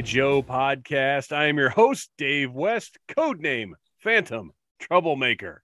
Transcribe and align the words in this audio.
Interlude, 0.00 0.08
a 0.08 0.12
G.I. 0.12 0.22
Joe 0.22 0.42
podcast. 0.42 1.32
I 1.36 1.46
am 1.46 1.58
your 1.58 1.68
host, 1.68 2.10
Dave 2.16 2.52
West, 2.52 2.98
codename 3.08 3.72
Phantom 3.98 4.52
Troublemaker. 4.78 5.62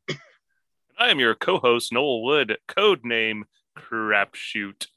I 0.98 1.08
am 1.08 1.18
your 1.18 1.34
co-host 1.34 1.92
Noel 1.92 2.22
Wood, 2.22 2.58
codename 2.68 3.42
Crapshoot. 3.78 4.88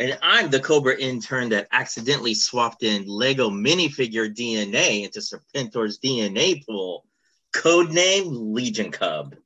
And 0.00 0.18
I'm 0.22 0.50
the 0.50 0.58
Cobra 0.58 0.98
intern 0.98 1.50
that 1.50 1.68
accidentally 1.70 2.34
swapped 2.34 2.82
in 2.82 3.06
Lego 3.06 3.48
minifigure 3.48 4.34
DNA 4.34 5.04
into 5.04 5.20
Serpentor's 5.20 6.00
DNA 6.00 6.64
pool. 6.66 7.04
Codename 7.52 8.54
Legion 8.54 8.90
Cub. 8.90 9.36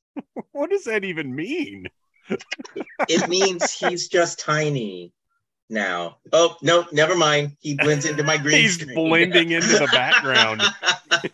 what 0.52 0.70
does 0.70 0.84
that 0.84 1.04
even 1.04 1.34
mean? 1.34 1.86
it 3.08 3.28
means 3.28 3.72
he's 3.72 4.08
just 4.08 4.40
tiny 4.40 5.12
now. 5.70 6.18
Oh 6.32 6.56
no, 6.62 6.86
never 6.92 7.16
mind. 7.16 7.56
He 7.60 7.74
blends 7.74 8.04
into 8.04 8.22
my 8.22 8.36
green. 8.36 8.62
he's 8.62 8.80
screen. 8.80 8.94
blending 8.94 9.50
into 9.50 9.78
the 9.78 9.88
background. 9.92 10.62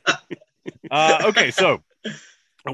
uh, 0.90 1.22
okay, 1.26 1.50
so 1.50 1.82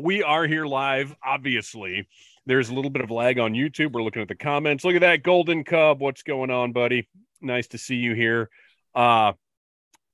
we 0.01 0.23
are 0.23 0.47
here 0.47 0.67
live. 0.67 1.15
Obviously, 1.25 2.09
there's 2.47 2.69
a 2.69 2.75
little 2.75 2.91
bit 2.91 3.03
of 3.03 3.11
lag 3.11 3.39
on 3.39 3.53
YouTube. 3.53 3.93
We're 3.93 4.03
looking 4.03 4.23
at 4.23 4.29
the 4.29 4.35
comments. 4.35 4.85
Look 4.85 4.95
at 4.95 5.03
that 5.03 5.23
golden 5.23 5.65
cub. 5.65 6.01
What's 6.01 6.23
going 6.23 6.51
on, 6.51 6.73
buddy? 6.73 7.09
Nice 7.41 7.69
to 7.69 7.79
see 7.79 7.97
you 7.97 8.15
here. 8.15 8.51
Uh, 8.95 9.33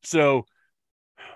so 0.02 0.46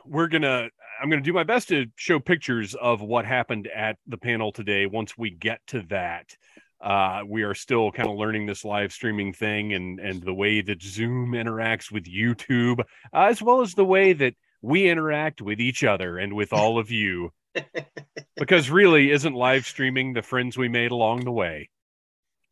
we're 0.04 0.28
gonna. 0.28 0.68
I'm 1.02 1.08
gonna 1.08 1.22
do 1.22 1.32
my 1.32 1.44
best 1.44 1.68
to 1.68 1.86
show 1.96 2.20
pictures 2.20 2.74
of 2.74 3.00
what 3.00 3.24
happened 3.24 3.68
at 3.68 3.96
the 4.06 4.18
panel 4.18 4.52
today. 4.52 4.84
Once 4.84 5.16
we 5.16 5.30
get 5.30 5.60
to 5.68 5.82
that 5.88 6.36
uh, 6.80 7.22
we 7.26 7.42
are 7.42 7.54
still 7.54 7.92
kind 7.92 8.08
of 8.08 8.16
learning 8.16 8.46
this 8.46 8.64
live 8.64 8.92
streaming 8.92 9.32
thing 9.32 9.74
and 9.74 10.00
and 10.00 10.22
the 10.22 10.32
way 10.32 10.60
that 10.62 10.82
Zoom 10.82 11.32
interacts 11.32 11.92
with 11.92 12.04
YouTube, 12.04 12.80
uh, 12.80 12.84
as 13.12 13.42
well 13.42 13.60
as 13.60 13.74
the 13.74 13.84
way 13.84 14.12
that 14.14 14.34
we 14.62 14.88
interact 14.88 15.42
with 15.42 15.60
each 15.60 15.84
other 15.84 16.18
and 16.18 16.34
with 16.34 16.52
all 16.52 16.78
of 16.78 16.90
you. 16.90 17.32
because 18.36 18.70
really, 18.70 19.10
isn't 19.10 19.34
live 19.34 19.66
streaming 19.66 20.12
the 20.12 20.22
friends 20.22 20.56
we 20.56 20.68
made 20.68 20.92
along 20.92 21.24
the 21.24 21.32
way, 21.32 21.68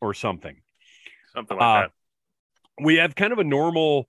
or 0.01 0.13
something? 0.13 0.61
Something 1.33 1.57
like 1.57 1.65
uh, 1.65 1.81
that. 1.81 1.91
We 2.83 2.95
have 2.95 3.15
kind 3.15 3.33
of 3.33 3.39
a 3.39 3.43
normal 3.43 4.07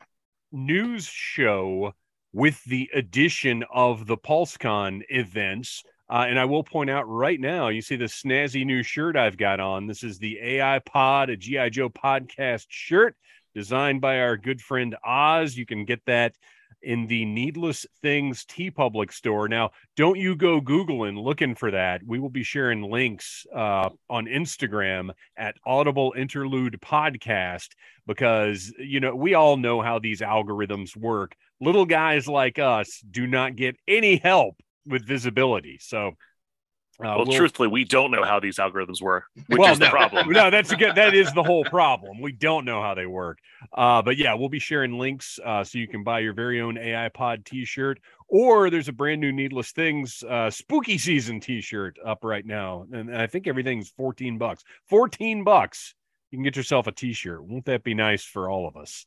news 0.53 1.07
show 1.07 1.95
with 2.33 2.63
the 2.65 2.91
addition 2.95 3.65
of 3.73 4.07
the 4.07 4.17
PulseCon 4.17 5.03
events 5.09 5.83
uh, 6.11 6.27
and 6.29 6.41
I 6.41 6.45
will 6.45 6.65
point 6.65 6.91
out 6.91 7.09
right 7.09 7.39
now, 7.39 7.69
you 7.69 7.81
see 7.81 7.95
the 7.95 8.07
snazzy 8.07 8.67
new 8.67 8.83
shirt 8.83 9.17
I've 9.17 9.37
got 9.37 9.61
on. 9.61 9.87
This 9.87 10.03
is 10.03 10.19
the 10.19 10.39
AI 10.41 10.81
Pod, 10.81 11.31
a 11.31 11.37
GI 11.37 11.71
Joe 11.71 11.89
podcast 11.89 12.67
shirt 12.69 13.15
designed 13.55 14.01
by 14.01 14.19
our 14.19 14.37
good 14.37 14.61
friend 14.61 14.97
Oz. 15.05 15.57
You 15.57 15.67
can 15.67 15.85
get 15.85 16.05
that 16.07 16.35
in 16.83 17.07
the 17.07 17.25
Needless 17.25 17.87
Things 18.03 18.45
T 18.45 18.73
TeePublic 18.73 19.13
store. 19.13 19.49
Now, 19.49 19.71
don't 19.97 20.19
you 20.19 20.35
go 20.35 20.61
Googling 20.61 21.23
looking 21.23 21.55
for 21.55 21.71
that. 21.71 22.01
We 22.05 22.19
will 22.19 22.31
be 22.31 22.43
sharing 22.43 22.91
links 22.91 23.47
uh, 23.55 23.91
on 24.09 24.27
Instagram 24.27 25.11
at 25.37 25.57
Audible 25.65 26.13
Interlude 26.17 26.81
Podcast 26.81 27.69
because, 28.09 28.73
you 28.79 28.99
know, 28.99 29.15
we 29.15 29.35
all 29.35 29.57
know 29.57 29.81
how 29.81 30.01
these 30.01 30.23
algorithms 30.23 30.97
work. 30.97 31.37
Little 31.61 31.87
guys 31.87 32.27
like 32.27 32.59
us 32.59 33.01
do 33.09 33.29
not 33.29 33.55
get 33.55 33.77
any 33.87 34.17
help 34.17 34.57
with 34.87 35.07
visibility. 35.07 35.79
So, 35.81 36.13
uh, 37.03 37.17
well, 37.17 37.25
we'll, 37.27 37.37
truthfully, 37.37 37.69
we 37.69 37.85
don't 37.85 38.11
know 38.11 38.25
how 38.25 38.41
these 38.41 38.57
algorithms 38.57 39.01
work, 39.01 39.25
which 39.47 39.59
well, 39.59 39.73
is 39.73 39.79
the 39.79 39.87
no, 39.87 39.91
problem. 39.91 40.29
no, 40.31 40.51
that's 40.51 40.71
again, 40.71 40.95
That 40.95 41.15
is 41.15 41.33
the 41.33 41.43
whole 41.43 41.65
problem. 41.65 42.21
We 42.21 42.33
don't 42.33 42.67
know 42.67 42.83
how 42.83 42.95
they 42.95 43.07
work. 43.07 43.39
Uh, 43.73 44.03
but 44.03 44.19
yeah, 44.19 44.35
we'll 44.35 44.51
be 44.51 44.59
sharing 44.59 44.99
links 44.99 45.39
uh, 45.43 45.65
so 45.65 45.79
you 45.79 45.89
can 45.89 46.05
buy 46.05 46.19
your 46.19 46.35
very 46.35 46.61
own 46.61 46.77
AI 46.77 47.09
Pod 47.09 47.47
T-shirt, 47.47 48.01
or 48.29 48.69
there's 48.69 48.89
a 48.89 48.93
brand 48.93 49.21
new 49.21 49.33
Needless 49.33 49.73
Things 49.73 50.23
uh, 50.29 50.51
Spooky 50.51 50.99
Season 50.99 51.41
T-shirt 51.41 51.97
up 52.05 52.23
right 52.23 52.45
now, 52.45 52.87
and 52.93 53.17
I 53.17 53.27
think 53.27 53.47
everything's 53.47 53.89
14 53.97 54.37
bucks. 54.37 54.63
14 54.89 55.43
bucks. 55.43 55.95
You 56.31 56.39
can 56.39 56.45
get 56.45 56.57
yourself 56.57 56.87
a 56.87 56.93
T-shirt. 56.93 57.43
Won't 57.45 57.65
that 57.65 57.83
be 57.83 57.95
nice 57.95 58.23
for 58.23 58.49
all 58.49 58.69
of 58.69 58.77
us? 58.77 59.05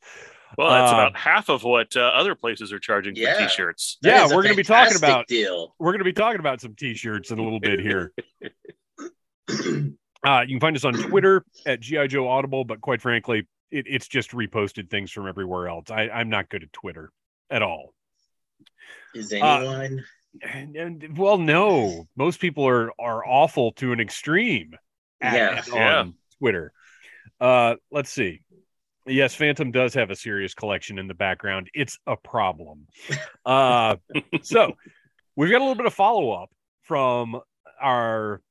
Well, 0.58 0.70
that's 0.70 0.92
uh, 0.92 0.96
about 0.96 1.16
half 1.16 1.50
of 1.50 1.64
what 1.64 1.96
uh, 1.96 2.02
other 2.02 2.36
places 2.36 2.72
are 2.74 2.80
charging 2.80 3.16
yeah, 3.16 3.34
for 3.34 3.48
t-shirts. 3.48 3.98
Yeah, 4.04 4.26
we're 4.26 4.44
going 4.44 4.50
to 4.50 4.56
be 4.56 4.64
talking 4.64 4.98
about 4.98 5.28
deal. 5.28 5.74
We're 5.80 5.92
going 5.92 6.00
to 6.00 6.06
be 6.06 6.14
talking 6.14 6.40
about 6.40 6.62
some 6.62 6.76
t-shirts 6.76 7.32
in 7.32 7.40
a 7.40 7.44
little 7.44 7.60
bit 7.60 7.80
here. 7.80 8.12
uh, 9.50 10.42
you 10.42 10.56
can 10.56 10.60
find 10.60 10.76
us 10.76 10.86
on 10.86 10.94
Twitter 10.94 11.46
at 11.66 11.80
GI 11.80 12.10
Joe 12.10 12.28
Audible, 12.28 12.66
but 12.66 12.82
quite 12.82 13.02
frankly, 13.02 13.48
it, 13.72 13.86
it's 13.88 14.08
just 14.08 14.32
reposted 14.32 14.90
things 14.90 15.12
from 15.12 15.28
everywhere 15.28 15.68
else. 15.68 15.90
I, 15.90 16.10
I'm 16.10 16.30
not 16.30 16.50
good 16.50 16.64
at 16.64 16.74
Twitter 16.74 17.12
at 17.50 17.64
all. 17.64 17.94
Is 19.16 19.34
uh, 19.34 19.38
anyone? 19.38 20.04
And, 20.42 20.76
and, 20.76 21.18
well, 21.18 21.38
no. 21.38 22.08
Most 22.16 22.40
people 22.40 22.68
are 22.68 22.92
are 23.00 23.26
awful 23.26 23.72
to 23.74 23.92
an 23.92 24.00
extreme. 24.00 24.76
At, 25.22 25.68
yeah, 25.68 25.74
on 25.74 25.78
yeah. 25.78 26.06
Twitter. 26.40 26.74
Uh, 27.44 27.76
let's 27.92 28.10
see. 28.10 28.40
Yes, 29.06 29.36
Phantom 29.36 29.70
does 29.70 29.94
have 29.96 30.10
a 30.10 30.16
serious 30.16 30.54
collection 30.54 30.98
in 30.98 31.08
the 31.08 31.14
background. 31.14 31.70
It's 31.74 32.00
a 32.08 32.16
problem. 32.16 32.88
Uh, 33.46 33.98
so 34.44 34.72
we've 35.36 35.52
got 35.52 35.58
a 35.58 35.66
little 35.66 35.76
bit 35.76 35.86
of 35.86 35.94
follow 35.94 36.32
up 36.32 36.50
from 36.84 37.42
our 37.82 38.42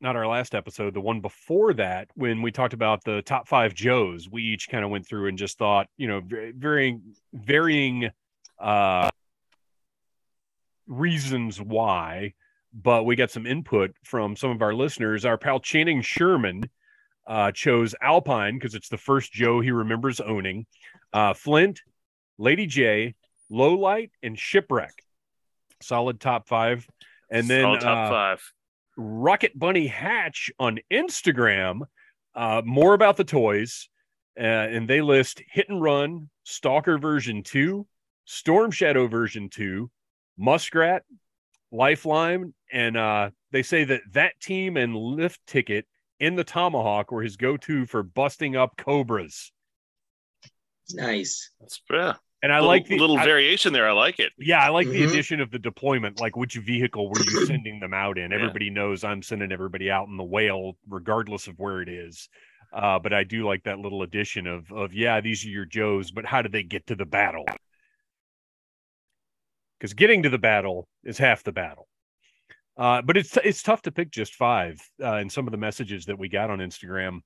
not 0.00 0.16
our 0.16 0.26
last 0.26 0.54
episode, 0.54 0.94
the 0.94 1.00
one 1.00 1.20
before 1.20 1.74
that, 1.74 2.08
when 2.14 2.40
we 2.42 2.50
talked 2.50 2.72
about 2.72 3.04
the 3.04 3.20
top 3.22 3.46
five 3.46 3.74
Joes, 3.74 4.28
we 4.28 4.42
each 4.42 4.68
kind 4.68 4.82
of 4.82 4.90
went 4.90 5.06
through 5.06 5.28
and 5.28 5.38
just 5.38 5.58
thought, 5.58 5.86
you 5.98 6.08
know, 6.08 6.22
varying 6.56 7.02
varying 7.34 8.10
uh, 8.58 9.10
reasons 10.86 11.60
why. 11.60 12.32
But 12.72 13.04
we 13.04 13.14
got 13.14 13.30
some 13.30 13.46
input 13.46 13.94
from 14.02 14.36
some 14.36 14.50
of 14.50 14.62
our 14.62 14.72
listeners. 14.72 15.26
Our 15.26 15.36
pal 15.36 15.60
Channing 15.60 16.00
Sherman 16.00 16.70
uh, 17.26 17.52
chose 17.52 17.94
Alpine 18.00 18.54
because 18.54 18.74
it's 18.74 18.88
the 18.88 18.98
first 18.98 19.32
Joe 19.32 19.60
he 19.60 19.70
remembers 19.70 20.20
owning. 20.20 20.66
Uh, 21.12 21.34
Flint, 21.34 21.80
Lady 22.38 22.66
J, 22.66 23.14
Low 23.50 23.74
Light, 23.74 24.10
and 24.22 24.38
Shipwreck. 24.38 24.94
Solid 25.80 26.20
top 26.20 26.48
five. 26.48 26.86
And 27.30 27.48
then 27.48 27.62
Solid 27.62 27.80
top 27.80 28.06
uh, 28.06 28.10
five. 28.10 28.52
Rocket 28.96 29.58
Bunny 29.58 29.86
Hatch 29.86 30.50
on 30.58 30.78
Instagram. 30.92 31.80
Uh, 32.34 32.62
more 32.64 32.94
about 32.94 33.16
the 33.16 33.24
toys. 33.24 33.88
Uh, 34.38 34.42
and 34.42 34.88
they 34.88 35.02
list 35.02 35.42
Hit 35.50 35.68
and 35.68 35.82
Run, 35.82 36.30
Stalker 36.44 36.96
version 36.96 37.42
2, 37.42 37.86
Storm 38.24 38.70
Shadow 38.70 39.06
version 39.06 39.50
2, 39.50 39.90
Muskrat, 40.38 41.02
Lifeline. 41.70 42.54
And 42.72 42.96
uh, 42.96 43.30
they 43.50 43.62
say 43.62 43.84
that 43.84 44.00
that 44.12 44.40
team 44.40 44.78
and 44.78 44.96
Lift 44.96 45.46
Ticket 45.46 45.86
in 46.22 46.36
the 46.36 46.44
tomahawk 46.44 47.10
were 47.10 47.22
his 47.22 47.36
go-to 47.36 47.84
for 47.84 48.04
busting 48.04 48.54
up 48.54 48.76
cobras. 48.76 49.50
Nice. 50.94 51.50
That's 51.60 51.82
yeah. 51.90 52.14
And 52.44 52.52
I 52.52 52.56
little, 52.56 52.68
like 52.68 52.86
the 52.86 52.96
little 52.96 53.18
I, 53.18 53.24
variation 53.24 53.72
there. 53.72 53.88
I 53.88 53.92
like 53.92 54.20
it. 54.20 54.32
Yeah, 54.38 54.64
I 54.64 54.68
like 54.68 54.86
mm-hmm. 54.86 54.98
the 54.98 55.04
addition 55.04 55.40
of 55.40 55.50
the 55.50 55.58
deployment. 55.58 56.20
Like, 56.20 56.36
which 56.36 56.54
vehicle 56.54 57.08
were 57.08 57.20
you 57.20 57.46
sending 57.46 57.80
them 57.80 57.92
out 57.92 58.18
in? 58.18 58.32
Everybody 58.32 58.66
yeah. 58.66 58.72
knows 58.72 59.02
I'm 59.02 59.20
sending 59.20 59.50
everybody 59.50 59.90
out 59.90 60.06
in 60.06 60.16
the 60.16 60.24
whale, 60.24 60.76
regardless 60.88 61.48
of 61.48 61.58
where 61.58 61.82
it 61.82 61.88
is. 61.88 62.28
Uh, 62.72 63.00
but 63.00 63.12
I 63.12 63.24
do 63.24 63.44
like 63.44 63.64
that 63.64 63.80
little 63.80 64.02
addition 64.02 64.46
of 64.46 64.72
of 64.72 64.94
yeah, 64.94 65.20
these 65.20 65.44
are 65.44 65.50
your 65.50 65.66
Joes, 65.66 66.12
but 66.12 66.24
how 66.24 66.40
do 66.40 66.48
they 66.48 66.62
get 66.62 66.86
to 66.86 66.94
the 66.94 67.04
battle? 67.04 67.44
Because 69.78 69.94
getting 69.94 70.22
to 70.22 70.28
the 70.28 70.38
battle 70.38 70.88
is 71.04 71.18
half 71.18 71.42
the 71.42 71.52
battle. 71.52 71.88
Uh, 72.76 73.02
but 73.02 73.16
it's 73.16 73.36
it's 73.44 73.62
tough 73.62 73.82
to 73.82 73.92
pick 73.92 74.10
just 74.10 74.34
five. 74.34 74.80
Uh, 75.00 75.14
and 75.14 75.30
some 75.30 75.46
of 75.46 75.52
the 75.52 75.58
messages 75.58 76.06
that 76.06 76.18
we 76.18 76.28
got 76.28 76.50
on 76.50 76.58
Instagram, 76.58 77.20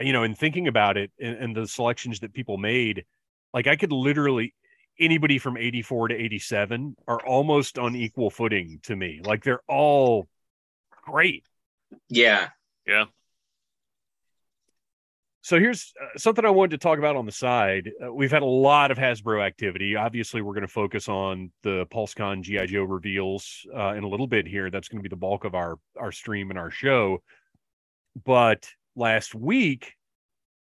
you 0.00 0.12
know, 0.12 0.24
and 0.24 0.36
thinking 0.36 0.68
about 0.68 0.96
it 0.96 1.12
and, 1.20 1.36
and 1.36 1.56
the 1.56 1.66
selections 1.66 2.20
that 2.20 2.32
people 2.32 2.58
made, 2.58 3.04
like 3.52 3.66
I 3.66 3.76
could 3.76 3.92
literally 3.92 4.54
anybody 4.98 5.38
from 5.38 5.56
84 5.56 6.08
to 6.08 6.14
87 6.14 6.96
are 7.08 7.24
almost 7.26 7.78
on 7.78 7.96
equal 7.96 8.30
footing 8.30 8.80
to 8.84 8.94
me. 8.94 9.20
Like 9.24 9.42
they're 9.42 9.62
all 9.68 10.28
great. 11.04 11.44
Yeah. 12.08 12.48
Yeah. 12.86 13.06
So 15.44 15.58
here's 15.58 15.92
uh, 16.02 16.16
something 16.16 16.42
I 16.42 16.48
wanted 16.48 16.70
to 16.70 16.78
talk 16.78 16.98
about 16.98 17.16
on 17.16 17.26
the 17.26 17.32
side. 17.32 17.90
Uh, 18.02 18.10
we've 18.10 18.30
had 18.30 18.40
a 18.40 18.46
lot 18.46 18.90
of 18.90 18.96
Hasbro 18.96 19.44
activity. 19.44 19.94
Obviously, 19.94 20.40
we're 20.40 20.54
going 20.54 20.62
to 20.62 20.72
focus 20.72 21.06
on 21.06 21.52
the 21.62 21.84
PulseCon 21.92 22.40
GI 22.40 22.68
Joe 22.68 22.84
reveals 22.84 23.66
uh, 23.76 23.92
in 23.92 24.04
a 24.04 24.08
little 24.08 24.26
bit 24.26 24.46
here. 24.48 24.70
That's 24.70 24.88
going 24.88 25.00
to 25.00 25.02
be 25.02 25.10
the 25.10 25.20
bulk 25.20 25.44
of 25.44 25.54
our 25.54 25.76
our 26.00 26.12
stream 26.12 26.48
and 26.48 26.58
our 26.58 26.70
show. 26.70 27.18
But 28.24 28.70
last 28.96 29.34
week, 29.34 29.92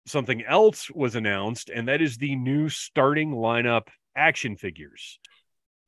something 0.08 0.46
else 0.46 0.90
was 0.90 1.16
announced, 1.16 1.70
and 1.70 1.90
that 1.90 2.02
is 2.02 2.16
the 2.16 2.38
new 2.38 2.70
starting 2.70 3.34
lineup 3.34 3.90
action 4.16 4.56
figures. 4.56 5.20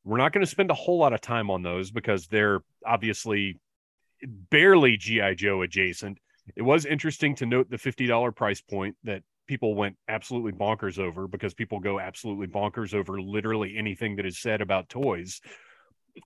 We're 0.03 0.17
not 0.17 0.33
going 0.33 0.45
to 0.45 0.51
spend 0.51 0.69
a 0.69 0.73
whole 0.73 0.97
lot 0.97 1.13
of 1.13 1.21
time 1.21 1.49
on 1.49 1.61
those 1.61 1.91
because 1.91 2.27
they're 2.27 2.59
obviously 2.85 3.57
barely 4.21 4.97
GI 4.97 5.35
Joe 5.35 5.61
adjacent 5.61 6.17
it 6.55 6.61
was 6.61 6.85
interesting 6.85 7.35
to 7.35 7.45
note 7.45 7.69
the 7.69 7.77
$50 7.77 8.35
price 8.35 8.61
point 8.61 8.95
that 9.03 9.23
people 9.47 9.75
went 9.75 9.97
absolutely 10.07 10.51
bonkers 10.51 10.99
over 10.99 11.27
because 11.27 11.53
people 11.53 11.79
go 11.79 11.99
absolutely 11.99 12.47
bonkers 12.47 12.93
over 12.93 13.21
literally 13.21 13.75
anything 13.77 14.15
that 14.15 14.25
is 14.25 14.39
said 14.39 14.61
about 14.61 14.89
toys. 14.89 15.41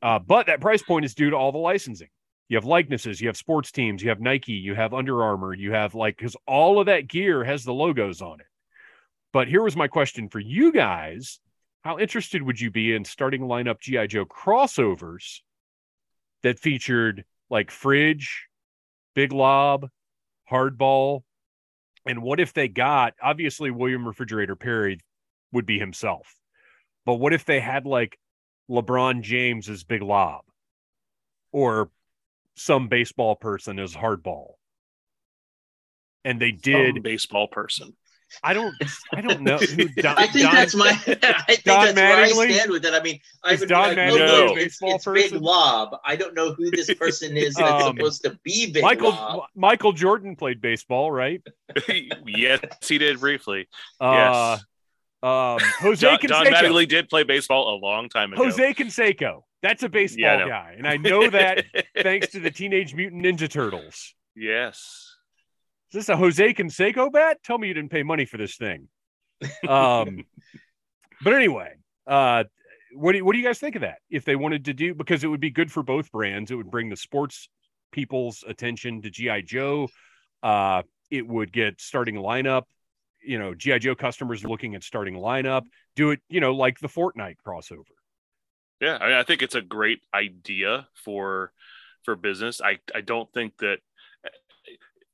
Uh, 0.01 0.19
but 0.19 0.47
that 0.47 0.61
price 0.61 0.81
point 0.81 1.05
is 1.05 1.15
due 1.15 1.29
to 1.29 1.35
all 1.35 1.51
the 1.51 1.57
licensing. 1.57 2.09
You 2.47 2.57
have 2.57 2.65
likenesses, 2.65 3.19
you 3.19 3.27
have 3.27 3.37
sports 3.37 3.71
teams, 3.71 4.03
you 4.03 4.09
have 4.09 4.19
Nike, 4.19 4.53
you 4.53 4.75
have 4.75 4.93
Under 4.93 5.23
Armour, 5.23 5.53
you 5.53 5.71
have 5.71 5.95
like, 5.95 6.17
because 6.17 6.35
all 6.47 6.79
of 6.79 6.85
that 6.85 7.07
gear 7.07 7.43
has 7.43 7.63
the 7.63 7.73
logos 7.73 8.21
on 8.21 8.39
it. 8.39 8.45
But 9.33 9.47
here 9.47 9.63
was 9.63 9.75
my 9.75 9.87
question 9.87 10.29
for 10.29 10.39
you 10.39 10.71
guys 10.71 11.39
How 11.83 11.97
interested 11.97 12.43
would 12.43 12.61
you 12.61 12.71
be 12.71 12.93
in 12.93 13.03
starting 13.03 13.41
lineup 13.41 13.79
G.I. 13.81 14.07
Joe 14.07 14.25
crossovers 14.25 15.39
that 16.43 16.59
featured 16.59 17.25
like 17.49 17.71
Fridge, 17.71 18.47
Big 19.15 19.31
Lob, 19.31 19.89
Hardball, 20.49 21.21
and 22.05 22.21
what 22.21 22.39
if 22.39 22.53
they 22.53 22.67
got 22.67 23.13
obviously 23.21 23.71
William 23.71 24.07
Refrigerator 24.07 24.55
Perry 24.55 24.99
would 25.51 25.65
be 25.65 25.79
himself. 25.79 26.35
But 27.05 27.15
what 27.15 27.33
if 27.33 27.45
they 27.45 27.59
had 27.59 27.85
like 27.85 28.19
LeBron 28.69 29.21
James 29.21 29.69
as 29.69 29.83
Big 29.83 30.01
Lob 30.01 30.43
or 31.51 31.89
some 32.55 32.87
baseball 32.87 33.35
person 33.35 33.79
as 33.79 33.93
Hardball? 33.95 34.53
And 36.23 36.41
they 36.41 36.51
did 36.51 36.95
Some 36.95 37.01
baseball 37.01 37.47
person. 37.47 37.95
I 38.43 38.53
don't 38.53 38.75
I 39.13 39.21
don't 39.21 39.41
know 39.41 39.57
who 39.57 39.87
Don, 39.97 40.17
I 40.17 40.27
think 40.27 40.45
Don- 40.45 40.55
that's 40.55 40.75
my. 40.75 40.89
I 41.07 41.43
think 41.47 41.63
Don 41.63 41.85
that's 41.85 41.95
where 41.95 42.17
I 42.17 42.27
stand 42.29 42.71
with 42.71 42.85
it. 42.85 42.93
I 42.93 43.01
mean, 43.01 43.19
I 43.43 43.53
Is 43.53 43.59
would 43.61 43.69
Don 43.69 43.91
be 43.91 43.95
like, 44.01 44.09
no, 44.09 44.15
no, 44.17 44.55
it's, 44.55 44.77
it's 44.81 45.05
Big? 45.05 45.33
Lob. 45.33 45.95
I 46.03 46.15
don't 46.15 46.33
know 46.33 46.53
who 46.53 46.69
this 46.71 46.93
person 46.95 47.37
is 47.37 47.53
that's 47.55 47.83
Um, 47.83 47.95
supposed 47.95 48.23
to 48.23 48.37
be 48.43 48.71
Big 48.71 48.83
Michael 48.83 49.09
Lob. 49.11 49.43
Michael 49.55 49.93
Jordan 49.93 50.35
played 50.35 50.59
baseball, 50.61 51.11
right? 51.11 51.41
yes, 52.25 52.59
he 52.81 52.97
did 52.97 53.19
briefly. 53.19 53.67
Uh, 54.01 54.57
yes. 54.57 54.63
um, 55.23 55.59
Jose 55.79 56.05
Don, 56.05 56.19
Don 56.21 56.45
Mattingly 56.53 56.87
did 56.87 57.09
play 57.09 57.23
baseball 57.23 57.75
a 57.75 57.77
long 57.77 58.09
time 58.09 58.33
ago. 58.33 58.43
Jose 58.43 58.73
Canseco. 58.73 59.41
That's 59.61 59.81
a 59.83 59.89
baseball 59.89 60.19
Yeah, 60.21 60.47
guy, 60.47 60.75
and 60.77 60.87
I 60.87 60.97
know 60.97 61.27
that 61.29 61.65
thanks 62.03 62.27
to 62.33 62.39
the 62.39 62.51
Teenage 62.51 62.93
Mutant 62.93 63.23
Ninja 63.23 63.49
Turtles. 63.49 64.13
yes. 64.35 65.04
Is 65.91 65.93
this 65.93 66.09
a 66.09 66.17
Jose 66.17 66.53
Canseco 66.53 67.11
bat? 67.11 67.37
Tell 67.43 67.57
me 67.57 67.67
you 67.67 67.73
didn't 67.73 67.91
pay 67.91 68.03
money 68.03 68.25
for 68.25 68.37
this 68.37 68.55
thing. 68.55 68.87
Um, 69.67 70.25
but 71.23 71.33
anyway, 71.33 71.73
uh, 72.07 72.45
what 72.93 73.13
do, 73.13 73.23
what 73.23 73.33
do 73.33 73.39
you 73.39 73.45
guys 73.45 73.59
think 73.59 73.75
of 73.75 73.81
that? 73.81 73.99
If 74.09 74.25
they 74.25 74.35
wanted 74.35 74.65
to 74.65 74.73
do, 74.73 74.93
because 74.93 75.23
it 75.23 75.27
would 75.27 75.39
be 75.39 75.51
good 75.51 75.71
for 75.71 75.83
both 75.83 76.11
brands, 76.11 76.51
it 76.51 76.55
would 76.55 76.71
bring 76.71 76.89
the 76.89 76.97
sports 76.97 77.49
people's 77.91 78.43
attention 78.47 79.01
to 79.01 79.09
GI 79.09 79.43
Joe. 79.43 79.87
Uh, 80.43 80.83
it 81.09 81.27
would 81.27 81.51
get 81.51 81.79
starting 81.79 82.15
lineup. 82.15 82.63
You 83.23 83.39
know, 83.39 83.53
GI 83.55 83.79
Joe 83.79 83.95
customers 83.95 84.43
looking 84.43 84.75
at 84.75 84.83
starting 84.83 85.15
lineup. 85.15 85.63
Do 85.95 86.11
it, 86.11 86.19
you 86.29 86.41
know, 86.41 86.53
like 86.53 86.79
the 86.79 86.87
Fortnite 86.87 87.37
crossover. 87.45 87.83
Yeah, 88.81 88.97
I, 88.99 89.07
mean, 89.07 89.17
I 89.17 89.23
think 89.23 89.41
it's 89.41 89.55
a 89.55 89.61
great 89.61 90.01
idea 90.13 90.87
for 90.93 91.51
for 92.03 92.15
business. 92.15 92.61
I 92.61 92.79
I 92.93 93.01
don't 93.01 93.31
think 93.33 93.57
that 93.59 93.79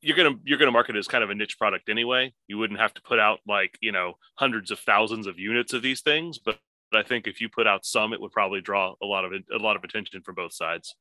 you're 0.01 0.17
gonna 0.17 0.35
you're 0.43 0.57
gonna 0.57 0.71
market 0.71 0.95
it 0.95 0.99
as 0.99 1.07
kind 1.07 1.23
of 1.23 1.29
a 1.29 1.35
niche 1.35 1.57
product 1.57 1.89
anyway. 1.89 2.33
You 2.47 2.57
wouldn't 2.57 2.79
have 2.79 2.93
to 2.95 3.01
put 3.01 3.19
out 3.19 3.39
like 3.47 3.77
you 3.81 3.91
know 3.91 4.13
hundreds 4.35 4.71
of 4.71 4.79
thousands 4.79 5.27
of 5.27 5.39
units 5.39 5.73
of 5.73 5.81
these 5.81 6.01
things, 6.01 6.39
but, 6.39 6.59
but 6.91 6.99
I 6.99 7.07
think 7.07 7.27
if 7.27 7.39
you 7.39 7.49
put 7.49 7.67
out 7.67 7.85
some, 7.85 8.13
it 8.13 8.19
would 8.19 8.31
probably 8.31 8.61
draw 8.61 8.95
a 9.01 9.05
lot 9.05 9.25
of 9.25 9.31
a 9.33 9.57
lot 9.57 9.75
of 9.75 9.83
attention 9.83 10.21
from 10.21 10.35
both 10.35 10.53
sides. 10.53 10.95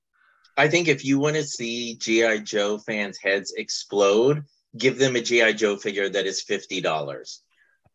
I 0.57 0.69
think 0.69 0.89
if 0.89 1.05
you 1.05 1.19
want 1.19 1.37
to 1.37 1.45
see 1.45 1.97
GI 1.97 2.41
Joe 2.41 2.79
fans' 2.79 3.19
heads 3.19 3.53
explode, 3.57 4.45
give 4.77 4.99
them 4.99 5.17
a 5.17 5.21
GI 5.21 5.55
Joe 5.55 5.77
figure 5.77 6.09
that 6.09 6.27
is 6.27 6.43
fifty 6.43 6.81
dollars. 6.81 7.43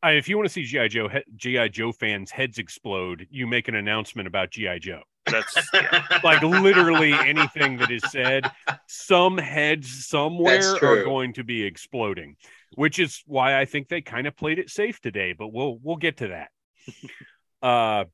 If 0.04 0.30
you 0.30 0.38
want 0.38 0.48
to 0.48 0.54
see 0.54 0.63
GI 0.63 0.90
Joe 0.90 1.10
GI 1.36 1.69
Joe 1.69 1.92
fans' 1.92 2.31
heads 2.31 2.57
explode, 2.57 3.28
you 3.30 3.48
make 3.48 3.68
an 3.68 3.75
announcement 3.75 4.28
about 4.28 4.52
GI 4.52 4.80
Joe. 4.80 5.02
That's 5.30 5.57
yeah. 5.74 6.19
like 6.24 6.42
literally 6.44 7.13
anything 7.13 7.77
that 7.77 7.92
is 7.92 8.04
said, 8.12 8.50
some 8.88 9.38
heads 9.38 10.06
somewhere 10.06 10.75
are 10.75 11.04
going 11.04 11.33
to 11.33 11.44
be 11.44 11.63
exploding, 11.63 12.36
which 12.75 13.00
is 13.00 13.24
why 13.25 13.60
I 13.60 13.66
think 13.66 13.88
they 13.88 14.01
kind 14.01 14.27
of 14.27 14.36
played 14.36 14.60
it 14.60 14.69
safe 14.69 15.01
today. 15.01 15.33
But 15.33 15.51
we'll 15.51 15.80
we'll 15.81 15.98
get 15.98 16.18
to 16.18 16.27
that. 16.30 16.50
uh, 17.68 18.06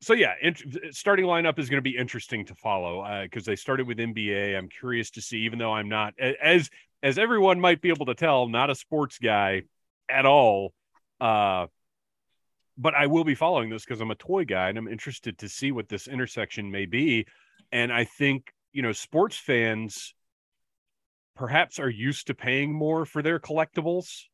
so 0.00 0.14
yeah, 0.14 0.34
int- 0.40 0.62
starting 0.92 1.26
lineup 1.26 1.58
is 1.58 1.68
going 1.68 1.78
to 1.78 1.90
be 1.90 1.96
interesting 1.96 2.46
to 2.46 2.54
follow 2.54 3.00
Uh, 3.00 3.22
because 3.22 3.44
they 3.44 3.56
started 3.56 3.86
with 3.86 3.98
NBA. 3.98 4.56
I'm 4.56 4.68
curious 4.68 5.10
to 5.12 5.22
see, 5.22 5.38
even 5.38 5.58
though 5.58 5.72
I'm 5.72 5.88
not 5.88 6.14
as 6.18 6.70
as 7.02 7.18
everyone 7.18 7.60
might 7.60 7.80
be 7.80 7.90
able 7.90 8.06
to 8.06 8.14
tell, 8.14 8.48
not 8.48 8.70
a 8.70 8.74
sports 8.74 9.18
guy 9.18 9.62
at 10.08 10.26
all. 10.26 10.72
Uh, 11.20 11.66
but 12.78 12.94
I 12.94 13.06
will 13.06 13.24
be 13.24 13.34
following 13.34 13.70
this 13.70 13.84
because 13.84 14.00
I'm 14.00 14.10
a 14.10 14.16
toy 14.16 14.44
guy 14.44 14.68
and 14.68 14.78
I'm 14.78 14.88
interested 14.88 15.38
to 15.38 15.48
see 15.48 15.72
what 15.72 15.88
this 15.88 16.08
intersection 16.08 16.70
may 16.70 16.86
be. 16.86 17.26
And 17.72 17.92
I 17.92 18.04
think, 18.04 18.52
you 18.72 18.82
know, 18.82 18.92
sports 18.92 19.36
fans 19.36 20.14
perhaps 21.34 21.78
are 21.78 21.88
used 21.88 22.26
to 22.26 22.34
paying 22.34 22.72
more 22.72 23.04
for 23.04 23.22
their 23.22 23.38
collectibles. 23.38 24.24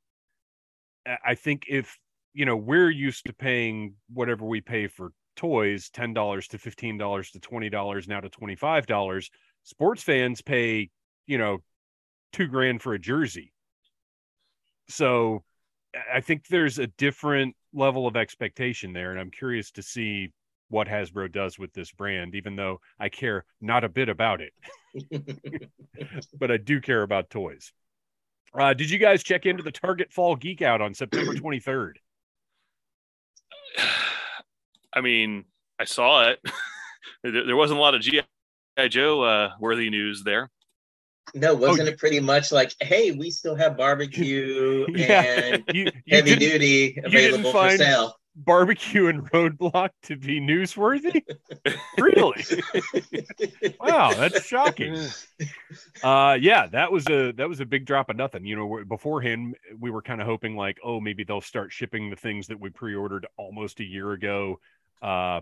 I- 1.07 1.35
think 1.35 1.65
if, 1.69 1.99
you 2.33 2.45
know, 2.45 2.57
we're 2.57 2.91
used 2.91 3.27
to 3.27 3.33
paying 3.33 3.95
whatever 4.09 4.45
we 4.45 4.61
pay 4.61 4.87
for 4.87 5.13
toys 5.35 5.91
$10 5.91 6.49
to 6.49 6.59
$15 6.59 7.31
to 7.33 7.41
$20, 7.41 8.07
now 8.09 8.21
to 8.21 8.31
$25, 8.31 9.31
sports 9.65 10.03
fans 10.03 10.43
pay, 10.43 10.91
you 11.27 11.39
know, 11.39 11.59
two 12.33 12.47
grand 12.47 12.83
for 12.83 12.95
a 12.95 12.99
jersey. 12.99 13.53
So 14.89 15.45
I 16.13 16.21
think 16.21 16.47
there's 16.47 16.79
a 16.79 16.87
different 16.87 17.57
level 17.73 18.07
of 18.07 18.17
expectation 18.17 18.93
there, 18.93 19.11
and 19.11 19.21
I'm 19.21 19.31
curious 19.31 19.71
to 19.73 19.83
see 19.83 20.33
what 20.69 20.89
Hasbro 20.89 21.31
does 21.31 21.59
with 21.59 21.73
this 21.75 21.93
brand, 21.93 22.35
even 22.35 22.57
though 22.57 22.81
I 22.99 23.09
care 23.11 23.45
not 23.61 23.85
a 23.85 23.89
bit 23.89 24.09
about 24.09 24.41
it, 24.41 24.53
but 26.39 26.51
I 26.51 26.57
do 26.57 26.81
care 26.81 27.03
about 27.03 27.31
toys. 27.31 27.73
Uh, 28.55 28.75
did 28.75 28.91
you 28.91 28.99
guys 28.99 29.23
check 29.23 29.47
into 29.47 29.63
the 29.63 29.73
Target 29.73 30.13
Fall 30.13 30.37
Geek 30.37 30.61
Out 30.61 30.81
on 30.81 30.95
September 30.95 31.33
23rd? 31.35 31.95
I 34.95 35.01
mean, 35.01 35.45
I 35.79 35.85
saw 35.85 36.29
it. 36.29 36.41
there, 37.23 37.47
there 37.47 37.57
wasn't 37.57 37.79
a 37.79 37.83
lot 37.83 37.95
of 37.95 38.03
GI 38.03 38.23
Joe 38.89 39.23
uh, 39.23 39.51
worthy 39.59 39.89
news 39.89 40.23
there. 40.23 40.51
No, 41.35 41.55
wasn't 41.55 41.87
you- 41.89 41.93
it 41.95 41.99
pretty 41.99 42.21
much 42.21 42.53
like, 42.53 42.75
hey, 42.81 43.13
we 43.13 43.31
still 43.31 43.55
have 43.55 43.77
barbecue 43.77 44.87
Yeah. 44.89 45.23
and 45.23 45.65
You, 45.73 45.85
you 46.05 46.17
heavy 46.17 46.37
duty 46.37 47.01
available 47.05 47.53
for 47.53 47.71
sale? 47.77 48.17
barbecue 48.35 49.09
and 49.09 49.31
roadblock 49.31 49.91
to 50.05 50.17
be 50.17 50.41
newsworthy? 50.41 51.23
really? 51.99 52.43
Wow, 53.81 54.13
that's 54.15 54.45
shocking. 54.47 54.97
Uh, 56.03 56.37
yeah, 56.41 56.67
that 56.69 56.91
was 56.91 57.07
a 57.09 57.33
that 57.33 57.49
was 57.49 57.61
a 57.61 57.67
big 57.67 57.85
drop 57.85 58.09
of 58.11 58.17
nothing. 58.17 58.45
You 58.45 58.57
know, 58.57 58.85
beforehand 58.89 59.57
we 59.79 59.91
were 59.91 60.03
kind 60.03 60.21
of 60.21 60.27
hoping 60.27 60.57
like, 60.57 60.79
oh, 60.85 61.01
maybe 61.01 61.25
they'll 61.25 61.41
start 61.41 61.73
shipping 61.73 62.11
the 62.11 62.17
things 62.17 62.47
that 62.49 62.59
we 62.61 62.71
pre-ordered 62.71 63.27
almost 63.37 63.81
a 63.81 63.85
year 63.85 64.13
ago. 64.13 64.61
Uh, 65.01 65.41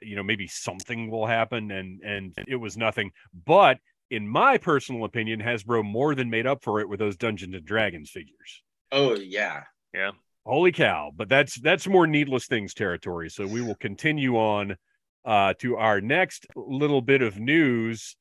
you 0.00 0.16
know, 0.16 0.22
maybe 0.22 0.46
something 0.46 1.10
will 1.10 1.26
happen, 1.26 1.70
and 1.70 2.00
and 2.02 2.34
it 2.48 2.56
was 2.56 2.76
nothing. 2.76 3.12
But 3.46 3.78
in 4.14 4.28
my 4.28 4.58
personal 4.58 5.04
opinion, 5.04 5.40
Hasbro 5.40 5.84
more 5.84 6.14
than 6.14 6.30
made 6.30 6.46
up 6.46 6.62
for 6.62 6.80
it 6.80 6.88
with 6.88 6.98
those 6.98 7.16
Dungeons 7.16 7.54
and 7.54 7.64
Dragons 7.64 8.10
figures. 8.10 8.62
oh 8.92 9.14
yeah. 9.16 9.64
Yeah. 9.92 10.12
Holy 10.46 10.72
cow! 10.72 11.10
But 11.16 11.28
that's 11.30 11.58
that's 11.60 11.86
more 11.86 12.06
needless 12.06 12.46
things 12.46 12.74
territory. 12.74 13.30
So 13.30 13.46
we 13.46 13.62
will 13.62 13.76
continue 13.76 14.36
on 14.36 14.76
uh, 15.24 15.54
to 15.60 15.76
our 15.76 16.00
next 16.02 16.46
little 16.54 17.00
bit 17.00 17.22
of 17.22 17.38
news, 17.38 18.14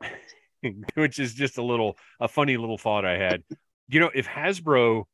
which 0.94 1.18
is 1.18 1.34
just 1.34 1.58
a 1.58 1.62
little 1.62 1.98
a 2.20 2.28
funny 2.28 2.56
little 2.56 2.78
thought 2.78 3.04
I 3.04 3.18
had. 3.18 3.42
You 3.88 4.00
know, 4.00 4.10
if 4.14 4.26
Hasbro, 4.26 5.04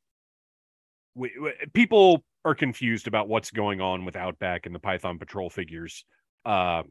we, 1.14 1.32
we- 1.40 1.52
people 1.72 2.24
are 2.44 2.54
confused 2.54 3.06
about 3.06 3.28
what's 3.28 3.50
going 3.50 3.80
on 3.80 4.04
with 4.04 4.16
Outback 4.16 4.66
and 4.66 4.74
the 4.74 4.78
Python 4.80 5.18
Patrol 5.18 5.48
figures. 5.50 6.04
Uh, 6.44 6.82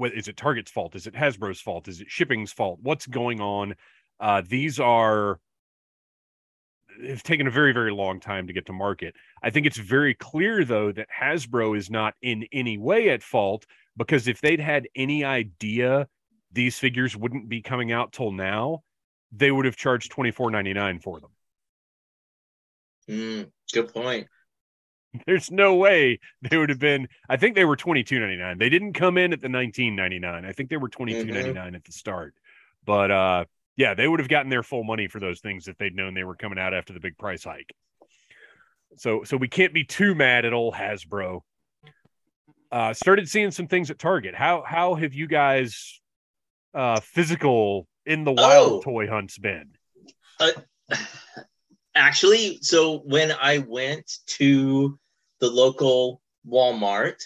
what 0.00 0.14
is 0.14 0.28
it 0.28 0.36
Target's 0.36 0.70
fault? 0.70 0.94
Is 0.96 1.06
it 1.06 1.14
Hasbro's 1.14 1.60
fault? 1.60 1.86
Is 1.86 2.00
it 2.00 2.10
shipping's 2.10 2.52
fault? 2.52 2.78
What's 2.82 3.06
going 3.06 3.40
on? 3.40 3.74
Uh, 4.18 4.42
these 4.48 4.80
are 4.80 5.38
have 7.06 7.22
taken 7.22 7.46
a 7.46 7.50
very 7.50 7.72
very 7.72 7.92
long 7.92 8.18
time 8.18 8.46
to 8.46 8.52
get 8.52 8.66
to 8.66 8.72
market. 8.72 9.14
I 9.42 9.50
think 9.50 9.66
it's 9.66 9.76
very 9.76 10.14
clear 10.14 10.64
though 10.64 10.90
that 10.92 11.08
Hasbro 11.20 11.76
is 11.76 11.90
not 11.90 12.14
in 12.22 12.46
any 12.50 12.78
way 12.78 13.10
at 13.10 13.22
fault 13.22 13.66
because 13.96 14.26
if 14.26 14.40
they'd 14.40 14.58
had 14.58 14.88
any 14.96 15.22
idea 15.22 16.08
these 16.50 16.78
figures 16.78 17.16
wouldn't 17.16 17.48
be 17.48 17.62
coming 17.62 17.92
out 17.92 18.12
till 18.12 18.32
now, 18.32 18.82
they 19.30 19.50
would 19.50 19.66
have 19.66 19.76
charged 19.76 20.10
twenty 20.10 20.30
four 20.30 20.50
ninety 20.50 20.72
nine 20.72 20.98
for 20.98 21.20
them. 21.20 21.30
Mm, 23.08 23.50
good 23.72 23.92
point. 23.92 24.28
There's 25.26 25.50
no 25.50 25.74
way 25.74 26.20
they 26.48 26.56
would 26.56 26.68
have 26.70 26.78
been. 26.78 27.08
I 27.28 27.36
think 27.36 27.54
they 27.56 27.64
were 27.64 27.76
twenty 27.76 28.04
two 28.04 28.18
ninety 28.20 28.36
nine. 28.36 28.58
They 28.58 28.68
didn't 28.68 28.92
come 28.92 29.18
in 29.18 29.32
at 29.32 29.40
the 29.40 29.48
nineteen 29.48 29.96
ninety 29.96 30.18
nine. 30.18 30.44
I 30.44 30.52
think 30.52 30.70
they 30.70 30.76
were 30.76 30.88
twenty 30.88 31.12
two 31.14 31.32
ninety 31.32 31.52
nine 31.52 31.74
at 31.74 31.84
the 31.84 31.92
start. 31.92 32.34
But 32.86 33.10
uh, 33.10 33.44
Yeah, 33.76 33.94
they 33.94 34.06
would 34.06 34.20
have 34.20 34.28
gotten 34.28 34.50
their 34.50 34.62
full 34.62 34.84
money 34.84 35.08
for 35.08 35.18
those 35.20 35.40
things 35.40 35.66
if 35.68 35.76
they'd 35.78 35.94
known 35.96 36.14
they 36.14 36.24
were 36.24 36.36
coming 36.36 36.58
out 36.58 36.74
after 36.74 36.92
the 36.92 37.00
big 37.00 37.18
price 37.18 37.44
hike. 37.44 37.74
So 38.96 39.24
so 39.24 39.36
we 39.36 39.48
can't 39.48 39.74
be 39.74 39.84
too 39.84 40.14
mad 40.14 40.44
at 40.44 40.52
old 40.52 40.74
Hasbro. 40.74 41.40
Uh 42.70 42.92
started 42.94 43.28
seeing 43.28 43.50
some 43.50 43.66
things 43.66 43.90
at 43.90 43.98
Target. 43.98 44.34
How 44.34 44.62
how 44.66 44.94
have 44.94 45.12
you 45.14 45.26
guys 45.26 46.00
uh 46.72 47.00
physical 47.00 47.88
in 48.06 48.22
the 48.24 48.32
wild 48.32 48.72
Oh. 48.72 48.80
toy 48.82 49.08
hunts 49.08 49.38
been? 49.38 49.70
Actually, 52.00 52.58
so 52.62 53.00
when 53.00 53.30
I 53.30 53.58
went 53.58 54.10
to 54.38 54.98
the 55.38 55.50
local 55.50 56.22
Walmart 56.48 57.20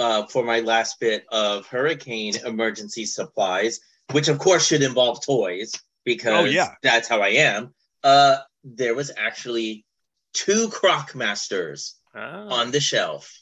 uh, 0.00 0.26
for 0.26 0.44
my 0.44 0.58
last 0.60 0.98
bit 0.98 1.24
of 1.30 1.64
hurricane 1.68 2.34
emergency 2.44 3.06
supplies, 3.06 3.78
which 4.10 4.26
of 4.26 4.40
course 4.40 4.66
should 4.66 4.82
involve 4.82 5.24
toys 5.24 5.72
because 6.04 6.42
Oh, 6.42 6.44
yeah. 6.44 6.74
that's 6.82 7.06
how 7.08 7.20
I 7.22 7.28
am, 7.28 7.72
uh, 8.02 8.38
there 8.64 8.96
was 8.96 9.12
actually 9.16 9.84
two 10.32 10.68
Croc 10.70 11.14
Masters 11.14 11.94
Ah. 12.16 12.48
on 12.48 12.72
the 12.72 12.80
shelf. 12.80 13.32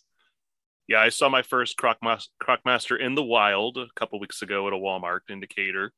Yeah, 0.87 1.01
I 1.01 1.09
saw 1.09 1.31
my 1.31 1.41
first 1.43 1.79
Croc, 1.79 1.97
Mas- 2.03 2.29
Croc 2.39 2.61
Master 2.67 2.97
in 2.97 3.15
the 3.15 3.23
wild 3.23 3.79
a 3.79 3.87
couple 3.97 4.21
weeks 4.21 4.43
ago 4.43 4.67
at 4.67 4.75
a 4.75 4.77
Walmart 4.77 5.21
in 5.31 5.41
Decatur. 5.41 5.93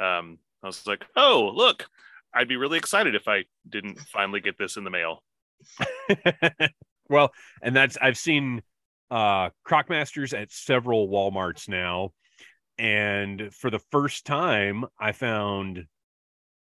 Um, 0.00 0.38
I 0.62 0.66
was 0.66 0.84
like, 0.88 1.04
oh, 1.14 1.52
look, 1.54 1.88
I'd 2.36 2.48
be 2.48 2.56
really 2.56 2.78
excited 2.78 3.14
if 3.14 3.26
I 3.28 3.44
didn't 3.68 3.98
finally 4.12 4.40
get 4.40 4.58
this 4.58 4.76
in 4.76 4.84
the 4.84 4.90
mail. 4.90 5.22
well, 7.08 7.32
and 7.62 7.74
that's 7.74 7.96
I've 8.00 8.18
seen 8.18 8.62
uh 9.10 9.50
Crocmasters 9.66 10.38
at 10.38 10.52
several 10.52 11.08
Walmarts 11.08 11.68
now. 11.68 12.10
And 12.78 13.54
for 13.54 13.70
the 13.70 13.80
first 13.90 14.26
time, 14.26 14.84
I 15.00 15.12
found 15.12 15.86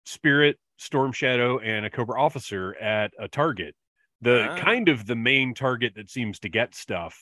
Spirit, 0.04 0.58
Storm 0.76 1.12
Shadow, 1.12 1.58
and 1.58 1.86
a 1.86 1.90
Cobra 1.90 2.20
Officer 2.20 2.74
at 2.76 3.12
a 3.18 3.28
Target. 3.28 3.74
The 4.20 4.48
Ah. 4.50 4.56
kind 4.58 4.88
of 4.88 5.06
the 5.06 5.16
main 5.16 5.54
target 5.54 5.94
that 5.96 6.10
seems 6.10 6.38
to 6.40 6.48
get 6.48 6.74
stuff 6.74 7.18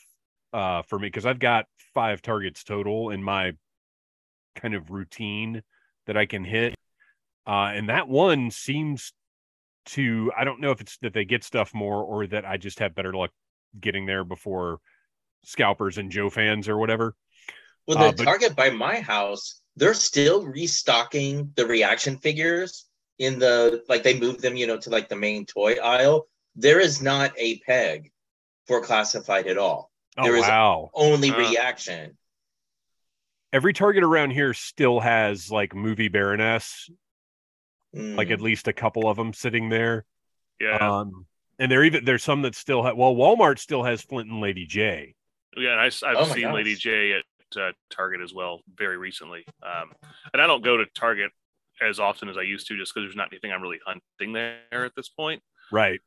uh 0.52 0.82
for 0.82 0.98
me 0.98 1.06
because 1.06 1.26
I've 1.26 1.38
got 1.38 1.66
five 1.94 2.20
targets 2.22 2.64
total 2.64 3.10
in 3.10 3.22
my 3.22 3.52
kind 4.56 4.74
of 4.74 4.90
routine 4.90 5.62
that 6.06 6.16
I 6.16 6.26
can 6.26 6.44
hit. 6.44 6.74
Uh 7.50 7.72
and 7.74 7.88
that 7.88 8.06
one 8.08 8.50
seems 8.50 9.12
to 9.86 10.30
I 10.38 10.44
don't 10.44 10.60
know 10.60 10.70
if 10.70 10.80
it's 10.80 10.96
that 10.98 11.12
they 11.14 11.24
get 11.24 11.42
stuff 11.42 11.74
more 11.74 12.02
or 12.04 12.26
that 12.28 12.44
I 12.44 12.56
just 12.58 12.78
have 12.78 12.94
better 12.94 13.12
luck 13.12 13.30
getting 13.80 14.06
there 14.06 14.24
before 14.24 14.78
scalpers 15.44 15.98
and 15.98 16.10
Joe 16.10 16.30
fans 16.30 16.68
or 16.68 16.76
whatever. 16.78 17.14
Well, 17.86 17.98
the 17.98 18.04
Uh, 18.04 18.12
but- 18.12 18.24
Target 18.24 18.54
by 18.56 18.70
my 18.70 19.00
house, 19.00 19.62
they're 19.76 19.94
still 19.94 20.46
restocking 20.46 21.52
the 21.56 21.66
reaction 21.66 22.18
figures 22.18 22.86
in 23.18 23.38
the 23.38 23.82
like 23.88 24.02
they 24.02 24.18
moved 24.18 24.40
them, 24.42 24.54
you 24.56 24.66
know, 24.66 24.78
to 24.78 24.90
like 24.90 25.08
the 25.08 25.16
main 25.16 25.44
toy 25.46 25.74
aisle. 25.82 26.28
There 26.56 26.78
is 26.80 27.00
not 27.02 27.32
a 27.38 27.58
peg 27.60 28.12
for 28.66 28.80
classified 28.82 29.46
at 29.46 29.58
all. 29.58 29.90
Oh 30.18 30.24
There 30.24 30.36
is- 30.36 30.42
wow. 30.42 30.90
Only 30.94 31.28
Huh. 31.30 31.38
reaction. 31.38 32.16
Every 33.52 33.72
target 33.72 34.04
around 34.04 34.30
here 34.30 34.54
still 34.54 35.00
has 35.00 35.50
like 35.50 35.74
movie 35.74 36.08
Baroness, 36.08 36.88
like 37.92 38.28
Mm. 38.28 38.32
at 38.32 38.40
least 38.40 38.68
a 38.68 38.72
couple 38.72 39.08
of 39.08 39.16
them 39.16 39.32
sitting 39.32 39.68
there. 39.68 40.04
Yeah, 40.60 40.76
Um 40.76 41.26
and 41.58 41.70
there 41.70 41.84
even 41.84 42.04
there's 42.04 42.22
some 42.22 42.42
that 42.42 42.54
still 42.54 42.82
have 42.82 42.96
well 42.96 43.14
Walmart 43.14 43.58
still 43.58 43.82
has 43.82 44.02
Flint 44.02 44.30
and 44.30 44.40
Lady 44.40 44.66
J. 44.66 45.14
yeah. 45.56 45.72
And 45.72 45.80
I, 45.80 45.84
have 45.84 46.16
Oh 46.16 46.26
my 46.28 46.34
seen 46.34 46.52
Lady. 46.52 46.74
J 46.74 47.12
at 47.14 47.24
uh, 47.60 47.72
Target 47.90 48.20
as 48.20 48.32
well 48.32 48.60
very 48.76 48.96
recently. 48.96 49.44
Um, 49.62 49.90
and 50.32 50.40
I 50.40 50.46
don't 50.46 50.62
go 50.62 50.76
to 50.76 50.86
Target 50.94 51.32
as 51.82 51.98
often 51.98 52.28
as 52.28 52.36
I 52.38 52.42
used 52.42 52.68
to, 52.68 52.76
just 52.76 52.94
because 52.94 53.06
there's 53.08 53.16
not 53.16 53.28
anything 53.32 53.50
I'm 53.52 53.60
really 53.62 53.80
hunting 53.84 54.32
there 54.32 54.60
at 54.84 54.94
this 54.94 55.08
point. 55.08 55.42
Right. 55.72 56.00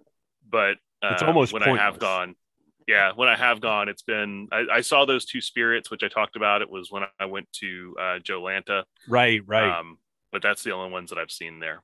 But 0.50 0.78
uh, 1.02 1.10
It's 1.14 1.24
almost 1.24 1.52
when 1.52 1.64
I 1.64 1.76
have 1.78 2.00
gone, 2.00 2.36
yeah, 2.88 3.12
when 3.16 3.28
I 3.28 3.36
have 3.36 3.60
gone, 3.60 3.90
it's 3.90 4.04
been 4.04 4.48
I, 4.52 4.66
I 4.72 4.82
saw 4.82 5.04
those 5.06 5.26
two 5.26 5.42
spirits, 5.42 5.92
which 5.92 6.04
I 6.04 6.08
talked 6.08 6.36
about. 6.38 6.62
It 6.62 6.70
was 6.70 6.92
when 6.92 7.04
I 7.20 7.26
went 7.26 7.52
to 7.60 7.96
uh, 8.00 8.20
JoeLanta. 8.20 8.84
Right, 9.10 9.42
right. 9.46 9.80
Um, 9.80 9.98
but 10.34 10.42
that's 10.42 10.64
the 10.64 10.72
only 10.72 10.92
ones 10.92 11.12
that 11.12 11.20
I've 11.20 11.32
seen 11.32 11.60
there. 11.60 11.84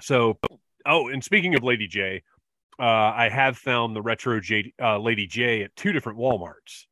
So, 0.00 0.38
oh, 0.86 1.08
and 1.08 1.22
speaking 1.22 1.54
of 1.54 1.62
Lady 1.62 1.86
J, 1.86 2.22
uh, 2.78 2.82
I 2.82 3.28
have 3.28 3.56
found 3.56 3.94
the 3.94 4.02
retro 4.02 4.40
J, 4.40 4.72
uh, 4.82 4.98
Lady 4.98 5.26
J 5.26 5.62
at 5.62 5.76
two 5.76 5.92
different 5.92 6.18
WalMarts. 6.18 6.86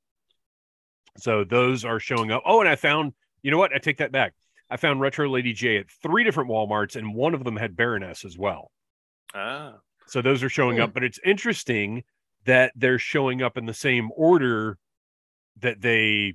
So 1.18 1.44
those 1.44 1.85
are 1.85 1.99
showing 1.99 2.30
up. 2.30 2.42
Oh, 2.47 2.61
and 2.61 2.68
I 2.68 2.76
found, 2.76 3.14
you 3.42 3.50
know 3.50 3.59
what? 3.59 3.73
I 3.75 3.78
take 3.78 3.99
that 3.99 4.12
back. 4.12 4.35
I 4.71 4.76
found 4.76 5.00
retro 5.00 5.28
Lady 5.28 5.52
J 5.52 5.78
at 5.78 5.90
three 6.02 6.25
different 6.25 6.50
WalMarts, 6.50 6.97
and 6.97 7.14
one 7.14 7.35
of 7.35 7.42
them 7.44 7.56
had 7.56 7.76
Baroness 7.76 8.25
as 8.25 8.37
well. 8.38 8.71
Ah, 9.35 9.75
So 10.06 10.21
those 10.23 10.42
are 10.42 10.49
showing 10.49 10.76
Hmm. 10.76 10.85
up, 10.85 10.94
but 10.94 11.04
it's 11.04 11.18
interesting 11.25 12.04
that 12.44 12.73
they're 12.76 12.99
showing 12.99 13.42
up 13.42 13.56
in 13.56 13.64
the 13.64 13.75
same 13.75 14.11
order 14.14 14.76
that 15.61 15.80
they 15.80 16.35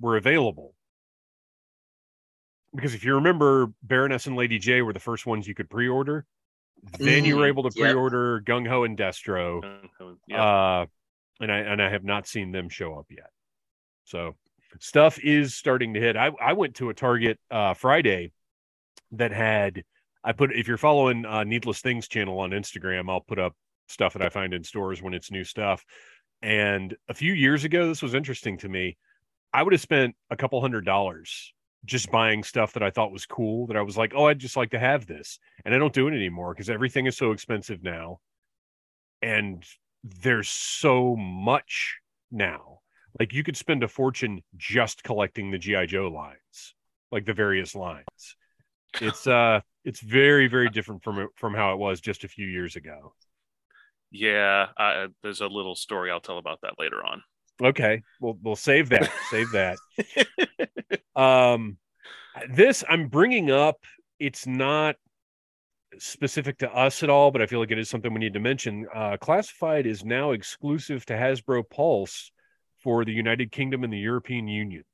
were 0.00 0.16
available. 0.16 0.74
Because 2.74 2.94
if 2.94 3.04
you 3.04 3.14
remember, 3.14 3.72
Baroness 3.82 4.26
and 4.26 4.36
Lady 4.36 4.58
J 4.58 4.82
were 4.82 4.92
the 4.92 5.00
first 5.00 5.26
ones 5.26 5.46
you 5.48 5.54
could 5.54 5.68
pre-order. 5.68 6.24
Then 6.98 7.24
you 7.24 7.36
were 7.36 7.44
Mhm. 7.44 7.48
able 7.48 7.62
to 7.68 7.70
pre-order 7.78 8.40
Gung 8.40 8.66
Ho 8.66 8.84
and 8.84 8.96
Destro, 8.96 9.62
yeah. 10.26 10.42
uh, 10.42 10.86
and 11.40 11.52
I 11.52 11.58
and 11.58 11.82
I 11.82 11.90
have 11.90 12.04
not 12.04 12.26
seen 12.26 12.52
them 12.52 12.68
show 12.70 12.98
up 12.98 13.06
yet. 13.10 13.30
So 14.04 14.36
stuff 14.78 15.18
is 15.18 15.54
starting 15.54 15.94
to 15.94 16.00
hit. 16.00 16.16
I 16.16 16.28
I 16.40 16.54
went 16.54 16.76
to 16.76 16.88
a 16.88 16.94
Target 16.94 17.38
uh, 17.50 17.74
Friday 17.74 18.32
that 19.12 19.30
had 19.32 19.84
I 20.24 20.32
put 20.32 20.52
if 20.56 20.68
you're 20.68 20.78
following 20.78 21.26
uh, 21.26 21.44
Needless 21.44 21.80
Things 21.82 22.08
channel 22.08 22.38
on 22.38 22.50
Instagram, 22.50 23.10
I'll 23.10 23.20
put 23.20 23.38
up 23.38 23.54
stuff 23.88 24.14
that 24.14 24.22
I 24.22 24.28
find 24.30 24.54
in 24.54 24.64
stores 24.64 25.02
when 25.02 25.12
it's 25.12 25.30
new 25.30 25.44
stuff. 25.44 25.84
And 26.40 26.96
a 27.08 27.14
few 27.14 27.34
years 27.34 27.64
ago, 27.64 27.88
this 27.88 28.00
was 28.00 28.14
interesting 28.14 28.56
to 28.58 28.68
me. 28.70 28.96
I 29.52 29.62
would 29.62 29.72
have 29.74 29.82
spent 29.82 30.14
a 30.30 30.36
couple 30.36 30.60
hundred 30.62 30.86
dollars 30.86 31.52
just 31.84 32.10
buying 32.10 32.42
stuff 32.42 32.74
that 32.74 32.82
I 32.82 32.90
thought 32.90 33.12
was 33.12 33.26
cool. 33.26 33.66
That 33.66 33.76
I 33.76 33.82
was 33.82 33.96
like, 33.96 34.12
oh, 34.14 34.26
I'd 34.26 34.38
just 34.38 34.56
like 34.56 34.70
to 34.72 34.78
have 34.78 35.06
this, 35.06 35.38
and 35.64 35.74
I 35.74 35.78
don't 35.78 35.94
do 35.94 36.08
it 36.08 36.14
anymore 36.14 36.54
because 36.54 36.70
everything 36.70 37.06
is 37.06 37.16
so 37.16 37.32
expensive 37.32 37.82
now, 37.82 38.20
and 39.22 39.64
there's 40.04 40.48
so 40.48 41.16
much 41.16 41.98
now. 42.30 42.80
Like 43.18 43.32
you 43.32 43.42
could 43.42 43.56
spend 43.56 43.82
a 43.82 43.88
fortune 43.88 44.42
just 44.56 45.02
collecting 45.02 45.50
the 45.50 45.58
GI 45.58 45.86
Joe 45.86 46.08
lines, 46.08 46.74
like 47.10 47.24
the 47.26 47.34
various 47.34 47.74
lines. 47.74 48.36
It's 49.00 49.26
uh, 49.26 49.60
it's 49.84 50.00
very 50.00 50.46
very 50.48 50.68
different 50.70 51.02
from 51.02 51.28
from 51.36 51.54
how 51.54 51.72
it 51.72 51.78
was 51.78 52.00
just 52.00 52.24
a 52.24 52.28
few 52.28 52.46
years 52.46 52.76
ago. 52.76 53.14
yeah. 54.10 54.68
Uh, 54.76 55.08
there's 55.22 55.40
a 55.40 55.46
little 55.46 55.74
story 55.74 56.10
I'll 56.10 56.20
tell 56.20 56.38
about 56.38 56.60
that 56.62 56.74
later 56.78 57.04
on. 57.04 57.22
Okay, 57.62 58.02
we'll 58.20 58.38
we'll 58.42 58.56
save 58.56 58.88
that. 58.90 59.10
save 59.30 59.50
that. 59.52 59.78
Um, 61.16 61.76
this 62.48 62.82
I'm 62.88 63.08
bringing 63.08 63.50
up. 63.50 63.84
It's 64.18 64.46
not 64.46 64.96
specific 65.98 66.58
to 66.58 66.72
us 66.72 67.02
at 67.02 67.10
all, 67.10 67.30
but 67.30 67.42
I 67.42 67.46
feel 67.46 67.58
like 67.58 67.72
it 67.72 67.78
is 67.78 67.90
something 67.90 68.14
we 68.14 68.20
need 68.20 68.34
to 68.34 68.40
mention. 68.40 68.86
Uh, 68.94 69.16
Classified 69.18 69.86
is 69.86 70.04
now 70.04 70.30
exclusive 70.30 71.04
to 71.06 71.14
Hasbro 71.14 71.68
Pulse 71.68 72.32
for 72.82 73.04
the 73.04 73.12
United 73.12 73.52
Kingdom 73.52 73.84
and 73.84 73.92
the 73.92 73.98
European 73.98 74.48
Union. 74.48 74.84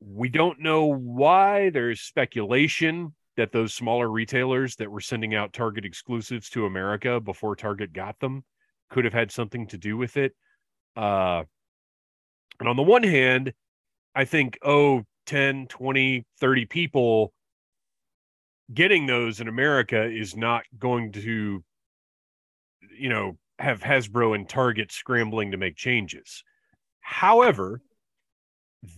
We 0.00 0.28
don't 0.28 0.60
know 0.60 0.86
why. 0.86 1.70
There's 1.70 2.00
speculation 2.00 3.14
that 3.36 3.52
those 3.52 3.72
smaller 3.72 4.10
retailers 4.10 4.76
that 4.76 4.90
were 4.90 5.00
sending 5.00 5.34
out 5.34 5.52
Target 5.52 5.84
exclusives 5.84 6.50
to 6.50 6.66
America 6.66 7.20
before 7.20 7.56
Target 7.56 7.92
got 7.92 8.18
them 8.20 8.44
could 8.90 9.04
have 9.04 9.14
had 9.14 9.30
something 9.30 9.66
to 9.68 9.78
do 9.78 9.96
with 9.96 10.16
it. 10.16 10.34
Uh, 10.96 11.44
and 12.58 12.68
on 12.68 12.76
the 12.76 12.82
one 12.82 13.02
hand, 13.02 13.52
I 14.14 14.24
think, 14.24 14.58
oh, 14.62 15.02
10, 15.26 15.66
20, 15.68 16.24
30 16.40 16.66
people 16.66 17.32
getting 18.72 19.06
those 19.06 19.40
in 19.40 19.48
America 19.48 20.04
is 20.04 20.36
not 20.36 20.62
going 20.78 21.12
to, 21.12 21.62
you 22.98 23.08
know, 23.08 23.36
have 23.58 23.80
Hasbro 23.80 24.34
and 24.34 24.48
Target 24.48 24.92
scrambling 24.92 25.50
to 25.50 25.56
make 25.56 25.76
changes. 25.76 26.42
However, 27.00 27.80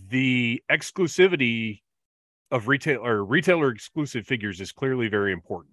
the 0.09 0.61
exclusivity 0.71 1.81
of 2.51 2.67
retail 2.67 3.05
or 3.05 3.25
retailer 3.25 3.69
exclusive 3.69 4.25
figures 4.25 4.61
is 4.61 4.71
clearly 4.71 5.07
very 5.07 5.33
important. 5.33 5.72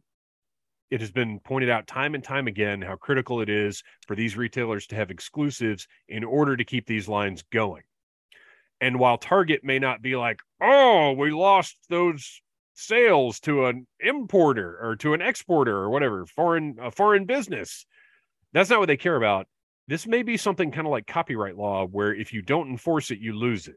It 0.90 1.00
has 1.00 1.12
been 1.12 1.38
pointed 1.40 1.70
out 1.70 1.86
time 1.86 2.14
and 2.14 2.24
time 2.24 2.48
again 2.48 2.82
how 2.82 2.96
critical 2.96 3.40
it 3.40 3.48
is 3.48 3.82
for 4.06 4.16
these 4.16 4.36
retailers 4.36 4.86
to 4.88 4.96
have 4.96 5.10
exclusives 5.10 5.86
in 6.08 6.24
order 6.24 6.56
to 6.56 6.64
keep 6.64 6.86
these 6.86 7.08
lines 7.08 7.44
going. 7.52 7.82
And 8.80 8.98
while 8.98 9.18
Target 9.18 9.62
may 9.62 9.78
not 9.78 10.02
be 10.02 10.16
like, 10.16 10.40
oh, 10.60 11.12
we 11.12 11.30
lost 11.30 11.76
those 11.88 12.40
sales 12.74 13.38
to 13.40 13.66
an 13.66 13.86
importer 14.00 14.78
or 14.80 14.96
to 14.96 15.14
an 15.14 15.20
exporter 15.20 15.76
or 15.76 15.90
whatever, 15.90 16.26
foreign 16.26 16.76
a 16.80 16.90
foreign 16.90 17.26
business. 17.26 17.86
That's 18.52 18.70
not 18.70 18.80
what 18.80 18.86
they 18.86 18.96
care 18.96 19.16
about. 19.16 19.46
This 19.86 20.06
may 20.06 20.22
be 20.22 20.36
something 20.36 20.70
kind 20.70 20.86
of 20.86 20.90
like 20.90 21.06
copyright 21.06 21.56
law 21.56 21.86
where 21.86 22.14
if 22.14 22.32
you 22.32 22.42
don't 22.42 22.70
enforce 22.70 23.10
it, 23.10 23.18
you 23.18 23.34
lose 23.34 23.68
it. 23.68 23.76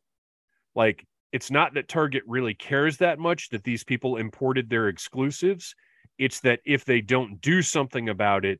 Like 0.73 1.05
it's 1.31 1.51
not 1.51 1.73
that 1.73 1.89
Target 1.89 2.23
really 2.25 2.53
cares 2.53 2.97
that 2.97 3.19
much 3.19 3.49
that 3.49 3.63
these 3.63 3.83
people 3.83 4.17
imported 4.17 4.69
their 4.69 4.87
exclusives. 4.87 5.75
It's 6.17 6.39
that 6.41 6.59
if 6.65 6.85
they 6.85 7.01
don't 7.01 7.41
do 7.41 7.61
something 7.61 8.09
about 8.09 8.45
it, 8.45 8.59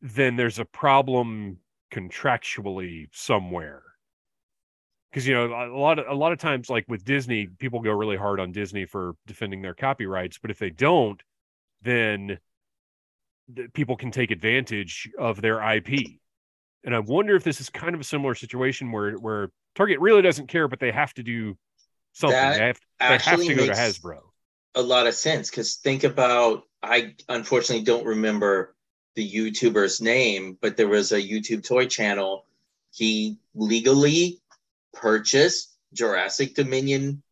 then 0.00 0.36
there's 0.36 0.58
a 0.58 0.64
problem 0.64 1.58
contractually 1.92 3.08
somewhere. 3.12 3.82
Because 5.10 5.26
you 5.26 5.34
know 5.34 5.46
a 5.46 5.78
lot 5.78 5.98
of 5.98 6.06
a 6.08 6.14
lot 6.14 6.32
of 6.32 6.38
times, 6.38 6.68
like 6.68 6.84
with 6.88 7.04
Disney, 7.04 7.46
people 7.46 7.80
go 7.80 7.92
really 7.92 8.16
hard 8.16 8.40
on 8.40 8.50
Disney 8.50 8.84
for 8.84 9.14
defending 9.26 9.62
their 9.62 9.74
copyrights, 9.74 10.38
but 10.38 10.50
if 10.50 10.58
they 10.58 10.70
don't, 10.70 11.22
then 11.82 12.38
the, 13.48 13.68
people 13.72 13.96
can 13.96 14.10
take 14.10 14.32
advantage 14.32 15.08
of 15.18 15.40
their 15.40 15.62
IP. 15.72 16.18
And 16.84 16.94
I 16.94 16.98
wonder 16.98 17.36
if 17.36 17.44
this 17.44 17.60
is 17.60 17.70
kind 17.70 17.94
of 17.94 18.00
a 18.00 18.04
similar 18.04 18.34
situation 18.34 18.90
where 18.90 19.12
where 19.12 19.50
Target 19.74 20.00
really 20.00 20.22
doesn't 20.22 20.48
care, 20.48 20.66
but 20.66 20.80
they 20.80 20.90
have 20.90 21.14
to 21.14 21.22
do 21.22 21.56
something. 22.12 22.36
That 22.36 22.58
they 22.58 22.66
have, 22.66 22.80
they 22.98 23.30
have 23.30 23.40
to 23.40 23.54
go 23.54 23.66
to 23.66 23.72
Hasbro. 23.72 24.18
A 24.74 24.82
lot 24.82 25.06
of 25.06 25.14
sense 25.14 25.50
because 25.50 25.76
think 25.76 26.04
about 26.04 26.64
I 26.82 27.14
unfortunately 27.28 27.84
don't 27.84 28.06
remember 28.06 28.74
the 29.14 29.28
YouTuber's 29.28 30.00
name, 30.00 30.58
but 30.60 30.76
there 30.76 30.88
was 30.88 31.12
a 31.12 31.22
YouTube 31.22 31.66
toy 31.66 31.86
channel. 31.86 32.46
He 32.92 33.38
legally 33.54 34.40
purchased 34.92 35.74
Jurassic 35.92 36.54
Dominion 36.54 37.22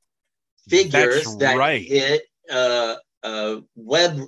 figures 0.69 1.25
That's 1.25 1.37
that 1.37 1.57
right. 1.57 1.83
hit 1.83 2.23
uh, 2.51 2.97
a 3.23 3.61
web 3.75 4.21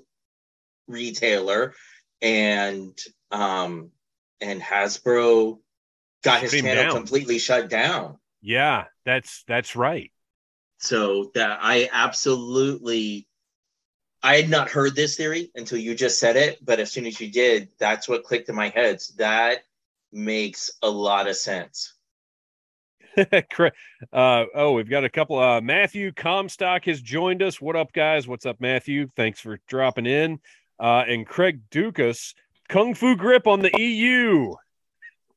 retailer, 0.88 1.74
and 2.20 2.98
um, 3.30 3.90
and 4.40 4.60
Hasbro 4.60 5.58
got 6.22 6.40
his 6.40 6.52
channel 6.52 6.84
down. 6.84 6.92
completely 6.92 7.38
shut 7.38 7.68
down. 7.70 8.18
Yeah, 8.42 8.84
that's 9.04 9.44
that's 9.46 9.76
right. 9.76 10.10
So 10.84 11.30
that 11.34 11.58
I 11.62 11.88
absolutely 11.92 13.26
I 14.22 14.36
had 14.36 14.50
not 14.50 14.70
heard 14.70 14.94
this 14.94 15.16
theory 15.16 15.50
until 15.54 15.78
you 15.78 15.94
just 15.94 16.18
said 16.18 16.36
it, 16.36 16.58
but 16.62 16.78
as 16.78 16.92
soon 16.92 17.06
as 17.06 17.20
you 17.20 17.30
did, 17.30 17.68
that's 17.78 18.08
what 18.08 18.24
clicked 18.24 18.48
in 18.48 18.54
my 18.54 18.68
head. 18.68 19.00
That 19.16 19.64
makes 20.12 20.70
a 20.82 20.90
lot 20.90 21.28
of 21.28 21.36
sense. 21.36 21.94
Uh, 24.12 24.44
oh, 24.54 24.72
we've 24.72 24.90
got 24.90 25.04
a 25.04 25.08
couple. 25.08 25.38
Uh, 25.38 25.60
Matthew 25.60 26.12
Comstock 26.12 26.84
has 26.84 27.00
joined 27.00 27.42
us. 27.42 27.60
What 27.60 27.76
up, 27.76 27.92
guys? 27.92 28.26
What's 28.26 28.44
up, 28.44 28.60
Matthew? 28.60 29.08
Thanks 29.16 29.40
for 29.40 29.60
dropping 29.68 30.06
in. 30.06 30.40
Uh, 30.80 31.04
and 31.06 31.24
Craig 31.24 31.60
Dukas, 31.70 32.34
Kung 32.68 32.94
Fu 32.94 33.16
Grip 33.16 33.46
on 33.46 33.60
the 33.60 33.70
EU. 33.80 34.54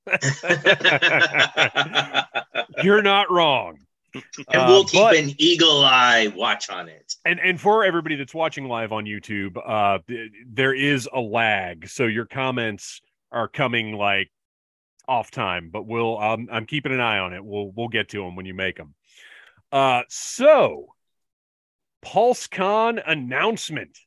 You're 2.84 3.04
not 3.04 3.32
wrong. 3.32 3.87
and 4.16 4.24
Uh, 4.62 4.66
we'll 4.68 4.86
keep 4.86 5.02
but- 5.02 5.16
an 5.18 5.32
eagle 5.38 5.84
eye 5.84 6.28
watch 6.36 6.70
on 6.70 6.90
it. 6.90 7.16
and 7.26 7.40
and 7.40 7.60
for 7.60 7.84
everybody 7.84 8.16
that's 8.16 8.34
watching 8.34 8.66
live 8.68 8.92
on 8.92 9.06
YouTube, 9.06 9.58
uh, 9.66 10.00
there 10.48 10.74
is 10.74 11.08
a 11.14 11.20
lag, 11.20 11.88
so 11.90 12.06
your 12.06 12.26
comments 12.26 13.02
are 13.32 13.48
coming 13.48 13.94
like 13.94 14.32
off 15.08 15.32
time, 15.32 15.70
but 15.72 15.86
we'll 15.86 16.18
um, 16.20 16.48
I'm 16.52 16.66
keeping 16.66 16.92
an 16.94 17.00
eye 17.02 17.20
on 17.20 17.34
it. 17.34 17.44
We'll 17.44 17.72
we'll 17.76 17.88
get 17.90 18.10
to 18.10 18.22
them 18.22 18.36
when 18.36 18.46
you 18.46 18.54
make 18.54 18.78
them. 18.78 18.94
Uh, 19.72 20.04
so 20.10 20.88
PulseCon 22.06 23.02
announcement. 23.06 23.98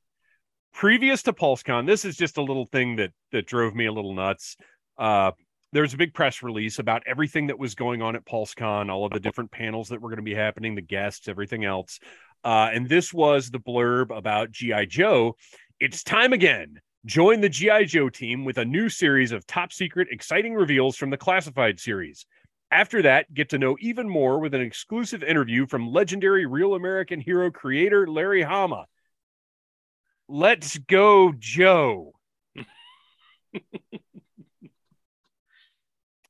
Previous 0.73 1.23
to 1.25 1.33
PulseCon, 1.33 1.87
this 1.87 2.05
is 2.05 2.17
just 2.17 2.39
a 2.39 2.43
little 2.43 2.65
thing 2.67 2.97
that 2.97 3.11
that 3.33 3.47
drove 3.47 3.75
me 3.75 3.87
a 3.87 3.93
little 3.93 4.15
nuts. 4.15 4.57
Uh, 4.97 5.33
there 5.73 5.83
was 5.83 5.95
a 5.95 5.99
big 5.99 6.15
press 6.15 6.43
release 6.43 6.79
about 6.79 7.03
everything 7.07 7.47
that 7.47 7.59
was 7.59 7.75
going 7.75 8.03
on 8.03 8.17
at 8.17 8.25
PulseCon, 8.25 8.91
all 8.91 9.05
of 9.05 9.13
the 9.13 9.21
different 9.21 9.51
panels 9.51 9.89
that 9.89 10.01
were 10.01 10.09
going 10.09 10.17
to 10.19 10.23
be 10.23 10.35
happening, 10.35 10.75
the 10.75 10.81
guests, 10.81 11.29
everything 11.29 11.65
else. 11.65 12.01
Uh, 12.45 12.71
and 12.73 12.89
this 12.89 13.13
was 13.13 13.51
the 13.51 13.61
blurb 13.61 14.17
about 14.17 14.51
G.I. 14.51 14.87
Joe. 14.87 15.37
It's 15.79 16.03
time 16.03 16.33
again. 16.33 16.81
Join 17.07 17.41
the 17.41 17.49
G.I. 17.49 17.85
Joe 17.85 18.09
team 18.09 18.45
with 18.45 18.59
a 18.59 18.65
new 18.65 18.89
series 18.89 19.33
of 19.33 19.47
top 19.47 19.73
secret, 19.73 20.09
exciting 20.11 20.55
reveals 20.55 20.97
from 20.97 21.11
the 21.11 21.17
classified 21.17 21.79
series. 21.79 22.27
After 22.73 23.03
that, 23.03 23.33
get 23.33 23.51
to 23.51 23.59
know 23.59 23.77
even 23.81 24.09
more 24.09 24.39
with 24.39 24.55
an 24.55 24.61
exclusive 24.61 25.23
interview 25.23 25.67
from 25.67 25.93
legendary 25.93 26.47
Real 26.47 26.75
American 26.75 27.21
Hero 27.21 27.51
creator 27.51 28.07
Larry 28.07 28.43
Hama. 28.43 28.87
Let's 30.29 30.79
go, 30.79 31.33
Joe. 31.37 32.13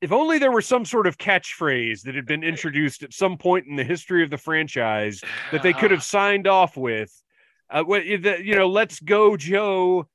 if 0.00 0.12
only 0.12 0.38
there 0.38 0.52
were 0.52 0.62
some 0.62 0.84
sort 0.84 1.06
of 1.06 1.18
catchphrase 1.18 2.02
that 2.02 2.14
had 2.14 2.26
been 2.26 2.42
introduced 2.42 3.02
at 3.02 3.12
some 3.12 3.36
point 3.36 3.66
in 3.66 3.76
the 3.76 3.84
history 3.84 4.22
of 4.22 4.30
the 4.30 4.38
franchise 4.38 5.20
that 5.52 5.62
they 5.62 5.72
could 5.72 5.90
have 5.90 6.02
signed 6.18 6.46
off 6.46 6.76
with. 6.76 7.10
Uh, 7.72 7.84
you 7.86 8.56
know, 8.56 8.68
let's 8.68 8.98
go, 9.00 9.36
Joe. 9.36 10.06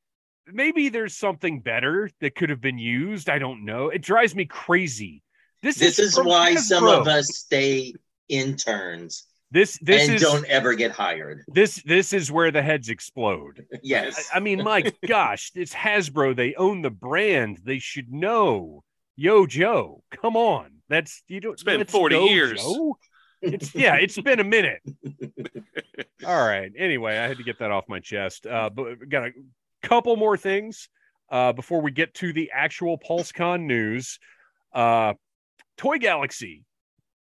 Maybe 0.47 0.89
there's 0.89 1.15
something 1.15 1.61
better 1.61 2.09
that 2.21 2.35
could 2.35 2.49
have 2.49 2.61
been 2.61 2.77
used. 2.77 3.29
I 3.29 3.39
don't 3.39 3.65
know. 3.65 3.89
It 3.89 4.01
drives 4.01 4.35
me 4.35 4.45
crazy. 4.45 5.23
This, 5.61 5.77
This 5.77 5.97
is 5.97 6.15
from 6.15 6.27
why 6.27 6.55
some 6.55 6.85
of 6.85 7.07
us 7.07 7.27
stay 7.37 7.93
interns 8.27 9.25
this 9.51 9.77
this 9.81 10.07
and 10.07 10.15
is 10.15 10.21
don't 10.21 10.45
ever 10.47 10.73
get 10.73 10.91
hired. 10.91 11.43
this 11.47 11.81
this 11.85 12.13
is 12.13 12.31
where 12.31 12.51
the 12.51 12.61
heads 12.61 12.89
explode. 12.89 13.65
Yes. 13.83 14.29
I, 14.33 14.37
I 14.37 14.39
mean, 14.39 14.63
my 14.63 14.91
gosh, 15.07 15.51
it's 15.55 15.73
Hasbro. 15.73 16.35
They 16.35 16.55
own 16.55 16.81
the 16.81 16.89
brand. 16.89 17.59
They 17.63 17.79
should 17.79 18.11
know. 18.11 18.83
Yo, 19.15 19.45
Joe, 19.45 20.03
come 20.11 20.35
on. 20.35 20.71
That's 20.89 21.23
you 21.27 21.39
don't. 21.39 21.53
It's 21.53 21.63
been 21.63 21.85
40 21.85 22.15
go, 22.15 22.25
years. 22.25 22.61
Joe. 22.61 22.97
It's 23.41 23.73
yeah, 23.75 23.95
it's 23.95 24.19
been 24.19 24.39
a 24.39 24.43
minute. 24.43 24.81
All 26.25 26.45
right. 26.47 26.71
Anyway, 26.77 27.17
I 27.17 27.27
had 27.27 27.37
to 27.37 27.43
get 27.43 27.59
that 27.59 27.71
off 27.71 27.85
my 27.87 27.99
chest. 27.99 28.45
Uh, 28.45 28.69
but 28.69 29.07
got 29.07 29.27
a 29.27 29.31
couple 29.83 30.15
more 30.15 30.37
things 30.37 30.89
uh, 31.29 31.53
before 31.53 31.81
we 31.81 31.91
get 31.91 32.13
to 32.15 32.33
the 32.33 32.51
actual 32.53 32.97
PulseCon 32.97 33.61
news. 33.61 34.19
Uh, 34.73 35.13
Toy 35.77 35.97
Galaxy, 35.97 36.63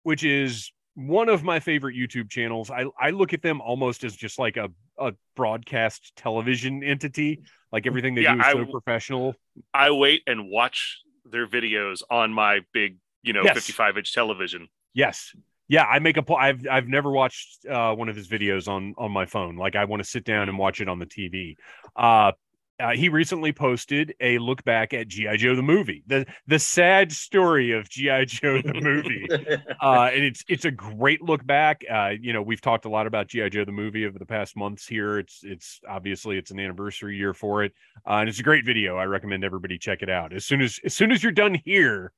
which 0.03 0.25
is 0.25 0.73
one 0.95 1.29
of 1.29 1.43
my 1.43 1.61
favorite 1.61 1.97
YouTube 1.97 2.31
channels. 2.31 2.71
I, 2.71 2.85
I 3.01 3.11
look 3.11 3.33
at 3.33 3.43
them 3.43 3.61
almost 3.61 4.05
as 4.05 4.15
just 4.15 4.39
like 4.39 4.57
a, 4.57 4.71
a 4.99 5.13
broadcast 5.37 6.13
television 6.17 6.83
entity. 6.85 7.43
Like 7.73 7.87
everything 7.87 8.15
they 8.15 8.23
Yeah, 8.23 8.35
do 8.35 8.41
is 8.41 8.67
so 8.67 8.71
professional. 8.71 9.35
I 9.73 9.91
wait 9.91 10.23
and 10.27 10.51
watch 10.51 11.01
their 11.33 11.47
videos 11.49 12.03
on 12.11 12.33
my 12.33 12.61
big, 12.73 12.99
you 13.23 13.33
know, 13.33 13.43
Yes. 13.43 13.55
55 13.55 13.99
inch 13.99 14.13
television. 14.15 14.69
Yes. 14.95 15.35
Yeah, 15.69 15.85
I 15.85 15.99
make 16.01 16.17
a 16.19 16.23
po- 16.23 16.35
I've 16.37 16.67
I've 16.71 16.87
never 16.89 17.11
watched 17.11 17.65
uh, 17.67 17.95
one 17.95 18.09
of 18.11 18.17
his 18.17 18.29
videos 18.29 18.69
on 18.69 18.95
on 18.99 19.11
my 19.11 19.25
phone. 19.27 19.57
Like 19.57 19.75
I 19.75 19.87
want 19.87 20.03
to 20.03 20.09
sit 20.09 20.25
down 20.25 20.49
and 20.49 20.59
watch 20.59 20.81
it 20.81 20.89
on 20.89 20.99
the 20.99 21.07
TV. 21.07 21.57
Uh, 21.97 22.33
uh, 22.81 22.91
he 22.91 23.09
recently 23.09 23.53
posted 23.53 24.15
a 24.21 24.39
look 24.39 24.65
back 24.65 24.95
at 24.95 25.09
GI 25.09 25.37
Joe 25.37 25.55
the 25.55 25.63
movie, 25.63 26.03
the 26.07 26.27
the 26.47 26.59
sad 26.59 27.13
story 27.13 27.73
of 27.73 27.89
GI 27.89 28.27
Joe 28.27 28.61
the 28.63 28.81
movie. 28.81 29.29
uh, 29.83 30.11
and 30.13 30.25
it's 30.25 30.45
it's 30.49 30.65
a 30.65 30.71
great 30.71 31.23
look 31.23 31.47
back. 31.47 31.83
Uh, 31.91 32.13
you 32.21 32.33
know, 32.33 32.43
we've 32.43 32.61
talked 32.61 32.85
a 32.85 32.89
lot 32.89 33.07
about 33.07 33.29
GI 33.29 33.51
Joe 33.51 33.65
the 33.65 33.73
movie 33.73 34.07
over 34.07 34.19
the 34.19 34.27
past 34.27 34.57
months 34.57 34.87
here. 34.87 35.19
It's 35.19 35.41
it's 35.43 35.81
obviously 35.89 36.39
it's 36.39 36.51
an 36.51 36.59
anniversary 36.59 37.17
year 37.17 37.35
for 37.35 37.63
it, 37.63 37.73
uh, 38.07 38.15
and 38.15 38.29
it's 38.29 38.41
a 38.41 38.45
great 38.45 38.65
video. 38.65 38.97
I 38.97 39.05
recommend 39.05 39.45
everybody 39.45 39.79
check 39.79 40.03
it 40.03 40.11
out 40.11 40.33
as 40.33 40.45
soon 40.45 40.61
as 40.61 40.81
as 40.85 40.95
soon 40.95 41.13
as 41.13 41.23
you're 41.23 41.33
done 41.33 41.57
here. 41.65 42.13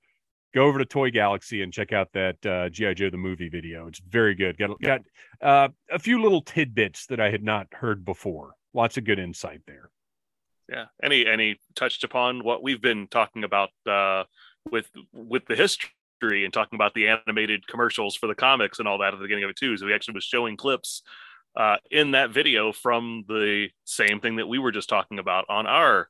Go 0.54 0.66
over 0.66 0.78
to 0.78 0.84
Toy 0.84 1.10
Galaxy 1.10 1.62
and 1.62 1.72
check 1.72 1.92
out 1.92 2.12
that 2.12 2.46
uh, 2.46 2.68
GI 2.68 2.94
Joe 2.94 3.10
the 3.10 3.16
movie 3.16 3.48
video. 3.48 3.88
It's 3.88 3.98
very 3.98 4.36
good. 4.36 4.56
Got 4.56 4.80
got 4.80 5.00
uh, 5.42 5.68
a 5.90 5.98
few 5.98 6.22
little 6.22 6.42
tidbits 6.42 7.06
that 7.06 7.20
I 7.20 7.30
had 7.30 7.42
not 7.42 7.66
heard 7.72 8.04
before. 8.04 8.52
Lots 8.72 8.96
of 8.96 9.04
good 9.04 9.18
insight 9.18 9.62
there. 9.66 9.90
Yeah. 10.68 10.86
Any 11.02 11.26
any 11.26 11.60
touched 11.74 12.04
upon 12.04 12.42
what 12.42 12.62
we've 12.62 12.80
been 12.80 13.06
talking 13.08 13.44
about 13.44 13.70
uh, 13.86 14.24
with 14.70 14.88
with 15.12 15.46
the 15.46 15.56
history 15.56 15.90
and 16.22 16.52
talking 16.52 16.76
about 16.76 16.94
the 16.94 17.08
animated 17.08 17.66
commercials 17.66 18.16
for 18.16 18.26
the 18.26 18.34
comics 18.34 18.78
and 18.78 18.88
all 18.88 18.98
that 18.98 19.12
at 19.12 19.18
the 19.18 19.24
beginning 19.24 19.44
of 19.44 19.50
it 19.50 19.56
too. 19.56 19.76
So 19.76 19.86
we 19.86 19.94
actually 19.94 20.14
was 20.14 20.24
showing 20.24 20.56
clips 20.56 21.02
uh, 21.56 21.76
in 21.90 22.12
that 22.12 22.30
video 22.30 22.72
from 22.72 23.24
the 23.28 23.68
same 23.84 24.20
thing 24.20 24.36
that 24.36 24.48
we 24.48 24.58
were 24.58 24.72
just 24.72 24.88
talking 24.88 25.18
about 25.18 25.44
on 25.48 25.66
our 25.66 26.08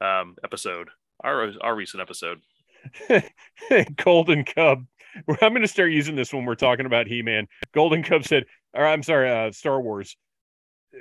um, 0.00 0.36
episode, 0.42 0.88
our 1.22 1.52
our 1.60 1.74
recent 1.74 2.00
episode. 2.00 2.40
Golden 3.96 4.44
Cub. 4.44 4.84
I'm 5.28 5.52
going 5.52 5.62
to 5.62 5.68
start 5.68 5.92
using 5.92 6.16
this 6.16 6.32
when 6.32 6.44
we're 6.44 6.56
talking 6.56 6.86
about 6.86 7.06
He-Man. 7.06 7.46
Golden 7.72 8.02
Cub 8.02 8.24
said, 8.24 8.46
or 8.74 8.84
I'm 8.84 9.04
sorry, 9.04 9.30
uh, 9.30 9.52
Star 9.52 9.80
Wars. 9.80 10.16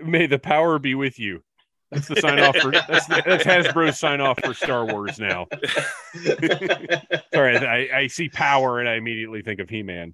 May 0.03 0.27
the 0.27 0.37
power 0.37 0.77
be 0.77 0.93
with 0.93 1.19
you. 1.19 1.43
That's 1.93 2.07
the 2.07 2.15
sign 2.17 2.39
off 2.39 2.55
for 2.57 2.71
that's, 2.71 3.05
the, 3.07 3.21
that's 3.25 3.43
Hasbro's 3.43 3.99
sign 3.99 4.19
off 4.21 4.39
for 4.43 4.53
Star 4.53 4.85
Wars 4.85 5.19
now. 5.19 5.47
Sorry, 7.33 7.57
I, 7.57 7.89
I 7.99 8.07
see 8.07 8.29
power 8.29 8.79
and 8.79 8.89
I 8.89 8.95
immediately 8.95 9.41
think 9.41 9.59
of 9.59 9.69
He-Man. 9.69 10.13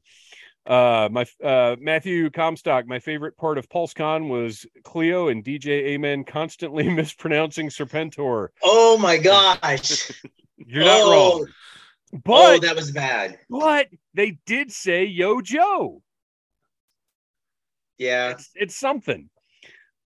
Uh, 0.66 1.10
my 1.12 1.26
uh, 1.44 1.76
Matthew 1.80 2.30
Comstock. 2.30 2.86
My 2.86 3.00
favorite 3.00 3.36
part 3.38 3.58
of 3.58 3.68
PulseCon 3.70 4.30
was 4.30 4.66
Cleo 4.84 5.30
and 5.30 5.44
DJ 5.44 5.68
Amen 5.68 6.24
constantly 6.24 6.88
mispronouncing 6.94 7.70
Serpentor. 7.70 8.50
oh 8.62 8.98
my 8.98 9.18
gosh. 9.18 10.12
You're 10.58 10.84
not 10.84 11.00
Oh. 11.02 11.40
wrong, 11.40 11.48
oh, 12.28 12.60
that 12.60 12.76
was 12.76 12.92
bad. 12.92 13.40
but 13.50 13.88
they 14.14 14.38
did 14.46 14.72
say 14.72 15.06
Yo 15.06 15.42
Joe. 15.42 16.02
Yeah. 17.98 18.32
It's, 18.32 18.50
it's 18.56 18.76
something. 18.76 19.30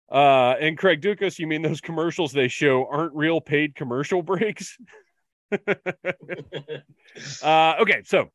Uh, 0.10 0.56
and 0.60 0.78
Craig 0.78 1.02
Dukas, 1.02 1.38
you 1.38 1.48
mean 1.48 1.62
those 1.62 1.82
commercials 1.82 2.32
they 2.32 2.48
show 2.48 2.88
aren't 2.90 3.14
real 3.14 3.42
paid 3.42 3.76
commercial 3.76 4.22
breaks? 4.24 4.78
uh, 7.42 7.76
okay, 7.80 8.02
so 8.06 8.30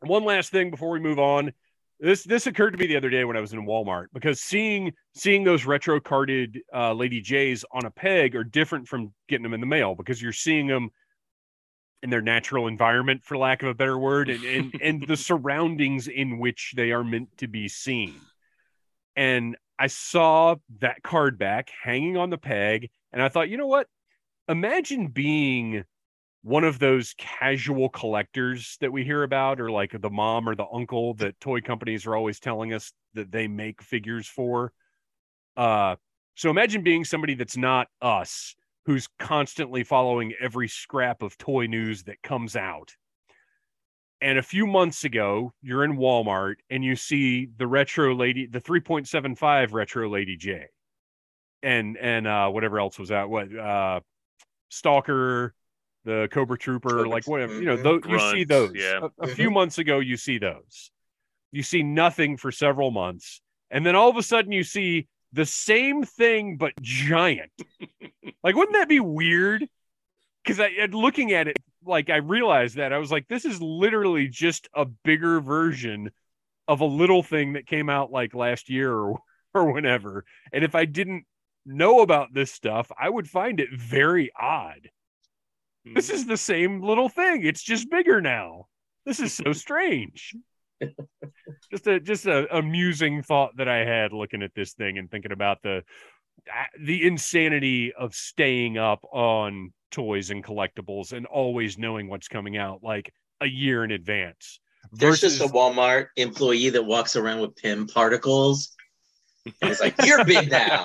one 0.00 0.24
last 0.24 0.50
thing 0.50 0.70
before 0.70 0.90
we 0.90 1.00
move 1.00 1.18
on. 1.18 1.52
This 2.00 2.24
this 2.24 2.48
occurred 2.48 2.72
to 2.72 2.76
me 2.76 2.86
the 2.86 2.96
other 2.96 3.08
day 3.08 3.24
when 3.24 3.36
I 3.36 3.40
was 3.40 3.52
in 3.52 3.66
Walmart 3.66 4.06
because 4.12 4.40
seeing 4.40 4.92
seeing 5.14 5.44
those 5.44 5.64
retro 5.64 6.00
carded 6.00 6.60
uh, 6.74 6.92
Lady 6.92 7.20
J's 7.20 7.64
on 7.72 7.86
a 7.86 7.90
peg 7.90 8.34
are 8.34 8.44
different 8.44 8.88
from 8.88 9.14
getting 9.28 9.44
them 9.44 9.54
in 9.54 9.60
the 9.60 9.66
mail 9.66 9.94
because 9.94 10.20
you're 10.20 10.32
seeing 10.32 10.66
them 10.66 10.90
in 12.02 12.10
their 12.10 12.20
natural 12.20 12.66
environment, 12.66 13.24
for 13.24 13.38
lack 13.38 13.62
of 13.62 13.68
a 13.68 13.74
better 13.74 13.96
word, 13.96 14.28
and 14.28 14.44
and, 14.44 14.74
and 14.82 15.06
the 15.06 15.16
surroundings 15.16 16.08
in 16.08 16.38
which 16.38 16.74
they 16.76 16.90
are 16.90 17.04
meant 17.04 17.28
to 17.38 17.46
be 17.46 17.68
seen. 17.68 18.14
And 19.16 19.56
I 19.78 19.88
saw 19.88 20.56
that 20.80 21.02
card 21.02 21.38
back 21.38 21.70
hanging 21.82 22.16
on 22.16 22.30
the 22.30 22.38
peg, 22.38 22.90
and 23.12 23.22
I 23.22 23.28
thought, 23.28 23.48
you 23.48 23.56
know 23.56 23.66
what? 23.66 23.88
Imagine 24.48 25.08
being 25.08 25.84
one 26.42 26.64
of 26.64 26.78
those 26.78 27.14
casual 27.16 27.88
collectors 27.88 28.76
that 28.80 28.92
we 28.92 29.04
hear 29.04 29.22
about, 29.22 29.60
or 29.60 29.70
like 29.70 29.98
the 29.98 30.10
mom 30.10 30.48
or 30.48 30.54
the 30.54 30.66
uncle 30.72 31.14
that 31.14 31.40
toy 31.40 31.60
companies 31.60 32.06
are 32.06 32.14
always 32.14 32.38
telling 32.38 32.72
us 32.72 32.92
that 33.14 33.32
they 33.32 33.48
make 33.48 33.82
figures 33.82 34.28
for. 34.28 34.72
Uh, 35.56 35.96
so 36.34 36.50
imagine 36.50 36.82
being 36.82 37.04
somebody 37.04 37.34
that's 37.34 37.56
not 37.56 37.88
us, 38.02 38.54
who's 38.86 39.08
constantly 39.18 39.82
following 39.84 40.34
every 40.40 40.68
scrap 40.68 41.22
of 41.22 41.38
toy 41.38 41.66
news 41.66 42.02
that 42.04 42.22
comes 42.22 42.56
out. 42.56 42.94
And 44.24 44.38
a 44.38 44.42
few 44.42 44.66
months 44.66 45.04
ago, 45.04 45.52
you're 45.60 45.84
in 45.84 45.98
Walmart 45.98 46.54
and 46.70 46.82
you 46.82 46.96
see 46.96 47.50
the 47.58 47.66
retro 47.66 48.14
lady, 48.14 48.46
the 48.46 48.58
3.75 48.58 49.74
retro 49.74 50.08
lady 50.08 50.38
J, 50.38 50.64
and 51.62 51.98
and 51.98 52.26
uh, 52.26 52.48
whatever 52.48 52.78
else 52.78 52.98
was 52.98 53.12
out, 53.12 53.28
what 53.28 53.54
uh, 53.54 54.00
Stalker, 54.70 55.52
the 56.06 56.30
Cobra 56.32 56.56
Trooper, 56.56 56.88
Cobra- 56.88 57.08
like 57.10 57.28
whatever, 57.28 57.52
you 57.52 57.66
know, 57.66 57.76
mhm. 57.76 57.82
those, 57.82 58.00
you 58.08 58.18
see 58.32 58.44
those. 58.44 58.70
yeah. 58.74 59.08
A, 59.20 59.24
a 59.24 59.28
few 59.28 59.50
months 59.50 59.76
ago, 59.76 59.98
you 59.98 60.16
see 60.16 60.38
those. 60.38 60.90
You 61.52 61.62
see 61.62 61.82
nothing 61.82 62.38
for 62.38 62.50
several 62.50 62.90
months, 62.90 63.42
and 63.70 63.84
then 63.84 63.94
all 63.94 64.08
of 64.08 64.16
a 64.16 64.22
sudden, 64.22 64.52
you 64.52 64.64
see 64.64 65.06
the 65.34 65.44
same 65.44 66.02
thing 66.02 66.56
but 66.56 66.72
giant. 66.80 67.52
like, 68.42 68.56
wouldn't 68.56 68.72
that 68.72 68.88
be 68.88 69.00
weird? 69.00 69.68
Because 70.42 70.60
I, 70.60 70.68
and 70.80 70.94
looking 70.94 71.34
at 71.34 71.46
it, 71.46 71.58
like 71.86 72.10
I 72.10 72.16
realized 72.16 72.76
that 72.76 72.92
I 72.92 72.98
was 72.98 73.10
like, 73.10 73.28
this 73.28 73.44
is 73.44 73.60
literally 73.60 74.28
just 74.28 74.68
a 74.74 74.84
bigger 74.84 75.40
version 75.40 76.10
of 76.66 76.80
a 76.80 76.86
little 76.86 77.22
thing 77.22 77.54
that 77.54 77.66
came 77.66 77.90
out 77.90 78.10
like 78.10 78.34
last 78.34 78.70
year 78.70 78.92
or 78.92 79.18
or 79.54 79.72
whenever. 79.72 80.24
And 80.52 80.64
if 80.64 80.74
I 80.74 80.84
didn't 80.84 81.24
know 81.64 82.00
about 82.00 82.34
this 82.34 82.50
stuff, 82.50 82.90
I 82.98 83.08
would 83.08 83.28
find 83.28 83.60
it 83.60 83.68
very 83.72 84.32
odd. 84.38 84.90
This 85.84 86.08
hmm. 86.08 86.14
is 86.16 86.26
the 86.26 86.36
same 86.36 86.82
little 86.82 87.08
thing. 87.08 87.44
It's 87.44 87.62
just 87.62 87.90
bigger 87.90 88.20
now. 88.20 88.66
This 89.06 89.20
is 89.20 89.32
so 89.32 89.52
strange. 89.52 90.34
just 91.70 91.86
a 91.86 92.00
just 92.00 92.26
a 92.26 92.56
amusing 92.56 93.22
thought 93.22 93.56
that 93.58 93.68
I 93.68 93.84
had 93.84 94.12
looking 94.12 94.42
at 94.42 94.54
this 94.54 94.72
thing 94.72 94.98
and 94.98 95.10
thinking 95.10 95.32
about 95.32 95.62
the 95.62 95.82
the 96.80 97.06
insanity 97.06 97.92
of 97.92 98.14
staying 98.14 98.76
up 98.76 99.04
on 99.12 99.72
toys 99.94 100.30
and 100.30 100.42
collectibles 100.42 101.12
and 101.12 101.24
always 101.26 101.78
knowing 101.78 102.08
what's 102.08 102.26
coming 102.26 102.56
out 102.56 102.82
like 102.82 103.12
a 103.40 103.46
year 103.46 103.84
in 103.84 103.92
advance. 103.92 104.58
There's 104.92 105.20
just 105.20 105.40
a 105.40 105.44
Walmart 105.46 106.08
employee 106.16 106.68
that 106.70 106.84
walks 106.84 107.14
around 107.14 107.40
with 107.40 107.54
Pym 107.56 107.86
particles. 107.86 108.74
And 109.46 109.70
it's 109.70 109.80
like, 109.80 109.94
you're 110.04 110.24
big 110.24 110.50
now. 110.50 110.84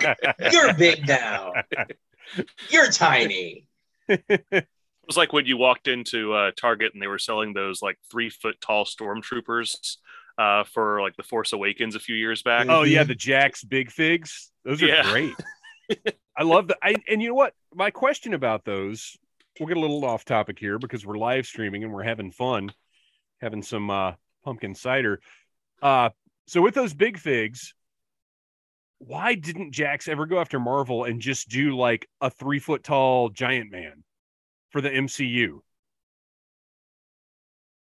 You're 0.51 0.73
big 0.73 1.07
now. 1.07 1.53
You're 2.69 2.91
tiny. 2.91 3.65
It 4.09 5.15
was 5.15 5.17
like 5.17 5.33
when 5.33 5.47
you 5.47 5.57
walked 5.57 5.87
into 5.87 6.33
uh, 6.33 6.51
Target 6.55 6.93
and 6.93 7.01
they 7.01 7.07
were 7.07 7.17
selling 7.17 7.53
those 7.53 7.81
like 7.81 7.97
three 8.11 8.29
foot 8.29 8.61
tall 8.61 8.85
stormtroopers 8.85 9.97
uh, 10.37 10.63
for 10.65 11.01
like 11.01 11.15
the 11.15 11.23
Force 11.23 11.51
Awakens 11.51 11.95
a 11.95 11.99
few 11.99 12.15
years 12.15 12.43
back. 12.43 12.67
Oh 12.69 12.83
yeah, 12.83 13.03
the 13.03 13.15
Jakks 13.15 13.67
Big 13.67 13.89
Figs. 13.89 14.51
Those 14.63 14.83
are 14.83 14.87
Yeah. 14.87 15.01
great. 15.01 15.33
I 16.39 16.43
love 16.43 16.69
that. 16.69 16.77
I 16.81 16.95
and 17.09 17.21
you 17.21 17.27
know 17.27 17.35
what? 17.35 17.53
My 17.75 17.91
question 17.91 18.33
about 18.33 18.63
those, 18.63 19.17
we'll 19.59 19.67
get 19.67 19.75
a 19.75 19.81
little 19.81 20.05
off 20.05 20.23
topic 20.23 20.57
here 20.57 20.79
because 20.79 21.05
we're 21.05 21.17
live 21.17 21.45
streaming 21.45 21.83
and 21.83 21.93
we're 21.93 22.03
having 22.03 22.31
fun, 22.31 22.71
having 23.41 23.61
some 23.61 23.89
uh 23.89 24.13
pumpkin 24.45 24.73
cider. 24.73 25.19
Uh 25.81 26.11
so 26.47 26.61
with 26.61 26.75
those 26.75 26.93
big 26.93 27.19
figs, 27.19 27.73
why 28.99 29.35
didn't 29.35 29.73
Jakks 29.73 30.07
ever 30.07 30.25
go 30.25 30.39
after 30.39 30.61
Marvel 30.61 31.03
and 31.03 31.19
just 31.21 31.49
do 31.49 31.75
like 31.75 32.07
a 32.21 32.29
three 32.29 32.59
foot 32.59 32.83
tall 32.85 33.27
giant 33.29 33.69
man 33.69 34.05
for 34.69 34.79
the 34.79 34.89
MCU? 34.89 35.59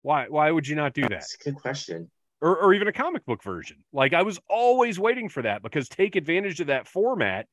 Why 0.01 0.25
why 0.29 0.49
would 0.49 0.67
you 0.67 0.75
not 0.75 0.93
do 0.95 1.03
that? 1.03 1.09
That's 1.11 1.35
a 1.35 1.43
good 1.43 1.55
question. 1.57 2.09
or, 2.41 2.57
or 2.57 2.73
even 2.73 2.87
a 2.87 2.91
comic 2.91 3.23
book 3.27 3.43
version. 3.43 3.77
Like 3.93 4.13
I 4.13 4.23
was 4.23 4.39
always 4.49 4.99
waiting 4.99 5.29
for 5.29 5.43
that 5.43 5.61
because 5.61 5.87
take 5.87 6.15
advantage 6.15 6.59
of 6.59 6.67
that 6.67 6.87
format. 6.87 7.47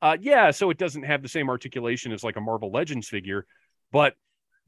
Uh, 0.00 0.16
yeah, 0.20 0.50
so 0.50 0.70
it 0.70 0.78
doesn't 0.78 1.02
have 1.02 1.22
the 1.22 1.28
same 1.28 1.48
articulation 1.48 2.12
as 2.12 2.22
like 2.22 2.36
a 2.36 2.40
Marvel 2.40 2.70
Legends 2.70 3.08
figure, 3.08 3.46
but 3.90 4.14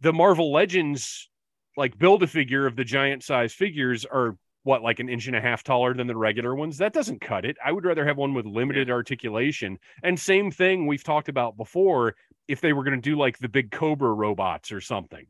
the 0.00 0.12
Marvel 0.12 0.52
Legends 0.52 1.28
like 1.76 1.96
build 1.98 2.22
a 2.22 2.26
figure 2.26 2.66
of 2.66 2.74
the 2.74 2.84
giant 2.84 3.22
size 3.22 3.52
figures 3.52 4.04
are 4.04 4.36
what 4.64 4.82
like 4.82 4.98
an 4.98 5.08
inch 5.08 5.26
and 5.28 5.36
a 5.36 5.40
half 5.40 5.62
taller 5.62 5.94
than 5.94 6.06
the 6.06 6.16
regular 6.16 6.54
ones. 6.54 6.78
That 6.78 6.92
doesn't 6.92 7.20
cut 7.20 7.44
it. 7.44 7.56
I 7.64 7.72
would 7.72 7.84
rather 7.84 8.04
have 8.04 8.16
one 8.16 8.34
with 8.34 8.44
limited 8.44 8.90
articulation. 8.90 9.78
And 10.02 10.18
same 10.18 10.50
thing 10.50 10.86
we've 10.86 11.04
talked 11.04 11.28
about 11.28 11.56
before. 11.56 12.16
If 12.48 12.60
they 12.60 12.72
were 12.72 12.82
going 12.82 13.00
to 13.00 13.10
do 13.10 13.16
like 13.16 13.38
the 13.38 13.48
big 13.48 13.70
Cobra 13.70 14.12
robots 14.12 14.72
or 14.72 14.80
something, 14.80 15.26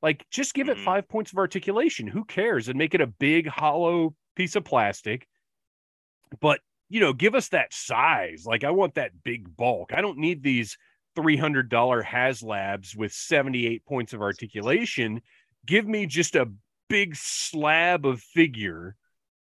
like 0.00 0.26
just 0.30 0.54
give 0.54 0.68
it 0.70 0.78
Mhm. 0.78 0.84
five 0.84 1.08
points 1.08 1.30
of 1.30 1.38
articulation. 1.38 2.06
Who 2.08 2.24
cares? 2.24 2.68
And 2.68 2.78
make 2.78 2.94
it 2.94 3.02
a 3.02 3.06
big 3.06 3.46
hollow 3.46 4.16
piece 4.34 4.56
of 4.56 4.64
plastic. 4.64 5.28
But 6.40 6.60
you 6.92 7.00
know, 7.00 7.14
give 7.14 7.34
us 7.34 7.48
that 7.48 7.72
size. 7.72 8.44
Like 8.44 8.64
I 8.64 8.70
want 8.70 8.96
that 8.96 9.22
big 9.24 9.56
bulk. 9.56 9.94
I 9.94 10.02
don't 10.02 10.18
need 10.18 10.42
these 10.42 10.76
$300 11.16 11.70
HasLabs 12.04 12.94
with 12.94 13.14
78 13.14 13.86
points 13.86 14.12
of 14.12 14.20
articulation. 14.20 15.22
Give 15.64 15.88
me 15.88 16.04
just 16.04 16.36
a 16.36 16.50
big 16.90 17.16
slab 17.16 18.04
of 18.04 18.20
figure 18.20 18.94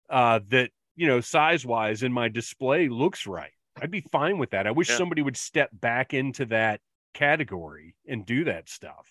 uh, 0.08 0.40
that, 0.48 0.70
you 0.96 1.06
know, 1.06 1.20
size 1.20 1.66
wise 1.66 2.02
in 2.02 2.14
my 2.14 2.28
display 2.30 2.88
looks 2.88 3.26
right. 3.26 3.52
I'd 3.78 3.90
be 3.90 4.06
fine 4.10 4.38
with 4.38 4.52
that. 4.52 4.66
I 4.66 4.70
wish 4.70 4.88
Yeah. 4.88 4.96
somebody 4.96 5.20
would 5.20 5.36
step 5.36 5.68
back 5.70 6.14
into 6.14 6.46
that 6.46 6.80
category 7.12 7.94
and 8.08 8.24
do 8.24 8.44
that 8.44 8.70
stuff. 8.70 9.06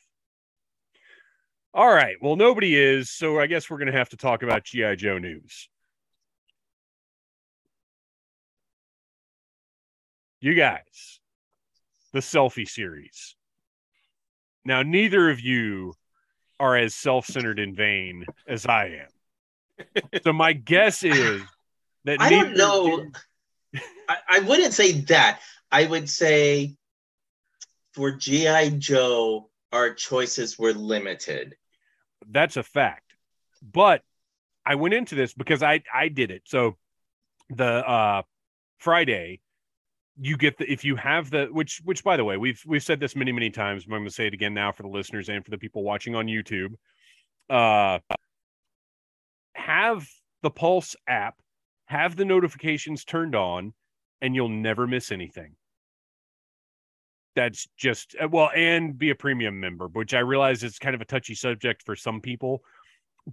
All 1.71 1.93
right. 1.93 2.15
Well, 2.19 2.35
nobody 2.35 2.75
is. 2.75 3.11
So 3.11 3.39
I 3.39 3.45
guess 3.45 3.69
we're 3.69 3.77
going 3.77 3.91
to 3.91 3.97
have 3.97 4.09
to 4.09 4.17
talk 4.17 4.41
about 4.41 4.63
G.I. 4.63 4.95
Joe 4.95 5.19
news. 5.19 5.69
You 10.43 10.55
guys, 10.55 11.21
the 12.11 12.19
selfie 12.19 12.67
series. 12.67 13.37
Now, 14.65 14.81
neither 14.83 15.29
of 15.29 15.39
you 15.39 15.93
are 16.59 16.75
as 16.75 16.93
self 16.93 17.25
centered 17.27 17.59
in 17.59 17.73
vain 17.73 18.25
as 18.45 18.65
I 18.65 19.05
am. 19.85 20.01
So, 20.21 20.33
my 20.33 20.51
guess 20.51 21.03
is 21.03 21.41
that 22.03 22.19
I 22.19 22.29
don't 22.29 22.57
know. 22.57 23.05
I, 24.09 24.17
I 24.27 24.39
wouldn't 24.41 24.73
say 24.73 24.91
that. 25.03 25.39
I 25.71 25.85
would 25.85 26.09
say 26.09 26.75
for 27.93 28.11
G.I. 28.11 28.71
Joe, 28.71 29.49
our 29.71 29.93
choices 29.93 30.59
were 30.59 30.73
limited. 30.73 31.55
that's 32.29 32.57
a 32.57 32.63
fact. 32.63 33.13
But 33.61 34.01
I 34.65 34.75
went 34.75 34.93
into 34.93 35.15
this 35.15 35.33
because 35.33 35.63
I 35.63 35.83
I 35.93 36.09
did 36.09 36.31
it. 36.31 36.41
So 36.43 36.75
the 37.49 37.63
uh 37.63 38.23
Friday 38.79 39.39
you 40.19 40.37
get 40.37 40.57
the 40.57 40.71
if 40.71 40.83
you 40.83 40.95
have 40.95 41.29
the 41.31 41.47
which 41.51 41.81
which 41.85 42.03
by 42.03 42.15
the 42.15 42.23
way 42.23 42.37
we've 42.37 42.61
we've 42.67 42.83
said 42.83 42.99
this 42.99 43.15
many 43.15 43.31
many 43.31 43.49
times 43.49 43.85
but 43.85 43.95
i'm 43.95 44.01
going 44.01 44.09
to 44.09 44.13
say 44.13 44.27
it 44.27 44.33
again 44.33 44.53
now 44.53 44.71
for 44.71 44.83
the 44.83 44.89
listeners 44.89 45.29
and 45.29 45.43
for 45.43 45.51
the 45.51 45.57
people 45.57 45.83
watching 45.83 46.15
on 46.15 46.27
youtube. 46.27 46.73
Uh 47.49 47.99
have 49.55 50.07
the 50.41 50.51
pulse 50.51 50.95
app 51.07 51.35
have 51.85 52.15
the 52.15 52.25
notifications 52.25 53.03
turned 53.03 53.35
on 53.35 53.73
and 54.21 54.35
you'll 54.35 54.49
never 54.49 54.87
miss 54.87 55.11
anything. 55.11 55.55
That's 57.35 57.67
just 57.77 58.15
uh, 58.21 58.27
well 58.27 58.51
and 58.55 58.97
be 58.97 59.09
a 59.09 59.15
premium 59.15 59.59
member 59.59 59.87
which 59.87 60.13
i 60.13 60.19
realize 60.19 60.63
is 60.63 60.77
kind 60.77 60.93
of 60.93 61.01
a 61.01 61.05
touchy 61.05 61.33
subject 61.33 61.81
for 61.83 61.95
some 61.95 62.21
people 62.21 62.61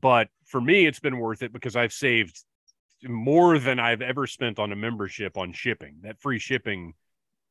but 0.01 0.29
for 0.47 0.61
me 0.61 0.87
it's 0.87 1.01
been 1.01 1.19
worth 1.19 1.43
it 1.43 1.53
because 1.53 1.77
i've 1.77 1.93
saved 1.93 2.43
more 3.05 3.59
than 3.59 3.79
I've 3.79 4.03
ever 4.03 4.27
spent 4.27 4.59
on 4.59 4.73
a 4.73 4.77
membership 4.77 5.37
on 5.37 5.53
shipping. 5.53 5.97
That 6.03 6.21
free 6.21 6.39
shipping 6.39 6.95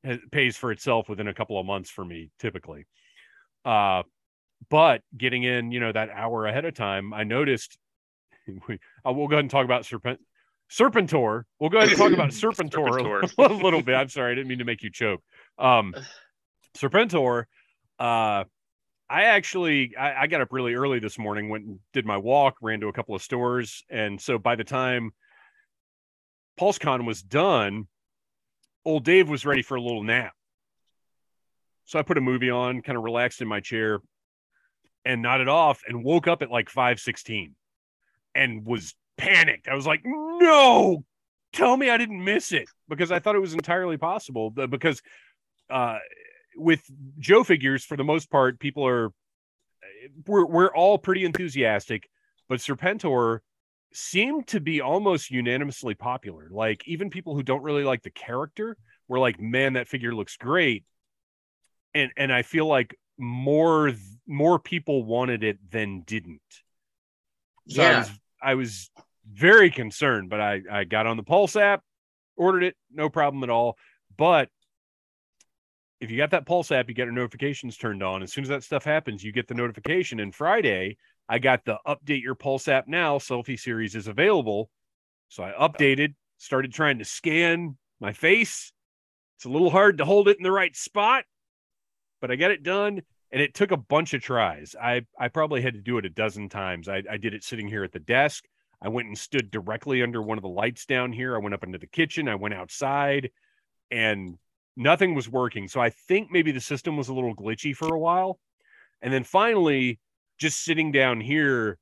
has, 0.04 0.20
pays 0.32 0.58
for 0.58 0.72
itself 0.72 1.10
within 1.10 1.28
a 1.28 1.34
couple 1.34 1.60
of 1.60 1.66
months 1.66 1.90
for 1.90 2.06
me, 2.06 2.32
typically. 2.40 2.86
Uh, 3.66 4.04
but 4.70 5.02
getting 5.18 5.44
in, 5.44 5.72
you 5.72 5.80
know, 5.80 5.92
that 5.92 6.10
hour 6.10 6.46
ahead 6.46 6.66
of 6.66 6.74
time, 6.74 7.14
I 7.14 7.24
noticed. 7.24 7.78
We, 8.68 8.80
I 9.06 9.12
will 9.12 9.28
go 9.28 9.36
ahead 9.36 9.44
and 9.44 9.52
talk 9.52 9.64
about 9.64 9.86
Serpent. 9.86 10.20
Serpentor. 10.72 11.44
We'll 11.60 11.70
go 11.70 11.78
ahead 11.78 11.90
and 11.90 11.98
talk 12.00 12.12
about 12.12 12.30
Serpentor, 12.30 12.90
Serpentor. 12.90 13.38
A, 13.38 13.42
little, 13.42 13.58
a 13.62 13.64
little 13.64 13.82
bit. 13.84 13.94
I'm 13.94 14.10
sorry, 14.10 14.32
I 14.32 14.36
didn't 14.36 14.48
mean 14.48 14.58
to 14.58 14.66
make 14.66 14.82
you 14.82 14.90
choke. 14.90 15.22
Um, 15.60 15.94
Serpentor. 16.76 17.46
Uh, 18.00 18.46
I 19.10 19.24
actually 19.24 19.96
I, 19.96 20.22
I 20.22 20.28
got 20.28 20.42
up 20.42 20.50
really 20.52 20.76
early 20.76 21.00
this 21.00 21.18
morning, 21.20 21.50
went 21.50 21.66
and 21.66 21.80
did 21.94 22.06
my 22.06 22.18
walk, 22.18 22.56
ran 22.62 22.80
to 22.82 22.88
a 22.88 22.94
couple 22.94 23.16
of 23.16 23.22
stores, 23.22 23.84
and 23.90 24.20
so 24.22 24.38
by 24.38 24.56
the 24.56 24.64
time 24.64 25.12
PulseCon 26.60 27.06
was 27.06 27.22
done, 27.22 27.88
old 28.84 29.06
Dave 29.06 29.30
was 29.30 29.46
ready 29.46 29.62
for 29.62 29.76
a 29.76 29.82
little 29.82 30.04
nap. 30.04 30.34
So 31.86 31.98
I 31.98 32.04
put 32.04 32.18
a 32.18 32.22
movie 32.22 32.50
on, 32.50 32.82
kind 32.82 32.98
of 32.98 33.04
relaxed 33.04 33.42
in 33.42 33.48
my 33.48 33.62
chair, 33.62 34.00
and 35.06 35.22
nodded 35.22 35.48
off, 35.48 35.82
and 35.88 36.04
woke 36.04 36.28
up 36.28 36.42
at 36.42 36.52
like 36.52 36.70
five 36.70 37.00
sixteen, 37.00 37.56
and 38.36 38.66
was 38.66 38.94
panicked. 39.18 39.68
I 39.68 39.74
was 39.74 39.88
like, 39.88 40.02
"No, 40.06 41.04
tell 41.54 41.76
me 41.78 41.90
I 41.90 41.98
didn't 41.98 42.24
miss 42.24 42.52
it," 42.52 42.68
because 42.88 43.12
I 43.12 43.20
thought 43.20 43.36
it 43.36 43.40
was 43.40 43.54
entirely 43.54 43.98
possible. 43.98 44.52
Because 44.52 45.02
uh, 45.70 45.98
with 46.56 46.82
Joe 47.18 47.44
figures, 47.44 47.86
for 47.86 47.98
the 47.98 48.04
most 48.04 48.30
part, 48.30 48.60
people 48.60 48.86
are 48.86 49.12
we're 50.28 50.46
we're 50.46 50.76
all 50.76 50.98
pretty 50.98 51.26
enthusiastic, 51.26 52.08
but 52.48 52.60
Serpentor 52.60 53.40
seemed 53.94 54.48
to 54.48 54.60
be 54.60 54.82
almost 54.82 55.32
unanimously 55.32 55.96
popular. 55.96 56.50
Like 56.52 56.88
even 56.88 57.10
people 57.10 57.36
who 57.36 57.44
don't 57.44 57.64
really 57.64 57.84
like 57.84 58.04
the 58.04 58.12
character 58.12 58.78
were 59.08 59.20
like, 59.20 59.40
"Man, 59.40 59.74
that 59.74 59.88
figure 59.88 60.14
looks 60.14 60.38
great," 60.38 60.86
and 61.94 62.12
and 62.18 62.32
I 62.32 62.44
feel 62.44 62.68
like 62.68 62.96
more 63.18 63.92
more 64.28 64.60
people 64.60 65.04
wanted 65.04 65.44
it 65.44 65.58
than 65.72 66.02
didn't. 66.02 66.42
So 67.68 67.84
I 67.84 67.90
yeah. 67.90 68.00
was 68.00 68.10
I 68.42 68.56
was 68.56 68.92
very 69.32 69.70
concerned, 69.72 70.30
but 70.30 70.42
I 70.42 70.62
I 70.72 70.84
got 70.84 71.08
on 71.08 71.18
the 71.18 71.24
Pulse 71.24 71.56
app, 71.56 71.84
ordered 72.36 72.64
it, 72.64 72.76
no 72.92 73.10
problem 73.10 73.44
at 73.44 73.50
all. 73.50 73.78
But 74.18 74.50
if 76.00 76.10
you 76.10 76.18
got 76.18 76.32
that 76.32 76.46
Pulse 76.46 76.72
app, 76.72 76.88
you 76.88 76.96
get 76.96 77.06
your 77.06 77.14
notifications 77.14 77.78
turned 77.78 78.02
on. 78.02 78.24
As 78.24 78.32
soon 78.32 78.44
as 78.44 78.50
that 78.50 78.64
stuff 78.64 78.86
happens, 78.86 79.24
you 79.24 79.32
get 79.32 79.48
the 79.48 79.54
notification. 79.54 80.20
And 80.20 80.34
Friday, 80.34 80.98
I 81.30 81.38
got 81.38 81.64
the 81.64 81.78
update 81.86 82.24
your 82.24 82.34
Pulse 82.34 82.68
app 82.68 82.88
now. 82.88 83.20
Selfie 83.20 83.60
series 83.60 83.96
is 83.96 84.08
available. 84.08 84.72
So 85.30 85.44
I 85.44 85.52
updated, 85.52 86.16
started 86.40 86.74
trying 86.74 86.98
to 86.98 87.06
scan 87.06 87.78
my 88.00 88.14
face. 88.14 88.74
It's 89.38 89.46
a 89.46 89.50
little 89.50 89.70
hard 89.70 90.00
to 90.00 90.06
hold 90.06 90.28
it 90.28 90.38
in 90.38 90.44
the 90.44 90.52
right 90.52 90.76
spot, 90.76 91.24
but 92.20 92.32
I 92.32 92.36
got 92.36 92.52
it 92.52 92.64
done. 92.64 93.02
And 93.32 93.44
it 93.44 93.54
took 93.54 93.70
a 93.72 93.78
bunch 93.78 94.16
of 94.16 94.24
tries. 94.24 94.76
I, 94.82 95.06
I 95.20 95.28
probably 95.28 95.62
had 95.62 95.76
to 95.76 95.82
do 95.82 96.00
it 96.00 96.06
a 96.06 96.10
dozen 96.10 96.50
times. 96.50 96.90
I, 96.90 97.04
I 97.08 97.18
did 97.18 97.36
it 97.36 97.44
sitting 97.44 97.68
here 97.68 97.84
at 97.84 97.92
the 97.92 98.00
desk. 98.00 98.46
I 98.82 98.90
went 98.90 99.08
and 99.08 99.16
stood 99.16 99.52
directly 99.52 100.02
under 100.02 100.20
one 100.20 100.40
of 100.40 100.42
the 100.42 100.50
lights 100.50 100.88
down 100.88 101.14
here. 101.14 101.36
I 101.36 101.40
went 101.40 101.54
up 101.54 101.64
into 101.64 101.78
the 101.78 101.86
kitchen. 101.86 102.28
I 102.28 102.34
went 102.34 102.56
outside 102.56 103.30
and 103.92 104.40
nothing 104.76 105.14
was 105.14 105.30
working. 105.30 105.68
So 105.68 105.80
I 105.80 105.92
think 105.92 106.32
maybe 106.32 106.52
the 106.52 106.60
system 106.60 106.98
was 106.98 107.10
a 107.10 107.14
little 107.14 107.36
glitchy 107.36 107.76
for 107.76 107.94
a 107.94 108.00
while. 108.00 108.40
And 109.04 109.14
then 109.14 109.24
finally, 109.24 110.00
just 110.40 110.64
sitting 110.64 110.92
down 110.92 111.22
here 111.22 111.78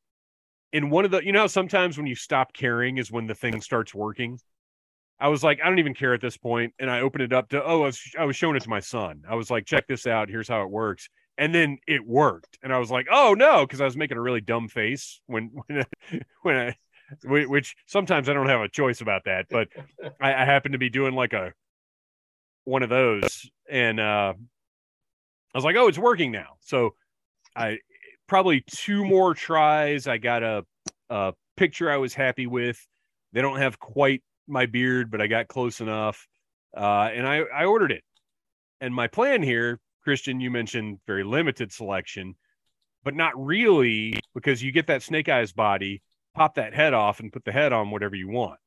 in 0.73 0.89
one 0.89 1.05
of 1.05 1.11
the, 1.11 1.23
you 1.23 1.31
know, 1.31 1.41
how 1.41 1.47
sometimes 1.47 1.97
when 1.97 2.07
you 2.07 2.15
stop 2.15 2.53
caring 2.53 2.97
is 2.97 3.11
when 3.11 3.27
the 3.27 3.35
thing 3.35 3.61
starts 3.61 3.93
working. 3.93 4.39
I 5.19 5.29
was 5.29 5.43
like, 5.43 5.59
I 5.63 5.69
don't 5.69 5.79
even 5.79 5.95
care 5.95 6.13
at 6.13 6.21
this 6.21 6.37
point, 6.37 6.73
and 6.79 6.91
I 6.91 7.01
opened 7.01 7.23
it 7.23 7.33
up 7.33 7.49
to, 7.49 7.63
oh, 7.63 7.81
I 7.81 7.85
was, 7.85 8.01
I 8.19 8.25
was 8.25 8.35
showing 8.35 8.55
it 8.55 8.61
to 8.63 8.69
my 8.69 8.79
son. 8.79 9.23
I 9.27 9.33
was 9.33 9.49
like, 9.49 9.65
check 9.65 9.87
this 9.87 10.05
out. 10.05 10.29
Here's 10.29 10.47
how 10.47 10.61
it 10.61 10.69
works, 10.69 11.09
and 11.39 11.55
then 11.55 11.79
it 11.87 12.05
worked, 12.05 12.59
and 12.61 12.71
I 12.71 12.77
was 12.77 12.91
like, 12.91 13.07
oh 13.11 13.33
no, 13.33 13.65
because 13.65 13.81
I 13.81 13.85
was 13.85 13.97
making 13.97 14.17
a 14.17 14.21
really 14.21 14.41
dumb 14.41 14.67
face 14.67 15.19
when 15.25 15.51
when 15.67 15.79
I, 15.79 16.19
when 16.43 16.55
I, 16.55 17.45
which 17.45 17.75
sometimes 17.87 18.29
I 18.29 18.33
don't 18.33 18.49
have 18.49 18.61
a 18.61 18.69
choice 18.69 19.01
about 19.01 19.23
that, 19.25 19.47
but 19.49 19.69
I, 20.21 20.35
I 20.35 20.45
happened 20.45 20.73
to 20.73 20.79
be 20.79 20.89
doing 20.89 21.15
like 21.15 21.33
a 21.33 21.51
one 22.65 22.83
of 22.83 22.89
those, 22.89 23.49
and 23.67 23.99
uh, 23.99 24.33
I 24.35 25.57
was 25.57 25.63
like, 25.63 25.77
oh, 25.77 25.87
it's 25.87 25.97
working 25.97 26.31
now. 26.31 26.57
So 26.59 26.93
I 27.55 27.79
probably 28.27 28.63
two 28.67 29.05
more 29.05 29.33
tries. 29.33 30.07
I 30.07 30.17
got 30.17 30.43
a, 30.43 30.65
a 31.09 31.33
picture 31.55 31.89
I 31.89 31.97
was 31.97 32.13
happy 32.13 32.47
with. 32.47 32.85
They 33.33 33.41
don't 33.41 33.59
have 33.59 33.79
quite 33.79 34.23
my 34.47 34.65
beard, 34.65 35.11
but 35.11 35.21
I 35.21 35.27
got 35.27 35.47
close 35.47 35.81
enough. 35.81 36.27
Uh, 36.75 37.09
and 37.13 37.27
I, 37.27 37.41
I 37.53 37.65
ordered 37.65 37.91
it. 37.91 38.03
And 38.81 38.93
my 38.93 39.07
plan 39.07 39.41
here, 39.41 39.79
Christian, 40.03 40.39
you 40.39 40.51
mentioned 40.51 40.99
very 41.07 41.23
limited 41.23 41.71
selection, 41.71 42.35
but 43.03 43.15
not 43.15 43.33
really 43.35 44.19
because 44.35 44.61
you 44.61 44.71
get 44.71 44.87
that 44.87 45.03
snake 45.03 45.29
eyes 45.29 45.51
body, 45.51 46.01
pop 46.35 46.55
that 46.55 46.73
head 46.73 46.93
off, 46.93 47.19
and 47.19 47.33
put 47.33 47.43
the 47.45 47.51
head 47.51 47.73
on 47.73 47.91
whatever 47.91 48.15
you 48.15 48.29
want. 48.29 48.59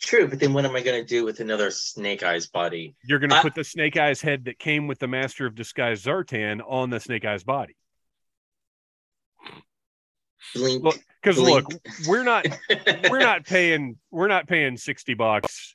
True, 0.00 0.28
but 0.28 0.40
then 0.40 0.52
what 0.52 0.64
am 0.64 0.74
I 0.74 0.82
going 0.82 1.00
to 1.00 1.06
do 1.06 1.24
with 1.24 1.40
another 1.40 1.70
Snake 1.70 2.22
Eyes 2.22 2.46
body? 2.46 2.96
You're 3.04 3.18
going 3.18 3.30
to 3.30 3.36
I- 3.36 3.42
put 3.42 3.54
the 3.54 3.64
snake 3.64 3.96
eyes 3.96 4.20
head 4.20 4.44
that 4.46 4.58
came 4.58 4.86
with 4.86 4.98
the 4.98 5.08
Master 5.08 5.46
of 5.46 5.54
Disguise 5.54 6.02
Zartan 6.02 6.60
on 6.66 6.90
the 6.90 7.00
snake 7.00 7.24
eyes 7.24 7.44
body. 7.44 7.76
Look, 10.54 10.98
because 11.22 11.38
look, 11.38 11.66
we're 12.06 12.24
not 12.24 12.46
we're 13.10 13.20
not 13.20 13.44
paying 13.44 13.98
we're 14.10 14.28
not 14.28 14.46
paying 14.46 14.76
60 14.76 15.14
bucks 15.14 15.74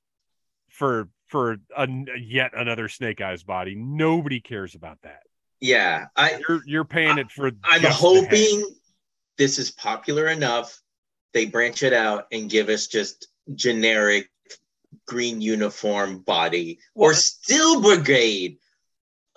for 0.70 1.10
for 1.28 1.58
a, 1.76 1.88
yet 2.20 2.52
another 2.56 2.88
snake 2.88 3.22
eyes 3.22 3.44
body 3.44 3.76
nobody 3.76 4.40
cares 4.40 4.76
about 4.76 5.00
that 5.04 5.24
yeah, 5.64 6.08
I 6.18 6.42
you're 6.46 6.62
you're 6.66 6.84
paying 6.84 7.18
it 7.18 7.32
for 7.32 7.48
I'm 7.64 7.82
just 7.82 8.02
the 8.02 8.16
head. 8.16 8.24
hoping 8.26 8.76
this 9.38 9.58
is 9.58 9.72
popular 9.72 10.28
enough. 10.28 10.78
They 11.34 11.46
branch 11.46 11.84
it 11.84 11.94
out 11.94 12.28
and 12.34 12.50
give 12.50 12.68
us 12.68 12.88
just 12.88 13.28
generic 13.56 14.30
green 15.08 15.40
uniform 15.40 16.20
body 16.20 16.80
or 16.96 17.14
Steel 17.14 17.82
Brigade. 17.82 18.58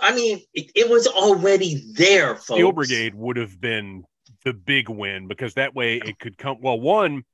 I 0.01 0.17
mean, 0.17 0.43
it, 0.53 0.73
it 0.75 0.91
was 0.91 1.07
already 1.07 1.93
there, 1.93 2.35
folks. 2.35 2.47
steel 2.47 2.73
brigade 2.73 3.15
would 3.15 3.37
have 3.37 3.61
been 3.61 4.05
the 4.47 4.53
big 4.55 4.89
win 4.89 5.27
because 5.27 5.55
that 5.55 5.75
way 5.75 5.97
it 5.97 6.21
could 6.21 6.39
come 6.39 6.57
well 6.61 6.79
one 6.79 7.25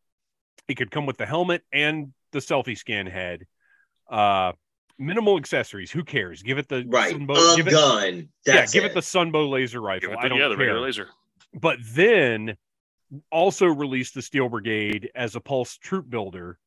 it 0.67 0.77
could 0.77 0.91
come 0.91 1.05
with 1.05 1.19
the 1.19 1.27
helmet 1.27 1.63
and 1.71 2.11
the 2.33 2.39
selfie 2.39 2.77
scan 2.77 3.07
head 3.07 3.45
uh 4.11 4.51
minimal 4.99 5.37
accessories 5.37 5.91
who 5.91 6.03
cares 6.03 6.43
give 6.43 6.57
it 6.57 6.69
the 6.69 6.87
Right, 6.89 7.15
sunbow, 7.15 7.53
a 7.53 7.57
give 7.57 7.69
it, 7.69 7.73
gun. 7.73 8.31
yeah 8.47 8.65
give 8.65 8.87
it. 8.87 8.95
the 8.95 9.01
sunbow 9.01 9.51
laser 9.51 9.83
rifle 9.83 10.09
Give 10.09 10.19
it 10.19 10.25
i 10.25 10.29
don't 10.29 10.39
yeah, 10.39 10.49
the 10.49 10.55
care 10.57 10.65
regular 10.69 10.81
laser. 10.81 11.09
but 11.53 11.77
then 11.85 12.57
also 13.31 13.67
released 13.67 14.15
the 14.15 14.23
Steel 14.23 14.49
Brigade 14.49 15.11
as 15.15 15.37
a 15.37 15.41
pulse 15.41 15.77
troop 15.77 16.09
builder 16.09 16.59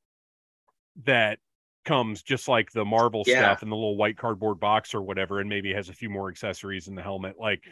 that 1.05 1.39
comes 1.85 2.21
just 2.21 2.47
like 2.47 2.71
the 2.71 2.85
Marvel 2.85 3.23
Yeah. 3.25 3.39
stuff 3.39 3.63
in 3.63 3.69
the 3.71 3.75
little 3.75 3.97
white 3.97 4.15
cardboard 4.15 4.59
box 4.59 4.93
or 4.93 5.01
whatever, 5.01 5.39
and 5.39 5.49
maybe 5.49 5.73
has 5.73 5.89
a 5.89 5.93
few 5.93 6.07
more 6.11 6.29
accessories 6.29 6.87
in 6.87 6.93
the 6.93 7.01
helmet. 7.01 7.37
Like, 7.39 7.63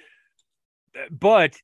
but 1.12 1.56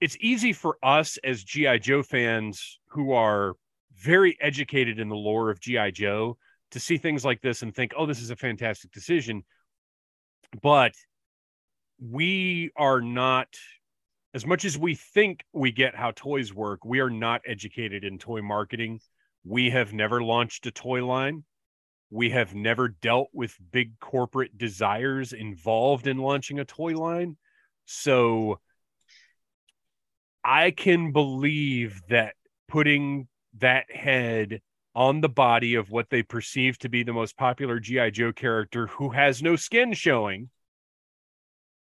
it's 0.00 0.16
easy 0.20 0.52
for 0.52 0.76
us 0.82 1.18
as 1.24 1.44
GI 1.44 1.78
Joe 1.80 2.02
fans 2.02 2.78
who 2.88 3.12
are 3.12 3.54
very 3.96 4.36
educated 4.40 4.98
in 4.98 5.08
the 5.08 5.16
lore 5.16 5.50
of 5.50 5.60
GI 5.60 5.92
Joe 5.92 6.36
to 6.72 6.80
see 6.80 6.98
things 6.98 7.24
like 7.24 7.40
this 7.40 7.62
and 7.62 7.74
think, 7.74 7.92
"Oh, 7.96 8.06
this 8.06 8.20
is 8.20 8.30
a 8.30 8.36
fantastic 8.36 8.90
decision," 8.90 9.44
but 10.62 10.94
we 11.98 12.70
are 12.76 13.00
not 13.00 13.48
as 14.34 14.44
much 14.44 14.64
as 14.64 14.76
we 14.76 14.96
think 14.96 15.44
we 15.52 15.70
get 15.70 15.94
how 15.94 16.10
toys 16.10 16.52
work, 16.52 16.84
we 16.84 16.98
are 16.98 17.08
not 17.08 17.40
educated 17.46 18.04
in 18.04 18.18
toy 18.18 18.42
marketing. 18.42 19.00
We 19.44 19.70
have 19.70 19.92
never 19.92 20.22
launched 20.22 20.66
a 20.66 20.72
toy 20.72 21.06
line. 21.06 21.44
We 22.10 22.30
have 22.30 22.52
never 22.52 22.88
dealt 22.88 23.28
with 23.32 23.56
big 23.70 23.98
corporate 24.00 24.58
desires 24.58 25.32
involved 25.32 26.08
in 26.08 26.18
launching 26.18 26.58
a 26.58 26.64
toy 26.64 26.94
line. 26.94 27.36
So 27.84 28.60
I 30.44 30.72
can 30.72 31.12
believe 31.12 32.02
that 32.10 32.34
putting 32.68 33.28
that 33.58 33.90
head 33.90 34.60
on 34.94 35.20
the 35.20 35.28
body 35.28 35.74
of 35.74 35.90
what 35.90 36.10
they 36.10 36.22
perceive 36.22 36.78
to 36.78 36.88
be 36.88 37.02
the 37.02 37.12
most 37.12 37.36
popular 37.36 37.80
G.I. 37.80 38.10
Joe 38.10 38.32
character 38.32 38.86
who 38.86 39.10
has 39.10 39.42
no 39.42 39.56
skin 39.56 39.92
showing 39.94 40.50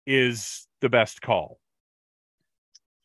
is 0.05 0.67
the 0.81 0.89
best 0.89 1.21
call. 1.21 1.59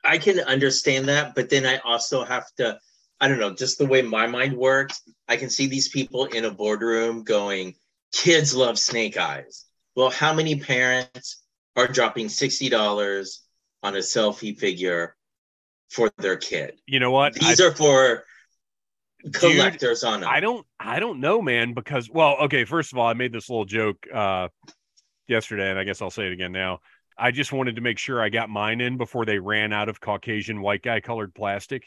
I 0.04 0.18
can 0.18 0.38
understand 0.40 1.08
that, 1.08 1.34
but 1.34 1.50
then 1.50 1.66
I 1.66 1.78
also 1.78 2.24
have 2.24 2.46
to, 2.58 2.78
I 3.20 3.28
don't 3.28 3.40
know, 3.40 3.54
just 3.54 3.78
the 3.78 3.86
way 3.86 4.02
my 4.02 4.26
mind 4.26 4.56
works, 4.56 5.02
I 5.28 5.36
can 5.36 5.50
see 5.50 5.66
these 5.66 5.88
people 5.88 6.26
in 6.26 6.44
a 6.44 6.50
boardroom 6.50 7.24
going, 7.24 7.74
kids 8.12 8.54
love 8.54 8.78
snake 8.78 9.16
eyes. 9.16 9.64
Well, 9.96 10.10
how 10.10 10.32
many 10.32 10.60
parents 10.60 11.42
are 11.74 11.88
dropping 11.88 12.26
$60 12.26 13.38
on 13.82 13.94
a 13.94 13.98
selfie 13.98 14.56
figure 14.56 15.16
for 15.90 16.10
their 16.18 16.36
kid? 16.36 16.78
You 16.86 17.00
know 17.00 17.10
what? 17.10 17.36
I- 17.42 17.48
These 17.48 17.60
are 17.60 17.74
for 17.74 18.24
collectors 19.32 20.04
on 20.04 20.20
them. 20.20 20.30
I 20.32 20.40
don't 20.40 20.66
I 20.78 21.00
don't 21.00 21.20
know, 21.20 21.42
man, 21.42 21.74
because 21.74 22.08
well, 22.10 22.36
okay, 22.42 22.64
first 22.64 22.92
of 22.92 22.98
all, 22.98 23.06
I 23.06 23.14
made 23.14 23.32
this 23.32 23.48
little 23.50 23.64
joke 23.64 24.06
uh 24.12 24.48
yesterday, 25.26 25.70
and 25.70 25.78
I 25.78 25.84
guess 25.84 26.00
I'll 26.00 26.10
say 26.10 26.26
it 26.26 26.32
again 26.32 26.52
now. 26.52 26.80
I 27.18 27.32
just 27.32 27.52
wanted 27.52 27.76
to 27.76 27.82
make 27.82 27.98
sure 27.98 28.22
I 28.22 28.28
got 28.28 28.48
mine 28.48 28.80
in 28.80 28.96
before 28.96 29.24
they 29.26 29.38
ran 29.40 29.72
out 29.72 29.88
of 29.88 30.00
Caucasian 30.00 30.60
white 30.62 30.82
guy 30.82 31.00
colored 31.00 31.34
plastic. 31.34 31.84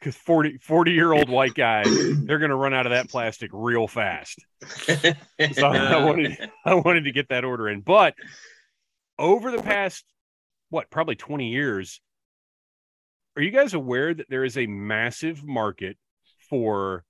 because 0.00 0.16
40 0.16 0.58
40 0.58 0.90
year 0.92 1.12
old 1.12 1.28
white 1.28 1.54
guy, 1.54 1.84
they're 2.24 2.38
gonna 2.40 2.56
run 2.56 2.74
out 2.74 2.86
of 2.86 2.90
that 2.90 3.08
plastic 3.08 3.50
real 3.52 3.86
fast. 3.86 4.44
So 5.52 5.66
I 5.66 5.96
wanted 6.04 6.50
I 6.64 6.74
wanted 6.74 7.04
to 7.04 7.12
get 7.12 7.28
that 7.28 7.44
order 7.44 7.68
in. 7.68 7.80
But 7.80 8.14
over 9.18 9.50
the 9.52 9.62
past 9.62 10.04
what, 10.70 10.90
probably 10.90 11.14
20 11.14 11.48
years, 11.48 12.00
are 13.36 13.42
you 13.42 13.50
guys 13.50 13.74
aware 13.74 14.14
that 14.14 14.28
there 14.30 14.44
is 14.44 14.56
a 14.56 14.66
massive 14.66 15.44
market 15.44 15.96
for 16.48 17.04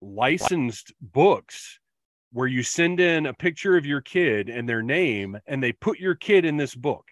licensed 0.00 0.92
books 1.00 1.78
where 2.32 2.48
you 2.48 2.62
send 2.62 2.98
in 2.98 3.26
a 3.26 3.34
picture 3.34 3.76
of 3.76 3.86
your 3.86 4.00
kid 4.00 4.48
and 4.48 4.68
their 4.68 4.82
name 4.82 5.38
and 5.46 5.62
they 5.62 5.72
put 5.72 5.98
your 5.98 6.14
kid 6.14 6.44
in 6.44 6.56
this 6.56 6.74
book? 6.74 7.04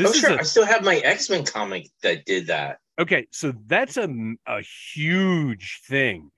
oh, 0.00 0.12
sure. 0.12 0.38
I 0.38 0.42
still 0.42 0.66
have 0.66 0.84
my 0.84 0.96
X 0.96 1.28
Men 1.28 1.44
comic 1.44 1.88
that 2.02 2.24
did 2.24 2.46
that. 2.48 2.78
Okay, 3.00 3.26
so 3.30 3.52
that's 3.66 3.96
a, 3.96 4.08
a 4.46 4.62
huge 4.94 5.80
thing. 5.86 6.30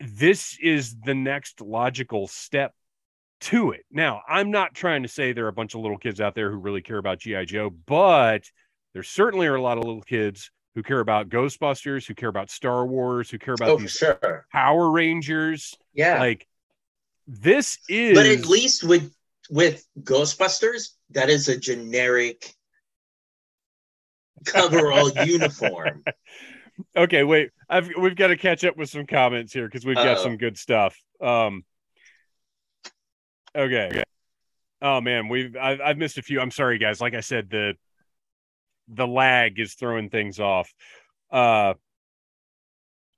This 0.00 0.58
is 0.60 0.96
the 1.04 1.14
next 1.14 1.60
logical 1.60 2.28
step 2.28 2.72
to 3.40 3.72
it. 3.72 3.84
Now, 3.90 4.22
I'm 4.28 4.50
not 4.50 4.74
trying 4.74 5.02
to 5.02 5.08
say 5.08 5.32
there 5.32 5.46
are 5.46 5.48
a 5.48 5.52
bunch 5.52 5.74
of 5.74 5.80
little 5.80 5.98
kids 5.98 6.20
out 6.20 6.34
there 6.34 6.50
who 6.50 6.58
really 6.58 6.82
care 6.82 6.98
about 6.98 7.20
G.I. 7.20 7.44
Joe, 7.44 7.70
but 7.70 8.50
there 8.96 9.02
certainly 9.02 9.46
are 9.46 9.56
a 9.56 9.60
lot 9.60 9.76
of 9.76 9.84
little 9.84 10.00
kids 10.00 10.50
who 10.74 10.82
care 10.82 11.00
about 11.00 11.28
Ghostbusters, 11.28 12.06
who 12.06 12.14
care 12.14 12.30
about 12.30 12.48
Star 12.48 12.86
Wars, 12.86 13.28
who 13.28 13.38
care 13.38 13.52
about 13.52 13.68
Oh, 13.68 13.76
these 13.76 13.90
sure. 13.90 14.46
Power 14.50 14.90
Rangers. 14.90 15.74
Yeah. 15.92 16.18
Like, 16.18 16.48
this 17.26 17.76
is. 17.90 18.16
but 18.16 18.24
at 18.24 18.46
least 18.46 18.84
with 18.84 19.14
with 19.50 19.86
Ghostbusters, 20.00 20.94
that 21.10 21.28
is 21.28 21.50
a 21.50 21.58
generic 21.58 22.54
coverall 24.46 25.10
uniform. 25.26 26.02
okay 26.96 27.22
wait 27.22 27.50
i've 27.68 27.90
we've 28.00 28.16
got 28.16 28.28
to 28.28 28.36
catch 28.36 28.64
up 28.64 28.76
with 28.78 28.88
some 28.88 29.06
comments 29.06 29.52
here 29.52 29.66
because 29.66 29.84
we've 29.84 29.96
got 29.96 30.06
Uh-oh. 30.08 30.22
some 30.22 30.36
good 30.38 30.56
stuff 30.56 30.96
um 31.20 31.64
okay 33.56 34.02
oh 34.82 35.00
man 35.00 35.28
we've 35.28 35.56
I've, 35.56 35.80
I've 35.80 35.96
missed 35.98 36.18
a 36.18 36.22
few 36.22 36.38
i'm 36.40 36.50
sorry 36.50 36.76
guys 36.78 37.00
like 37.00 37.14
i 37.14 37.20
said 37.20 37.48
the 37.50 37.74
the 38.88 39.06
lag 39.06 39.58
is 39.58 39.74
throwing 39.74 40.08
things 40.08 40.40
off 40.40 40.72
uh 41.30 41.74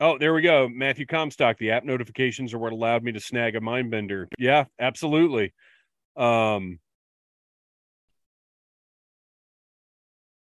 oh 0.01 0.19
there 0.19 0.33
we 0.33 0.43
go 0.43 0.69
matthew 0.69 1.07
comstock 1.07 1.59
the 1.59 1.71
app 1.71 1.85
notifications 1.85 2.55
are 2.55 2.59
what 2.59 2.73
allowed 2.73 3.03
me 3.03 3.13
to 3.13 3.21
snag 3.21 3.57
a 3.57 3.61
mind 3.61 3.91
bender 3.91 4.29
yeah 4.39 4.65
absolutely 4.79 5.53
um 6.17 6.79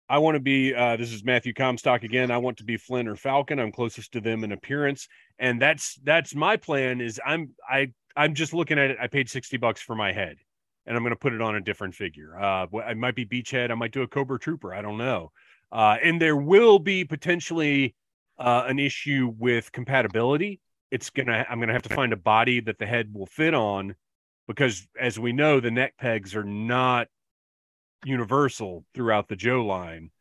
I 0.08 0.20
want 0.20 0.36
to 0.36 0.40
be. 0.40 0.74
Uh, 0.74 0.98
this 0.98 1.12
is 1.12 1.24
Matthew 1.24 1.54
Comstock 1.54 2.04
again. 2.04 2.30
I 2.30 2.38
want 2.38 2.58
to 2.58 2.64
be 2.64 2.78
Flynn 2.78 3.08
or 3.08 3.16
Falcon. 3.16 3.60
I'm 3.60 3.72
closest 3.72 4.14
to 4.14 4.22
them 4.22 4.44
in 4.44 4.52
appearance, 4.52 5.08
and 5.40 5.60
that's 5.60 6.00
that's 6.04 6.36
my 6.36 6.58
plan. 6.58 7.02
Is 7.02 7.20
I'm 7.26 7.52
I 7.68 7.92
I'm 8.16 8.36
just 8.36 8.54
looking 8.54 8.78
at 8.78 8.92
it. 8.92 8.98
I 9.02 9.08
paid 9.08 9.30
sixty 9.30 9.58
bucks 9.58 9.82
for 9.82 9.96
my 9.96 10.12
head, 10.12 10.38
and 10.86 10.96
I'm 10.96 11.04
going 11.04 11.12
to 11.12 11.20
put 11.20 11.34
it 11.34 11.42
on 11.42 11.56
a 11.56 11.62
different 11.62 11.96
figure. 11.96 12.40
Uh, 12.40 12.68
I 12.86 12.94
might 12.94 13.16
be 13.16 13.26
Beachhead. 13.26 13.72
I 13.72 13.76
might 13.76 13.92
do 13.92 14.02
a 14.02 14.08
Cobra 14.08 14.40
Trooper. 14.40 14.74
I 14.74 14.82
don't 14.82 14.98
know. 14.98 15.32
Uh, 15.72 15.98
and 16.04 16.22
there 16.22 16.38
will 16.38 16.80
be 16.80 17.04
potentially 17.04 17.96
uh, 18.38 18.64
an 18.68 18.80
issue 18.80 19.34
with 19.38 19.72
compatibility. 19.72 20.60
It's 20.92 21.10
gonna. 21.10 21.46
I'm 21.50 21.60
gonna 21.60 21.74
have 21.74 21.82
to 21.84 21.96
find 21.96 22.14
a 22.14 22.18
body 22.18 22.60
that 22.62 22.78
the 22.78 22.86
head 22.86 23.14
will 23.14 23.26
fit 23.26 23.54
on, 23.54 23.96
because 24.48 24.88
as 25.00 25.20
we 25.20 25.34
know, 25.34 25.60
the 25.60 25.72
neck 25.72 25.96
pegs 25.98 26.36
are 26.36 26.44
not 26.44 27.08
universal 28.06 28.86
throughout 28.94 29.28
the 29.28 29.36
Joe 29.36 29.66
line. 29.66 30.12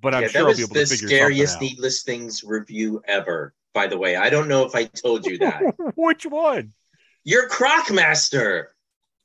But 0.00 0.14
I'm 0.14 0.22
yeah, 0.22 0.28
sure 0.28 0.48
I'll 0.48 0.56
be 0.56 0.62
able 0.62 0.74
to 0.74 0.86
figure 0.86 1.06
out. 1.06 1.10
the 1.10 1.16
scariest 1.16 1.60
Needless 1.60 2.02
Things 2.02 2.44
review 2.44 3.02
ever. 3.06 3.54
By 3.72 3.86
the 3.86 3.98
way, 3.98 4.16
I 4.16 4.30
don't 4.30 4.48
know 4.48 4.64
if 4.64 4.74
I 4.74 4.84
told 4.84 5.26
you 5.26 5.38
that. 5.38 5.62
Which 5.96 6.26
one? 6.26 6.72
Your 7.24 7.48
Crocmaster, 7.48 8.66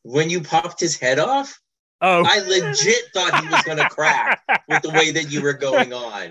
when 0.06 0.30
you 0.30 0.40
popped 0.42 0.80
his 0.80 0.98
head 1.00 1.20
off, 1.20 1.60
Oh, 2.02 2.24
I 2.26 2.40
legit 2.40 3.06
thought 3.14 3.42
he 3.42 3.50
was 3.50 3.64
going 3.64 3.78
to 3.78 3.90
crack 3.90 4.42
with 4.68 4.82
the 4.84 4.92
way 4.92 5.12
that 5.12 5.32
you 5.32 5.42
were 5.42 5.54
going 5.54 5.94
on. 5.94 6.30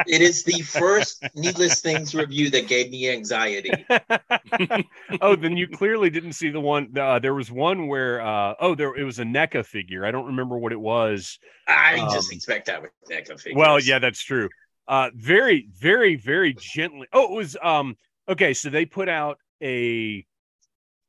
It 0.07 0.21
is 0.21 0.43
the 0.43 0.61
first 0.61 1.23
Needless 1.33 1.79
Things 1.79 2.13
review 2.13 2.49
that 2.49 2.67
gave 2.67 2.91
me 2.91 3.09
anxiety. 3.09 3.71
oh, 5.21 5.37
then 5.37 5.55
you 5.55 5.69
clearly 5.69 6.09
didn't 6.09 6.33
see 6.33 6.49
the 6.49 6.59
one. 6.59 6.91
Uh, 6.97 7.19
there 7.19 7.33
was 7.33 7.49
one 7.49 7.87
where, 7.87 8.19
uh, 8.21 8.55
oh, 8.59 8.75
there 8.75 8.93
it 8.97 9.05
was 9.05 9.19
a 9.19 9.23
NECA 9.23 9.65
figure. 9.65 10.05
I 10.05 10.11
don't 10.11 10.25
remember 10.25 10.57
what 10.57 10.73
it 10.73 10.79
was. 10.79 11.39
I 11.65 11.97
just 12.11 12.29
Um, 12.29 12.35
expect 12.35 12.65
that 12.65 12.81
with 12.81 12.91
NECA 13.09 13.39
figures. 13.39 13.55
Well, 13.55 13.79
yeah, 13.79 13.99
that's 13.99 14.21
true. 14.21 14.49
Uh, 14.85 15.11
very, 15.15 15.69
very, 15.79 16.17
very 16.17 16.53
gently. 16.53 17.07
Oh, 17.13 17.23
it 17.23 17.31
was 17.31 17.55
um. 17.63 17.95
Okay, 18.27 18.53
so 18.53 18.69
they 18.69 18.85
put 18.85 19.07
out 19.07 19.37
a 19.63 20.25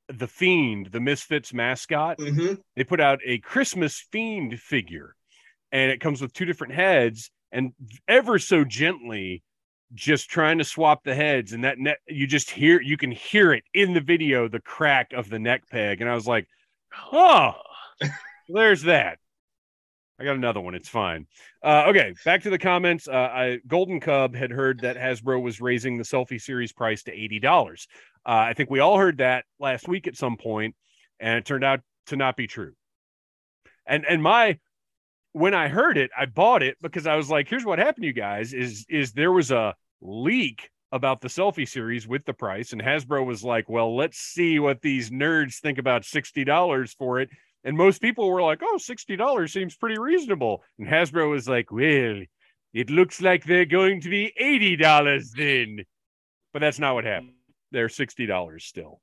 the 0.08 0.26
Fiend, 0.26 0.86
the 0.86 1.00
Misfits 1.00 1.52
mascot. 1.52 2.18
hmm 2.18 2.54
They 2.76 2.84
put 2.84 3.00
out 3.00 3.20
a 3.24 3.38
Christmas 3.38 3.98
Fiend 4.10 4.58
figure, 4.58 5.14
and 5.72 5.90
it 5.90 6.00
comes 6.00 6.20
with 6.20 6.32
two 6.32 6.44
different 6.44 6.74
heads, 6.74 7.30
and 7.52 7.72
ever 8.06 8.38
so 8.38 8.64
gently, 8.64 9.42
just 9.94 10.28
trying 10.28 10.58
to 10.58 10.64
swap 10.64 11.02
the 11.04 11.14
heads, 11.14 11.52
and 11.52 11.64
that 11.64 11.78
net 11.78 11.98
you 12.06 12.26
just 12.26 12.50
hear 12.50 12.80
you 12.80 12.96
can 12.96 13.10
hear 13.10 13.52
it 13.52 13.64
in 13.74 13.94
the 13.94 14.00
video, 14.00 14.48
the 14.48 14.60
crack 14.60 15.12
of 15.12 15.30
the 15.30 15.38
neck 15.38 15.62
peg, 15.70 16.00
and 16.00 16.10
I 16.10 16.14
was 16.14 16.26
like, 16.26 16.46
oh, 17.12 17.52
there's 18.48 18.82
that. 18.82 19.18
I 20.20 20.24
got 20.24 20.34
another 20.34 20.60
one. 20.60 20.74
It's 20.74 20.88
fine. 20.88 21.26
Uh, 21.62 21.84
okay, 21.88 22.12
back 22.24 22.42
to 22.42 22.50
the 22.50 22.58
comments. 22.58 23.06
Uh, 23.06 23.12
I, 23.12 23.58
Golden 23.68 24.00
Cub 24.00 24.34
had 24.34 24.50
heard 24.50 24.80
that 24.80 24.96
Hasbro 24.96 25.40
was 25.40 25.60
raising 25.60 25.96
the 25.96 26.02
selfie 26.02 26.40
series 26.40 26.72
price 26.72 27.04
to 27.04 27.12
eighty 27.12 27.38
dollars. 27.38 27.86
Uh, 28.28 28.48
I 28.50 28.52
think 28.52 28.68
we 28.68 28.80
all 28.80 28.98
heard 28.98 29.18
that 29.18 29.46
last 29.58 29.88
week 29.88 30.06
at 30.06 30.14
some 30.14 30.36
point, 30.36 30.74
and 31.18 31.38
it 31.38 31.46
turned 31.46 31.64
out 31.64 31.80
to 32.08 32.16
not 32.16 32.36
be 32.36 32.46
true. 32.46 32.74
And 33.86 34.04
and 34.04 34.22
my 34.22 34.58
when 35.32 35.54
I 35.54 35.68
heard 35.68 35.96
it, 35.96 36.10
I 36.16 36.26
bought 36.26 36.62
it 36.62 36.76
because 36.82 37.06
I 37.06 37.16
was 37.16 37.30
like, 37.30 37.48
"Here's 37.48 37.64
what 37.64 37.78
happened, 37.78 38.04
you 38.04 38.12
guys: 38.12 38.52
is 38.52 38.84
is 38.90 39.12
there 39.12 39.32
was 39.32 39.50
a 39.50 39.74
leak 40.02 40.68
about 40.92 41.22
the 41.22 41.28
selfie 41.28 41.66
series 41.66 42.06
with 42.06 42.26
the 42.26 42.34
price, 42.34 42.72
and 42.72 42.82
Hasbro 42.82 43.24
was 43.24 43.42
like, 43.42 43.66
"Well, 43.70 43.96
let's 43.96 44.18
see 44.18 44.58
what 44.58 44.82
these 44.82 45.08
nerds 45.08 45.56
think 45.60 45.78
about 45.78 46.04
sixty 46.04 46.44
dollars 46.44 46.92
for 46.92 47.20
it." 47.20 47.30
And 47.64 47.78
most 47.78 48.02
people 48.02 48.30
were 48.30 48.42
like, 48.42 48.60
"Oh, 48.62 48.76
$60 48.78 49.52
seems 49.52 49.74
pretty 49.76 49.98
reasonable." 49.98 50.62
And 50.78 50.86
Hasbro 50.86 51.30
was 51.30 51.48
like, 51.48 51.72
"Well, 51.72 52.24
it 52.74 52.90
looks 52.90 53.22
like 53.22 53.44
they're 53.44 53.64
going 53.64 54.02
to 54.02 54.10
be 54.10 54.32
$80 54.38 55.32
then." 55.32 55.84
But 56.52 56.60
that's 56.60 56.78
not 56.78 56.94
what 56.94 57.04
happened. 57.04 57.37
They're 57.70 57.88
$60 57.88 58.62
still. 58.62 59.00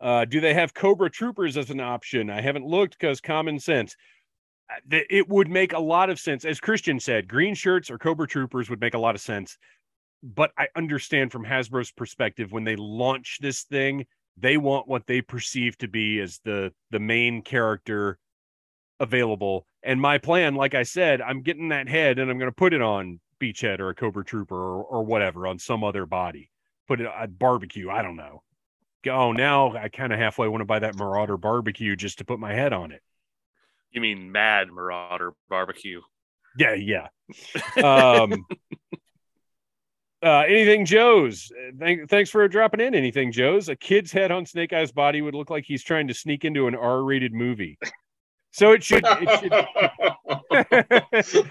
Uh, 0.00 0.24
do 0.24 0.40
they 0.40 0.54
have 0.54 0.74
Cobra 0.74 1.10
Troopers 1.10 1.56
as 1.56 1.70
an 1.70 1.80
option? 1.80 2.30
I 2.30 2.40
haven't 2.40 2.66
looked 2.66 2.98
because 2.98 3.20
common 3.20 3.58
sense. 3.58 3.96
Uh, 4.70 4.98
It 5.10 5.28
would 5.28 5.48
make 5.48 5.72
a 5.72 5.78
lot 5.78 6.10
of 6.10 6.20
sense. 6.20 6.44
As 6.44 6.60
Christian 6.60 7.00
said, 7.00 7.28
green 7.28 7.54
shirts 7.54 7.90
or 7.90 7.98
Cobra 7.98 8.28
Troopers 8.28 8.70
would 8.70 8.80
make 8.80 8.94
a 8.94 8.98
lot 8.98 9.14
of 9.14 9.20
sense. 9.20 9.58
But 10.22 10.52
I 10.58 10.68
understand 10.76 11.32
from 11.32 11.44
Hasbro's 11.44 11.92
perspective 11.92 12.52
when 12.52 12.64
they 12.64 12.76
launch 12.76 13.38
this 13.40 13.62
thing, 13.64 14.06
they 14.40 14.56
want 14.56 14.88
what 14.88 15.06
they 15.06 15.20
perceive 15.20 15.76
to 15.78 15.88
be 15.88 16.20
as 16.20 16.40
the 16.44 16.72
the 16.90 17.00
main 17.00 17.42
character 17.42 18.18
available 19.00 19.66
and 19.82 20.00
my 20.00 20.18
plan 20.18 20.54
like 20.54 20.74
i 20.74 20.82
said 20.82 21.20
i'm 21.20 21.42
getting 21.42 21.68
that 21.68 21.88
head 21.88 22.18
and 22.18 22.30
i'm 22.30 22.38
going 22.38 22.50
to 22.50 22.54
put 22.54 22.74
it 22.74 22.82
on 22.82 23.20
beachhead 23.40 23.78
or 23.78 23.90
a 23.90 23.94
cobra 23.94 24.24
trooper 24.24 24.56
or, 24.56 24.82
or 24.82 25.02
whatever 25.04 25.46
on 25.46 25.58
some 25.58 25.84
other 25.84 26.06
body 26.06 26.50
put 26.88 27.00
it 27.00 27.06
at 27.06 27.38
barbecue. 27.38 27.90
I 27.90 28.02
don't 28.02 28.16
know. 28.16 28.42
Oh 29.08 29.30
now 29.30 29.76
i 29.76 29.88
kind 29.88 30.12
of 30.12 30.18
halfway 30.18 30.48
want 30.48 30.60
to 30.60 30.66
buy 30.66 30.80
that 30.80 30.96
marauder 30.96 31.36
barbecue 31.36 31.94
just 31.94 32.18
to 32.18 32.24
put 32.24 32.40
my 32.40 32.52
head 32.52 32.72
on 32.72 32.90
it. 32.90 33.02
You 33.92 34.00
mean 34.00 34.32
Mad 34.32 34.68
Marauder 34.68 35.34
Barbecue? 35.48 36.00
yeah 36.58 36.74
yeah. 36.74 37.06
Um 37.76 38.44
uh 40.22 40.40
anything 40.40 40.84
joe's? 40.84 41.52
Thank, 41.78 42.08
thanks 42.08 42.30
for 42.30 42.46
dropping 42.48 42.80
in 42.80 42.94
anything 42.94 43.30
joe's? 43.30 43.68
A 43.68 43.76
kid's 43.76 44.10
head 44.10 44.32
on 44.32 44.46
snake 44.46 44.72
eyes 44.72 44.90
body 44.90 45.22
would 45.22 45.34
look 45.34 45.50
like 45.50 45.64
he's 45.64 45.84
trying 45.84 46.08
to 46.08 46.14
sneak 46.14 46.44
into 46.44 46.66
an 46.66 46.74
r-rated 46.74 47.32
movie 47.32 47.78
so 48.50 48.72
it 48.72 48.82
should 48.82 49.04
it 49.06 49.40
should 49.40 49.52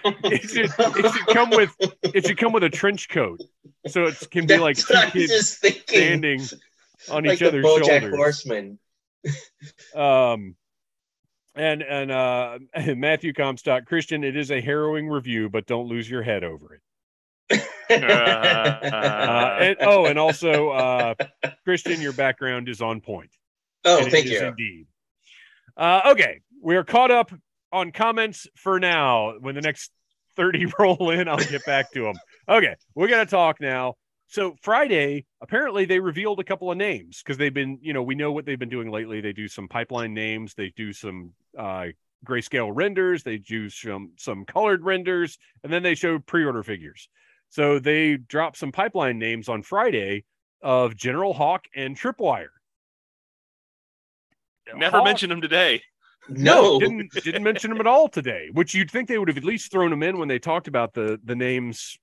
it 0.23 0.49
should 0.49 0.71
it 0.77 1.13
should 1.13 1.27
come 1.27 1.49
with 1.51 1.75
it 2.03 2.25
should 2.25 2.37
come 2.37 2.53
with 2.53 2.63
a 2.63 2.69
trench 2.69 3.09
coat. 3.09 3.41
So 3.87 4.05
it 4.05 4.15
can 4.31 4.45
be 4.47 4.57
like 4.57 4.77
two 4.77 4.93
what 4.93 4.97
I 4.97 5.03
was 5.05 5.13
kids 5.13 5.31
just 5.31 5.57
standing 5.89 6.41
on 7.09 7.23
like 7.23 7.33
each 7.35 7.39
the 7.39 7.47
other's 7.47 7.65
BoJack 7.65 7.85
shoulders. 8.01 8.15
Horseman. 8.15 8.79
um 9.95 10.55
and 11.55 11.81
and 11.81 12.11
uh 12.11 12.59
matthew 12.95 13.33
comstock 13.33 13.85
christian 13.85 14.23
it 14.23 14.37
is 14.37 14.51
a 14.51 14.61
harrowing 14.61 15.09
review 15.09 15.49
but 15.49 15.65
don't 15.65 15.87
lose 15.87 16.09
your 16.09 16.21
head 16.23 16.43
over 16.43 16.75
it. 16.75 16.81
Uh, 17.89 19.57
and, 19.61 19.77
oh 19.79 20.05
and 20.07 20.19
also 20.19 20.69
uh 20.71 21.15
christian 21.63 22.01
your 22.01 22.11
background 22.11 22.67
is 22.67 22.81
on 22.81 22.99
point. 22.99 23.31
Oh, 23.85 23.99
And 23.99 24.07
it 24.07 24.11
thank 24.11 24.25
is 24.25 24.31
you. 24.33 24.45
indeed. 24.45 24.87
Uh 25.77 26.01
okay 26.11 26.41
we 26.67 26.75
are 26.75 26.83
caught 26.83 27.11
up 27.11 27.31
on 27.71 27.93
comments 27.93 28.45
for 28.57 28.77
now 28.77 29.35
when 29.39 29.55
the 29.55 29.61
next 29.61 29.89
30 30.35 30.65
roll 30.79 31.11
in, 31.11 31.29
I'll 31.29 31.37
get 31.37 31.65
back 31.65 31.93
to 31.93 32.03
them. 32.03 32.15
Okay, 32.49 32.75
we're 32.93 33.07
gonna 33.07 33.25
talk 33.25 33.61
now. 33.61 33.93
So 34.27 34.57
Friday, 34.61 35.25
apparently 35.39 35.85
they 35.85 36.01
revealed 36.01 36.41
a 36.41 36.43
couple 36.43 36.69
of 36.69 36.77
names 36.77 37.23
because 37.23 37.37
they've 37.37 37.53
been, 37.53 37.79
you 37.81 37.93
know, 37.93 38.03
we 38.03 38.15
know 38.15 38.33
what 38.33 38.45
they've 38.45 38.59
been 38.59 38.67
doing 38.67 38.91
lately. 38.91 39.21
They 39.21 39.31
do 39.31 39.47
some 39.47 39.69
pipeline 39.69 40.13
names, 40.13 40.55
they 40.55 40.73
do 40.75 40.91
some 40.91 41.31
uh 41.57 41.85
grayscale 42.25 42.71
renders, 42.73 43.23
they 43.23 43.37
do 43.37 43.69
some 43.69 44.11
some 44.17 44.43
colored 44.43 44.83
renders, 44.83 45.37
and 45.63 45.71
then 45.71 45.83
they 45.83 45.95
show 45.95 46.19
pre-order 46.19 46.63
figures. 46.63 47.07
So 47.47 47.79
they 47.79 48.17
dropped 48.17 48.57
some 48.57 48.73
pipeline 48.73 49.19
names 49.19 49.47
on 49.47 49.63
Friday 49.63 50.25
of 50.61 50.97
General 50.97 51.33
Hawk 51.33 51.63
and 51.73 51.97
Tripwire. 51.97 52.47
Never 54.75 54.97
Hawk- 54.97 55.05
mentioned 55.05 55.31
him 55.31 55.39
today. 55.39 55.81
No, 56.29 56.79
didn't 56.79 57.11
didn't 57.13 57.43
mention 57.43 57.69
them 57.69 57.79
at 57.79 57.87
all 57.87 58.07
today. 58.07 58.49
Which 58.51 58.73
you'd 58.73 58.91
think 58.91 59.07
they 59.07 59.17
would 59.17 59.27
have 59.27 59.37
at 59.37 59.43
least 59.43 59.71
thrown 59.71 59.89
them 59.89 60.03
in 60.03 60.17
when 60.17 60.27
they 60.27 60.39
talked 60.39 60.67
about 60.67 60.93
the 60.93 61.19
the 61.23 61.35
names 61.35 61.97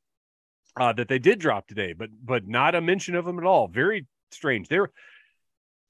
uh, 0.79 0.93
that 0.95 1.09
they 1.09 1.19
did 1.19 1.39
drop 1.39 1.67
today, 1.67 1.93
but 1.93 2.11
but 2.23 2.47
not 2.47 2.75
a 2.75 2.81
mention 2.81 3.15
of 3.15 3.25
them 3.25 3.39
at 3.39 3.45
all. 3.45 3.69
Very 3.69 4.07
strange. 4.31 4.69
There, 4.69 4.91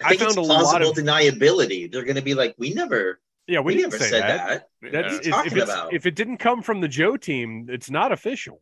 I 0.03 0.11
I 0.11 0.17
found 0.17 0.37
a 0.37 0.41
lot 0.41 0.83
of- 0.83 0.95
deniability. 0.95 1.91
They're 1.91 2.05
going 2.05 2.17
to 2.17 2.23
be 2.23 2.35
like, 2.35 2.55
we 2.59 2.75
never, 2.75 3.21
yeah, 3.47 3.61
we, 3.61 3.77
we, 3.77 3.83
never 3.83 3.99
said 3.99 4.23
that. 4.23 4.69
that. 4.83 4.93
That's 4.93 5.27
Yeah. 5.27 5.41
if, 5.41 5.47
if, 5.47 5.53
talking 5.53 5.63
about? 5.63 5.95
if 5.95 6.07
it 6.07 6.15
didn't 6.15 6.39
come 6.39 6.63
from 6.63 6.81
the 6.81 6.89
Joe 6.89 7.17
team, 7.17 7.67
it's 7.71 7.91
not 7.91 8.13
official. 8.13 8.61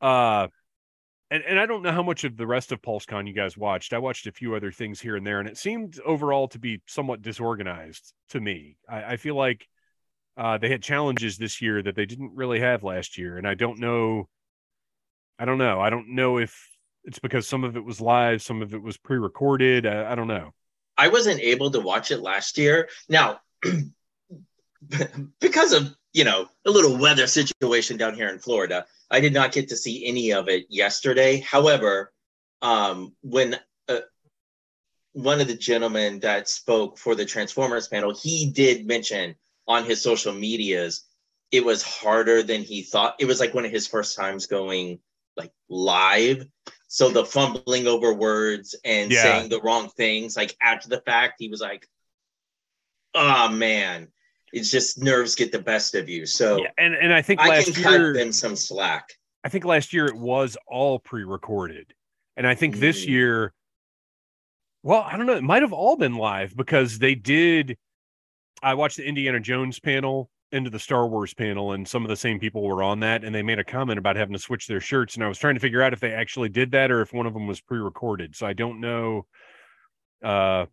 Uh, 0.00 0.48
and 1.30 1.42
and 1.44 1.58
I 1.58 1.66
don't 1.66 1.82
know 1.82 1.92
how 1.92 2.02
much 2.02 2.24
of 2.24 2.36
the 2.36 2.46
rest 2.46 2.72
of 2.72 2.82
PulseCon 2.82 3.26
you 3.26 3.34
guys 3.34 3.56
watched. 3.56 3.92
I 3.92 3.98
watched 3.98 4.26
a 4.26 4.32
few 4.32 4.54
other 4.54 4.72
things 4.72 5.00
here 5.00 5.16
and 5.16 5.26
there, 5.26 5.40
and 5.40 5.48
it 5.48 5.58
seemed 5.58 5.98
overall 6.04 6.48
to 6.48 6.58
be 6.58 6.80
somewhat 6.86 7.22
disorganized 7.22 8.12
to 8.30 8.40
me. 8.40 8.76
I, 8.88 9.12
I 9.12 9.16
feel 9.16 9.34
like 9.34 9.66
uh, 10.36 10.58
they 10.58 10.68
had 10.68 10.82
challenges 10.82 11.36
this 11.36 11.60
year 11.60 11.82
that 11.82 11.96
they 11.96 12.06
didn't 12.06 12.34
really 12.34 12.60
have 12.60 12.82
last 12.82 13.18
year, 13.18 13.36
and 13.36 13.46
I 13.46 13.54
don't 13.54 13.78
know. 13.78 14.28
I 15.38 15.44
don't 15.44 15.58
know. 15.58 15.80
I 15.80 15.90
don't 15.90 16.14
know 16.14 16.38
if 16.38 16.68
it's 17.04 17.18
because 17.18 17.46
some 17.46 17.64
of 17.64 17.76
it 17.76 17.84
was 17.84 18.00
live, 18.00 18.42
some 18.42 18.62
of 18.62 18.74
it 18.74 18.82
was 18.82 18.96
pre-recorded. 18.96 19.86
I, 19.86 20.12
I 20.12 20.14
don't 20.14 20.28
know. 20.28 20.52
I 20.96 21.08
wasn't 21.08 21.40
able 21.40 21.70
to 21.70 21.80
watch 21.80 22.10
it 22.10 22.20
last 22.20 22.58
year. 22.58 22.88
Now, 23.08 23.40
because 25.40 25.72
of 25.72 25.94
you 26.18 26.24
know 26.24 26.48
a 26.66 26.70
little 26.70 26.98
weather 26.98 27.28
situation 27.28 27.96
down 27.96 28.12
here 28.12 28.28
in 28.28 28.40
Florida, 28.40 28.84
I 29.08 29.20
did 29.20 29.32
not 29.32 29.52
get 29.52 29.68
to 29.68 29.76
see 29.76 30.04
any 30.04 30.32
of 30.32 30.48
it 30.48 30.66
yesterday. 30.68 31.38
However, 31.38 32.12
um, 32.60 33.14
when 33.22 33.54
uh, 33.88 34.00
one 35.12 35.40
of 35.40 35.46
the 35.46 35.54
gentlemen 35.54 36.18
that 36.20 36.48
spoke 36.48 36.98
for 36.98 37.14
the 37.14 37.24
Transformers 37.24 37.86
panel, 37.86 38.12
he 38.12 38.50
did 38.50 38.84
mention 38.84 39.36
on 39.68 39.84
his 39.84 40.02
social 40.02 40.32
medias 40.34 41.04
it 41.52 41.64
was 41.64 41.84
harder 41.84 42.42
than 42.42 42.62
he 42.62 42.82
thought. 42.82 43.14
It 43.20 43.26
was 43.26 43.38
like 43.38 43.54
one 43.54 43.64
of 43.64 43.70
his 43.70 43.86
first 43.86 44.16
times 44.16 44.46
going 44.46 44.98
like 45.36 45.52
live. 45.68 46.48
So 46.88 47.10
the 47.10 47.24
fumbling 47.24 47.86
over 47.86 48.12
words 48.12 48.74
and 48.84 49.12
Yeah. 49.12 49.22
saying 49.22 49.50
the 49.50 49.60
wrong 49.60 49.88
things, 49.88 50.36
like 50.36 50.56
after 50.60 50.88
the 50.88 51.00
fact, 51.00 51.36
he 51.38 51.48
was 51.48 51.60
like, 51.60 51.88
"Oh 53.14 53.48
man, 53.50 54.08
it's 54.52 54.70
just 54.70 55.02
nerves 55.02 55.34
get 55.34 55.52
the 55.52 55.58
best 55.58 55.94
of 55.94 56.08
you." 56.08 56.26
So 56.26 56.62
Yeah, 56.62 56.70
and 56.78 56.94
and 56.94 57.12
I 57.12 57.22
think 57.22 57.40
I 57.40 57.48
last 57.48 57.72
can 57.72 57.82
cut 57.82 57.90
year 57.92 58.12
them 58.14 58.32
some 58.32 58.56
slack. 58.56 59.08
I 59.44 59.48
think 59.48 59.64
last 59.64 59.92
year 59.92 60.06
it 60.06 60.16
was 60.16 60.56
all 60.66 60.98
pre-recorded, 60.98 61.94
and 62.36 62.46
I 62.46 62.54
think 62.54 62.76
this 62.76 63.04
Mm. 63.04 63.08
year, 63.08 63.54
well, 64.82 65.02
I 65.02 65.16
don't 65.16 65.26
know, 65.26 65.36
it 65.36 65.44
might 65.44 65.62
have 65.62 65.72
all 65.72 65.96
been 65.96 66.14
live 66.14 66.56
because 66.56 66.98
they 66.98 67.14
did. 67.14 67.76
I 68.62 68.74
watched 68.74 68.96
the 68.96 69.06
Indiana 69.06 69.38
Jones 69.38 69.78
panel 69.78 70.30
into 70.50 70.70
the 70.70 70.78
Star 70.78 71.06
Wars 71.06 71.34
panel, 71.34 71.72
and 71.72 71.86
some 71.86 72.04
of 72.04 72.08
the 72.08 72.16
same 72.16 72.40
people 72.40 72.62
were 72.62 72.82
on 72.82 73.00
that, 73.00 73.22
and 73.22 73.34
they 73.34 73.42
made 73.42 73.58
a 73.58 73.64
comment 73.64 73.98
about 73.98 74.16
having 74.16 74.32
to 74.32 74.38
switch 74.38 74.66
their 74.66 74.80
shirts, 74.80 75.14
and 75.14 75.22
I 75.22 75.28
was 75.28 75.38
trying 75.38 75.54
to 75.54 75.60
figure 75.60 75.82
out 75.82 75.92
if 75.92 76.00
they 76.00 76.12
actually 76.12 76.48
did 76.48 76.70
that 76.72 76.90
or 76.90 77.02
if 77.02 77.12
one 77.12 77.26
of 77.26 77.34
them 77.34 77.46
was 77.46 77.60
pre-recorded. 77.60 78.34
So 78.34 78.46
I 78.46 78.54
don't 78.54 78.80
know. 78.80 79.26
Uh, 80.24 80.66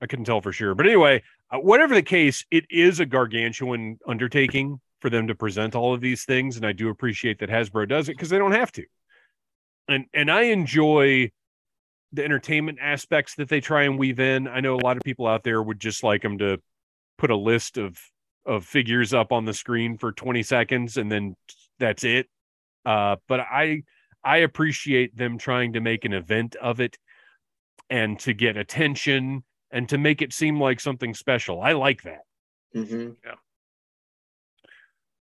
I 0.00 0.06
couldn't 0.06 0.24
tell 0.24 0.40
for 0.40 0.52
sure, 0.52 0.74
but 0.74 0.86
anyway, 0.86 1.22
uh, 1.50 1.58
whatever 1.58 1.94
the 1.94 2.02
case, 2.02 2.44
it 2.50 2.64
is 2.70 3.00
a 3.00 3.06
gargantuan 3.06 3.98
undertaking 4.06 4.80
for 5.00 5.10
them 5.10 5.28
to 5.28 5.34
present 5.34 5.74
all 5.74 5.94
of 5.94 6.00
these 6.00 6.24
things, 6.24 6.56
and 6.56 6.64
I 6.64 6.72
do 6.72 6.88
appreciate 6.88 7.38
that 7.40 7.50
Hasbro 7.50 7.88
does 7.88 8.08
it 8.08 8.12
because 8.12 8.28
they 8.28 8.38
don't 8.38 8.52
have 8.52 8.72
to. 8.72 8.84
And 9.88 10.06
and 10.14 10.30
I 10.30 10.42
enjoy 10.42 11.32
the 12.12 12.24
entertainment 12.24 12.78
aspects 12.80 13.36
that 13.36 13.48
they 13.48 13.60
try 13.60 13.84
and 13.84 13.98
weave 13.98 14.20
in. 14.20 14.48
I 14.48 14.60
know 14.60 14.76
a 14.76 14.84
lot 14.84 14.96
of 14.96 15.02
people 15.02 15.26
out 15.26 15.44
there 15.44 15.62
would 15.62 15.80
just 15.80 16.02
like 16.02 16.22
them 16.22 16.38
to 16.38 16.60
put 17.18 17.30
a 17.30 17.36
list 17.36 17.78
of 17.78 17.98
of 18.46 18.64
figures 18.64 19.12
up 19.12 19.32
on 19.32 19.44
the 19.44 19.52
screen 19.52 19.98
for 19.98 20.12
20 20.12 20.42
seconds 20.42 20.96
and 20.96 21.12
then 21.12 21.36
that's 21.78 22.04
it. 22.04 22.26
Uh, 22.84 23.16
but 23.28 23.40
I 23.40 23.82
I 24.24 24.38
appreciate 24.38 25.16
them 25.16 25.38
trying 25.38 25.74
to 25.74 25.80
make 25.80 26.04
an 26.04 26.12
event 26.12 26.56
of 26.56 26.80
it 26.80 26.98
and 27.88 28.18
to 28.20 28.32
get 28.32 28.56
attention 28.56 29.44
and 29.70 29.88
to 29.88 29.98
make 29.98 30.22
it 30.22 30.32
seem 30.32 30.60
like 30.60 30.80
something 30.80 31.14
special. 31.14 31.60
I 31.60 31.72
like 31.72 32.02
that. 32.02 32.22
Mhm. 32.74 33.16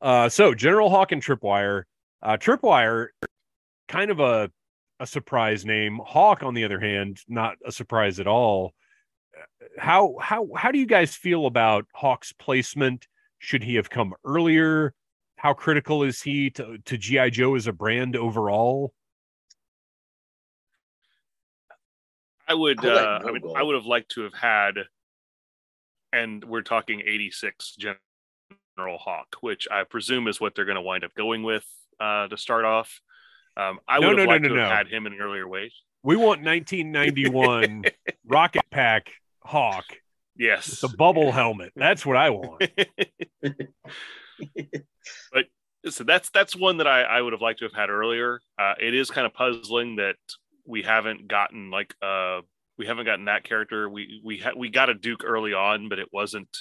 Uh, 0.00 0.28
so 0.28 0.54
General 0.54 0.90
Hawk 0.90 1.12
and 1.12 1.22
Tripwire. 1.22 1.84
Uh, 2.22 2.36
Tripwire, 2.36 3.08
kind 3.88 4.10
of 4.10 4.20
a 4.20 4.50
a 5.00 5.06
surprise 5.06 5.64
name. 5.64 5.98
Hawk, 6.04 6.42
on 6.42 6.54
the 6.54 6.64
other 6.64 6.78
hand, 6.78 7.20
not 7.26 7.56
a 7.64 7.72
surprise 7.72 8.20
at 8.20 8.26
all. 8.26 8.72
How 9.78 10.16
how 10.20 10.48
how 10.56 10.70
do 10.70 10.78
you 10.78 10.86
guys 10.86 11.14
feel 11.16 11.46
about 11.46 11.86
Hawk's 11.94 12.32
placement? 12.32 13.06
Should 13.38 13.62
he 13.64 13.74
have 13.74 13.90
come 13.90 14.14
earlier? 14.24 14.94
How 15.36 15.52
critical 15.52 16.02
is 16.02 16.22
he 16.22 16.50
to 16.50 16.78
to 16.78 16.96
GI 16.96 17.30
Joe 17.30 17.54
as 17.56 17.66
a 17.66 17.72
brand 17.72 18.16
overall? 18.16 18.94
I 22.48 22.54
would. 22.54 22.84
I'll 22.84 22.96
Uh, 22.96 23.18
I 23.20 23.24
Mo 23.24 23.32
mean. 23.32 23.42
I 23.56 23.62
would 23.62 23.74
have 23.74 23.86
liked 23.86 24.10
to 24.12 24.22
have 24.22 24.34
had, 24.34 24.74
and 26.12 26.44
we're 26.44 26.62
talking 26.62 27.00
'86 27.00 27.76
General 27.76 28.98
Hawk, 28.98 29.36
which 29.40 29.66
I 29.70 29.84
presume 29.84 30.28
is 30.28 30.40
what 30.40 30.54
they're 30.54 30.64
going 30.64 30.76
to 30.76 30.82
wind 30.82 31.04
up 31.04 31.14
going 31.14 31.42
with 31.42 31.66
uh, 32.00 32.28
to 32.28 32.36
start 32.36 32.64
off. 32.64 33.00
Um, 33.56 33.78
I 33.86 33.98
No, 33.98 34.08
would 34.08 34.16
no, 34.16 34.22
have 34.22 34.28
no, 34.28 34.32
liked 34.32 34.42
no, 34.42 34.48
to 34.50 34.56
have 34.56 34.70
had 34.70 34.88
him 34.88 35.06
in 35.06 35.12
an 35.14 35.20
earlier 35.20 35.46
way. 35.46 35.72
We 36.02 36.16
want 36.16 36.42
1991 36.42 37.84
Rocket 38.26 38.64
Pack 38.70 39.10
Hawk, 39.42 39.84
Yes, 40.36 40.80
the 40.80 40.88
bubble 40.88 41.32
helmet. 41.32 41.72
That's 41.76 42.04
what 42.04 42.16
I 42.16 42.30
want. 42.30 42.62
but 45.32 45.46
so 45.90 46.04
that's 46.04 46.30
that's 46.30 46.56
one 46.56 46.78
that 46.78 46.86
I, 46.86 47.02
I 47.02 47.20
would 47.20 47.32
have 47.32 47.42
liked 47.42 47.60
to 47.60 47.66
have 47.66 47.74
had 47.74 47.90
earlier. 47.90 48.40
Uh, 48.58 48.74
it 48.80 48.94
is 48.94 49.10
kind 49.10 49.26
of 49.26 49.34
puzzling 49.34 49.96
that 49.96 50.16
we 50.66 50.82
haven't 50.82 51.28
gotten 51.28 51.70
like 51.70 51.94
uh 52.02 52.40
we 52.76 52.86
haven't 52.86 53.06
gotten 53.06 53.26
that 53.26 53.44
character. 53.44 53.88
We 53.88 54.20
we 54.24 54.38
ha- 54.38 54.52
we 54.56 54.68
got 54.68 54.90
a 54.90 54.94
Duke 54.94 55.22
early 55.24 55.54
on, 55.54 55.88
but 55.88 55.98
it 55.98 56.08
wasn't 56.12 56.56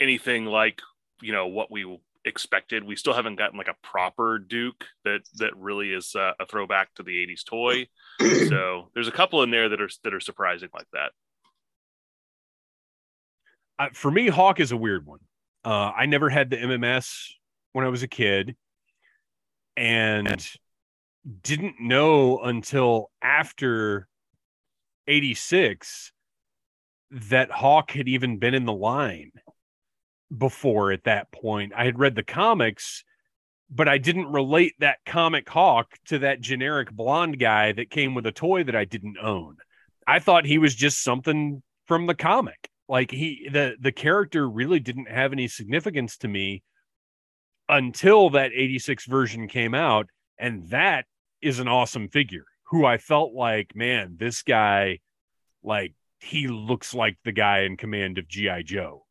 anything 0.00 0.44
like 0.44 0.80
you 1.22 1.32
know 1.32 1.46
what 1.46 1.70
we 1.70 1.98
expected. 2.24 2.84
We 2.84 2.96
still 2.96 3.14
haven't 3.14 3.36
gotten 3.36 3.56
like 3.56 3.68
a 3.68 3.76
proper 3.82 4.38
Duke 4.38 4.84
that 5.04 5.20
that 5.36 5.56
really 5.56 5.92
is 5.92 6.14
uh, 6.14 6.32
a 6.40 6.46
throwback 6.46 6.92
to 6.94 7.02
the 7.02 7.12
'80s 7.12 7.44
toy. 7.44 7.86
so 8.48 8.90
there's 8.94 9.08
a 9.08 9.12
couple 9.12 9.42
in 9.42 9.50
there 9.50 9.68
that 9.68 9.80
are 9.80 9.90
that 10.04 10.12
are 10.14 10.20
surprising 10.20 10.68
like 10.74 10.88
that. 10.92 11.12
uh, 13.78 13.88
for 13.92 14.10
me, 14.10 14.28
Hawk 14.28 14.60
is 14.60 14.72
a 14.72 14.76
weird 14.76 15.06
one. 15.06 15.20
Uh, 15.64 15.92
I 15.96 16.06
never 16.06 16.28
had 16.28 16.50
the 16.50 16.56
MMS 16.56 17.30
when 17.72 17.84
I 17.84 17.88
was 17.88 18.02
a 18.02 18.08
kid, 18.08 18.56
and 19.76 20.46
didn't 21.42 21.80
know 21.80 22.40
until 22.40 23.10
after 23.22 24.08
'86 25.06 26.12
that 27.10 27.50
Hawk 27.50 27.92
had 27.92 28.08
even 28.08 28.38
been 28.38 28.54
in 28.54 28.64
the 28.64 28.72
line 28.72 29.32
before. 30.36 30.92
At 30.92 31.04
that 31.04 31.32
point, 31.32 31.72
I 31.76 31.84
had 31.84 31.98
read 31.98 32.14
the 32.14 32.22
comics, 32.22 33.04
but 33.70 33.88
I 33.88 33.98
didn't 33.98 34.32
relate 34.32 34.74
that 34.80 34.98
comic 35.06 35.48
Hawk 35.48 35.92
to 36.06 36.20
that 36.20 36.40
generic 36.40 36.90
blonde 36.90 37.38
guy 37.38 37.72
that 37.72 37.90
came 37.90 38.14
with 38.14 38.26
a 38.26 38.32
toy 38.32 38.64
that 38.64 38.76
I 38.76 38.84
didn't 38.84 39.18
own. 39.18 39.56
I 40.06 40.18
thought 40.18 40.46
he 40.46 40.58
was 40.58 40.74
just 40.74 41.02
something 41.02 41.62
from 41.86 42.06
the 42.06 42.14
comic 42.14 42.68
like 42.88 43.10
he 43.10 43.48
the 43.50 43.76
the 43.80 43.92
character 43.92 44.48
really 44.48 44.80
didn't 44.80 45.10
have 45.10 45.32
any 45.32 45.48
significance 45.48 46.16
to 46.18 46.28
me 46.28 46.62
until 47.68 48.30
that 48.30 48.52
86 48.54 49.06
version 49.06 49.48
came 49.48 49.74
out 49.74 50.08
and 50.38 50.68
that 50.70 51.06
is 51.46 51.58
an 51.60 51.68
awesome 51.68 52.08
figure 52.08 52.44
who 52.64 52.84
I 52.84 52.98
felt 52.98 53.32
like 53.32 53.76
man 53.76 54.16
this 54.18 54.42
guy 54.42 54.98
like 55.62 55.94
he 56.18 56.48
looks 56.48 56.94
like 56.94 57.16
the 57.24 57.32
guy 57.32 57.60
in 57.60 57.76
command 57.76 58.18
of 58.18 58.28
GI 58.28 58.64
Joe. 58.64 59.04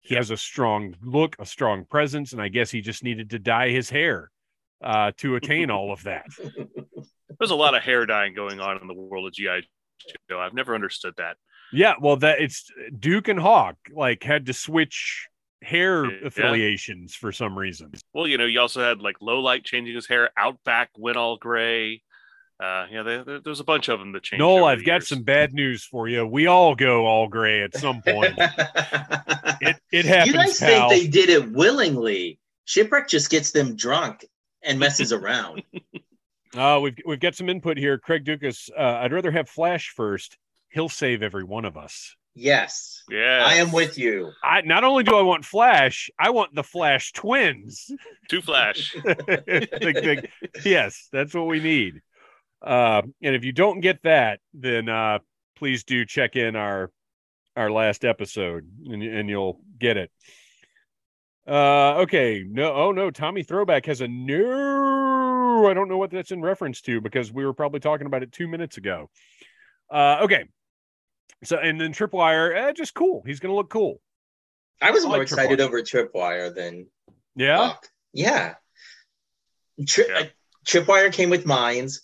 He 0.00 0.14
has 0.14 0.30
a 0.30 0.36
strong 0.36 0.94
look 1.02 1.36
a 1.38 1.46
strong 1.46 1.84
presence 1.84 2.32
and 2.32 2.42
I 2.42 2.48
guess 2.48 2.70
he 2.70 2.80
just 2.80 3.02
needed 3.02 3.30
to 3.30 3.38
dye 3.38 3.70
his 3.70 3.88
hair 3.88 4.30
uh 4.82 5.12
to 5.18 5.36
attain 5.36 5.70
all 5.70 5.92
of 5.92 6.02
that. 6.04 6.26
There's 7.38 7.50
a 7.50 7.56
lot 7.56 7.74
of 7.74 7.82
hair 7.82 8.04
dyeing 8.06 8.34
going 8.34 8.60
on 8.60 8.80
in 8.80 8.86
the 8.86 8.94
world 8.94 9.26
of 9.26 9.32
GI 9.32 9.66
Joe. 10.28 10.38
I've 10.38 10.54
never 10.54 10.74
understood 10.74 11.14
that. 11.16 11.36
Yeah, 11.72 11.94
well, 12.00 12.16
that 12.16 12.40
it's 12.40 12.70
Duke 12.98 13.28
and 13.28 13.38
Hawk 13.38 13.76
like 13.92 14.22
had 14.22 14.46
to 14.46 14.52
switch 14.52 15.28
hair 15.62 16.04
Yeah. 16.04 16.26
affiliations 16.26 17.14
for 17.14 17.32
some 17.32 17.58
reason. 17.58 17.92
Well, 18.14 18.26
you 18.26 18.38
know, 18.38 18.46
you 18.46 18.60
also 18.60 18.82
had 18.82 19.00
like 19.00 19.16
Low 19.20 19.40
Light 19.40 19.64
changing 19.64 19.94
his 19.94 20.06
hair, 20.08 20.30
Outback 20.36 20.90
went 20.96 21.16
all 21.16 21.36
gray. 21.36 22.02
Uh, 22.58 22.86
yeah, 22.90 23.02
there, 23.02 23.24
there- 23.24 23.40
there's 23.40 23.60
a 23.60 23.64
bunch 23.64 23.88
of 23.88 23.98
them 23.98 24.12
that 24.12 24.22
changed. 24.22 24.40
Noel, 24.40 24.66
I've 24.66 24.84
got 24.84 24.96
years. 24.96 25.08
some 25.08 25.22
bad 25.22 25.52
news 25.54 25.84
for 25.84 26.08
you. 26.08 26.26
We 26.26 26.46
all 26.46 26.74
go 26.74 27.06
all 27.06 27.26
gray 27.28 27.62
at 27.62 27.74
some 27.74 28.02
point. 28.06 28.34
it 28.38 29.76
it 29.92 30.04
happens, 30.04 30.26
you 30.26 30.32
guys 30.34 30.58
pal. 30.58 30.88
think 30.90 31.02
they 31.02 31.08
did 31.08 31.28
it 31.30 31.50
willingly? 31.52 32.38
Shipwreck 32.66 33.08
just 33.08 33.30
gets 33.30 33.50
them 33.52 33.76
drunk 33.76 34.24
and 34.62 34.78
messes 34.78 35.12
around. 35.12 35.62
Uh, 36.52 36.80
we've 36.82 36.96
we've 37.06 37.20
got 37.20 37.36
some 37.36 37.48
input 37.48 37.76
here. 37.78 37.96
Craig 37.96 38.24
Dukas, 38.24 38.68
uh, 38.76 38.82
I'd 38.82 39.12
rather 39.12 39.30
have 39.30 39.48
Flash 39.48 39.90
first. 39.94 40.36
He'll 40.70 40.88
save 40.88 41.22
every 41.22 41.44
one 41.44 41.64
of 41.64 41.76
us. 41.76 42.16
Yes, 42.34 43.02
Yeah, 43.10 43.44
I 43.46 43.54
am 43.54 43.72
with 43.72 43.98
you. 43.98 44.30
I 44.42 44.60
not 44.62 44.84
only 44.84 45.02
do 45.04 45.14
I 45.16 45.22
want 45.22 45.44
Flash, 45.44 46.10
I 46.18 46.30
want 46.30 46.54
the 46.54 46.62
Flash 46.62 47.12
twins. 47.12 47.90
Two 48.28 48.40
Flash. 48.42 48.94
The- 49.04 50.28
the- 50.52 50.60
yes, 50.64 51.08
that's 51.12 51.34
what 51.34 51.46
we 51.46 51.60
need. 51.60 52.00
Uh, 52.62 53.02
and 53.22 53.34
if 53.34 53.44
you 53.44 53.52
don't 53.52 53.80
get 53.80 54.02
that, 54.02 54.40
then 54.54 54.88
uh, 54.88 55.18
please 55.56 55.84
do 55.84 56.04
check 56.04 56.36
in 56.36 56.56
our 56.56 56.90
our 57.56 57.70
last 57.70 58.04
episode, 58.04 58.68
and, 58.86 59.02
and 59.02 59.28
you'll 59.28 59.60
get 59.78 59.96
it. 59.96 60.10
Uh, 61.48 62.00
okay. 62.02 62.44
No. 62.46 62.72
Oh 62.74 62.92
no. 62.92 63.10
Tommy 63.10 63.42
Throwback 63.42 63.86
has 63.86 64.00
a 64.02 64.08
new. 64.08 65.66
I 65.66 65.74
don't 65.74 65.88
know 65.88 65.98
what 65.98 66.10
that's 66.10 66.30
in 66.30 66.40
reference 66.42 66.80
to 66.82 67.00
because 67.00 67.32
we 67.32 67.44
were 67.44 67.52
probably 67.54 67.80
talking 67.80 68.06
about 68.06 68.22
it 68.22 68.30
two 68.32 68.46
minutes 68.46 68.76
ago. 68.76 69.10
Uh, 69.90 70.18
okay. 70.22 70.44
So 71.44 71.56
and 71.58 71.80
then 71.80 71.92
Tripwire, 71.92 72.54
eh, 72.56 72.72
just 72.72 72.94
cool. 72.94 73.22
He's 73.26 73.40
gonna 73.40 73.54
look 73.54 73.70
cool. 73.70 74.00
I 74.82 74.90
was 74.90 75.04
I 75.04 75.08
more 75.08 75.18
like 75.18 75.22
excited 75.28 75.58
Tripwire. 75.58 75.62
over 75.62 75.82
Tripwire 75.82 76.54
than 76.54 76.86
Yeah. 77.36 77.56
Buck. 77.58 77.86
Yeah. 78.12 78.54
Tri- 79.86 80.04
Yeah. 80.08 80.26
Tripwire 80.66 81.12
came 81.12 81.30
with 81.30 81.46
mines, 81.46 82.02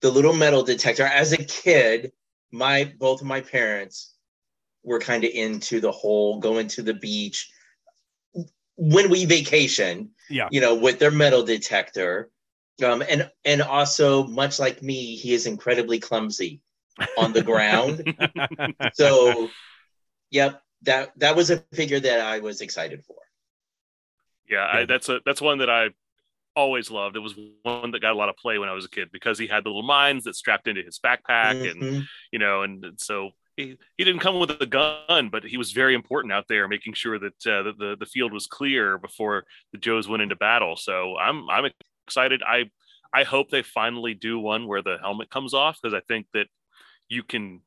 the 0.00 0.10
little 0.10 0.32
metal 0.32 0.62
detector. 0.62 1.04
As 1.04 1.32
a 1.32 1.36
kid, 1.36 2.12
my 2.50 2.92
both 2.98 3.20
of 3.20 3.26
my 3.26 3.40
parents 3.40 4.14
were 4.82 4.98
kind 4.98 5.24
of 5.24 5.30
into 5.30 5.80
the 5.80 5.92
whole 5.92 6.40
going 6.40 6.66
to 6.68 6.82
the 6.82 6.94
beach 6.94 7.50
when 8.76 9.10
we 9.10 9.24
vacation, 9.26 10.10
Yeah. 10.28 10.48
you 10.50 10.60
know, 10.60 10.74
with 10.74 10.98
their 10.98 11.10
metal 11.10 11.42
detector. 11.44 12.30
Um, 12.82 13.02
and 13.02 13.30
and 13.44 13.60
also, 13.62 14.24
much 14.26 14.58
like 14.58 14.82
me, 14.82 15.14
he 15.16 15.34
is 15.34 15.46
incredibly 15.46 15.98
clumsy 16.00 16.60
on 17.16 17.32
the 17.32 17.42
ground. 17.42 18.02
so, 18.94 19.48
yep, 20.30 20.62
that 20.82 21.12
that 21.18 21.36
was 21.36 21.50
a 21.50 21.58
figure 21.72 22.00
that 22.00 22.20
I 22.20 22.40
was 22.40 22.60
excited 22.60 23.04
for. 23.04 23.16
Yeah, 24.48 24.66
I, 24.66 24.84
that's 24.84 25.08
a 25.08 25.20
that's 25.24 25.40
one 25.40 25.58
that 25.58 25.70
I 25.70 25.90
always 26.56 26.90
loved. 26.90 27.16
It 27.16 27.20
was 27.20 27.34
one 27.62 27.92
that 27.92 28.00
got 28.02 28.12
a 28.12 28.16
lot 28.16 28.28
of 28.28 28.36
play 28.36 28.58
when 28.58 28.68
I 28.68 28.72
was 28.72 28.84
a 28.84 28.90
kid 28.90 29.08
because 29.12 29.38
he 29.38 29.46
had 29.46 29.64
the 29.64 29.68
little 29.68 29.82
mines 29.82 30.24
that 30.24 30.34
strapped 30.34 30.66
into 30.66 30.82
his 30.82 30.98
backpack, 30.98 31.70
and 31.70 31.82
Mhm. 31.82 32.06
you 32.32 32.38
know, 32.38 32.62
and 32.62 32.84
so 32.98 33.30
he, 33.56 33.76
he 33.96 34.04
didn't 34.04 34.20
come 34.20 34.40
with 34.40 34.50
a 34.50 34.66
gun, 34.66 35.28
but 35.30 35.44
he 35.44 35.56
was 35.56 35.72
very 35.72 35.94
important 35.94 36.32
out 36.32 36.46
there, 36.48 36.66
making 36.66 36.94
sure 36.94 37.18
that 37.18 37.46
uh, 37.46 37.62
the, 37.62 37.74
the 37.78 37.96
the 38.00 38.06
field 38.06 38.32
was 38.32 38.46
clear 38.46 38.98
before 38.98 39.44
the 39.72 39.78
Joes 39.78 40.08
went 40.08 40.22
into 40.22 40.36
battle. 40.36 40.76
So 40.76 41.16
I'm 41.16 41.48
I'm 41.48 41.70
excited. 42.06 42.42
I 42.42 42.70
I 43.12 43.24
hope 43.24 43.50
they 43.50 43.62
finally 43.62 44.14
do 44.14 44.38
one 44.38 44.66
where 44.66 44.82
the 44.82 44.98
helmet 45.00 45.30
comes 45.30 45.54
off 45.54 45.78
because 45.80 45.94
I 45.94 46.00
think 46.08 46.26
that 46.34 46.46
you 47.10 47.22
can 47.22 47.60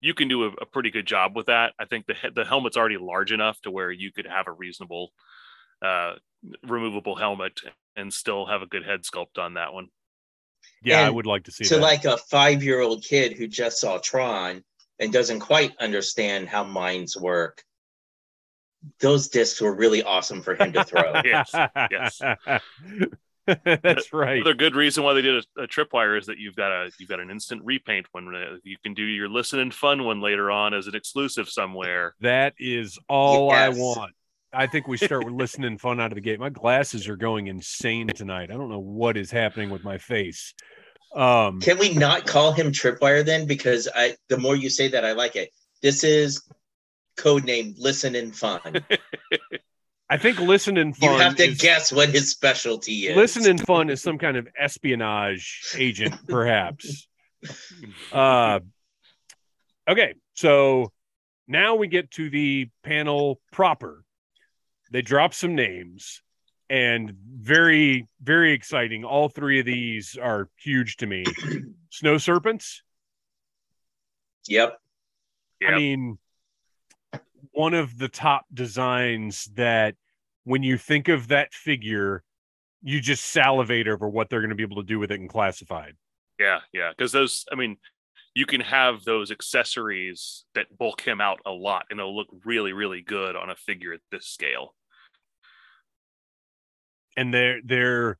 you 0.00 0.14
can 0.14 0.26
do 0.26 0.44
a, 0.44 0.48
a 0.60 0.66
pretty 0.66 0.90
good 0.90 1.06
job 1.06 1.36
with 1.36 1.46
that. 1.46 1.74
I 1.78 1.84
think 1.84 2.06
the 2.06 2.14
the 2.34 2.44
helmet's 2.44 2.76
already 2.76 2.96
large 2.96 3.30
enough 3.30 3.60
to 3.62 3.70
where 3.70 3.92
you 3.92 4.10
could 4.10 4.26
have 4.26 4.48
a 4.48 4.52
reasonable 4.52 5.12
uh, 5.80 6.14
removable 6.64 7.14
helmet 7.14 7.60
and 7.94 8.12
still 8.12 8.46
have 8.46 8.62
a 8.62 8.66
good 8.66 8.84
head 8.84 9.02
sculpt 9.02 9.38
on 9.38 9.54
that 9.54 9.72
one. 9.72 9.88
Yeah, 10.82 11.06
I 11.06 11.10
would 11.10 11.26
like 11.26 11.44
to 11.44 11.52
see 11.52 11.64
to 11.64 11.74
that. 11.76 11.80
like 11.80 12.04
a 12.04 12.16
five 12.16 12.64
year 12.64 12.80
old 12.80 13.04
kid 13.04 13.36
who 13.36 13.46
just 13.46 13.80
saw 13.80 13.98
Tron 13.98 14.64
and 14.98 15.12
doesn't 15.12 15.40
quite 15.40 15.76
understand 15.78 16.48
how 16.48 16.64
minds 16.64 17.16
work, 17.16 17.62
those 19.00 19.28
discs 19.28 19.60
were 19.60 19.74
really 19.74 20.02
awesome 20.02 20.42
for 20.42 20.54
him 20.54 20.72
to 20.72 20.84
throw. 20.84 21.20
Yes, 21.24 21.54
yes. 21.90 22.20
That's 23.64 24.12
right. 24.12 24.36
Another 24.36 24.54
good 24.54 24.74
reason 24.74 25.04
why 25.04 25.14
they 25.14 25.22
did 25.22 25.44
a, 25.56 25.62
a 25.62 25.68
tripwire 25.68 26.18
is 26.18 26.26
that 26.26 26.38
you've 26.38 26.56
got 26.56 26.72
a 26.72 26.90
you've 26.98 27.08
got 27.08 27.20
an 27.20 27.30
instant 27.30 27.62
repaint 27.64 28.06
one. 28.12 28.34
Uh, 28.34 28.56
you 28.64 28.76
can 28.82 28.94
do 28.94 29.04
your 29.04 29.28
listen 29.28 29.60
and 29.60 29.72
fun 29.72 30.04
one 30.04 30.20
later 30.20 30.50
on 30.50 30.74
as 30.74 30.86
an 30.86 30.94
exclusive 30.94 31.48
somewhere. 31.48 32.14
That 32.20 32.54
is 32.58 32.98
all 33.08 33.50
I 33.50 33.68
want. 33.68 34.12
I 34.52 34.66
think 34.66 34.88
we 34.88 34.96
start 34.96 35.24
with 35.24 35.34
listening 35.34 35.78
fun 35.78 36.00
out 36.00 36.12
of 36.12 36.14
the 36.14 36.20
gate. 36.20 36.40
My 36.40 36.48
glasses 36.48 37.08
are 37.08 37.16
going 37.16 37.46
insane 37.46 38.08
tonight. 38.08 38.50
I 38.50 38.54
don't 38.54 38.70
know 38.70 38.80
what 38.80 39.16
is 39.16 39.30
happening 39.30 39.70
with 39.70 39.84
my 39.84 39.98
face. 39.98 40.54
Um, 41.14 41.60
Can 41.60 41.78
we 41.78 41.94
not 41.94 42.26
call 42.26 42.52
him 42.52 42.72
Tripwire 42.72 43.24
then? 43.24 43.46
Because 43.46 43.88
I 43.94 44.16
the 44.28 44.38
more 44.38 44.56
you 44.56 44.70
say 44.70 44.88
that, 44.88 45.04
I 45.04 45.12
like 45.12 45.36
it. 45.36 45.50
This 45.82 46.04
is 46.04 46.42
code 47.16 47.44
name 47.44 47.74
Listen 47.78 48.14
and 48.14 48.34
Fun. 48.34 48.60
I 50.08 50.18
think 50.18 50.38
listen 50.38 50.76
and 50.76 50.96
fun. 50.96 51.12
you 51.12 51.18
have 51.18 51.36
to 51.36 51.44
is- 51.44 51.60
guess 51.60 51.92
what 51.92 52.10
his 52.10 52.30
specialty 52.30 53.08
is. 53.08 53.16
Listen 53.16 53.46
and 53.46 53.60
fun 53.60 53.90
is 53.90 54.02
some 54.02 54.18
kind 54.18 54.36
of 54.36 54.46
espionage 54.58 55.74
agent, 55.76 56.14
perhaps. 56.28 57.08
Uh, 58.12 58.60
okay, 59.88 60.14
so 60.34 60.92
now 61.48 61.74
we 61.74 61.88
get 61.88 62.10
to 62.12 62.30
the 62.30 62.68
panel 62.84 63.40
proper. 63.52 64.04
They 64.92 65.02
drop 65.02 65.34
some 65.34 65.56
names, 65.56 66.22
and 66.70 67.12
very, 67.28 68.06
very 68.22 68.52
exciting. 68.52 69.04
All 69.04 69.28
three 69.28 69.58
of 69.60 69.66
these 69.66 70.16
are 70.20 70.48
huge 70.56 70.98
to 70.98 71.06
me. 71.06 71.24
Snow 71.90 72.18
serpents. 72.18 72.82
Yep. 74.48 74.78
Yep. 75.60 75.70
I 75.70 75.76
mean, 75.76 76.18
one 77.56 77.72
of 77.72 77.96
the 77.96 78.08
top 78.08 78.44
designs 78.52 79.46
that 79.54 79.94
when 80.44 80.62
you 80.62 80.76
think 80.76 81.08
of 81.08 81.28
that 81.28 81.54
figure, 81.54 82.22
you 82.82 83.00
just 83.00 83.24
salivate 83.24 83.88
over 83.88 84.06
what 84.08 84.28
they're 84.28 84.40
going 84.40 84.50
to 84.50 84.56
be 84.56 84.62
able 84.62 84.76
to 84.76 84.86
do 84.86 84.98
with 84.98 85.10
it 85.10 85.18
in 85.18 85.26
classified. 85.26 85.94
Yeah, 86.38 86.60
yeah, 86.74 86.90
because 86.90 87.12
those, 87.12 87.46
I 87.50 87.54
mean, 87.54 87.78
you 88.34 88.44
can 88.44 88.60
have 88.60 89.04
those 89.04 89.30
accessories 89.30 90.44
that 90.54 90.66
bulk 90.76 91.00
him 91.00 91.22
out 91.22 91.38
a 91.46 91.50
lot, 91.50 91.86
and 91.88 91.98
they'll 91.98 92.14
look 92.14 92.28
really, 92.44 92.74
really 92.74 93.00
good 93.00 93.36
on 93.36 93.48
a 93.48 93.56
figure 93.56 93.94
at 93.94 94.00
this 94.12 94.26
scale. 94.26 94.74
And 97.16 97.32
they're 97.32 97.60
they're 97.64 98.18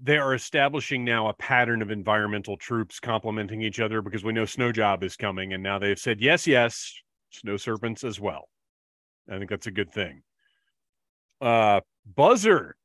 they 0.00 0.16
are 0.16 0.34
establishing 0.34 1.04
now 1.04 1.28
a 1.28 1.34
pattern 1.34 1.82
of 1.82 1.90
environmental 1.90 2.56
troops 2.56 3.00
complementing 3.00 3.62
each 3.62 3.80
other 3.80 4.00
because 4.00 4.22
we 4.22 4.32
know 4.32 4.44
Snow 4.44 4.70
Job 4.70 5.02
is 5.02 5.16
coming, 5.16 5.54
and 5.54 5.62
now 5.62 5.80
they've 5.80 5.98
said 5.98 6.20
yes, 6.20 6.46
yes, 6.46 6.94
Snow 7.34 7.56
Serpents 7.56 8.04
as 8.04 8.20
well. 8.20 8.48
I 9.30 9.38
think 9.38 9.50
that's 9.50 9.66
a 9.66 9.70
good 9.72 9.90
thing. 9.92 10.22
Uh 11.40 11.80
Buzzer 12.06 12.76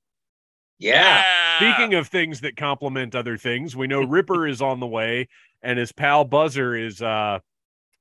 Yeah. 0.78 1.24
Speaking 1.58 1.95
of 1.95 2.08
things 2.08 2.41
that 2.41 2.56
complement 2.56 3.16
other 3.16 3.38
things, 3.38 3.76
we 3.76 3.88
know 3.88 4.02
Ripper 4.02 4.47
is 4.47 4.62
on 4.62 4.80
the 4.80 4.88
way 4.88 5.28
and 5.62 5.78
his 5.78 5.91
pal 5.91 6.24
Buzzer 6.26 6.76
is 6.76 7.02
uh 7.02 7.39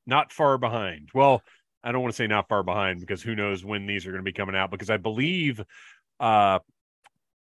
not 0.07 0.33
far 0.33 0.59
behind. 0.59 1.11
Well, 1.13 1.43
I 1.83 1.93
don't 1.93 2.03
want 2.03 2.13
to 2.15 2.17
say 2.17 2.27
not 2.27 2.49
far 2.49 2.63
behind 2.63 3.01
because 3.01 3.23
who 3.23 3.35
knows 3.35 3.65
when 3.65 3.87
these 3.87 4.07
are 4.07 4.11
going 4.11 4.25
to 4.25 4.31
be 4.31 4.33
coming 4.33 4.57
out 4.57 4.71
because 4.71 4.91
I 4.91 4.97
believe 4.97 5.63
uh 6.21 6.61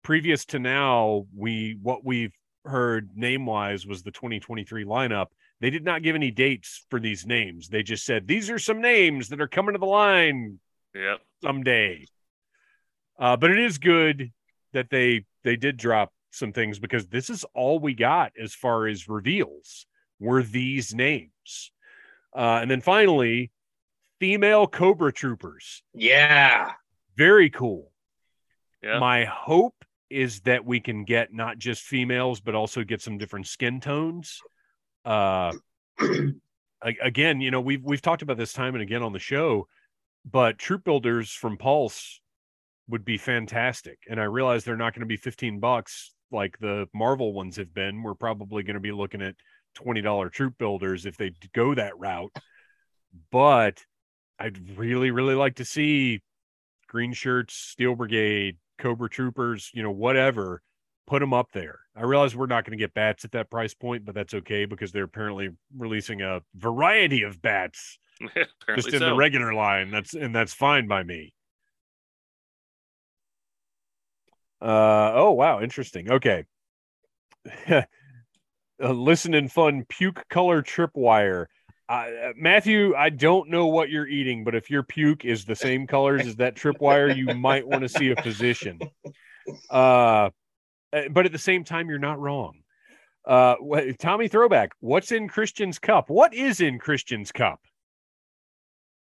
previous 0.04 0.46
to 0.46 0.60
now 0.60 1.26
we 1.36 1.78
what 1.82 2.04
we've 2.06 2.34
heard 2.66 3.10
name 3.16 3.46
wise 3.46 3.86
was 3.86 4.04
the 4.04 4.12
2023 4.12 4.86
lineup. 4.86 5.28
They 5.64 5.70
did 5.70 5.86
not 5.86 6.04
give 6.04 6.14
any 6.14 6.30
dates 6.30 6.86
for 6.90 7.00
these 7.00 7.26
names. 7.26 7.70
They 7.70 7.84
just 7.84 8.04
said 8.04 8.28
these 8.28 8.50
are 8.50 8.60
some 8.60 8.82
names 8.82 9.30
that 9.30 9.40
are 9.40 9.48
coming 9.48 9.72
to 9.76 9.80
the 9.80 9.86
line 9.86 10.60
Yep. 10.94 11.22
someday. 11.42 12.06
Uh, 13.18 13.38
but 13.38 13.50
it 13.50 13.60
is 13.60 13.78
good 13.78 14.34
that 14.74 14.90
they 14.90 15.24
they 15.46 15.56
did 15.56 15.78
drop 15.78 16.12
some 16.32 16.52
things 16.52 16.80
because 16.80 17.08
this 17.08 17.30
is 17.30 17.46
all 17.56 17.80
we 17.80 17.94
got 17.94 18.34
as 18.38 18.54
far 18.54 18.88
as 18.88 19.08
reveals 19.08 19.86
were 20.20 20.44
these 20.44 20.94
names. 20.94 21.72
Uh, 22.36 22.60
and 22.62 22.70
then 22.70 22.82
finally, 22.82 23.50
female 24.20 24.68
Cobra 24.68 25.14
Troopers. 25.14 25.82
Yeah. 25.94 26.74
Very 27.16 27.50
cool. 27.50 27.90
Yeah. 28.82 29.00
My 29.00 29.24
hope 29.24 29.86
is 30.10 30.42
that 30.42 30.66
we 30.66 30.82
can 30.82 31.06
get 31.06 31.34
not 31.34 31.58
just 31.58 31.84
females, 31.84 32.42
but 32.42 32.54
also 32.54 32.84
get 32.84 33.02
some 33.02 33.18
different 33.18 33.48
skin 33.48 33.80
tones. 33.80 34.42
Uh, 35.06 35.54
again, 36.82 37.42
you 37.42 37.52
know, 37.52 37.62
we've 37.62 37.84
we've 37.84 38.02
talked 38.02 38.22
about 38.22 38.38
this 38.38 38.54
time 38.54 38.76
and 38.76 38.82
again 38.82 39.04
on 39.04 39.14
the 39.14 39.20
show, 39.20 39.68
but 40.30 40.58
troop 40.58 40.84
builders 40.84 41.32
from 41.32 41.58
Pulse 41.58 42.22
would 42.90 43.06
be 43.06 43.18
fantastic. 43.18 44.00
And 44.10 44.20
I 44.20 44.26
realize 44.26 44.64
they're 44.64 44.76
not 44.76 44.94
going 44.94 45.02
to 45.02 45.06
be 45.06 45.18
15 45.18 45.60
bucks 45.60 46.14
like 46.32 46.58
the 46.60 46.88
Marvel 46.94 47.34
ones 47.34 47.58
have 47.58 47.74
been. 47.74 48.04
We're 48.04 48.16
probably 48.16 48.64
going 48.64 48.74
to 48.76 48.80
be 48.80 48.92
looking 48.92 49.22
at 49.22 49.36
$20 49.78 50.32
troop 50.32 50.58
builders 50.58 51.06
if 51.06 51.18
they 51.18 51.32
go 51.54 51.74
that 51.76 51.98
route. 51.98 52.36
But 53.32 53.84
I'd 54.40 54.78
really, 54.78 55.12
really 55.12 55.36
like 55.36 55.56
to 55.56 55.66
see 55.66 56.22
green 56.88 57.14
shirts, 57.14 57.54
Steel 57.54 57.96
Brigade, 57.96 58.58
Cobra 58.80 59.10
Troopers, 59.10 59.72
you 59.74 59.84
know, 59.84 59.92
whatever, 59.92 60.62
put 61.08 61.20
them 61.20 61.34
up 61.34 61.52
there. 61.54 61.80
I 61.96 62.04
realize 62.04 62.36
we're 62.36 62.48
not 62.48 62.66
going 62.66 62.78
to 62.78 62.82
get 62.82 62.94
bats 62.94 63.26
at 63.26 63.32
that 63.34 63.50
price 63.50 63.74
point, 63.74 64.06
but 64.06 64.16
that's 64.16 64.34
okay 64.34 64.66
because 64.66 64.92
they're 64.92 65.04
apparently 65.04 65.50
releasing 65.78 66.22
a 66.22 66.42
variety 66.56 67.24
of 67.24 67.42
bats 67.42 67.98
just 68.76 68.88
in 68.88 69.00
so. 69.00 69.10
the 69.10 69.16
regular 69.16 69.54
line. 69.54 69.92
That's 69.92 70.14
and 70.14 70.34
that's 70.36 70.54
fine 70.54 70.88
by 70.88 71.04
me. 71.04 71.34
Uh 74.62 75.12
oh 75.14 75.32
wow, 75.32 75.62
interesting. 75.62 76.12
Okay. 76.12 76.46
Uh, 78.82 78.92
listen 78.92 79.36
and 79.36 79.52
fun 79.52 79.86
puke 79.88 80.28
color 80.30 80.64
tripwire. 80.64 81.46
Uh, 81.88 82.08
Matthew, 82.36 82.96
I 82.96 83.10
don't 83.10 83.50
know 83.50 83.68
what 83.68 83.90
you're 83.90 84.08
eating, 84.08 84.44
but 84.44 84.56
if 84.56 84.70
your 84.70 84.84
puke 84.84 85.26
is 85.26 85.46
the 85.46 85.56
same 85.56 85.86
colors 85.86 86.26
as 86.26 86.38
that 86.38 86.56
tripwire, 86.56 87.16
you 87.16 87.28
might 87.36 87.68
want 87.68 87.82
to 87.84 87.90
see 87.90 88.12
a 88.12 88.22
physician. 88.22 88.80
Uh, 89.70 89.74
uh, 89.74 90.30
but 91.12 91.26
at 91.26 91.32
the 91.32 91.38
same 91.38 91.64
time, 91.64 91.90
you're 91.90 92.00
not 92.00 92.20
wrong. 92.20 92.60
Uh, 93.26 93.56
Tommy 94.00 94.28
Throwback, 94.28 94.72
what's 94.80 95.12
in 95.12 95.28
Christian's 95.28 95.80
cup? 95.80 96.10
What 96.10 96.34
is 96.34 96.62
in 96.62 96.78
Christian's 96.80 97.32
cup? 97.32 97.62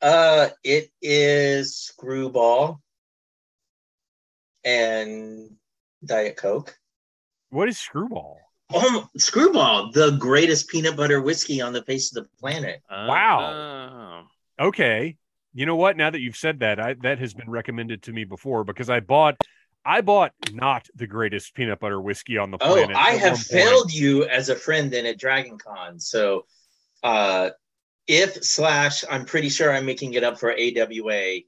Uh, 0.02 0.50
it 0.64 0.89
is 1.02 1.78
Screwball 1.78 2.82
and 4.64 5.52
Diet 6.06 6.38
Coke. 6.38 6.78
What 7.50 7.68
is 7.68 7.78
Screwball? 7.78 8.39
Oh, 8.74 9.08
Screwball, 9.18 9.92
the 9.92 10.12
greatest 10.12 10.70
peanut 10.70 10.96
butter 10.96 11.22
whiskey 11.22 11.62
on 11.62 11.74
the 11.74 11.84
face 11.84 12.16
of 12.16 12.24
the 12.24 12.30
planet. 12.39 12.82
Wow. 12.89 14.28
Okay. 14.60 15.18
You 15.54 15.66
know 15.66 15.76
what? 15.76 15.98
Now 15.98 16.10
that 16.10 16.22
you've 16.22 16.38
said 16.38 16.60
that, 16.60 16.80
I 16.80 16.94
that 17.02 17.20
has 17.20 17.34
been 17.34 17.50
recommended 17.50 18.04
to 18.04 18.14
me 18.14 18.24
before 18.24 18.64
because 18.64 18.89
I 18.89 19.02
bought 19.02 19.36
I 19.86 20.02
bought 20.02 20.34
not 20.52 20.88
the 20.96 21.08
greatest 21.08 21.56
peanut 21.56 21.80
butter 21.80 22.00
whiskey 22.00 22.38
on 22.38 22.52
the 22.52 22.58
Oh, 22.62 22.74
planet. 22.74 22.96
I 22.96 23.12
have 23.12 23.40
failed 23.40 23.92
you 23.92 24.26
as 24.26 24.50
a 24.50 24.56
friend 24.56 24.92
then 24.92 25.06
at 25.06 25.18
Dragon 25.18 25.58
Con. 25.58 26.00
So, 26.00 26.46
uh, 27.04 27.50
if 28.08 28.44
slash, 28.44 29.04
I'm 29.10 29.26
pretty 29.26 29.50
sure 29.50 29.72
I'm 29.72 29.86
making 29.86 30.14
it 30.14 30.24
up 30.24 30.40
for 30.40 30.52
AWA. 30.52 31.40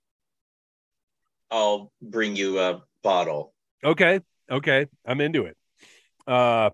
I'll 1.51 1.91
bring 2.01 2.35
you 2.35 2.59
a 2.59 2.83
bottle. 3.03 3.53
Okay. 3.83 4.19
Okay. 4.49 4.87
I'm 5.05 5.21
into 5.21 5.45
it. 5.45 5.57
Uh 6.25 6.69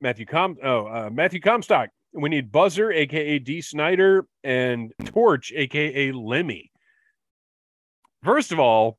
Matthew 0.00 0.26
Com 0.26 0.56
oh 0.62 0.86
uh, 0.86 1.10
Matthew 1.12 1.40
Comstock. 1.40 1.90
We 2.12 2.28
need 2.30 2.50
Buzzer, 2.50 2.90
aka 2.90 3.38
Dee 3.38 3.60
Snider, 3.60 4.26
and 4.42 4.92
Torch, 5.04 5.52
aka 5.54 6.10
Lemmy. 6.12 6.70
First 8.24 8.50
of 8.50 8.58
all, 8.58 8.98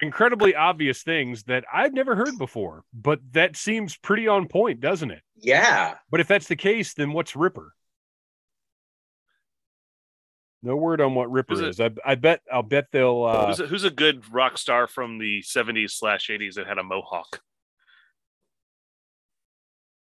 incredibly 0.00 0.54
obvious 0.54 1.02
things 1.02 1.44
that 1.44 1.64
I've 1.72 1.92
never 1.92 2.16
heard 2.16 2.36
before, 2.38 2.84
but 2.92 3.20
that 3.32 3.56
seems 3.56 3.96
pretty 3.96 4.28
on 4.28 4.48
point, 4.48 4.80
doesn't 4.80 5.10
it? 5.10 5.22
Yeah. 5.36 5.94
But 6.10 6.20
if 6.20 6.28
that's 6.28 6.48
the 6.48 6.56
case, 6.56 6.94
then 6.94 7.12
what's 7.12 7.36
Ripper? 7.36 7.74
No 10.62 10.76
word 10.76 11.02
on 11.02 11.14
what 11.14 11.30
Ripper 11.30 11.56
Who's 11.56 11.78
is. 11.78 11.80
I, 11.80 11.90
I 12.04 12.14
bet 12.14 12.40
I'll 12.50 12.62
bet 12.62 12.86
they'll 12.90 13.24
uh 13.24 13.46
who's, 13.48 13.60
a, 13.60 13.66
who's 13.66 13.84
a 13.84 13.90
good 13.90 14.24
rock 14.32 14.56
star 14.56 14.86
from 14.86 15.18
the 15.18 15.42
70s 15.42 15.90
slash 15.90 16.28
80s 16.28 16.54
that 16.54 16.66
had 16.66 16.78
a 16.78 16.82
mohawk? 16.82 17.42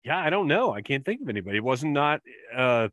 yeah, 0.04 0.20
I 0.20 0.30
don't 0.30 0.48
know. 0.48 0.74
I 0.74 0.82
can't 0.82 1.06
think 1.06 1.22
of 1.22 1.30
anybody. 1.30 1.58
It 1.58 1.64
wasn't 1.64 1.94
not 1.94 2.22
uh 2.54 2.90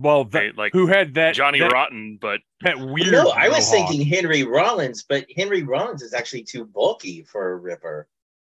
well 0.00 0.24
that, 0.24 0.38
Right, 0.38 0.56
like 0.56 0.72
who 0.72 0.86
had 0.86 1.14
that 1.14 1.34
Johnny 1.34 1.60
that, 1.60 1.72
Rotten, 1.72 2.18
but 2.20 2.40
that 2.62 2.78
weird 2.78 3.12
no, 3.12 3.30
I 3.30 3.48
was 3.48 3.70
mohawk. 3.70 3.88
thinking 3.90 4.06
Henry 4.06 4.42
Rollins, 4.44 5.04
but 5.08 5.26
Henry 5.36 5.62
Rollins 5.62 6.02
is 6.02 6.14
actually 6.14 6.44
too 6.44 6.64
bulky 6.64 7.22
for 7.22 7.52
a 7.52 7.56
Ripper. 7.56 8.08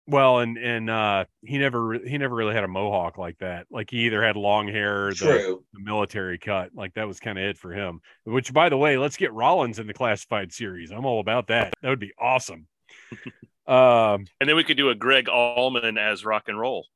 well 0.07 0.39
and 0.39 0.57
and 0.57 0.89
uh 0.89 1.25
he 1.43 1.59
never 1.59 1.95
he 1.95 2.17
never 2.19 2.35
really 2.35 2.55
had 2.55 2.65
a 2.65 2.69
mohawk 2.69 3.19
like 3.19 3.37
that. 3.39 3.67
Like 3.71 3.91
he 3.91 4.07
either 4.07 4.23
had 4.23 4.37
long 4.37 4.67
hair 4.69 5.09
or 5.09 5.11
the, 5.11 5.17
True. 5.17 5.65
the 5.75 5.81
military 5.81 6.39
cut. 6.39 6.71
Like 6.75 6.95
that 6.95 7.07
was 7.07 7.21
kind 7.21 7.39
of 7.39 7.45
it 7.45 7.59
for 7.59 7.73
him. 7.73 8.01
Which 8.25 8.53
by 8.53 8.69
the 8.71 8.77
way, 8.79 8.97
let's 8.97 9.17
get 9.17 9.33
Rollins 9.33 9.79
in 9.79 9.87
the 9.87 9.95
classified 9.95 10.53
series. 10.53 10.91
I'm 10.91 11.05
all 11.05 11.21
about 11.21 11.49
that. 11.49 11.75
That 11.83 11.91
would 11.91 12.01
be 12.01 12.13
awesome. 12.19 12.67
um 13.67 14.25
and 14.41 14.49
then 14.49 14.57
we 14.57 14.65
could 14.65 14.79
do 14.79 14.89
a 14.89 14.95
Gregg 14.95 15.29
Allman 15.29 15.99
as 15.99 16.25
rock 16.25 16.45
and 16.49 16.59
roll. 16.59 16.87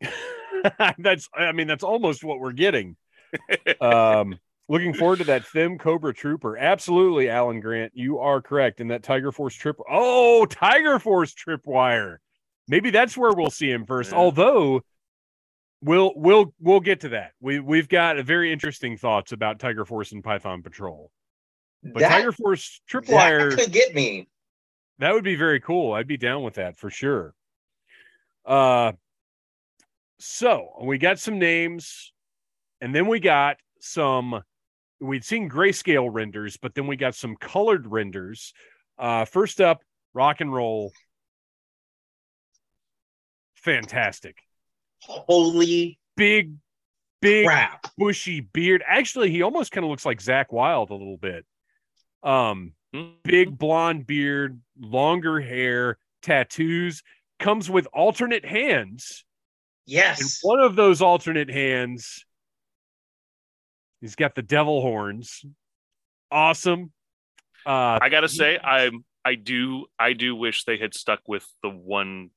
that's 0.98 1.28
I 1.34 1.52
mean 1.52 1.66
that's 1.66 1.84
almost 1.84 2.24
what 2.24 2.40
we're 2.40 2.52
getting. 2.52 2.96
Um 3.80 4.38
looking 4.68 4.92
forward 4.94 5.18
to 5.18 5.24
that 5.24 5.46
Thim 5.46 5.78
Cobra 5.78 6.12
Trooper. 6.12 6.56
Absolutely, 6.56 7.28
Alan 7.28 7.60
Grant. 7.60 7.92
You 7.94 8.18
are 8.18 8.40
correct. 8.42 8.80
And 8.80 8.90
that 8.90 9.02
Tiger 9.02 9.30
Force 9.32 9.54
trip. 9.54 9.76
Oh, 9.88 10.46
Tiger 10.46 10.98
Force 10.98 11.34
tripwire. 11.34 12.16
Maybe 12.68 12.90
that's 12.90 13.16
where 13.16 13.32
we'll 13.32 13.50
see 13.50 13.70
him 13.70 13.84
first. 13.86 14.12
Yeah. 14.12 14.18
Although 14.18 14.82
we'll 15.82 16.12
we'll 16.16 16.54
we'll 16.60 16.80
get 16.80 17.00
to 17.00 17.10
that. 17.10 17.32
We 17.40 17.60
we've 17.60 17.88
got 17.88 18.18
a 18.18 18.22
very 18.22 18.52
interesting 18.52 18.96
thoughts 18.96 19.32
about 19.32 19.58
Tiger 19.58 19.84
Force 19.84 20.12
and 20.12 20.22
Python 20.22 20.62
Patrol. 20.62 21.10
But 21.82 22.00
that, 22.00 22.08
Tiger 22.10 22.32
Force 22.32 22.80
tripwire 22.90 23.50
that 23.50 23.58
could 23.58 23.72
get 23.72 23.94
me. 23.94 24.28
that 24.98 25.14
would 25.14 25.24
be 25.24 25.36
very 25.36 25.60
cool. 25.60 25.92
I'd 25.92 26.06
be 26.06 26.16
down 26.16 26.42
with 26.42 26.54
that 26.54 26.76
for 26.76 26.90
sure. 26.90 27.34
Uh 28.44 28.92
so 30.20 30.68
we 30.82 30.98
got 30.98 31.18
some 31.18 31.38
names, 31.38 32.12
and 32.80 32.94
then 32.94 33.06
we 33.06 33.18
got 33.20 33.56
some 33.80 34.42
we'd 35.00 35.24
seen 35.24 35.48
grayscale 35.48 36.08
renders, 36.12 36.56
but 36.58 36.74
then 36.74 36.86
we 36.86 36.96
got 36.96 37.14
some 37.14 37.34
colored 37.36 37.86
renders. 37.86 38.52
Uh 38.98 39.24
first 39.24 39.60
up, 39.60 39.82
rock 40.14 40.40
and 40.40 40.52
roll. 40.52 40.92
Fantastic. 43.56 44.38
Holy 45.02 45.98
Big, 46.16 46.52
big 47.22 47.46
crap. 47.46 47.86
bushy 47.96 48.40
beard. 48.40 48.82
Actually, 48.86 49.30
he 49.30 49.42
almost 49.42 49.72
kind 49.72 49.84
of 49.84 49.90
looks 49.90 50.04
like 50.04 50.18
Zakk 50.18 50.46
Wylde 50.50 50.90
a 50.90 50.94
little 50.94 51.16
bit. 51.16 51.44
Um, 52.22 52.72
Hmm? 52.92 53.10
big 53.22 53.56
blonde 53.56 54.04
beard, 54.04 54.60
longer 54.78 55.40
hair, 55.40 55.96
tattoos, 56.22 57.04
comes 57.38 57.70
with 57.70 57.86
alternate 57.92 58.44
hands. 58.44 59.24
And 59.90 60.18
Yes. 60.18 60.38
one 60.42 60.60
of 60.60 60.76
those 60.76 61.02
alternate 61.02 61.50
hands, 61.50 62.24
he's 64.00 64.14
got 64.14 64.34
the 64.36 64.42
devil 64.42 64.80
horns. 64.80 65.44
Awesome. 66.30 66.92
Uh, 67.66 67.98
I 68.00 68.08
gotta 68.08 68.28
say, 68.28 68.56
I'm 68.58 69.04
I 69.24 69.34
do 69.34 69.86
I 69.98 70.12
do 70.12 70.34
wish 70.36 70.64
they 70.64 70.78
had 70.78 70.94
stuck 70.94 71.20
with 71.26 71.44
the 71.62 71.68
one, 71.70 72.30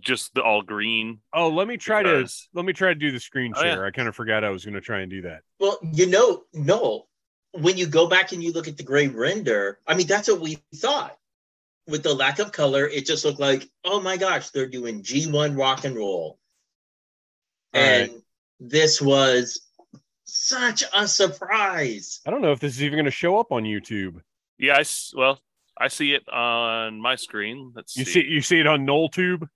just 0.00 0.34
the 0.34 0.42
all 0.42 0.62
green. 0.62 1.20
oh, 1.32 1.48
let 1.48 1.68
me 1.68 1.76
try 1.76 2.02
because- 2.02 2.40
to 2.42 2.48
let 2.54 2.64
me 2.64 2.72
try 2.72 2.88
to 2.88 2.94
do 2.96 3.12
the 3.12 3.20
screen 3.20 3.52
Oh, 3.56 3.64
yeah. 3.64 3.74
share. 3.74 3.86
I 3.86 3.90
kind 3.92 4.08
of 4.08 4.16
forgot 4.16 4.42
I 4.44 4.50
was 4.50 4.64
going 4.64 4.74
to 4.74 4.80
try 4.80 5.00
and 5.00 5.10
do 5.10 5.22
that. 5.22 5.42
Well, 5.60 5.78
you 5.92 6.06
know, 6.06 6.44
no. 6.52 7.06
When 7.52 7.76
you 7.76 7.86
go 7.86 8.06
back 8.08 8.32
and 8.32 8.42
you 8.42 8.52
look 8.52 8.68
at 8.68 8.76
the 8.76 8.82
gray 8.84 9.06
render, 9.08 9.78
I 9.86 9.94
mean, 9.94 10.06
that's 10.08 10.28
what 10.28 10.40
we 10.40 10.58
thought. 10.74 11.16
With 11.86 12.02
the 12.04 12.14
lack 12.14 12.38
of 12.40 12.52
color, 12.52 12.86
it 12.86 13.06
just 13.06 13.24
looked 13.24 13.40
like, 13.40 13.68
oh 13.84 14.00
my 14.00 14.16
gosh, 14.16 14.50
they're 14.50 14.68
doing 14.68 15.02
G1 15.02 15.56
rock 15.56 15.84
and 15.84 15.96
roll. 15.96 16.38
All 17.74 17.80
and 17.80 18.10
this 18.58 19.00
was 19.00 19.60
such 20.24 20.82
a 20.94 21.06
surprise. 21.08 22.20
I 22.26 22.30
don't 22.30 22.42
know 22.42 22.52
if 22.52 22.60
this 22.60 22.74
is 22.74 22.82
even 22.82 22.96
going 22.96 23.04
to 23.04 23.10
show 23.10 23.38
up 23.38 23.52
on 23.52 23.64
YouTube. 23.64 24.20
Yeah, 24.58 24.76
I 24.76 24.80
s- 24.80 25.12
well, 25.16 25.40
I 25.78 25.88
see 25.88 26.12
it 26.14 26.28
on 26.28 27.00
my 27.00 27.16
screen. 27.16 27.72
Let's 27.74 27.96
You 27.96 28.04
see. 28.04 28.12
see, 28.22 28.26
you 28.28 28.40
see 28.42 28.60
it 28.60 28.66
on 28.66 28.86
NollTube. 28.86 29.48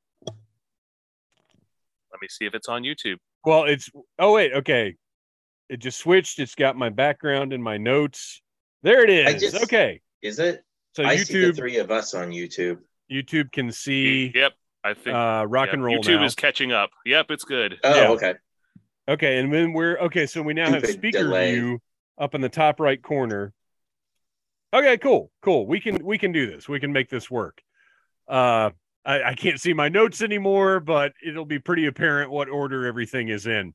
Let 2.13 2.21
me 2.23 2.29
see 2.29 2.47
if 2.47 2.55
it's 2.55 2.69
on 2.69 2.83
YouTube. 2.83 3.17
Well, 3.45 3.65
it's 3.65 3.91
oh 4.19 4.33
wait, 4.35 4.53
okay. 4.55 4.97
It 5.69 5.79
just 5.79 5.99
switched. 5.99 6.39
It's 6.39 6.55
got 6.55 6.77
my 6.77 6.89
background 6.91 7.53
and 7.53 7.63
my 7.63 7.77
notes. 7.77 8.41
There 8.83 9.03
it 9.03 9.11
is. 9.11 9.41
Just- 9.41 9.63
okay. 9.65 10.01
Is 10.23 10.39
it? 10.39 10.63
So 10.93 11.05
I 11.05 11.17
see 11.17 11.33
the 11.35 11.39
YouTube 11.53 11.57
three 11.57 11.77
of 11.79 11.91
us 11.91 12.15
on 12.15 12.31
YouTube. 12.31 12.79
YouTube 13.11 13.51
can 13.53 13.73
see 13.73 14.33
Yep, 14.35 14.53
I 14.85 14.93
think 14.95 15.17
uh 15.17 15.47
rock 15.49 15.69
yeah, 15.69 15.73
and 15.75 15.85
roll 15.85 15.99
YouTube 15.99 16.21
now. 16.21 16.25
is 16.25 16.35
catching 16.35 16.71
up. 16.73 16.91
Yep, 17.07 17.31
it's 17.31 17.45
good. 17.45 17.81
Oh, 17.83 17.95
Yeah. 17.95 18.09
okay. 18.11 18.35
Okay, 19.09 19.39
and 19.39 19.53
then 19.53 19.73
we're 19.73 19.99
okay, 19.99 20.27
so 20.27 20.43
we 20.43 20.53
now 20.55 20.71
have 20.71 20.87
speaker 20.87 21.19
delay. 21.25 21.53
view 21.55 21.81
up 22.19 22.35
in 22.35 22.41
the 22.43 22.49
top 22.49 22.81
right 22.81 23.03
corner. 23.03 23.53
Okay, 24.73 24.99
cool, 24.99 25.31
cool. 25.43 25.67
We 25.67 25.81
can 25.81 26.05
we 26.05 26.19
can 26.19 26.33
do 26.33 26.47
this. 26.51 26.69
We 26.69 26.81
can 26.81 26.93
make 26.93 27.09
this 27.09 27.31
work. 27.31 27.63
Uh 28.29 28.71
I, 29.07 29.23
I 29.23 29.35
can't 29.35 29.61
see 29.61 29.73
my 29.75 29.89
notes 29.89 30.23
anymore, 30.23 30.81
but 30.81 31.13
it'll 31.25 31.45
be 31.45 31.59
pretty 31.59 31.87
apparent 31.87 32.31
what 32.31 32.49
order 32.49 32.87
everything 32.87 33.29
is 33.29 33.47
in. 33.47 33.73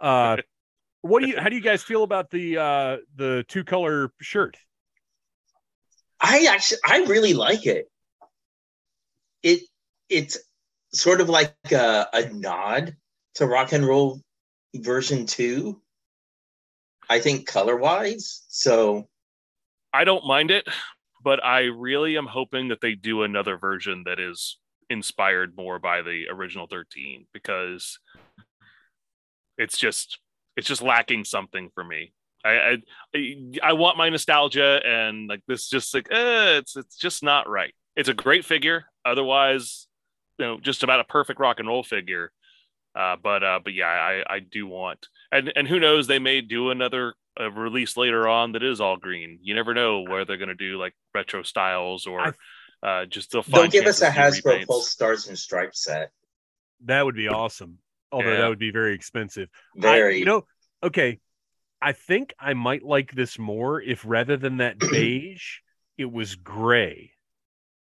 Uh 0.00 0.38
what 1.02 1.22
do 1.22 1.28
you 1.28 1.38
how 1.38 1.48
do 1.48 1.56
you 1.56 1.62
guys 1.62 1.82
feel 1.82 2.02
about 2.02 2.30
the 2.30 2.56
uh 2.58 2.96
the 3.16 3.44
two 3.48 3.64
color 3.64 4.12
shirt? 4.20 4.56
I 6.20 6.46
actually, 6.50 6.78
I 6.84 6.98
really 7.04 7.32
like 7.32 7.64
it. 7.66 7.90
It 9.42 9.62
it's 10.10 10.38
sort 10.92 11.20
of 11.20 11.28
like 11.28 11.54
a, 11.70 12.08
a 12.12 12.28
nod 12.30 12.96
to 13.36 13.46
rock 13.46 13.72
and 13.72 13.86
roll 13.86 14.20
version 14.74 15.26
two. 15.26 15.80
I 17.08 17.20
think 17.20 17.46
color 17.46 17.76
wise. 17.76 18.44
So 18.48 19.08
I 19.92 20.04
don't 20.04 20.26
mind 20.26 20.50
it. 20.50 20.68
but 21.22 21.44
I 21.44 21.64
really 21.64 22.16
am 22.16 22.26
hoping 22.26 22.68
that 22.68 22.80
they 22.80 22.94
do 22.94 23.22
another 23.22 23.56
version 23.56 24.04
that 24.06 24.18
is 24.18 24.58
inspired 24.88 25.56
more 25.56 25.78
by 25.78 26.02
the 26.02 26.24
original 26.30 26.66
13 26.66 27.26
because 27.32 27.98
it's 29.56 29.78
just 29.78 30.18
it's 30.56 30.66
just 30.66 30.82
lacking 30.82 31.24
something 31.24 31.70
for 31.74 31.84
me. 31.84 32.12
I 32.44 32.78
I, 33.14 33.36
I 33.62 33.72
want 33.74 33.98
my 33.98 34.08
nostalgia 34.08 34.80
and 34.84 35.28
like 35.28 35.42
this 35.46 35.68
just 35.68 35.94
like 35.94 36.08
eh, 36.10 36.58
it's 36.58 36.76
it's 36.76 36.96
just 36.96 37.22
not 37.22 37.48
right. 37.48 37.74
It's 37.96 38.08
a 38.08 38.14
great 38.14 38.44
figure. 38.44 38.84
Otherwise, 39.04 39.86
you 40.40 40.46
know, 40.46 40.58
just 40.60 40.82
about 40.82 41.00
a 41.00 41.04
perfect 41.04 41.38
rock 41.38 41.58
and 41.60 41.68
roll 41.68 41.82
figure. 41.82 42.32
Uh, 42.94 43.14
but 43.22 43.44
uh, 43.44 43.60
but 43.62 43.72
yeah, 43.74 43.86
I 43.86 44.24
I 44.28 44.38
do 44.40 44.66
want 44.66 45.06
and 45.30 45.52
and 45.54 45.68
who 45.68 45.78
knows 45.78 46.06
they 46.08 46.18
may 46.18 46.40
do 46.40 46.70
another 46.70 47.14
uh, 47.38 47.48
release 47.50 47.96
later 47.96 48.26
on 48.26 48.52
that 48.52 48.64
is 48.64 48.80
all 48.80 48.96
green. 48.96 49.38
You 49.42 49.54
never 49.54 49.74
know 49.74 50.00
where 50.00 50.24
they're 50.24 50.38
going 50.38 50.48
to 50.48 50.54
do 50.56 50.76
like 50.78 50.94
retro 51.14 51.44
styles 51.44 52.06
or 52.06 52.34
uh, 52.82 53.04
just 53.04 53.30
they'll 53.30 53.42
Don't 53.42 53.70
give 53.70 53.86
us 53.86 54.02
a 54.02 54.10
Hasbro 54.10 54.66
Pulse 54.66 54.90
Stars 54.90 55.28
and 55.28 55.38
Stripes 55.38 55.84
set. 55.84 56.10
That 56.86 57.04
would 57.04 57.14
be 57.14 57.28
awesome. 57.28 57.78
Although 58.10 58.32
Yeah. 58.32 58.40
that 58.40 58.48
would 58.48 58.58
be 58.58 58.72
very 58.72 58.94
expensive. 58.94 59.48
I- 59.76 59.80
Very. 59.80 60.18
you 60.18 60.24
know, 60.24 60.46
okay. 60.82 61.20
I 61.82 61.92
think 61.92 62.34
I 62.40 62.54
might 62.54 62.82
like 62.82 63.12
this 63.12 63.38
more 63.38 63.80
if 63.80 64.02
rather 64.04 64.36
than 64.36 64.56
that 64.56 64.78
beige, 64.90 65.58
it 65.96 66.10
was 66.10 66.34
gray. 66.34 67.12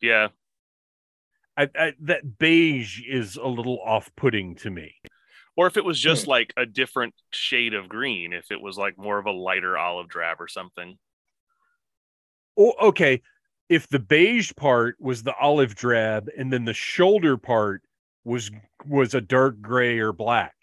Yeah, 0.01 0.29
I, 1.57 1.69
I, 1.75 1.93
that 2.01 2.37
beige 2.37 3.01
is 3.07 3.35
a 3.35 3.47
little 3.47 3.79
off-putting 3.83 4.55
to 4.57 4.69
me. 4.69 4.93
or 5.55 5.65
if 5.65 5.75
it 5.75 5.83
was 5.83 5.99
just 5.99 6.27
like 6.27 6.53
a 6.55 6.65
different 6.67 7.15
shade 7.31 7.73
of 7.73 7.89
green, 7.89 8.31
if 8.31 8.51
it 8.51 8.61
was 8.61 8.77
like 8.77 8.97
more 8.97 9.17
of 9.17 9.25
a 9.25 9.31
lighter 9.31 9.77
olive 9.77 10.07
drab 10.07 10.39
or 10.39 10.47
something. 10.47 10.97
Oh, 12.57 12.73
okay. 12.81 13.21
If 13.69 13.87
the 13.89 13.99
beige 13.99 14.53
part 14.55 14.95
was 14.99 15.23
the 15.23 15.35
olive 15.35 15.75
drab, 15.75 16.29
and 16.37 16.53
then 16.53 16.63
the 16.65 16.73
shoulder 16.73 17.37
part 17.37 17.81
was 18.23 18.51
was 18.85 19.13
a 19.13 19.21
dark 19.21 19.59
gray 19.59 19.99
or 19.99 20.13
black. 20.13 20.53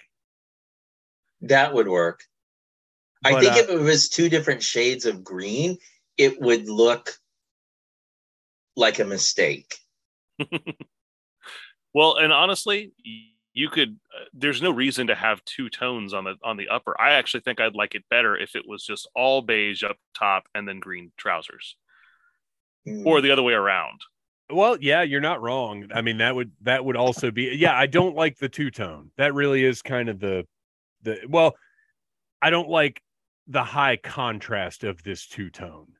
that 1.43 1.75
would 1.75 1.89
work. 1.89 2.23
I 3.25 3.41
think 3.41 3.53
uh, 3.55 3.59
if 3.59 3.71
it 3.71 3.81
was 3.81 4.09
two 4.09 4.29
different 4.29 4.63
shades 4.63 5.07
of 5.07 5.25
green, 5.25 5.79
it 6.17 6.41
would 6.41 6.69
look 6.69 7.13
like 8.77 8.99
a 8.99 9.05
mistake. 9.05 9.77
Well, 11.95 12.17
and 12.17 12.33
honestly, 12.33 12.93
you 13.53 13.69
could. 13.69 13.91
Uh, 14.13 14.25
there's 14.33 14.61
no 14.61 14.71
reason 14.73 15.07
to 15.07 15.15
have 15.15 15.45
two 15.45 15.71
tones 15.71 16.13
on 16.13 16.25
the 16.25 16.35
on 16.43 16.57
the 16.57 16.69
upper. 16.69 17.01
I 17.01 17.13
actually 17.15 17.43
think 17.43 17.61
I'd 17.61 17.77
like 17.77 17.95
it 17.95 18.05
better 18.11 18.37
if 18.37 18.57
it 18.57 18.67
was 18.67 18.85
just 18.85 19.09
all 19.15 19.43
beige 19.43 19.85
up 19.85 19.97
top 20.13 20.45
and 20.55 20.67
then 20.67 20.81
green 20.81 21.13
trousers, 21.17 21.77
Mm. 22.87 23.07
or 23.07 23.21
the 23.21 23.31
other 23.31 23.43
way 23.43 23.55
around. 23.55 24.01
Well, 24.51 24.77
yeah, 24.81 25.03
you're 25.03 25.21
not 25.21 25.41
wrong. 25.41 25.89
I 25.95 26.03
mean, 26.03 26.19
that 26.19 26.35
would 26.35 26.51
that 26.63 26.85
would 26.85 26.97
also 26.97 27.31
be 27.31 27.45
yeah, 27.57 27.79
I 27.79 27.87
don't 27.87 28.17
like 28.17 28.39
the 28.39 28.49
two 28.49 28.71
tone. 28.71 29.11
That 29.17 29.33
really 29.33 29.65
is 29.65 29.81
kind 29.81 30.09
of 30.09 30.19
the 30.19 30.47
the 31.03 31.21
well, 31.29 31.55
I 32.43 32.51
don't 32.51 32.69
like 32.69 33.01
the 33.47 33.63
high 33.63 33.97
contrast 33.97 34.85
of 34.85 35.03
this 35.03 35.27
two 35.27 35.51
tone 35.51 35.93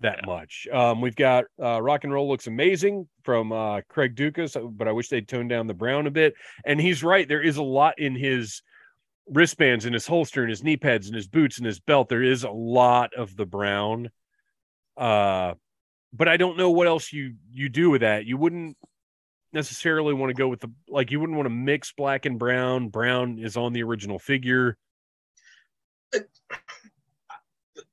that 0.00 0.20
Yeah. 0.22 0.26
much. 0.26 0.66
Um 0.72 1.00
we've 1.00 1.16
got 1.16 1.44
uh 1.62 1.80
rock 1.80 2.04
and 2.04 2.12
roll 2.12 2.28
looks 2.28 2.46
amazing 2.46 3.08
from 3.22 3.52
uh 3.52 3.82
Craig 3.88 4.14
Dukas, 4.14 4.56
but 4.72 4.88
I 4.88 4.92
wish 4.92 5.08
they'd 5.08 5.28
tone 5.28 5.48
down 5.48 5.66
the 5.66 5.74
brown 5.74 6.06
a 6.06 6.10
bit. 6.10 6.34
And 6.64 6.80
he's 6.80 7.02
right, 7.04 7.28
there 7.28 7.42
is 7.42 7.56
a 7.56 7.62
lot 7.62 7.98
in 7.98 8.14
his 8.14 8.62
wristbands 9.28 9.84
and 9.84 9.94
his 9.94 10.06
holster 10.06 10.42
and 10.42 10.50
his 10.50 10.64
knee 10.64 10.76
pads 10.76 11.06
and 11.06 11.14
his 11.14 11.28
boots 11.28 11.58
and 11.58 11.66
his 11.66 11.78
belt. 11.80 12.08
There 12.08 12.22
is 12.22 12.44
a 12.44 12.50
lot 12.50 13.14
of 13.14 13.36
the 13.36 13.46
brown. 13.46 14.10
Uh 14.96 15.54
but 16.12 16.26
I 16.28 16.36
don't 16.36 16.56
know 16.56 16.70
what 16.70 16.86
else 16.88 17.12
you 17.12 17.34
you 17.52 17.68
do 17.68 17.90
with 17.90 18.00
that. 18.00 18.24
You 18.26 18.36
wouldn't 18.36 18.76
necessarily 19.52 20.14
want 20.14 20.30
to 20.30 20.34
go 20.34 20.48
with 20.48 20.60
the 20.60 20.70
like 20.88 21.10
you 21.10 21.20
wouldn't 21.20 21.36
want 21.36 21.46
to 21.46 21.54
mix 21.54 21.92
black 21.92 22.24
and 22.26 22.38
brown. 22.38 22.88
Brown 22.88 23.38
is 23.38 23.56
on 23.56 23.72
the 23.72 23.82
original 23.82 24.18
figure. 24.18 24.76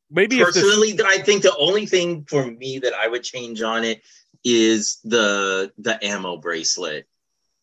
Maybe 0.09 0.39
if 0.39 0.53
this, 0.53 0.63
Personally, 0.63 0.97
I 1.05 1.19
think 1.19 1.43
the 1.43 1.55
only 1.57 1.85
thing 1.85 2.25
for 2.29 2.45
me 2.45 2.79
that 2.79 2.93
I 2.93 3.07
would 3.07 3.23
change 3.23 3.61
on 3.61 3.83
it 3.83 4.01
is 4.43 4.99
the 5.03 5.71
the 5.77 6.03
ammo 6.05 6.37
bracelet 6.37 7.05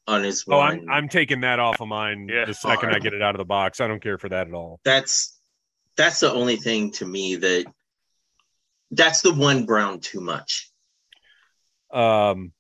on 0.06 0.22
his 0.22 0.44
oh, 0.48 0.58
one. 0.58 0.80
I'm 0.80 0.90
I'm 0.90 1.08
taking 1.08 1.40
that 1.40 1.58
off 1.58 1.80
of 1.80 1.88
mine 1.88 2.28
Yeah. 2.30 2.44
the 2.44 2.54
second 2.54 2.90
I 2.90 2.98
get 2.98 3.14
it 3.14 3.22
out 3.22 3.34
of 3.34 3.38
the 3.38 3.44
box. 3.44 3.80
I 3.80 3.86
don't 3.86 4.02
care 4.02 4.18
for 4.18 4.28
that 4.28 4.46
at 4.46 4.54
all. 4.54 4.80
that's 4.84 5.38
that's 5.96 6.20
the 6.20 6.32
only 6.32 6.56
thing 6.56 6.90
to 6.92 7.06
me 7.06 7.36
that 7.36 7.64
that's 8.90 9.22
the 9.22 9.32
one 9.32 9.64
brown 9.64 10.00
too 10.00 10.20
much. 10.20 10.70
Um, 11.92 12.52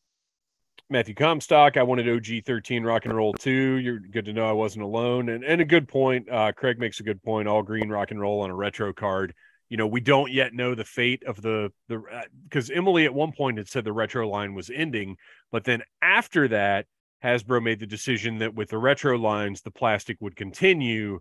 Matthew 0.88 1.14
Comstock, 1.14 1.76
I 1.76 1.82
wanted 1.82 2.08
OG 2.08 2.44
13 2.46 2.84
rock 2.84 3.04
and 3.04 3.14
roll 3.14 3.32
too. 3.32 3.76
You're 3.76 3.98
good 3.98 4.26
to 4.26 4.32
know 4.32 4.48
I 4.48 4.52
wasn't 4.52 4.84
alone. 4.84 5.28
And, 5.28 5.42
and 5.42 5.60
a 5.60 5.64
good 5.64 5.88
point. 5.88 6.28
Uh, 6.30 6.52
Craig 6.52 6.78
makes 6.78 7.00
a 7.00 7.02
good 7.02 7.22
point. 7.22 7.48
All 7.48 7.62
green 7.62 7.88
rock 7.88 8.10
and 8.10 8.20
roll 8.20 8.42
on 8.42 8.50
a 8.50 8.54
retro 8.54 8.92
card. 8.92 9.34
You 9.68 9.76
know, 9.76 9.86
we 9.86 10.00
don't 10.00 10.30
yet 10.30 10.52
know 10.52 10.74
the 10.74 10.84
fate 10.84 11.22
of 11.26 11.40
the, 11.40 11.70
the, 11.88 11.96
uh, 12.12 12.22
because 12.44 12.70
Emily 12.70 13.04
at 13.04 13.14
one 13.14 13.32
point 13.32 13.58
had 13.58 13.68
said 13.68 13.84
the 13.84 13.92
retro 13.92 14.28
line 14.28 14.54
was 14.54 14.70
ending. 14.70 15.16
But 15.50 15.64
then 15.64 15.82
after 16.02 16.48
that, 16.48 16.86
Hasbro 17.24 17.62
made 17.62 17.80
the 17.80 17.86
decision 17.86 18.38
that 18.38 18.54
with 18.54 18.68
the 18.68 18.78
retro 18.78 19.16
lines, 19.16 19.62
the 19.62 19.70
plastic 19.70 20.18
would 20.20 20.36
continue. 20.36 21.20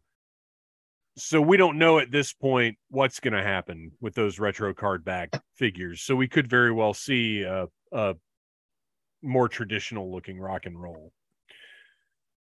So 1.18 1.42
we 1.42 1.58
don't 1.58 1.78
know 1.78 2.00
at 2.00 2.12
this 2.12 2.34
point 2.34 2.78
what's 2.90 3.20
going 3.20 3.34
to 3.34 3.44
happen 3.44 3.92
with 4.02 4.14
those 4.14 4.40
retro 4.40 4.74
card 4.74 5.06
back 5.06 5.30
figures. 5.56 6.02
So 6.02 6.16
we 6.16 6.28
could 6.28 6.50
very 6.50 6.72
well 6.72 6.94
see 6.94 7.44
a, 7.44 7.68
a 7.94 8.16
more 9.22 9.48
traditional 9.48 10.12
looking 10.12 10.40
rock 10.40 10.66
and 10.66 10.80
roll. 10.80 11.14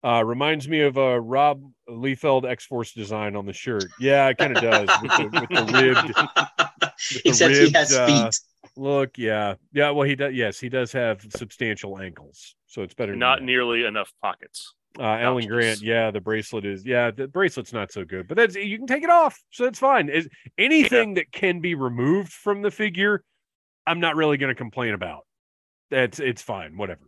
Uh, 0.06 0.24
reminds 0.24 0.68
me 0.68 0.82
of 0.82 0.98
a 0.98 1.20
Rob 1.20 1.64
Liefeld 1.90 2.46
X 2.48 2.64
Force 2.66 2.94
design 2.94 3.36
on 3.36 3.48
the 3.48 3.54
shirt. 3.54 3.86
Yeah, 4.00 4.28
it 4.30 4.38
kind 4.38 4.56
of 4.56 4.62
does 4.62 4.88
with 5.02 5.12
the, 5.12 5.24
with 5.42 5.50
the 5.50 5.80
ribbed 5.82 6.16
the 6.16 7.22
Except 7.26 7.54
he 7.54 7.60
ribbed, 7.62 7.76
has 7.76 7.92
uh, 7.96 8.06
feet. 8.06 8.40
look. 8.78 9.18
Yeah, 9.18 9.56
yeah. 9.74 9.90
Well, 9.90 10.08
he 10.08 10.16
does. 10.16 10.34
Yes, 10.36 10.60
he 10.60 10.70
does 10.70 10.92
have 10.92 11.26
substantial 11.36 11.98
ankles, 12.00 12.54
so 12.68 12.84
it's 12.84 12.94
better. 12.94 13.14
than 13.14 13.20
Not 13.20 13.40
that. 13.40 13.46
nearly 13.46 13.84
enough 13.86 14.14
pockets. 14.22 14.76
Uh, 15.00 15.04
Alan 15.04 15.48
Grant, 15.48 15.82
yeah, 15.82 16.12
the 16.12 16.22
bracelet 16.22 16.66
is, 16.66 16.86
yeah, 16.86 17.12
the 17.12 17.28
bracelet's 17.28 17.74
not 17.74 17.92
so 17.92 18.06
good, 18.06 18.28
but 18.30 18.38
that's 18.38 18.56
you 18.56 18.78
can 18.78 18.88
take 18.88 19.04
it 19.04 19.10
off, 19.10 19.38
so 19.50 19.66
it's 19.66 19.80
fine. 19.80 20.08
Is 20.08 20.30
anything 20.58 21.16
that 21.16 21.32
can 21.34 21.60
be 21.60 21.74
removed 21.76 22.32
from 22.32 22.62
the 22.62 22.72
figure, 22.72 23.24
I'm 23.88 24.00
not 24.00 24.16
really 24.16 24.38
going 24.38 24.52
to 24.54 24.58
complain 24.58 24.94
about. 24.94 25.26
That's 25.90 26.20
it's 26.20 26.42
fine, 26.44 26.78
whatever. 26.78 27.02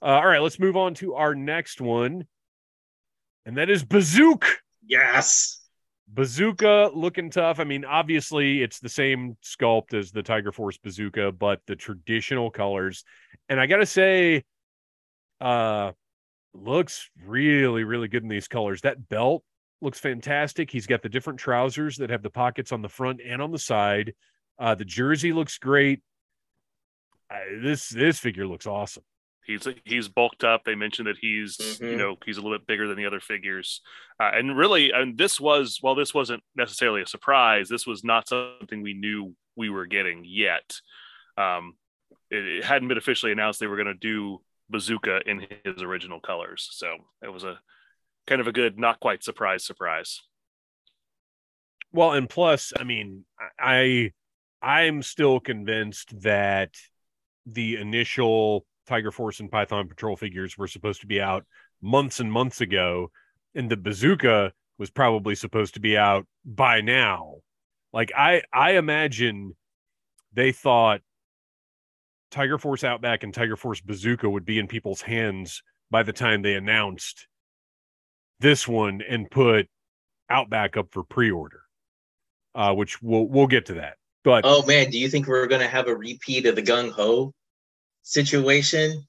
Uh, 0.00 0.06
all 0.06 0.26
right, 0.26 0.42
let's 0.42 0.58
move 0.58 0.76
on 0.76 0.94
to 0.94 1.14
our 1.14 1.34
next 1.34 1.80
one, 1.80 2.26
and 3.46 3.56
that 3.56 3.70
is 3.70 3.84
Bazooka. 3.84 4.48
Yes. 4.86 5.60
Bazooka 6.08 6.90
looking 6.92 7.30
tough. 7.30 7.58
I 7.58 7.64
mean, 7.64 7.84
obviously, 7.84 8.62
it's 8.62 8.80
the 8.80 8.88
same 8.88 9.36
sculpt 9.42 9.94
as 9.94 10.10
the 10.10 10.22
Tiger 10.22 10.52
Force 10.52 10.76
Bazooka, 10.76 11.32
but 11.32 11.60
the 11.66 11.76
traditional 11.76 12.50
colors. 12.50 13.04
And 13.48 13.58
I 13.60 13.66
gotta 13.66 13.86
say, 13.86 14.44
uh, 15.40 15.92
looks 16.54 17.08
really, 17.24 17.84
really 17.84 18.08
good 18.08 18.22
in 18.22 18.28
these 18.28 18.48
colors. 18.48 18.82
That 18.82 19.08
belt 19.08 19.42
looks 19.80 19.98
fantastic. 19.98 20.70
He's 20.70 20.86
got 20.86 21.02
the 21.02 21.08
different 21.08 21.38
trousers 21.38 21.96
that 21.96 22.10
have 22.10 22.22
the 22.22 22.30
pockets 22.30 22.72
on 22.72 22.82
the 22.82 22.88
front 22.88 23.20
and 23.26 23.40
on 23.40 23.50
the 23.50 23.58
side. 23.58 24.14
Uh, 24.58 24.74
the 24.74 24.84
jersey 24.84 25.32
looks 25.32 25.58
great. 25.58 26.00
Uh, 27.30 27.38
this 27.62 27.88
this 27.88 28.18
figure 28.18 28.46
looks 28.46 28.66
awesome. 28.66 29.02
He's 29.52 29.68
he's 29.84 30.08
bulked 30.08 30.44
up. 30.44 30.62
They 30.64 30.74
mentioned 30.74 31.08
that 31.08 31.18
he's 31.20 31.80
you 31.80 31.96
Mhm. 31.96 31.98
know 31.98 32.16
he's 32.24 32.38
a 32.38 32.42
little 32.42 32.58
bit 32.58 32.66
bigger 32.66 32.88
than 32.88 32.96
the 32.96 33.06
other 33.06 33.20
figures, 33.20 33.80
uh, 34.20 34.30
and 34.34 34.56
really, 34.56 34.90
and 34.92 35.16
this 35.18 35.40
was 35.40 35.80
well, 35.82 35.94
this 35.94 36.14
wasn't 36.14 36.42
necessarily 36.56 37.02
a 37.02 37.06
surprise. 37.06 37.68
This 37.68 37.86
was 37.86 38.04
not 38.04 38.28
something 38.28 38.82
we 38.82 38.94
knew 38.94 39.34
we 39.56 39.70
were 39.70 39.86
getting 39.86 40.24
yet. 40.24 40.80
Um, 41.36 41.74
it, 42.30 42.44
it 42.46 42.64
hadn't 42.64 42.88
been 42.88 42.98
officially 42.98 43.32
announced 43.32 43.60
they 43.60 43.66
were 43.66 43.76
going 43.76 43.86
to 43.86 43.94
do 43.94 44.42
Bazooka 44.70 45.22
in 45.26 45.46
his 45.64 45.82
original 45.82 46.20
colors, 46.20 46.68
so 46.72 46.96
it 47.22 47.28
was 47.32 47.44
a 47.44 47.60
kind 48.26 48.40
of 48.40 48.46
a 48.46 48.52
good, 48.52 48.78
not 48.78 49.00
quite 49.00 49.22
surprise 49.24 49.64
surprise. 49.64 50.20
Well, 51.92 52.12
and 52.12 52.28
plus, 52.28 52.72
I 52.78 52.84
mean, 52.84 53.24
I 53.58 54.12
I'm 54.62 55.02
still 55.02 55.40
convinced 55.40 56.20
that 56.22 56.74
the 57.46 57.76
initial 57.76 58.64
Tiger 58.86 59.10
Force 59.10 59.40
and 59.40 59.50
Python 59.50 59.88
Patrol 59.88 60.16
figures 60.16 60.56
were 60.58 60.66
supposed 60.66 61.00
to 61.02 61.06
be 61.06 61.20
out 61.20 61.44
months 61.80 62.20
and 62.20 62.32
months 62.32 62.60
ago, 62.60 63.10
and 63.54 63.70
the 63.70 63.76
bazooka 63.76 64.52
was 64.78 64.90
probably 64.90 65.34
supposed 65.34 65.74
to 65.74 65.80
be 65.80 65.96
out 65.96 66.26
by 66.44 66.80
now. 66.80 67.36
Like 67.92 68.12
I 68.16 68.42
I 68.52 68.72
imagine 68.72 69.56
they 70.32 70.52
thought 70.52 71.00
Tiger 72.30 72.58
Force 72.58 72.84
Outback 72.84 73.22
and 73.22 73.34
Tiger 73.34 73.56
Force 73.56 73.80
Bazooka 73.80 74.28
would 74.28 74.46
be 74.46 74.58
in 74.58 74.66
people's 74.66 75.02
hands 75.02 75.62
by 75.90 76.02
the 76.02 76.12
time 76.12 76.42
they 76.42 76.54
announced 76.54 77.28
this 78.40 78.66
one 78.66 79.02
and 79.06 79.30
put 79.30 79.68
Outback 80.30 80.78
up 80.78 80.88
for 80.92 81.04
pre-order 81.04 81.62
uh, 82.54 82.74
which 82.74 83.00
we'll 83.02 83.26
we'll 83.26 83.46
get 83.46 83.66
to 83.66 83.74
that. 83.74 83.96
But 84.24 84.44
Oh 84.44 84.64
man, 84.66 84.90
do 84.90 84.98
you 84.98 85.08
think 85.08 85.26
we're 85.26 85.46
gonna 85.46 85.68
have 85.68 85.88
a 85.88 85.96
repeat 85.96 86.46
of 86.46 86.56
the 86.56 86.62
gung 86.62 86.90
ho 86.90 87.32
situation 88.02 89.06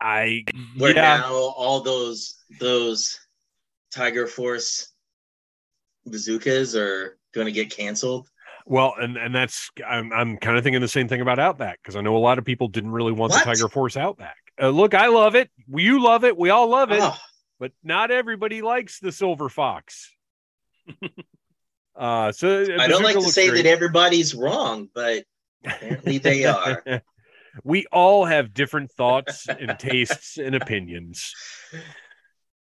I 0.00 0.44
where 0.76 0.94
yeah, 0.94 1.18
now 1.18 1.32
all 1.32 1.80
those 1.80 2.42
those 2.60 3.18
Tiger 3.92 4.26
Force 4.26 4.92
bazookas 6.04 6.76
are 6.76 7.18
gonna 7.34 7.50
get 7.50 7.70
canceled? 7.70 8.28
well, 8.66 8.94
and 9.00 9.16
and 9.16 9.34
that's 9.34 9.70
I'm 9.86 10.12
I'm 10.12 10.36
kind 10.36 10.58
of 10.58 10.64
thinking 10.64 10.80
the 10.80 10.88
same 10.88 11.08
thing 11.08 11.20
about 11.20 11.38
Outback 11.38 11.78
because 11.82 11.96
I 11.96 12.02
know 12.02 12.16
a 12.16 12.18
lot 12.18 12.38
of 12.38 12.44
people 12.44 12.68
didn't 12.68 12.90
really 12.92 13.12
want 13.12 13.32
What? 13.32 13.44
the 13.44 13.44
Tiger 13.44 13.68
Force 13.68 13.96
Outback. 13.96 14.36
Uh, 14.60 14.68
look, 14.68 14.94
I 14.94 15.06
love 15.08 15.34
it. 15.34 15.50
You 15.68 16.02
love 16.02 16.24
it. 16.24 16.36
We 16.36 16.50
all 16.50 16.68
love 16.68 16.92
it. 16.92 17.00
Oh, 17.00 17.16
but 17.58 17.72
not 17.82 18.10
everybody 18.10 18.62
likes 18.62 19.00
the 19.00 19.12
silver 19.12 19.48
fox. 19.48 20.14
uh, 21.96 22.32
so 22.32 22.66
I 22.78 22.86
don't 22.86 23.02
like 23.02 23.16
to 23.16 23.22
say 23.22 23.50
that 23.50 23.66
everybody's 23.66 24.34
wrong, 24.34 24.88
but 24.94 25.24
apparently 25.64 26.18
they 26.18 26.44
are. 26.46 26.82
We 27.64 27.86
all 27.92 28.24
have 28.24 28.54
different 28.54 28.90
thoughts 28.90 29.46
and 29.48 29.78
tastes 29.78 30.38
and 30.38 30.54
opinions. 30.54 31.32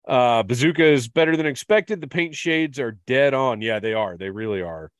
Uh, 0.07 0.43
Bazooka 0.43 0.85
is 0.85 1.09
better 1.09 1.37
than 1.37 1.47
expected. 1.47 2.01
The 2.01 2.09
paint 2.09 2.35
shades 2.35 2.79
are 2.79 2.99
dead 3.07 3.35
on. 3.35 3.61
Yeah, 3.61 3.79
they 3.79 3.95
are. 3.95 4.17
They 4.17 4.31
really 4.31 4.61
are. 4.61 4.91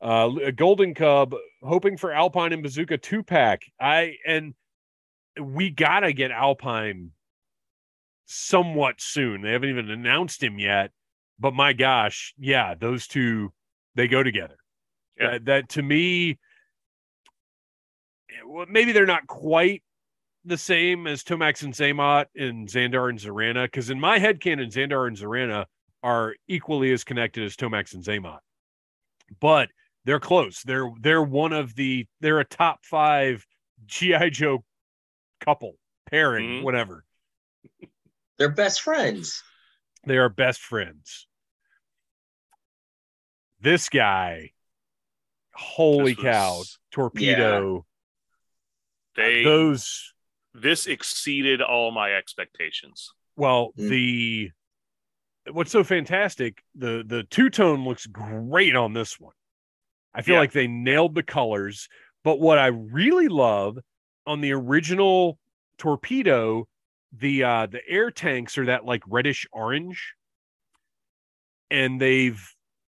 Uh, 0.00 0.50
Golden 0.56 0.94
Cub 0.94 1.34
hoping 1.62 1.96
for 1.96 2.12
Alpine 2.12 2.52
and 2.52 2.62
Bazooka 2.62 2.98
two 2.98 3.22
pack. 3.22 3.62
I 3.80 4.16
and 4.26 4.54
we 5.40 5.70
gotta 5.70 6.12
get 6.12 6.32
Alpine 6.32 7.12
somewhat 8.26 9.00
soon. 9.00 9.42
They 9.42 9.52
haven't 9.52 9.68
even 9.68 9.90
announced 9.90 10.42
him 10.42 10.58
yet, 10.58 10.90
but 11.38 11.54
my 11.54 11.72
gosh, 11.72 12.34
yeah, 12.36 12.74
those 12.74 13.06
two 13.06 13.52
they 13.94 14.08
go 14.08 14.22
together. 14.24 14.56
Yeah. 15.20 15.30
That, 15.32 15.44
that 15.44 15.68
to 15.70 15.82
me, 15.82 16.38
maybe 18.68 18.92
they're 18.92 19.06
not 19.06 19.26
quite 19.26 19.82
the 20.44 20.58
same 20.58 21.06
as 21.06 21.22
Tomax 21.22 21.62
and 21.62 21.72
Xamot 21.72 22.26
and 22.36 22.66
Xandar 22.68 23.08
and 23.08 23.18
Zarana, 23.18 23.64
because 23.64 23.90
in 23.90 24.00
my 24.00 24.18
head 24.18 24.40
canon, 24.40 24.70
Xandar 24.70 25.06
and 25.06 25.16
Zarana 25.16 25.66
are 26.02 26.34
equally 26.48 26.92
as 26.92 27.04
connected 27.04 27.44
as 27.44 27.54
Tomax 27.56 27.94
and 27.94 28.02
Xamot. 28.04 28.40
But 29.40 29.68
they're 30.04 30.20
close. 30.20 30.62
They're 30.62 30.90
they're 31.00 31.22
one 31.22 31.52
of 31.52 31.74
the 31.76 32.06
they're 32.20 32.40
a 32.40 32.44
top 32.44 32.84
five 32.84 33.46
GI 33.86 34.30
Joe 34.30 34.64
couple 35.40 35.74
pairing, 36.10 36.60
Mhm. 36.60 36.62
whatever. 36.62 37.04
They're 38.38 38.50
best 38.50 38.82
friends. 38.82 39.42
They 40.04 40.18
are 40.18 40.28
best 40.28 40.60
friends. 40.60 41.28
This 43.60 43.88
guy, 43.88 44.50
holy 45.54 46.14
This 46.14 46.22
cow, 46.24 46.58
was- 46.58 46.78
torpedo. 46.90 47.86
They 49.16 49.44
Those 49.44 50.14
this 50.54 50.86
exceeded 50.86 51.62
all 51.62 51.90
my 51.90 52.12
expectations. 52.14 53.10
well, 53.36 53.72
Mm. 53.78 53.88
the 53.88 54.50
what's 55.52 55.70
so 55.72 55.82
fantastic, 55.84 56.62
the 56.74 57.02
the 57.06 57.24
two 57.24 57.50
tone 57.50 57.84
looks 57.84 58.06
great 58.06 58.76
on 58.76 58.92
this 58.92 59.18
one. 59.18 59.34
I 60.14 60.22
feel 60.22 60.34
Yeah. 60.34 60.40
like 60.40 60.52
they 60.52 60.66
nailed 60.68 61.14
the 61.14 61.22
colors, 61.22 61.88
but 62.22 62.38
what 62.38 62.58
I 62.58 62.66
really 62.66 63.28
love 63.28 63.78
on 64.26 64.40
the 64.40 64.52
original 64.52 65.38
torpedo, 65.78 66.68
the 67.12 67.44
uh 67.44 67.66
the 67.66 67.86
air 67.88 68.10
tanks 68.10 68.56
are 68.58 68.66
that 68.66 68.84
like 68.84 69.02
reddish 69.06 69.46
orange. 69.52 70.14
And 71.70 72.00
they've 72.00 72.40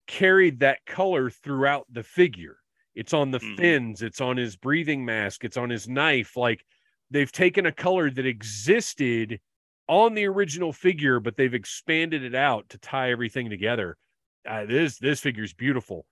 carried 0.08 0.60
that 0.60 0.84
color 0.86 1.30
throughout 1.30 1.86
the 1.92 2.04
figure. 2.04 2.58
It's 2.96 3.14
on 3.14 3.32
the 3.32 3.40
Mhm. 3.40 3.58
fins, 3.58 4.02
it's 4.02 4.20
on 4.22 4.38
his 4.38 4.56
breathing 4.56 5.06
mask, 5.06 5.44
it's 5.44 5.58
on 5.58 5.70
his 5.70 5.88
knife. 5.88 6.36
Like 6.36 6.66
they've 7.10 7.32
taken 7.32 7.66
a 7.66 7.72
color 7.72 8.10
that 8.10 8.26
existed 8.26 9.40
on 9.88 10.14
the 10.14 10.26
original 10.26 10.72
figure, 10.74 11.20
but 11.20 11.36
they've 11.38 11.54
expanded 11.54 12.24
it 12.24 12.36
out 12.36 12.70
to 12.70 12.78
tie 12.78 13.12
everything 13.12 13.50
together. 13.50 13.98
Uh, 14.46 14.66
this 14.66 14.98
this 15.00 15.20
figure's 15.22 15.54
beautiful. 15.54 16.06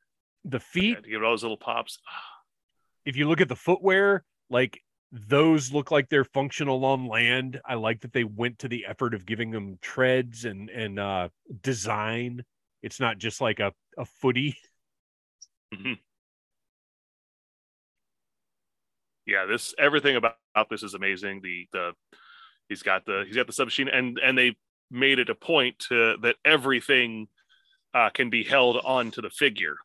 The 0.46 0.60
feet, 0.60 0.98
Yeah, 1.04 1.12
give 1.12 1.22
it 1.22 1.26
all 1.26 1.32
those 1.32 1.44
little 1.44 1.58
pops. 1.58 2.00
if 3.06 3.16
you 3.16 3.28
look 3.28 3.42
at 3.42 3.48
the 3.50 3.56
footwear, 3.56 4.24
like 4.50 4.82
those 5.12 5.72
look 5.74 5.90
like 5.92 6.08
they're 6.10 6.24
functional 6.24 6.86
on 6.86 7.08
land. 7.08 7.60
I 7.66 7.74
like 7.74 8.02
that 8.02 8.14
they 8.14 8.24
went 8.24 8.60
to 8.60 8.68
the 8.68 8.86
effort 8.86 9.14
of 9.16 9.26
giving 9.26 9.50
them 9.52 9.80
treads 9.82 10.46
and 10.46 10.70
and 10.70 11.00
uh 11.00 11.30
design. 11.62 12.46
It's 12.82 13.00
not 13.00 13.18
just 13.18 13.42
like 13.42 13.60
a 13.60 13.74
a 13.98 14.06
footy. 14.06 14.58
Mhm. 15.74 16.00
Yeah, 19.30 19.46
this 19.46 19.74
everything 19.78 20.16
about, 20.16 20.38
about 20.56 20.70
this 20.70 20.84
is 20.84 20.94
amazing. 20.94 21.42
The 21.42 21.68
the 21.72 21.92
he's 22.68 22.84
got 22.84 23.06
the 23.06 23.24
he's 23.26 23.36
got 23.36 23.48
the 23.48 23.54
submachine 23.54 23.88
and 23.90 24.20
and 24.20 24.38
they 24.38 24.56
made 24.92 25.20
it 25.20 25.30
a 25.30 25.36
point 25.36 25.78
to 25.80 26.18
that 26.22 26.36
everything 26.44 27.28
uh, 27.94 28.10
can 28.10 28.30
be 28.30 28.44
held 28.44 28.78
onto 28.84 29.22
the 29.22 29.30
figure. 29.30 29.76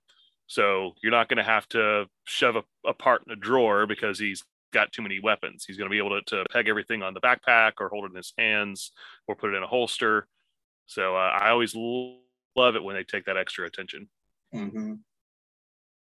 So 0.47 0.95
you're 1.03 1.13
not 1.13 1.29
going 1.29 1.39
to 1.39 1.43
have 1.43 1.69
to 1.71 2.07
shove 2.25 2.57
a, 2.57 2.65
a 2.87 2.95
part 2.95 3.23
in 3.27 3.33
a 3.33 3.37
drawer 3.37 3.87
because 3.87 4.19
he's 4.19 4.45
got 4.73 4.93
too 4.93 5.03
many 5.03 5.21
weapons. 5.21 5.65
He's 5.67 5.77
going 5.77 5.89
to 5.89 5.95
be 5.95 5.99
able 5.99 6.21
to, 6.21 6.37
to 6.37 6.45
peg 6.51 6.69
everything 6.69 7.03
on 7.03 7.15
the 7.15 7.21
backpack 7.21 7.73
or 7.81 7.89
hold 7.89 8.05
it 8.05 8.11
in 8.11 8.17
his 8.17 8.33
hands 8.37 8.93
or 9.27 9.37
put 9.37 9.53
it 9.53 9.57
in 9.57 9.63
a 9.63 9.67
holster. 9.67 10.27
So 10.87 11.17
uh, 11.17 11.39
I 11.41 11.51
always 11.51 11.75
love 11.75 12.77
it 12.77 12.85
when 12.85 12.97
they 12.97 13.05
take 13.05 13.25
that 13.27 13.37
extra 13.37 13.67
attention. 13.67 14.09
Mhm. 14.55 15.01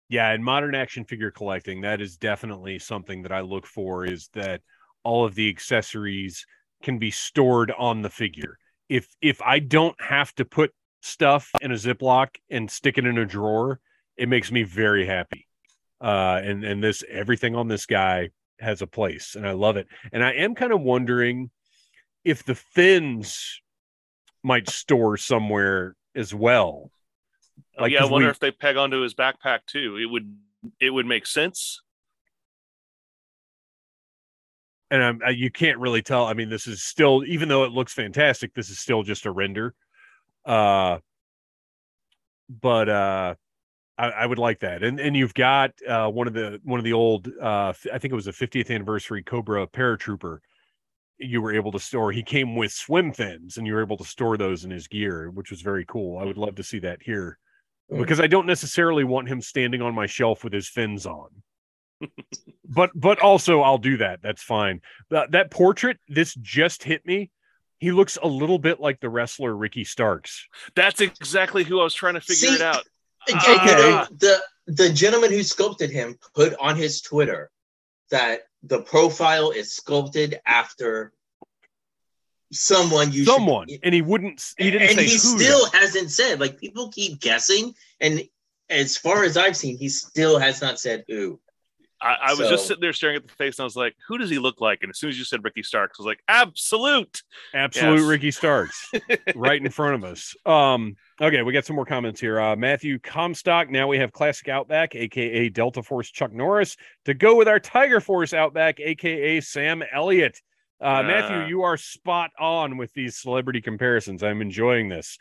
Yeah, 0.09 0.33
in 0.33 0.43
modern 0.43 0.75
action 0.75 1.05
figure 1.05 1.31
collecting, 1.31 1.81
that 1.81 2.01
is 2.01 2.17
definitely 2.17 2.79
something 2.79 3.23
that 3.23 3.33
I 3.33 3.41
look 3.41 3.67
for 3.67 4.05
is 4.05 4.29
that 4.35 4.61
all 5.03 5.25
of 5.25 5.35
the 5.35 5.49
accessories 5.49 6.47
can 6.83 6.99
be 6.99 7.11
stored 7.11 7.73
on 7.79 8.03
the 8.03 8.11
figure. 8.11 8.59
If 8.89 9.09
if 9.23 9.41
I 9.43 9.59
don't 9.59 9.99
have 10.01 10.35
to 10.35 10.45
put 10.45 10.73
stuff 11.01 11.51
in 11.61 11.71
a 11.71 11.75
Ziploc 11.75 12.37
and 12.51 12.71
stick 12.71 12.99
it 12.99 13.07
in 13.07 13.19
a 13.19 13.27
drawer, 13.27 13.81
it 14.17 14.29
makes 14.29 14.53
me 14.53 14.63
very 14.63 15.07
happy. 15.07 15.47
Uh 16.01 16.41
and 16.45 16.65
and 16.65 16.83
this 16.83 17.03
everything 17.11 17.55
on 17.57 17.69
this 17.69 17.87
guy 17.87 18.29
has 18.61 18.83
a 18.83 18.87
place 18.87 19.35
and 19.35 19.47
I 19.47 19.53
love 19.53 19.77
it. 19.77 19.87
And 20.13 20.23
I 20.23 20.33
am 20.33 20.55
kind 20.55 20.73
of 20.73 20.81
wondering 20.81 21.51
if 22.25 22.45
the 22.45 22.55
fins 22.55 23.61
might 24.43 24.69
store 24.69 25.17
somewhere 25.17 25.97
as 26.15 26.35
well. 26.35 26.91
Oh, 27.79 27.83
Like, 27.83 27.93
yeah, 27.93 28.03
I 28.03 28.07
wonder 28.07 28.27
we- 28.29 28.31
if 28.31 28.39
they 28.39 28.51
peg 28.51 28.77
onto 28.77 29.01
his 29.01 29.15
backpack 29.15 29.61
too. 29.67 29.97
It 29.97 30.07
would 30.07 30.37
it 30.81 30.91
would 30.91 31.07
make 31.07 31.27
sense. 31.27 31.81
and 34.91 35.03
I'm, 35.03 35.21
I, 35.27 35.31
you 35.31 35.51
can't 35.51 35.79
really 35.79 36.03
tell. 36.03 36.27
I 36.27 36.35
mean, 36.35 36.49
this 36.51 36.67
is 36.67 36.83
still, 36.83 37.25
even 37.27 37.49
though 37.49 37.65
it 37.65 37.73
looks 37.73 37.93
fantastic, 37.93 38.55
this 38.55 38.71
is 38.71 38.79
still 38.79 39.03
just 39.03 39.27
a 39.27 39.31
render. 39.31 39.75
Uh, 40.45 40.99
but 42.49 42.89
uh, 42.89 43.35
I, 43.99 44.09
I 44.11 44.27
would 44.27 44.39
like 44.39 44.61
that. 44.61 44.83
And 44.83 45.01
and 45.01 45.17
you've 45.17 45.35
got 45.35 45.73
uh, 45.89 46.09
one 46.11 46.27
of 46.27 46.35
the 46.35 46.61
one 46.65 46.79
of 46.79 46.85
the 46.85 46.93
old, 46.93 47.29
uh, 47.41 47.73
I 47.93 47.99
think 47.99 48.13
it 48.13 48.15
was 48.15 48.27
a 48.27 48.33
50th 48.33 48.71
anniversary 48.73 49.23
Cobra 49.23 49.67
paratrooper. 49.67 50.39
You 51.19 51.41
were 51.43 51.55
able 51.55 51.73
to 51.73 51.79
store. 51.81 52.13
He 52.13 52.23
came 52.23 52.55
with 52.55 52.71
swim 52.73 53.13
fins, 53.13 53.57
and 53.57 53.67
you 53.67 53.75
were 53.75 53.83
able 53.83 53.97
to 53.97 54.05
store 54.05 54.37
those 54.37 54.65
in 54.65 54.71
his 54.71 54.87
gear, 54.87 55.31
which 55.31 55.51
was 55.51 55.63
very 55.63 55.85
cool. 55.87 56.19
I 56.19 56.25
would 56.25 56.39
love 56.39 56.57
to 56.57 56.63
see 56.63 56.79
that 56.81 57.03
here. 57.03 57.39
Mm-hmm. 57.91 58.01
because 58.01 58.19
I 58.19 58.27
don't 58.27 58.47
necessarily 58.47 59.05
want 59.05 59.29
him 59.29 59.43
standing 59.43 59.83
on 59.83 59.95
my 59.95 60.07
shelf 60.07 60.43
with 60.43 60.55
his 60.55 60.69
fins 60.69 61.07
on. 61.07 61.29
but 62.65 62.91
but 62.95 63.21
also 63.21 63.61
I'll 63.61 63.79
do 63.79 63.99
that. 63.99 64.21
That's 64.23 64.43
fine. 64.43 64.81
That 65.11 65.33
that 65.33 65.51
portrait, 65.51 65.99
this 66.09 66.35
just 66.35 66.83
hit 66.83 67.05
me. 67.05 67.31
He 67.79 67.93
looks 67.93 68.17
a 68.23 68.27
little 68.27 68.59
bit 68.59 68.81
like 68.81 69.01
the 69.01 69.11
wrestler 69.11 69.55
Ricky 69.55 69.85
Starks. 69.85 70.49
That's 70.75 71.01
exactly 71.01 71.65
who 71.65 71.81
I 71.81 71.85
was 71.85 71.95
trying 71.95 72.15
to 72.15 72.21
figure 72.21 72.49
See, 72.49 72.55
it 72.55 72.63
out. 72.63 72.85
And, 73.29 73.39
ah. 73.39 73.55
Okay. 73.55 73.71
you 73.71 73.91
know, 73.91 74.07
the 74.19 74.43
the 74.67 74.91
gentleman 74.91 75.31
who 75.31 75.43
sculpted 75.43 75.91
him 75.91 76.17
put 76.35 76.55
on 76.55 76.77
his 76.77 77.03
Twitter 77.03 77.51
that 78.11 78.43
the 78.63 78.81
profile 78.81 79.51
is 79.51 79.75
sculpted 79.75 80.41
after 80.47 81.13
someone 82.55 83.13
you 83.13 83.25
should- 83.25 83.33
Someone, 83.35 83.69
and 83.83 83.95
he 83.95 84.03
wouldn't. 84.03 84.43
He 84.59 84.71
didn't 84.71 84.89
and 84.89 84.99
say 84.99 85.05
he 85.05 85.13
who, 85.13 85.19
still 85.19 85.65
though. 85.71 85.79
hasn't 85.79 86.11
said. 86.11 86.41
Like 86.41 86.59
people 86.59 86.91
keep 86.91 87.21
guessing, 87.21 87.75
and 88.01 88.23
as 88.71 88.97
far 88.97 89.25
as 89.25 89.37
I've 89.37 89.57
seen, 89.57 89.77
he 89.77 89.89
still 89.89 90.39
has 90.39 90.61
not 90.63 90.79
said 90.79 91.05
who. 91.09 91.39
I, 92.03 92.17
I 92.23 92.35
was 92.35 92.51
just 92.51 92.67
sitting 92.67 92.83
there 92.83 92.93
staring 92.93 93.17
at 93.17 93.27
the 93.27 93.33
face, 93.33 93.59
and 93.59 93.63
I 93.63 93.65
was 93.65 93.77
like, 93.77 93.95
"Who 94.09 94.19
does 94.19 94.29
he 94.29 94.39
look 94.39 94.61
like?" 94.61 94.81
And 94.83 94.91
as 94.91 94.99
soon 94.99 95.09
as 95.09 95.19
you 95.19 95.25
said 95.25 95.43
Ricky 95.43 95.63
Starks, 95.63 95.99
I 95.99 96.03
was 96.03 96.07
like, 96.07 96.21
"Absolute." 96.29 97.23
absolute 97.55 98.01
Yes. 98.01 98.07
Ricky 98.09 98.31
Starks 98.31 98.91
right 99.35 99.59
in 99.65 99.71
front 99.71 99.95
of 99.95 100.05
us. 100.05 100.35
Um, 100.45 100.97
okay, 101.19 101.41
we 101.43 101.55
got 101.55 101.65
some 101.65 101.77
more 101.77 101.87
comments 101.87 102.21
here. 102.21 102.39
Uh, 102.39 102.57
Matthew 102.57 102.99
Comstock. 102.99 103.71
Now 103.71 103.89
we 103.89 103.99
have 103.99 104.13
Classic 104.13 104.49
Outback, 104.49 104.95
aka 104.95 105.49
Delta 105.49 105.83
Force 105.83 106.11
Chuck 106.11 106.33
Norris, 106.33 106.77
to 107.07 107.15
go 107.15 107.37
with 107.37 107.49
our 107.49 107.61
Tiger 107.61 108.01
Force 108.01 108.35
Outback, 108.35 108.81
aka 108.81 109.41
Sam 109.41 109.83
Elliott. 109.91 110.43
Uh, 110.81 111.03
Matthew, 111.03 111.47
you 111.47 111.63
are 111.63 111.77
spot 111.77 112.31
on 112.39 112.77
with 112.77 112.93
these 112.93 113.17
celebrity 113.17 113.61
comparisons. 113.61 114.23
I'm 114.23 114.43
enjoying 114.43 114.89
this. 114.89 115.19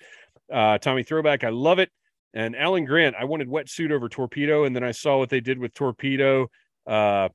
Uh, 0.52 0.78
Tommy 0.78 1.04
Throwback, 1.04 1.44
I 1.44 1.50
love 1.50 1.80
it. 1.80 1.90
And 2.34 2.56
Alan 2.56 2.86
Grant, 2.86 3.16
I 3.18 3.26
wanted 3.26 3.48
wetsuit 3.48 3.92
over 3.92 4.10
torpedo, 4.10 4.64
and 4.64 4.76
then 4.76 4.84
I 4.84 4.92
saw 4.92 5.18
what 5.20 5.30
they 5.30 5.40
did 5.40 5.60
with 5.60 5.74
torpedo. 5.74 6.48
Uh, 6.88 7.30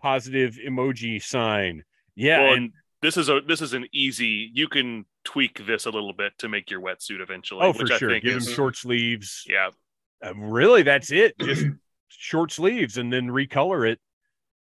positive 0.00 0.58
emoji 0.66 1.22
sign. 1.22 1.84
Yeah, 2.16 2.42
Well, 2.42 2.54
and 2.54 2.72
this 3.02 3.16
is 3.16 3.28
a 3.28 3.40
this 3.46 3.60
is 3.60 3.74
an 3.74 3.86
easy. 3.92 4.50
You 4.52 4.68
can 4.68 5.04
tweak 5.24 5.66
this 5.66 5.86
a 5.86 5.90
little 5.90 6.14
bit 6.14 6.32
to 6.38 6.48
make 6.48 6.70
your 6.70 6.80
wetsuit 6.80 7.20
eventually. 7.20 7.60
oh 7.62 7.72
for 7.72 7.86
sure, 7.86 8.18
give 8.20 8.36
is, 8.36 8.48
him 8.48 8.54
short 8.54 8.76
sleeves. 8.76 9.44
Yeah, 9.46 9.70
Uh, 10.24 10.34
really, 10.34 10.82
that's 10.82 11.12
it. 11.12 11.38
Just 11.40 11.66
short 12.08 12.50
sleeves, 12.50 12.96
and 12.96 13.12
then 13.12 13.28
recolor 13.28 13.88
it, 13.88 14.00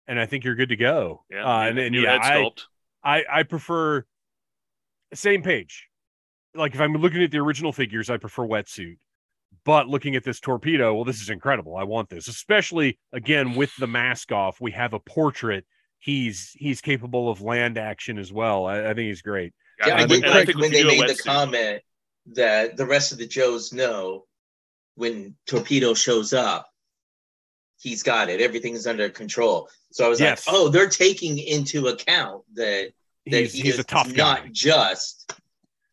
and 0.07 0.19
I 0.19 0.27
think 0.27 0.45
you're 0.45 0.55
good 0.55 0.71
to 0.71 0.77
go. 0.77 1.25
yeah. 1.31 1.45
uh, 1.45 1.63
and, 1.63 1.79
and 1.79 1.93
new 1.93 2.03
yeah, 2.03 2.13
head 2.13 2.23
sculpt. 2.23 2.61
I 2.61 2.74
I 3.05 3.43
prefer 3.43 4.05
same 5.13 5.43
page. 5.43 5.89
Like 6.55 6.75
if 6.75 6.81
I'm 6.81 6.95
looking 6.95 7.23
at 7.23 7.31
the 7.31 7.39
original 7.39 7.73
figures, 7.73 8.11
I 8.11 8.17
prefer 8.17 8.43
wetsuit. 8.47 8.99
But 9.65 9.89
looking 9.89 10.15
at 10.17 10.25
this 10.25 10.41
torpedo, 10.41 10.95
well, 10.95 11.05
this 11.05 11.21
is 11.23 11.31
incredible. 11.31 11.77
I 11.77 11.85
want 11.85 12.09
this, 12.11 12.29
especially 12.29 12.99
again 13.13 13.55
with 13.55 13.71
the 13.79 13.87
mask 13.87 14.31
off. 14.33 14.61
We 14.61 14.73
have 14.73 14.93
a 14.93 14.99
portrait. 15.01 15.65
He's 15.99 16.53
he's 16.57 16.81
capable 16.81 17.31
of 17.31 17.41
land 17.41 17.79
action 17.79 18.19
as 18.19 18.33
well. 18.33 18.67
I, 18.67 18.81
I 18.81 18.87
think 18.89 19.09
he's 19.09 19.23
great. 19.23 19.55
Yeah, 19.87 19.95
I 19.97 20.01
and 20.03 20.11
did 20.11 20.23
when- 20.23 20.31
like 20.33 20.47
think 20.47 20.59
when 20.59 20.71
they 20.73 20.85
made 20.85 21.01
the 21.09 21.15
wetsuit- 21.15 21.25
comment 21.25 21.83
that 22.35 22.77
the 22.77 22.87
rest 22.87 23.13
of 23.13 23.19
the 23.19 23.27
Joes 23.27 23.73
know 23.73 24.25
when 24.97 25.35
Torpedo 25.47 25.95
shows 25.95 26.33
up, 26.33 26.69
he's 27.85 28.03
got 28.03 28.29
it. 28.31 28.41
Everything's 28.41 28.87
under 28.87 29.09
control. 29.11 29.69
So 29.93 30.05
I 30.05 30.09
was 30.09 30.19
Yes. 30.19 30.47
like, 30.47 30.57
oh, 30.57 30.69
they're 30.69 30.89
taking 30.89 31.39
into 31.39 31.89
account 31.89 32.43
that 32.55 32.91
that 33.27 33.41
He's 33.41 33.53
he 33.53 33.63
he's 33.63 33.75
is 33.75 33.81
a 33.81 33.85
tough 33.85 34.09
not 34.15 34.43
guy. 34.43 34.49
just 34.53 35.33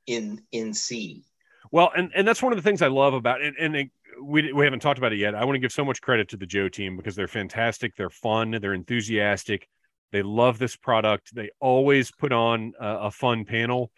in 0.07 0.41
in 0.51 0.73
C. 0.73 1.23
Well, 1.71 1.91
and 1.95 2.11
and 2.15 2.27
that's 2.27 2.41
one 2.41 2.51
of 2.53 2.57
the 2.57 2.63
things 2.63 2.81
I 2.81 2.87
love 2.87 3.13
about 3.13 3.41
it. 3.41 3.53
And 3.59 3.75
it, 3.75 3.89
we 4.23 4.51
we 4.53 4.63
haven't 4.65 4.79
talked 4.79 4.97
about 4.97 5.13
it 5.13 5.19
yet. 5.19 5.35
I 5.35 5.43
want 5.45 5.55
to 5.55 5.59
give 5.59 5.71
so 5.71 5.85
much 5.85 6.01
credit 6.01 6.29
to 6.29 6.37
the 6.37 6.45
Joe 6.45 6.69
team 6.69 6.97
because 6.97 7.15
they're 7.15 7.27
fantastic. 7.27 7.95
They're 7.95 8.09
fun. 8.09 8.51
They're 8.51 8.73
enthusiastic. 8.73 9.67
They 10.11 10.21
love 10.23 10.59
this 10.59 10.75
product. 10.75 11.33
They 11.35 11.49
always 11.59 12.11
put 12.11 12.31
on 12.33 12.73
a, 12.79 12.87
a 13.07 13.11
fun 13.11 13.45
panel, 13.45 13.91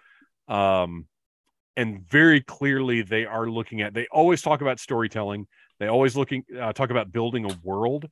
um, 0.48 1.08
and 1.76 2.08
very 2.08 2.42
clearly 2.42 3.02
they 3.02 3.26
are 3.26 3.50
looking 3.50 3.82
at. 3.82 3.94
They 3.96 4.08
always 4.12 4.42
talk 4.42 4.62
about 4.62 4.80
storytelling. 4.80 5.48
They 5.80 5.88
always 5.88 6.16
looking 6.16 6.44
uh, 6.60 6.74
talk 6.74 6.90
about 6.90 7.12
building 7.12 7.46
a 7.46 7.56
world. 7.64 8.10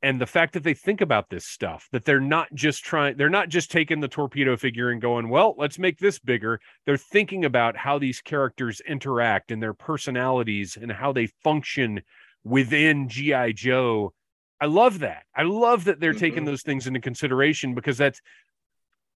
And 0.00 0.20
the 0.20 0.26
fact 0.26 0.54
that 0.54 0.62
they 0.62 0.74
think 0.74 1.00
about 1.00 1.28
this 1.28 1.44
stuff, 1.44 1.88
that 1.90 2.04
they're 2.04 2.20
not 2.20 2.54
just 2.54 2.84
trying, 2.84 3.16
they're 3.16 3.28
not 3.28 3.48
just 3.48 3.70
taking 3.70 3.98
the 3.98 4.06
torpedo 4.06 4.56
figure 4.56 4.90
and 4.90 5.02
going, 5.02 5.28
well, 5.28 5.56
let's 5.58 5.78
make 5.78 5.98
this 5.98 6.20
bigger 6.20 6.60
they're 6.86 6.96
thinking 6.96 7.44
about 7.44 7.76
how 7.76 7.98
these 7.98 8.20
characters 8.20 8.80
interact 8.86 9.50
and 9.50 9.60
their 9.60 9.74
personalities 9.74 10.78
and 10.80 10.92
how 10.92 11.12
they 11.12 11.26
function 11.42 12.00
within 12.44 13.08
GI 13.08 13.54
Joe. 13.54 14.12
I 14.60 14.66
love 14.66 15.00
that. 15.00 15.24
I 15.34 15.42
love 15.42 15.84
that 15.84 15.98
they're 16.00 16.14
taking 16.14 16.44
Mhm. 16.44 16.46
those 16.46 16.62
things 16.62 16.86
into 16.86 17.00
consideration 17.00 17.74
because 17.74 17.98
that's 17.98 18.20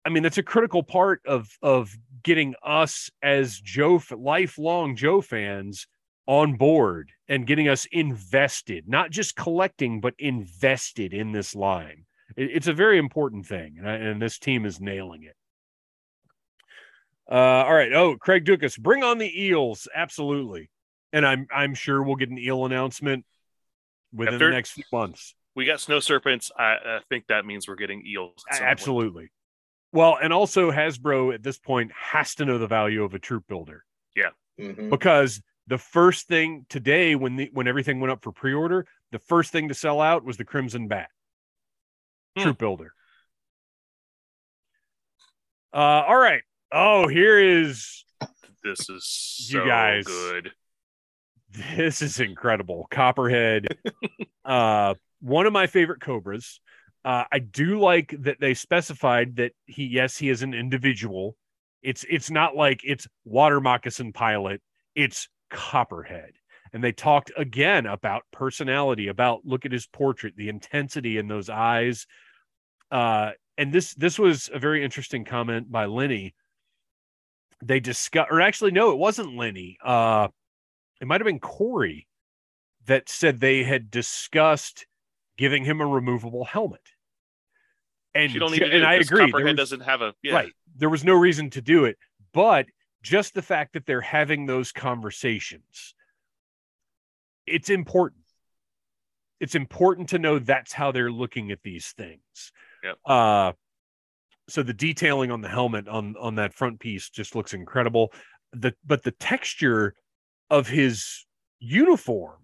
I 0.04 0.08
mean 0.08 0.22
that's 0.22 0.38
a 0.38 0.42
critical 0.42 0.82
part 0.82 1.20
of 1.26 1.50
of 1.60 1.94
getting 2.22 2.54
us 2.62 3.10
as 3.22 3.60
Joe 3.60 4.00
lifelong 4.10 4.96
Joe 4.96 5.20
fans 5.20 5.86
on 6.30 6.54
board 6.54 7.10
and 7.28 7.44
getting 7.44 7.66
us 7.68 7.86
invested, 7.90 8.88
not 8.88 9.10
just 9.10 9.34
collecting 9.34 10.00
but 10.00 10.14
invested 10.16 11.12
in 11.12 11.32
this 11.32 11.56
line. 11.56 12.06
It- 12.36 12.52
it's 12.52 12.68
a 12.68 12.72
very 12.72 12.98
important 12.98 13.46
thing 13.46 13.78
and, 13.78 13.90
I, 13.90 13.94
and 13.94 14.22
this 14.22 14.38
team 14.38 14.64
is 14.64 14.80
nailing 14.80 15.24
it. 15.24 15.34
Uh, 17.28 17.34
all 17.64 17.74
right. 17.74 17.92
Oh, 17.92 18.16
Craig 18.16 18.44
Dukas, 18.44 18.76
bring 18.76 19.02
on 19.02 19.18
the 19.18 19.42
eels. 19.44 19.88
Absolutely. 19.92 20.70
And 21.12 21.26
I'm 21.26 21.48
I'm 21.52 21.74
sure 21.74 22.00
we'll 22.00 22.14
get 22.14 22.30
an 22.30 22.38
eel 22.38 22.64
announcement 22.64 23.24
within 24.12 24.34
After- 24.34 24.46
the 24.50 24.54
next 24.54 24.70
few 24.72 24.84
months. 24.92 25.34
We 25.56 25.64
got 25.64 25.80
snow 25.80 25.98
serpents. 25.98 26.52
I, 26.56 26.74
I 26.84 27.00
think 27.08 27.24
that 27.28 27.44
means 27.44 27.66
we're 27.66 27.74
getting 27.74 28.06
eels. 28.06 28.44
at 28.48 28.54
some 28.56 28.62
point. 28.62 28.70
Absolutely. 28.70 29.28
Well, 29.92 30.16
and 30.22 30.32
also 30.32 30.70
Hasbro 30.70 31.34
at 31.34 31.42
this 31.42 31.58
point 31.58 31.90
has 31.92 32.36
to 32.36 32.44
know 32.44 32.58
the 32.58 32.68
value 32.68 33.02
of 33.02 33.14
a 33.14 33.18
troop 33.18 33.44
builder 33.48 33.84
Mhm. 34.60 34.90
because 34.90 35.42
the 35.70 35.78
first 35.78 36.26
thing 36.26 36.66
today 36.68 37.14
when 37.14 37.36
the 37.36 37.48
when 37.52 37.68
everything 37.68 38.00
went 38.00 38.10
up 38.10 38.22
for 38.22 38.32
pre-order, 38.32 38.86
the 39.12 39.20
first 39.20 39.52
thing 39.52 39.68
to 39.68 39.74
sell 39.74 40.00
out 40.00 40.24
was 40.24 40.36
the 40.36 40.44
Crimson 40.44 40.88
Bat 40.88 41.08
Hmm. 42.36 42.42
troop 42.42 42.58
builder. 42.58 42.92
Uh, 45.72 45.76
all 46.06 46.16
right. 46.18 46.42
Oh, 46.72 47.06
here 47.08 47.38
is 47.38 48.04
This 48.62 48.90
is 48.90 49.48
You 49.52 49.64
guys. 49.66 50.04
good. 50.06 50.52
This 51.76 52.02
is 52.02 52.20
incredible. 52.20 52.86
Copperhead. 52.90 53.66
uh 54.44 54.94
one 55.20 55.46
of 55.46 55.52
my 55.52 55.66
favorite 55.66 56.00
cobras. 56.00 56.60
Uh 57.04 57.24
I 57.30 57.38
do 57.38 57.78
like 57.78 58.14
that 58.20 58.40
they 58.40 58.54
specified 58.54 59.36
that 59.36 59.52
he 59.66 59.84
yes, 59.86 60.16
he 60.16 60.28
is 60.30 60.42
an 60.42 60.52
individual. 60.54 61.36
It's 61.82 62.04
it's 62.10 62.30
not 62.30 62.56
like 62.56 62.80
it's 62.84 63.06
water 63.24 63.60
moccasin 63.60 64.12
pilot, 64.12 64.60
it's 64.94 65.28
Copperhead. 65.50 66.32
And 66.72 66.82
they 66.84 66.92
talked 66.92 67.32
again 67.36 67.86
about 67.86 68.22
personality, 68.32 69.08
about 69.08 69.44
look 69.44 69.66
at 69.66 69.72
his 69.72 69.86
portrait, 69.86 70.34
the 70.36 70.48
intensity 70.48 71.18
in 71.18 71.28
those 71.28 71.48
eyes. 71.50 72.06
Uh 72.90 73.32
and 73.58 73.72
this 73.72 73.94
this 73.94 74.18
was 74.18 74.48
a 74.52 74.58
very 74.58 74.82
interesting 74.84 75.24
comment 75.24 75.70
by 75.70 75.86
Lenny. 75.86 76.34
They 77.62 77.80
discuss 77.80 78.26
or 78.30 78.40
actually 78.40 78.70
no, 78.70 78.92
it 78.92 78.98
wasn't 78.98 79.36
Lenny. 79.36 79.78
Uh 79.84 80.28
it 81.00 81.06
might 81.06 81.20
have 81.20 81.26
been 81.26 81.40
Corey 81.40 82.06
that 82.86 83.08
said 83.08 83.40
they 83.40 83.62
had 83.64 83.90
discussed 83.90 84.86
giving 85.36 85.64
him 85.64 85.80
a 85.80 85.86
removable 85.86 86.44
helmet. 86.44 86.80
And, 88.14 88.32
You 88.32 88.40
don't 88.40 88.50
need 88.52 88.58
ju- 88.58 88.64
to 88.64 88.70
do 88.70 88.76
and 88.78 88.86
I 88.86 88.94
agree. 88.94 89.30
Copperhead 89.30 89.56
was- 89.56 89.70
doesn't 89.70 89.80
have 89.80 90.02
a 90.02 90.14
yeah. 90.22 90.34
Right. 90.34 90.52
There 90.76 90.88
was 90.90 91.04
no 91.04 91.14
reason 91.14 91.50
to 91.50 91.60
do 91.60 91.84
it, 91.84 91.96
but 92.32 92.66
just 93.02 93.34
the 93.34 93.42
fact 93.42 93.72
that 93.74 93.86
they're 93.86 94.00
having 94.00 94.46
those 94.46 94.72
conversations, 94.72 95.94
it's 97.46 97.70
important. 97.70 98.22
It's 99.40 99.54
important 99.54 100.10
to 100.10 100.18
know 100.18 100.38
that's 100.38 100.72
how 100.72 100.92
they're 100.92 101.10
looking 101.10 101.50
at 101.50 101.62
these 101.62 101.92
things. 101.96 102.52
Yep. 102.84 102.98
Uh 103.06 103.52
so 104.48 104.62
the 104.64 104.74
detailing 104.74 105.30
on 105.30 105.40
the 105.40 105.48
helmet 105.48 105.86
on 105.88 106.16
on 106.18 106.34
that 106.34 106.54
front 106.54 106.80
piece 106.80 107.08
just 107.08 107.34
looks 107.34 107.54
incredible. 107.54 108.12
The 108.52 108.74
but 108.84 109.02
the 109.02 109.12
texture 109.12 109.94
of 110.50 110.66
his 110.66 111.26
uniform 111.60 112.40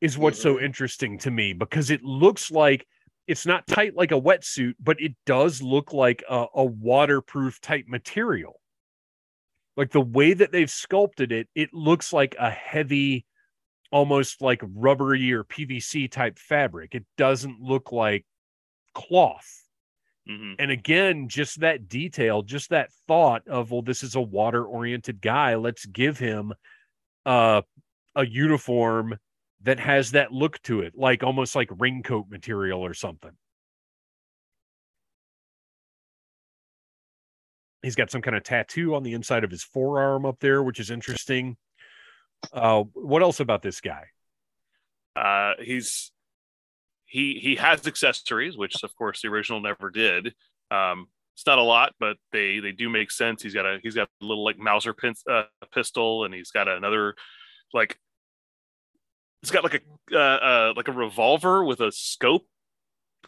is 0.00 0.18
what's 0.18 0.40
so 0.40 0.58
interesting 0.58 1.18
to 1.18 1.30
me 1.30 1.52
because 1.52 1.90
it 1.90 2.02
looks 2.02 2.50
like 2.50 2.86
it's 3.26 3.46
not 3.46 3.66
tight 3.66 3.94
like 3.94 4.12
a 4.12 4.20
wetsuit, 4.20 4.74
but 4.80 5.00
it 5.00 5.14
does 5.24 5.62
look 5.62 5.92
like 5.92 6.22
a, 6.28 6.46
a 6.54 6.64
waterproof 6.64 7.60
type 7.60 7.84
material. 7.88 8.60
Like 9.76 9.90
the 9.90 10.00
way 10.00 10.34
that 10.34 10.52
they've 10.52 10.70
sculpted 10.70 11.32
it, 11.32 11.48
it 11.54 11.72
looks 11.72 12.12
like 12.12 12.36
a 12.38 12.50
heavy, 12.50 13.26
almost 13.92 14.42
like 14.42 14.62
rubbery 14.74 15.32
or 15.32 15.44
PVC 15.44 16.08
type 16.10 16.38
fabric. 16.38 16.94
It 16.94 17.04
doesn't 17.16 17.60
look 17.60 17.92
like 17.92 18.24
cloth. 18.94 19.62
Mhm. 20.28 20.56
And 20.58 20.70
again, 20.70 21.28
just 21.28 21.60
that 21.60 21.88
detail, 21.88 22.42
just 22.42 22.70
that 22.70 22.90
thought 23.08 23.46
of, 23.48 23.70
well, 23.70 23.82
this 23.82 24.02
is 24.02 24.14
a 24.14 24.20
water 24.20 24.64
oriented 24.64 25.20
guy. 25.20 25.56
Let's 25.56 25.86
give 25.86 26.18
him 26.18 26.54
uh, 27.26 27.62
a 28.14 28.26
uniform 28.26 29.18
that 29.62 29.80
has 29.80 30.12
that 30.12 30.32
look 30.32 30.60
to 30.62 30.80
it, 30.82 30.94
like 30.96 31.22
almost 31.22 31.54
like 31.56 31.70
raincoat 31.78 32.28
material 32.30 32.80
or 32.80 32.94
something. 32.94 33.32
He's 37.84 37.94
got 37.94 38.10
some 38.10 38.22
kind 38.22 38.36
of 38.36 38.42
tattoo 38.42 38.94
on 38.94 39.02
the 39.02 39.12
inside 39.12 39.44
of 39.44 39.50
his 39.50 39.62
forearm 39.62 40.24
up 40.24 40.40
there, 40.40 40.62
which 40.62 40.80
is 40.80 40.90
interesting. 40.90 41.56
Uh, 42.52 42.84
what 42.94 43.22
else 43.22 43.40
about 43.40 43.62
this 43.62 43.80
guy? 43.80 44.04
Uh, 45.14 45.52
he's 45.60 46.10
he 47.04 47.38
he 47.40 47.56
has 47.56 47.86
accessories, 47.86 48.56
which 48.56 48.82
of 48.82 48.94
course 48.96 49.22
the 49.22 49.28
original 49.28 49.60
never 49.60 49.90
did. 49.90 50.34
Um, 50.70 51.08
it's 51.34 51.46
not 51.46 51.58
a 51.58 51.62
lot, 51.62 51.94
but 52.00 52.16
they 52.32 52.58
they 52.58 52.72
do 52.72 52.88
make 52.88 53.10
sense. 53.10 53.42
He's 53.42 53.54
got 53.54 53.66
a 53.66 53.78
he's 53.82 53.94
got 53.94 54.08
a 54.22 54.24
little 54.24 54.44
like 54.44 54.58
Mauser 54.58 54.94
pin, 54.94 55.14
uh, 55.30 55.44
pistol, 55.72 56.24
and 56.24 56.32
he's 56.32 56.50
got 56.50 56.68
another 56.68 57.14
like 57.72 57.98
it's 59.42 59.50
got 59.50 59.62
like 59.62 59.82
a 60.10 60.16
uh, 60.16 60.18
uh, 60.18 60.72
like 60.76 60.88
a 60.88 60.92
revolver 60.92 61.64
with 61.64 61.80
a 61.80 61.92
scope. 61.92 62.46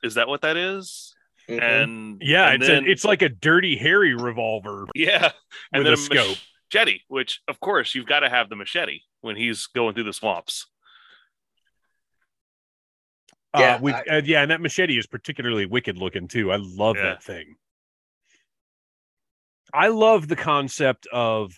Is 0.03 0.15
that 0.15 0.29
what 0.29 0.41
that 0.43 0.57
is? 0.57 1.16
Mhm. 1.49 1.63
And 1.63 2.23
Yeah, 2.23 2.49
and 2.51 2.63
it's 2.63 2.69
then- 2.69 2.85
a, 2.85 2.89
it's 2.89 3.05
like 3.05 3.23
a 3.23 3.29
dirty 3.29 3.77
Harry 3.77 4.15
revolver 4.15 4.87
yeah, 4.95 5.31
and 5.73 5.85
with 5.85 5.87
then 5.87 5.93
a 5.93 5.97
scope. 5.97 6.39
machete, 6.73 7.01
which 7.09 7.41
of 7.49 7.61
course 7.61 7.95
you've 7.95 8.07
got 8.07 8.21
to 8.21 8.29
have 8.29 8.49
the 8.49 8.57
machete 8.57 9.01
when 9.21 9.37
he's 9.37 9.67
going 9.69 9.95
through 9.95 10.05
the 10.05 10.13
swamps. 10.13 10.67
Yeah, 13.57 13.77
uh, 13.77 13.81
with, 13.81 13.95
I- 13.95 14.17
uh, 14.19 14.23
yeah, 14.25 14.43
and 14.43 14.51
that 14.51 14.61
machete 14.61 14.99
is 14.99 15.07
particularly 15.07 15.67
wicked 15.67 15.97
looking 15.97 16.29
too. 16.29 16.53
I 16.53 16.57
love 16.61 16.97
Yeah. 16.97 17.05
that 17.05 17.23
thing. 17.23 17.57
I 19.73 19.89
love 19.89 20.29
the 20.29 20.37
concept 20.37 21.07
of, 21.13 21.53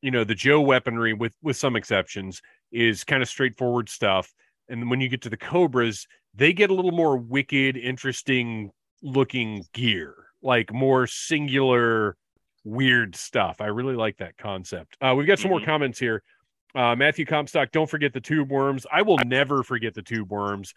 you 0.00 0.10
know, 0.10 0.24
the 0.24 0.34
Joe 0.34 0.60
weaponry 0.60 1.12
with 1.12 1.34
with 1.42 1.56
some 1.56 1.76
exceptions 1.76 2.40
is 2.70 3.04
kind 3.04 3.22
of 3.22 3.28
straightforward 3.28 3.88
stuff. 3.88 4.32
And 4.68 4.90
when 4.90 5.00
you 5.00 5.08
get 5.08 5.22
to 5.22 5.30
the 5.30 5.36
Cobras, 5.36 6.06
they 6.34 6.52
get 6.52 6.70
a 6.70 6.74
little 6.74 6.92
more 6.92 7.16
wicked, 7.16 7.76
interesting 7.76 8.70
looking 9.02 9.64
gear, 9.72 10.14
like 10.42 10.72
more 10.72 11.06
singular, 11.06 12.16
weird 12.64 13.16
stuff. 13.16 13.60
I 13.60 13.66
really 13.66 13.96
like 13.96 14.18
that 14.18 14.36
concept. 14.36 14.96
Uh, 15.00 15.14
we've 15.16 15.26
got 15.26 15.38
some 15.38 15.48
Mhm. 15.50 15.58
more 15.58 15.64
comments 15.66 15.98
here. 15.98 16.22
Uh, 16.74 16.96
Matthew 16.96 17.26
Comstock, 17.26 17.70
don't 17.70 17.90
forget 17.90 18.12
the 18.12 18.20
tube 18.20 18.50
worms. 18.50 18.86
I 18.90 19.02
will 19.02 19.18
never 19.26 19.62
forget 19.62 19.92
the 19.92 20.00
tube 20.02 20.30
worms, 20.30 20.72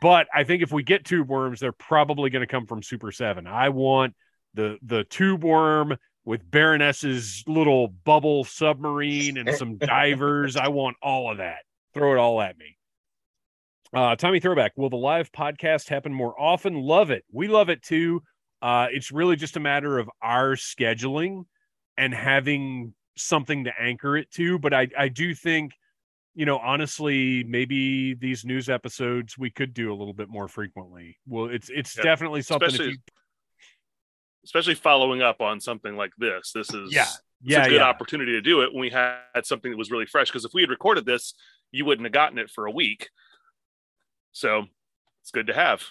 but 0.00 0.26
I 0.32 0.44
think 0.44 0.62
if 0.62 0.72
we 0.72 0.82
get 0.82 1.04
tube 1.04 1.28
worms, 1.28 1.60
they're 1.60 1.72
probably 1.72 2.30
going 2.30 2.40
to 2.40 2.46
come 2.46 2.66
from 2.66 2.82
Super 2.82 3.12
Seven. 3.12 3.46
I 3.46 3.68
want 3.68 4.14
the 4.54 4.78
the 4.82 5.04
tube 5.04 5.44
worm 5.44 5.96
with 6.24 6.48
Baroness's 6.50 7.42
little 7.46 7.88
bubble 7.88 8.44
submarine 8.44 9.36
and 9.36 9.50
some 9.54 9.76
divers. 9.76 10.56
I 10.56 10.68
want 10.68 10.96
all 11.02 11.30
of 11.30 11.38
that. 11.38 11.58
Throw 11.94 12.12
it 12.12 12.18
all 12.18 12.40
at 12.40 12.56
me. 12.56 12.76
Uh, 13.94 14.16
Tommy 14.16 14.40
Throwback, 14.40 14.72
will 14.76 14.88
the 14.88 14.96
live 14.96 15.30
podcast 15.32 15.88
happen 15.88 16.12
more 16.14 16.38
often? 16.40 16.74
Love 16.74 17.10
it. 17.10 17.24
We 17.30 17.46
love 17.48 17.68
it 17.68 17.82
too. 17.82 18.22
Uh, 18.62 18.86
it's 18.90 19.12
really 19.12 19.36
just 19.36 19.56
a 19.56 19.60
matter 19.60 19.98
of 19.98 20.08
our 20.22 20.52
scheduling 20.54 21.44
and 21.98 22.14
having 22.14 22.94
something 23.16 23.64
to 23.64 23.72
anchor 23.78 24.16
it 24.16 24.30
to. 24.32 24.58
But 24.58 24.72
I, 24.72 24.88
I 24.96 25.08
do 25.08 25.34
think, 25.34 25.72
you 26.34 26.46
know, 26.46 26.58
honestly, 26.58 27.44
maybe 27.44 28.14
these 28.14 28.44
news 28.46 28.70
episodes 28.70 29.36
we 29.36 29.50
could 29.50 29.74
do 29.74 29.92
a 29.92 29.96
little 29.96 30.14
bit 30.14 30.30
more 30.30 30.48
frequently. 30.48 31.18
Well, 31.26 31.46
it's 31.46 31.68
it's 31.68 31.94
Yeah, 31.96 32.04
definitely 32.04 32.40
something. 32.42 32.68
If 32.68 32.72
especially- 32.74 32.92
you, 32.92 32.98
especially 34.44 34.74
following 34.74 35.20
up 35.20 35.40
on 35.42 35.60
something 35.60 35.96
like 35.96 36.12
this. 36.16 36.52
This 36.54 36.72
is 36.72 36.94
yeah, 36.94 37.02
it's 37.02 37.20
yeah, 37.42 37.64
a 37.66 37.68
good 37.68 37.76
yeah. 37.76 37.82
opportunity 37.88 38.32
to 38.32 38.40
do 38.40 38.62
it 38.62 38.72
when 38.72 38.80
we 38.80 38.90
had 38.90 39.20
something 39.42 39.70
that 39.70 39.76
was 39.76 39.90
really 39.90 40.06
fresh. 40.06 40.28
Because 40.28 40.44
if 40.46 40.54
we 40.54 40.62
had 40.62 40.70
recorded 40.70 41.04
this, 41.04 41.34
you 41.72 41.84
wouldn't 41.84 42.06
have 42.06 42.12
gotten 42.12 42.38
it 42.38 42.50
for 42.50 42.66
a 42.66 42.70
week. 42.70 43.10
So 44.32 44.64
it's 45.22 45.30
good 45.30 45.46
to 45.48 45.54
have. 45.54 45.82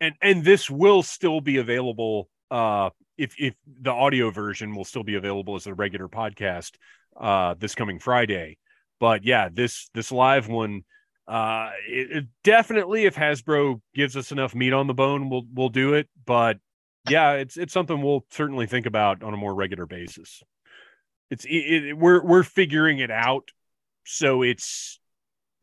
and 0.00 0.14
and 0.22 0.44
this 0.44 0.70
will 0.70 1.02
still 1.02 1.40
be 1.40 1.58
available 1.58 2.28
uh 2.50 2.90
if 3.18 3.34
if 3.38 3.54
the 3.80 3.90
audio 3.90 4.30
version 4.30 4.74
will 4.74 4.84
still 4.84 5.02
be 5.04 5.14
available 5.16 5.54
as 5.56 5.66
a 5.66 5.74
regular 5.74 6.08
podcast 6.08 6.72
uh 7.20 7.54
this 7.58 7.74
coming 7.74 7.98
friday. 7.98 8.58
But 9.00 9.24
yeah 9.24 9.48
this 9.52 9.88
this 9.94 10.12
live 10.12 10.48
one 10.48 10.82
uh 11.28 11.70
it, 11.88 12.10
it 12.18 12.24
definitely 12.44 13.04
if 13.06 13.14
hasbro 13.14 13.80
gives 13.94 14.16
us 14.16 14.32
enough 14.32 14.54
meat 14.54 14.72
on 14.72 14.86
the 14.86 14.94
bone 14.94 15.28
we'll 15.30 15.44
we'll 15.52 15.68
do 15.68 15.94
it. 15.94 16.08
But 16.26 16.58
yeah 17.08 17.32
it's 17.34 17.56
it's 17.56 17.72
something 17.72 18.00
we'll 18.02 18.24
certainly 18.30 18.66
think 18.66 18.86
about 18.86 19.22
on 19.22 19.34
a 19.34 19.36
more 19.36 19.54
regular 19.54 19.86
basis. 19.86 20.42
It's 21.30 21.44
it, 21.44 21.50
it, 21.84 21.98
we're 21.98 22.22
we're 22.24 22.42
figuring 22.42 22.98
it 22.98 23.10
out. 23.10 23.48
So 24.04 24.42
it's 24.42 25.00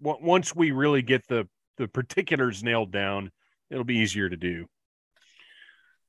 on- 0.03 0.23
once 0.23 0.55
we 0.55 0.71
really 0.71 1.01
get 1.01 1.27
the 1.27 1.47
the 1.79 1.87
particulars 1.87 2.61
nailed 2.63 2.91
down 2.91 3.31
it'll 3.71 3.83
be 3.85 3.97
easier 3.97 4.29
to 4.29 4.35
do. 4.37 4.67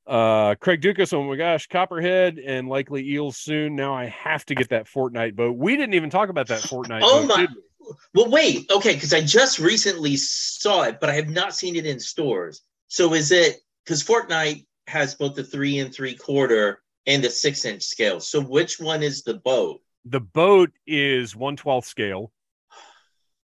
Uh, 0.05 0.55
Craig 0.55 0.81
Dukas, 0.81 1.13
oh 1.13 1.23
my 1.23 1.35
gosh, 1.35 1.67
Copperhead 1.67 2.37
and 2.39 2.67
likely 2.67 3.07
Eels 3.11 3.37
soon. 3.37 3.75
Now 3.75 3.93
I 3.95 4.05
have 4.05 4.45
to 4.47 4.55
get 4.55 4.69
that 4.69 4.87
Fortnite 4.87 5.35
boat. 5.35 5.55
We 5.57 5.77
didn't 5.77 5.93
even 5.93 6.09
talk 6.09 6.29
about 6.29 6.47
that 6.47 6.61
Fortnite 6.61 7.01
Oh 7.03 7.27
boat. 7.27 7.37
my- 7.37 7.47
we? 7.49 7.61
Well, 8.13 8.29
wait, 8.29 8.69
okay, 8.71 8.93
because 8.93 9.13
I 9.13 9.21
just 9.21 9.59
recently 9.59 10.15
saw 10.15 10.83
it, 10.83 10.99
but 10.99 11.09
I 11.09 11.13
have 11.13 11.29
not 11.29 11.55
seen 11.55 11.75
it 11.75 11.85
in 11.85 11.99
stores. 11.99 12.61
So 12.87 13.13
is 13.13 13.31
it 13.31 13.57
because 13.85 14.03
Fortnite 14.03 14.65
has 14.87 15.15
both 15.15 15.35
the 15.35 15.43
three 15.43 15.79
and 15.79 15.93
three 15.93 16.15
quarter 16.15 16.81
and 17.05 17.23
the 17.23 17.29
six 17.29 17.65
inch 17.65 17.83
scale? 17.83 18.19
So 18.19 18.41
which 18.41 18.79
one 18.79 19.03
is 19.03 19.23
the 19.23 19.35
boat? 19.35 19.81
The 20.05 20.19
boat 20.19 20.71
is 20.87 21.33
112th 21.35 21.85
scale. 21.85 22.31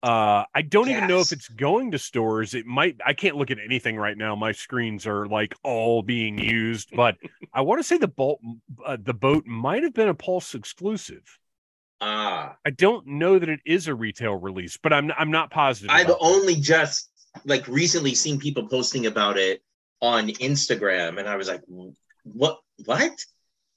Uh, 0.00 0.44
I 0.54 0.62
don't 0.62 0.88
even 0.88 1.08
know 1.08 1.18
if 1.18 1.32
it's 1.32 1.48
going 1.48 1.90
to 1.90 1.98
stores. 1.98 2.54
It 2.54 2.66
might. 2.66 2.96
I 3.04 3.14
can't 3.14 3.36
look 3.36 3.50
at 3.50 3.58
anything 3.58 3.96
right 3.96 4.16
now. 4.16 4.36
My 4.36 4.52
screens 4.52 5.06
are 5.08 5.26
like 5.26 5.54
all 5.64 6.02
being 6.02 6.38
used, 6.38 6.90
but 6.94 7.16
I 7.52 7.62
want 7.62 7.80
to 7.80 7.82
say 7.82 7.98
the 7.98 8.06
boat, 8.06 8.38
uh, 8.86 8.96
the 9.00 9.14
boat 9.14 9.46
might 9.46 9.82
have 9.82 9.94
been 9.94 10.08
a 10.08 10.14
Pulse 10.14 10.54
exclusive. 10.54 11.24
Ah, 12.00 12.56
I 12.64 12.70
don't 12.70 13.08
know 13.08 13.40
that 13.40 13.48
it 13.48 13.58
is 13.66 13.88
a 13.88 13.94
retail 13.94 14.34
release, 14.36 14.76
but 14.80 14.92
I'm 14.92 15.10
I'm 15.18 15.32
not 15.32 15.50
positive. 15.50 15.90
I've 15.90 16.12
only 16.20 16.54
just 16.54 17.10
like 17.44 17.66
recently 17.66 18.14
seen 18.14 18.38
people 18.38 18.68
posting 18.68 19.06
about 19.06 19.36
it 19.36 19.62
on 20.00 20.28
Instagram, 20.28 21.18
and 21.18 21.28
I 21.28 21.34
was 21.34 21.48
like, 21.48 21.62
what? 22.22 22.60
What? 22.84 23.18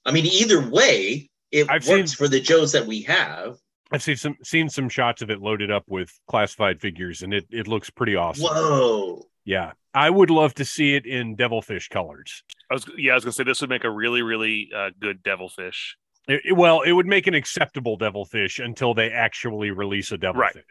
I 0.06 0.12
mean, 0.12 0.26
either 0.26 0.68
way, 0.70 1.30
it 1.50 1.68
I've 1.68 1.88
works 1.88 2.12
seen- 2.12 2.16
for 2.16 2.28
the 2.28 2.38
Joes 2.38 2.70
that 2.72 2.86
we 2.86 3.02
have. 3.02 3.56
I've 3.92 4.02
seen 4.02 4.16
some 4.16 4.36
seen 4.42 4.68
some 4.68 4.88
shots 4.88 5.22
of 5.22 5.30
it 5.30 5.40
loaded 5.40 5.70
up 5.70 5.84
with 5.88 6.10
classified 6.26 6.80
figures, 6.80 7.22
and 7.22 7.34
it 7.34 7.46
it 7.50 7.68
looks 7.68 7.90
pretty 7.90 8.16
awesome. 8.16 8.44
Whoa. 8.46 9.26
Yeah, 9.44 9.72
I 9.92 10.08
would 10.08 10.30
love 10.30 10.54
to 10.54 10.64
see 10.64 10.94
it 10.94 11.04
in 11.04 11.34
devilfish 11.36 11.88
colors. 11.88 12.42
I 12.70 12.74
was 12.74 12.86
yeah, 12.96 13.12
I 13.12 13.14
was 13.16 13.24
gonna 13.24 13.32
say 13.32 13.44
this 13.44 13.60
would 13.60 13.70
make 13.70 13.84
a 13.84 13.90
really, 13.90 14.22
really 14.22 14.70
uh, 14.74 14.90
good 15.00 15.22
devilfish. 15.22 15.96
It- 16.28 16.42
it- 16.44 16.52
well, 16.52 16.82
it 16.82 16.92
would 16.92 17.06
make 17.06 17.26
an 17.26 17.34
acceptable 17.34 17.96
devilfish 17.96 18.60
until 18.60 18.94
they 18.94 19.10
actually 19.10 19.72
release 19.72 20.12
a 20.12 20.16
devilfish 20.18 20.54
Right. 20.54 20.64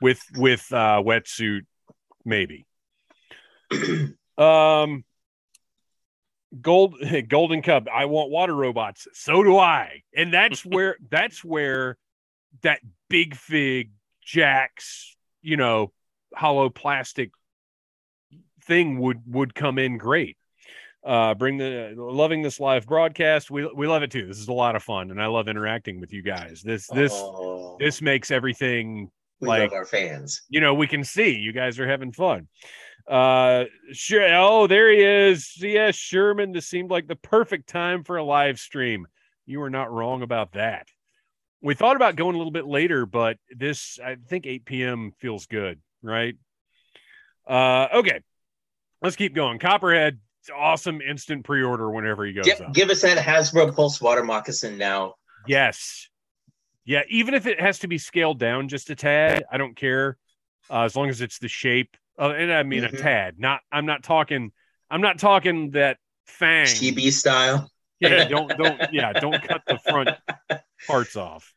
with 0.00 0.22
with 0.36 0.72
uh, 0.72 1.02
wetsuit, 1.04 1.62
maybe. 2.24 2.66
um, 4.38 5.04
gold 6.60 6.94
golden 7.28 7.62
cub. 7.62 7.88
I 7.92 8.04
want 8.04 8.30
water 8.30 8.54
robots. 8.54 9.08
So 9.12 9.42
do 9.42 9.58
I, 9.58 10.02
and 10.16 10.32
that's 10.32 10.64
where 10.64 10.96
that's 11.10 11.44
where 11.44 11.96
that 12.62 12.80
big 13.08 13.34
fig 13.36 13.90
Jakks, 14.26 15.10
you 15.42 15.56
know, 15.56 15.92
hollow 16.34 16.68
plastic 16.70 17.30
thing 18.64 18.98
would 18.98 19.20
would 19.26 19.54
come 19.54 19.78
in 19.78 19.98
great. 19.98 20.36
Uh, 21.04 21.34
bring 21.34 21.56
the 21.56 21.94
loving 21.96 22.42
this 22.42 22.58
live 22.58 22.86
broadcast. 22.86 23.50
We 23.50 23.64
we 23.74 23.86
love 23.86 24.02
it 24.02 24.10
too. 24.10 24.26
This 24.26 24.38
is 24.38 24.48
a 24.48 24.52
lot 24.52 24.74
of 24.74 24.82
fun, 24.82 25.10
and 25.12 25.22
I 25.22 25.26
love 25.26 25.46
interacting 25.48 26.00
with 26.00 26.12
you 26.12 26.22
guys. 26.22 26.62
This 26.62 26.88
this 26.88 27.12
Oh, 27.14 27.76
this 27.78 28.02
makes 28.02 28.30
everything 28.32 29.10
we 29.40 29.46
like- 29.48 29.62
love 29.70 29.72
our 29.72 29.84
fans. 29.84 30.42
you 30.48 30.60
know 30.60 30.74
we 30.74 30.86
can 30.88 31.04
see 31.04 31.30
you 31.36 31.52
guys 31.52 31.78
are 31.78 31.88
having 31.88 32.10
fun. 32.12 32.48
Uh, 33.06 33.66
sure. 33.92 34.26
Oh, 34.34 34.66
there 34.66 34.90
he 34.90 35.00
is. 35.00 35.52
Yes, 35.58 35.94
Sherman. 35.94 36.50
This 36.50 36.66
seemed 36.66 36.90
like 36.90 37.06
the 37.06 37.14
perfect 37.14 37.68
time 37.68 38.02
for 38.02 38.16
a 38.16 38.24
live 38.24 38.58
stream. 38.58 39.06
You 39.44 39.60
were 39.60 39.70
not 39.70 39.92
wrong 39.92 40.22
about 40.22 40.52
that. 40.54 40.88
We 41.62 41.74
thought 41.74 41.96
about 41.96 42.16
going 42.16 42.34
a 42.34 42.38
little 42.38 42.52
bit 42.52 42.66
later, 42.66 43.06
but 43.06 43.38
this 43.50 43.98
I 44.04 44.16
think 44.28 44.46
8 44.46 44.64
p.m. 44.64 45.12
feels 45.18 45.46
good, 45.46 45.80
right? 46.02 46.36
Uh, 47.46 47.88
okay, 47.94 48.20
let's 49.02 49.16
keep 49.16 49.34
going. 49.34 49.58
Copperhead, 49.58 50.18
awesome 50.54 51.00
instant 51.00 51.44
pre-order 51.44 51.90
whenever 51.90 52.24
he 52.24 52.32
goes 52.32 52.46
Give, 52.46 52.60
give 52.72 52.90
us 52.90 53.02
that 53.02 53.18
Hasbro 53.18 53.74
Pulse 53.74 54.00
water 54.00 54.22
moccasin 54.24 54.78
now. 54.78 55.14
Yes. 55.46 56.08
Yeah, 56.84 57.02
even 57.08 57.34
if 57.34 57.46
it 57.46 57.60
has 57.60 57.80
to 57.80 57.88
be 57.88 57.98
scaled 57.98 58.38
down 58.38 58.68
just 58.68 58.90
a 58.90 58.94
tad, 58.94 59.44
I 59.50 59.56
don't 59.56 59.76
care. 59.76 60.18
Uh, 60.70 60.82
as 60.82 60.94
long 60.96 61.08
as 61.08 61.20
it's 61.20 61.38
the 61.38 61.48
shape. 61.48 61.96
Uh, 62.18 62.30
and 62.30 62.52
I 62.52 62.62
mean 62.62 62.82
Mhm. 62.82 62.94
a 62.94 62.96
tad. 62.96 63.38
Not 63.38 63.60
I'm 63.70 63.86
not 63.86 64.02
talking 64.02 64.52
I'm 64.90 65.00
not 65.00 65.18
talking 65.18 65.70
that 65.72 65.98
fang. 66.26 66.66
Chibi 66.66 67.12
style. 67.12 67.70
Yeah, 68.00 68.24
don't 68.28 68.48
don't 68.56 68.92
yeah, 68.92 69.12
don't 69.12 69.42
cut 69.42 69.62
the 69.66 69.78
front 69.78 70.10
parts 70.86 71.16
off. 71.16 71.52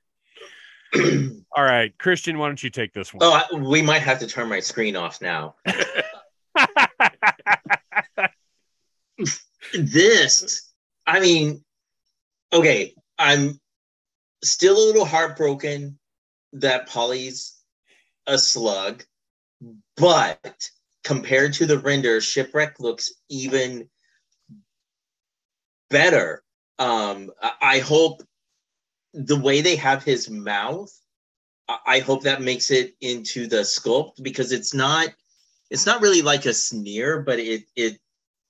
All 0.95 1.63
right, 1.63 1.95
Christian, 1.97 2.37
why 2.37 2.47
don't 2.47 2.61
you 2.61 2.69
take 2.69 2.93
this 2.93 3.13
one? 3.13 3.21
Oh, 3.23 3.31
I, 3.31 3.55
we 3.55 3.81
might 3.81 4.01
have 4.01 4.19
to 4.19 4.27
turn 4.27 4.49
my 4.49 4.59
screen 4.59 4.95
off 4.95 5.21
now. 5.21 5.55
This, 9.73 10.71
I 11.05 11.19
mean, 11.19 11.63
okay, 12.51 12.95
I'm 13.17 13.59
still 14.43 14.77
a 14.77 14.85
little 14.87 15.05
heartbroken 15.05 15.99
that 16.53 16.87
Polly's 16.87 17.55
a 18.25 18.37
slug, 18.37 19.03
but 19.97 20.69
compared 21.03 21.53
to 21.53 21.65
the 21.65 21.79
render, 21.79 22.19
Shipwreck 22.21 22.79
looks 22.79 23.11
even 23.29 23.89
better. 25.89 26.43
Um, 26.77 27.31
I, 27.61 27.79
hope 27.79 28.23
the 29.13 29.39
way 29.39 29.61
they 29.61 29.75
have 29.75 30.03
his 30.03 30.29
mouth, 30.29 30.91
I, 31.67 31.77
I 31.85 31.99
hope 31.99 32.23
that 32.23 32.41
makes 32.41 32.71
it 32.71 32.95
into 33.01 33.47
the 33.47 33.57
sculpt 33.57 34.23
because 34.23 34.51
it's 34.51 34.73
not 34.73 35.09
it's 35.69 35.85
not 35.85 36.01
really 36.01 36.21
like 36.21 36.45
a 36.45 36.53
sneer, 36.53 37.21
but 37.21 37.39
it 37.39 37.63
it 37.75 37.99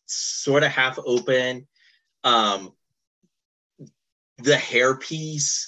sort 0.05 0.63
of 0.63 0.71
half 0.71 0.99
open. 1.03 1.67
Um, 2.23 2.73
the 4.37 4.53
hairpiece, 4.53 5.65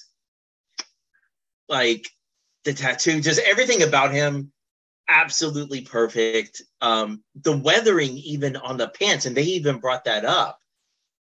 like 1.68 2.08
the 2.64 2.74
tattoo, 2.74 3.22
just 3.22 3.42
everything 3.42 3.84
about 3.84 4.14
him, 4.14 4.52
absolutely 5.10 5.82
perfect. 5.82 6.62
Um, 6.80 7.24
the 7.36 7.58
weathering, 7.58 8.18
even 8.18 8.56
on 8.56 8.78
the 8.78 8.88
pants, 8.88 9.26
and 9.26 9.36
they 9.36 9.44
even 9.44 9.80
brought 9.80 10.06
that 10.06 10.26
up. 10.26 10.61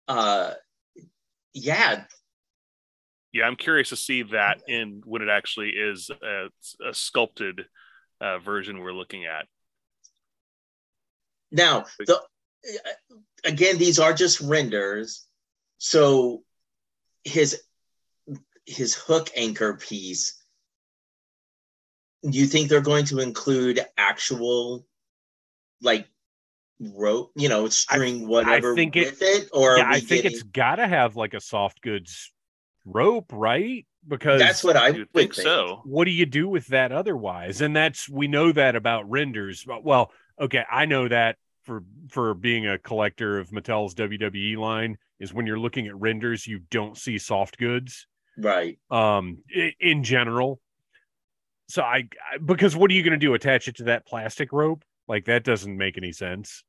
Uh, 0.09 0.53
yeah, 1.53 2.05
yeah, 3.35 3.47
I'm 3.47 3.57
curious 3.57 3.89
to 3.89 3.97
see 3.97 4.23
that 4.23 4.63
in 4.69 5.03
when 5.05 5.21
it 5.21 5.29
actually 5.29 5.71
is 5.71 6.09
a, 6.09 6.47
a 6.89 6.95
sculpted 6.95 7.67
uh, 8.21 8.39
version 8.39 8.79
we're 8.79 8.93
looking 8.93 9.27
at. 9.27 9.47
Now, 11.51 11.85
the 11.99 12.21
again, 13.45 13.77
these 13.77 13.99
are 13.99 14.15
just 14.15 14.41
renders. 14.41 15.27
So 15.79 16.45
his 17.25 17.61
his 18.67 18.95
hook 18.95 19.31
anchor 19.37 19.75
piece. 19.75 20.41
Do 22.23 22.39
you 22.39 22.47
think 22.47 22.69
they're 22.69 22.81
going 22.81 23.07
to 23.07 23.19
include 23.19 23.85
actual 23.99 24.87
like 25.83 26.07
rope, 26.95 27.31
you 27.37 27.49
know, 27.49 27.69
string, 27.69 28.27
whatever 28.27 28.73
I 28.73 28.75
think 28.77 28.95
with 28.95 29.23
it, 29.23 29.49
or 29.53 29.79
yeah, 29.79 29.87
I 29.89 30.01
think 30.01 30.23
getting... 30.23 30.33
it's 30.33 30.43
got 30.43 30.77
to 30.77 30.87
have 30.87 31.17
like 31.17 31.35
a 31.35 31.41
soft 31.41 31.81
goods 31.81 32.33
rope, 32.85 33.33
right? 33.33 33.87
Because 34.07 34.41
that's 34.41 34.63
what 34.63 34.77
I 34.77 34.89
You'd 34.89 34.99
would 34.99 35.13
think 35.13 35.35
so. 35.35 35.81
what 35.85 36.05
do 36.05 36.11
you 36.11 36.27
do 36.27 36.47
with 36.49 36.67
that 36.69 36.93
otherwise? 36.93 37.61
And 37.61 37.75
that's 37.75 38.09
we 38.09 38.29
know 38.29 38.53
that 38.53 38.77
about 38.77 39.09
renders. 39.09 39.65
Well, 39.67 40.11
okay, 40.41 40.65
I 40.71 40.85
know 40.85 41.09
that 41.09 41.37
for 41.65 41.83
for 42.11 42.35
being 42.35 42.67
a 42.67 42.79
collector 42.79 43.39
of 43.39 43.49
Mattel's 43.51 43.95
WWE 43.95 44.59
line 44.59 44.99
is 45.19 45.33
when 45.33 45.47
you're 45.47 45.59
looking 45.59 45.87
at 45.87 45.97
renders, 45.99 46.47
you 46.47 46.61
don't 46.71 46.99
see 46.99 47.17
soft 47.19 47.57
goods 47.57 48.07
Right. 48.37 48.79
um 48.91 49.39
in 49.81 50.03
general. 50.05 50.61
So 51.69 51.83
I 51.83 52.09
I- 52.33 52.39
because 52.45 52.77
what 52.77 52.91
are 52.91 52.95
you 52.95 53.03
going 53.03 53.19
to 53.19 53.27
do? 53.27 53.33
Attach 53.33 53.69
it 53.69 53.77
to 53.77 53.85
that 53.85 54.07
plastic 54.07 54.53
rope? 54.53 54.85
Like 55.09 55.27
that 55.27 55.45
doesn't 55.45 55.77
make 55.77 55.97
any 55.97 56.13
sense. 56.13 56.63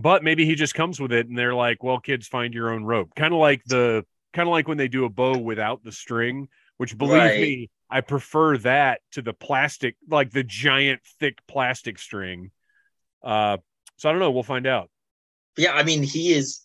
But 0.00 0.24
maybe 0.24 0.46
he 0.46 0.54
just 0.54 0.74
comes 0.74 0.98
with 0.98 1.12
it, 1.12 1.28
and 1.28 1.36
they're 1.36 1.54
like, 1.54 1.82
"Well, 1.82 2.00
kids, 2.00 2.26
find 2.26 2.54
your 2.54 2.72
own 2.72 2.84
rope." 2.84 3.14
Kind 3.14 3.34
of 3.34 3.40
like 3.40 3.62
the 3.66 4.06
kind 4.32 4.48
of 4.48 4.52
like 4.52 4.66
when 4.66 4.78
they 4.78 4.88
do 4.88 5.04
a 5.04 5.10
bow 5.10 5.36
without 5.36 5.84
the 5.84 5.92
string. 5.92 6.48
Which 6.78 6.96
believe 6.96 7.18
Right. 7.18 7.40
me, 7.40 7.70
I 7.90 8.00
prefer 8.00 8.56
that 8.58 9.02
to 9.12 9.20
the 9.20 9.34
plastic, 9.34 9.96
like 10.08 10.30
the 10.30 10.42
giant 10.42 11.02
thick 11.18 11.38
plastic 11.46 11.98
string. 11.98 12.50
Uh, 13.22 13.58
so 13.96 14.08
I 14.08 14.12
don't 14.12 14.20
know. 14.20 14.30
We'll 14.30 14.42
find 14.42 14.66
out. 14.66 14.90
Yeah, 15.58 15.72
I 15.72 15.82
mean, 15.82 16.02
he 16.02 16.32
is. 16.32 16.62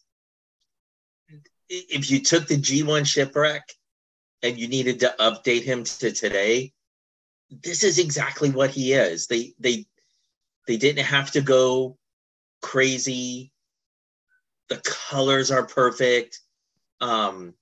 If 1.67 2.09
you 2.09 2.21
took 2.21 2.47
the 2.47 2.55
G1 2.55 3.05
shipwreck 3.05 3.63
and 4.41 4.57
you 4.57 4.69
needed 4.69 5.01
to 5.01 5.13
update 5.19 5.63
him 5.63 5.83
to 5.83 6.11
today, 6.13 6.71
this 7.49 7.83
is 7.83 7.99
exactly 7.99 8.51
what 8.51 8.69
he 8.69 8.93
is. 8.93 9.27
They 9.27 9.53
they 9.59 9.85
they 10.67 10.77
didn't 10.77 11.05
have 11.05 11.31
to 11.31 11.41
go 11.41 11.97
crazy. 12.65 13.51
The 14.69 14.81
colors 14.83 15.51
are 15.51 15.65
perfect. 15.67 16.39
Um, 16.99 17.53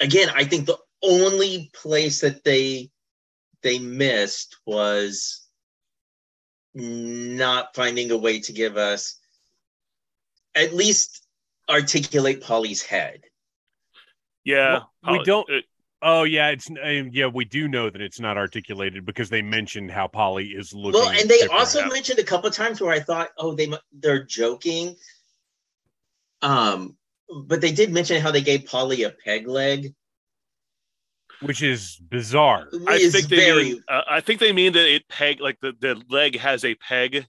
again, 0.00 0.28
I 0.34 0.44
think 0.44 0.66
the 0.66 0.78
only 1.02 1.70
place 1.72 2.20
that 2.22 2.42
they 2.42 2.90
they 3.62 3.78
missed 3.78 4.56
was 4.66 5.46
not 6.74 7.74
finding 7.74 8.10
a 8.10 8.16
way 8.16 8.40
to 8.40 8.52
give 8.52 8.76
us 8.76 9.18
at 10.54 10.74
least 10.74 11.24
articulate 11.68 12.42
Polly's 12.42 12.82
head. 12.82 13.22
Yeah, 14.44 14.80
Well, 15.02 15.18
we 15.18 15.24
don't- 15.24 15.50
it- 15.50 15.64
Oh 16.08 16.22
yeah, 16.22 16.50
it's 16.50 16.70
uh, 16.70 16.88
yeah. 17.10 17.26
We 17.26 17.44
do 17.44 17.66
know 17.66 17.90
that 17.90 18.00
it's 18.00 18.20
not 18.20 18.36
articulated 18.38 19.04
because 19.04 19.28
they 19.28 19.42
mentioned 19.42 19.90
how 19.90 20.06
Polly 20.06 20.50
is 20.50 20.72
looking. 20.72 21.00
Well, 21.00 21.10
and 21.10 21.28
they 21.28 21.38
different. 21.38 21.58
also 21.58 21.84
mentioned 21.88 22.20
a 22.20 22.22
couple 22.22 22.48
times 22.52 22.80
where 22.80 22.92
I 22.92 23.00
thought, 23.00 23.30
oh, 23.38 23.56
they 23.56 23.68
they're 23.92 24.22
joking. 24.22 24.94
Um, 26.42 26.96
but 27.28 27.60
they 27.60 27.72
did 27.72 27.92
mention 27.92 28.22
how 28.22 28.30
they 28.30 28.40
gave 28.40 28.66
Polly 28.66 29.02
a 29.02 29.10
peg 29.10 29.48
leg. 29.48 29.94
which 31.40 31.62
is 31.62 31.96
bizarre. 31.96 32.68
I 32.86 32.96
is 32.96 33.12
think 33.12 33.28
they 33.28 33.36
very 33.36 33.64
mean, 33.64 33.82
uh, 33.88 34.02
I 34.08 34.20
think 34.20 34.40
they 34.40 34.52
mean 34.52 34.72
that 34.72 34.86
it 34.86 35.08
peg 35.08 35.40
like 35.40 35.58
the, 35.60 35.72
the 35.78 36.00
leg 36.08 36.38
has 36.38 36.64
a 36.64 36.74
peg, 36.76 37.26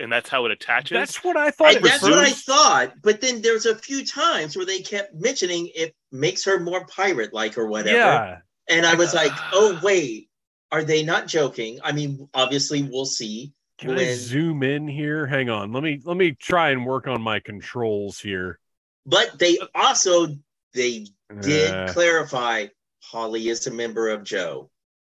and 0.00 0.10
that's 0.12 0.28
how 0.28 0.44
it 0.46 0.50
attaches. 0.52 0.90
That's 0.94 1.22
what 1.24 1.36
I 1.36 1.50
thought. 1.50 1.68
I, 1.68 1.74
at 1.74 1.82
that's 1.82 2.02
what 2.02 2.18
I 2.18 2.30
thought. 2.30 2.92
But 3.02 3.20
then 3.20 3.40
there's 3.42 3.66
a 3.66 3.74
few 3.76 4.04
times 4.04 4.56
where 4.56 4.66
they 4.66 4.80
kept 4.80 5.14
mentioning 5.14 5.70
it 5.74 5.94
makes 6.12 6.44
her 6.44 6.58
more 6.60 6.86
pirate 6.86 7.32
like 7.32 7.56
or 7.58 7.66
whatever. 7.66 7.96
Yeah, 7.96 8.38
And 8.68 8.84
I 8.86 8.94
was 8.94 9.14
like, 9.14 9.32
oh 9.52 9.78
wait, 9.82 10.28
are 10.72 10.84
they 10.84 11.02
not 11.02 11.26
joking? 11.28 11.78
I 11.84 11.92
mean, 11.92 12.28
obviously 12.34 12.82
we'll 12.82 13.04
see. 13.06 13.52
can 13.78 13.98
I 13.98 14.12
zoom 14.14 14.62
in 14.62 14.88
here? 14.88 15.26
Hang 15.26 15.48
on. 15.50 15.72
Let 15.72 15.82
me 15.82 16.00
let 16.04 16.16
me 16.16 16.32
try 16.32 16.70
and 16.70 16.84
work 16.86 17.06
on 17.06 17.22
my 17.22 17.40
controls 17.40 18.18
here. 18.18 18.58
But 19.06 19.38
they 19.38 19.58
also 19.74 20.28
they 20.72 21.06
did 21.40 21.70
Uh, 21.72 21.92
clarify 21.92 22.66
Polly 23.12 23.48
is 23.48 23.66
a 23.66 23.70
member 23.70 24.08
of 24.08 24.24
Joe. 24.24 24.70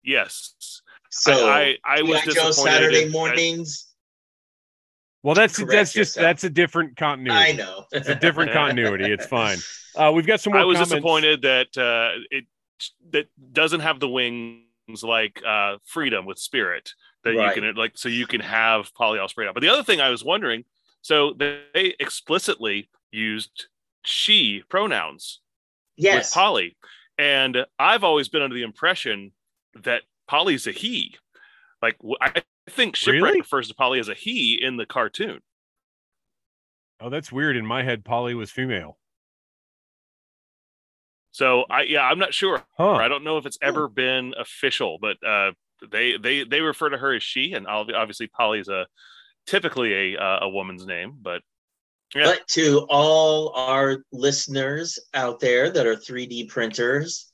yes. 0.05 0.83
So 1.09 1.49
I, 1.49 1.79
I, 1.85 2.01
I 2.01 2.03
was 2.03 2.21
G.I. 2.21 2.35
Joe 2.35 2.47
disappointed. 2.49 2.73
Saturday 2.73 3.03
in- 3.05 3.13
mornings. 3.13 3.86
Well, 5.27 5.35
that's 5.35 5.57
correct 5.57 5.73
that's 5.73 5.93
just 5.93 6.15
that's 6.15 6.45
a 6.45 6.51
different 6.51 6.97
continuity. 6.97 7.37
I 7.37 7.53
know. 7.53 7.85
It's 7.91 8.09
a 8.09 8.15
different 8.15 8.53
continuity. 8.63 9.11
It's 9.13 9.27
fine. 9.27 9.59
Uh, 9.97 10.13
we've 10.15 10.27
got 10.27 10.41
some 10.41 10.53
more. 10.53 10.63
I 10.63 10.65
was 10.65 10.77
comments. 10.77 10.93
disappointed 10.93 11.43
that 11.43 11.77
uh, 11.77 12.21
it 12.31 12.45
that 13.11 13.27
doesn't 13.53 13.81
have 13.81 13.99
the 13.99 14.09
wings 14.09 14.63
like 15.03 15.43
uh, 15.45 15.79
Freedom 15.85 16.27
with 16.27 16.39
Spirit 16.39 16.93
that 17.25 17.35
Right. 17.35 17.57
you 17.57 17.61
can 17.63 17.75
like 17.75 17.99
so 17.99 18.09
you 18.09 18.29
can 18.29 18.41
have 18.41 18.95
Polly 18.95 19.19
all 19.19 19.29
sprayed 19.29 19.49
out. 19.49 19.55
But 19.55 19.63
the 19.65 19.69
other 19.69 19.83
thing 19.83 20.01
I 20.01 20.11
was 20.11 20.25
wondering, 20.25 20.65
so 21.03 21.33
they 21.33 21.95
explicitly 21.99 22.89
used 23.11 23.67
she 24.05 24.63
pronouns 24.69 25.41
with 25.99 26.05
yes. 26.05 26.33
Polly, 26.33 26.77
and 27.19 27.67
I've 27.81 28.05
always 28.05 28.29
been 28.29 28.43
under 28.43 28.55
the 28.55 28.63
impression 28.63 29.33
that 29.83 30.03
Polly's 30.29 30.69
a 30.69 30.73
he. 30.73 31.17
Like 31.83 31.97
wh- 32.01 32.23
I 32.69 32.71
think 32.71 32.97
Shipwreck 32.97 33.23
Really? 33.23 33.41
refers 33.41 33.69
to 33.69 33.75
Polly 33.75 34.01
as 34.01 34.09
a 34.09 34.15
he 34.15 34.61
in 34.61 34.77
the 34.77 34.87
cartoon. 34.87 35.41
Oh, 37.01 37.11
that's 37.11 37.31
weird. 37.31 37.57
In 37.57 37.67
my 37.67 37.83
head, 37.83 38.05
Polly 38.05 38.35
was 38.35 38.51
female. 38.51 38.99
So 41.33 41.65
I 41.69 41.83
yeah, 41.83 42.03
I'm 42.03 42.19
not 42.19 42.33
sure. 42.33 42.65
Huh? 42.79 42.93
I 42.95 43.09
don't 43.09 43.23
know 43.23 43.37
if 43.37 43.45
it's 43.45 43.59
ever 43.61 43.89
been 43.89 44.33
official, 44.39 44.99
but 45.01 45.17
uh, 45.25 45.53
they 45.91 46.17
they 46.17 46.45
they 46.45 46.63
refer 46.63 46.89
to 46.89 46.97
her 46.97 47.15
as 47.15 47.23
she, 47.23 47.53
and 47.53 47.67
ob- 47.67 47.91
obviously 47.95 48.27
Polly's 48.29 48.69
a 48.69 48.87
typically 49.47 50.15
a 50.15 50.19
uh, 50.19 50.39
a 50.43 50.49
woman's 50.49 50.87
name, 50.87 51.15
but 51.21 51.43
yeah. 52.15 52.25
But 52.25 52.49
to 52.53 52.87
all 52.89 53.53
our 53.55 53.99
listeners 54.13 54.99
out 55.13 55.41
there 55.41 55.71
that 55.71 55.87
are 55.87 55.97
3D 55.97 56.49
printers, 56.49 57.31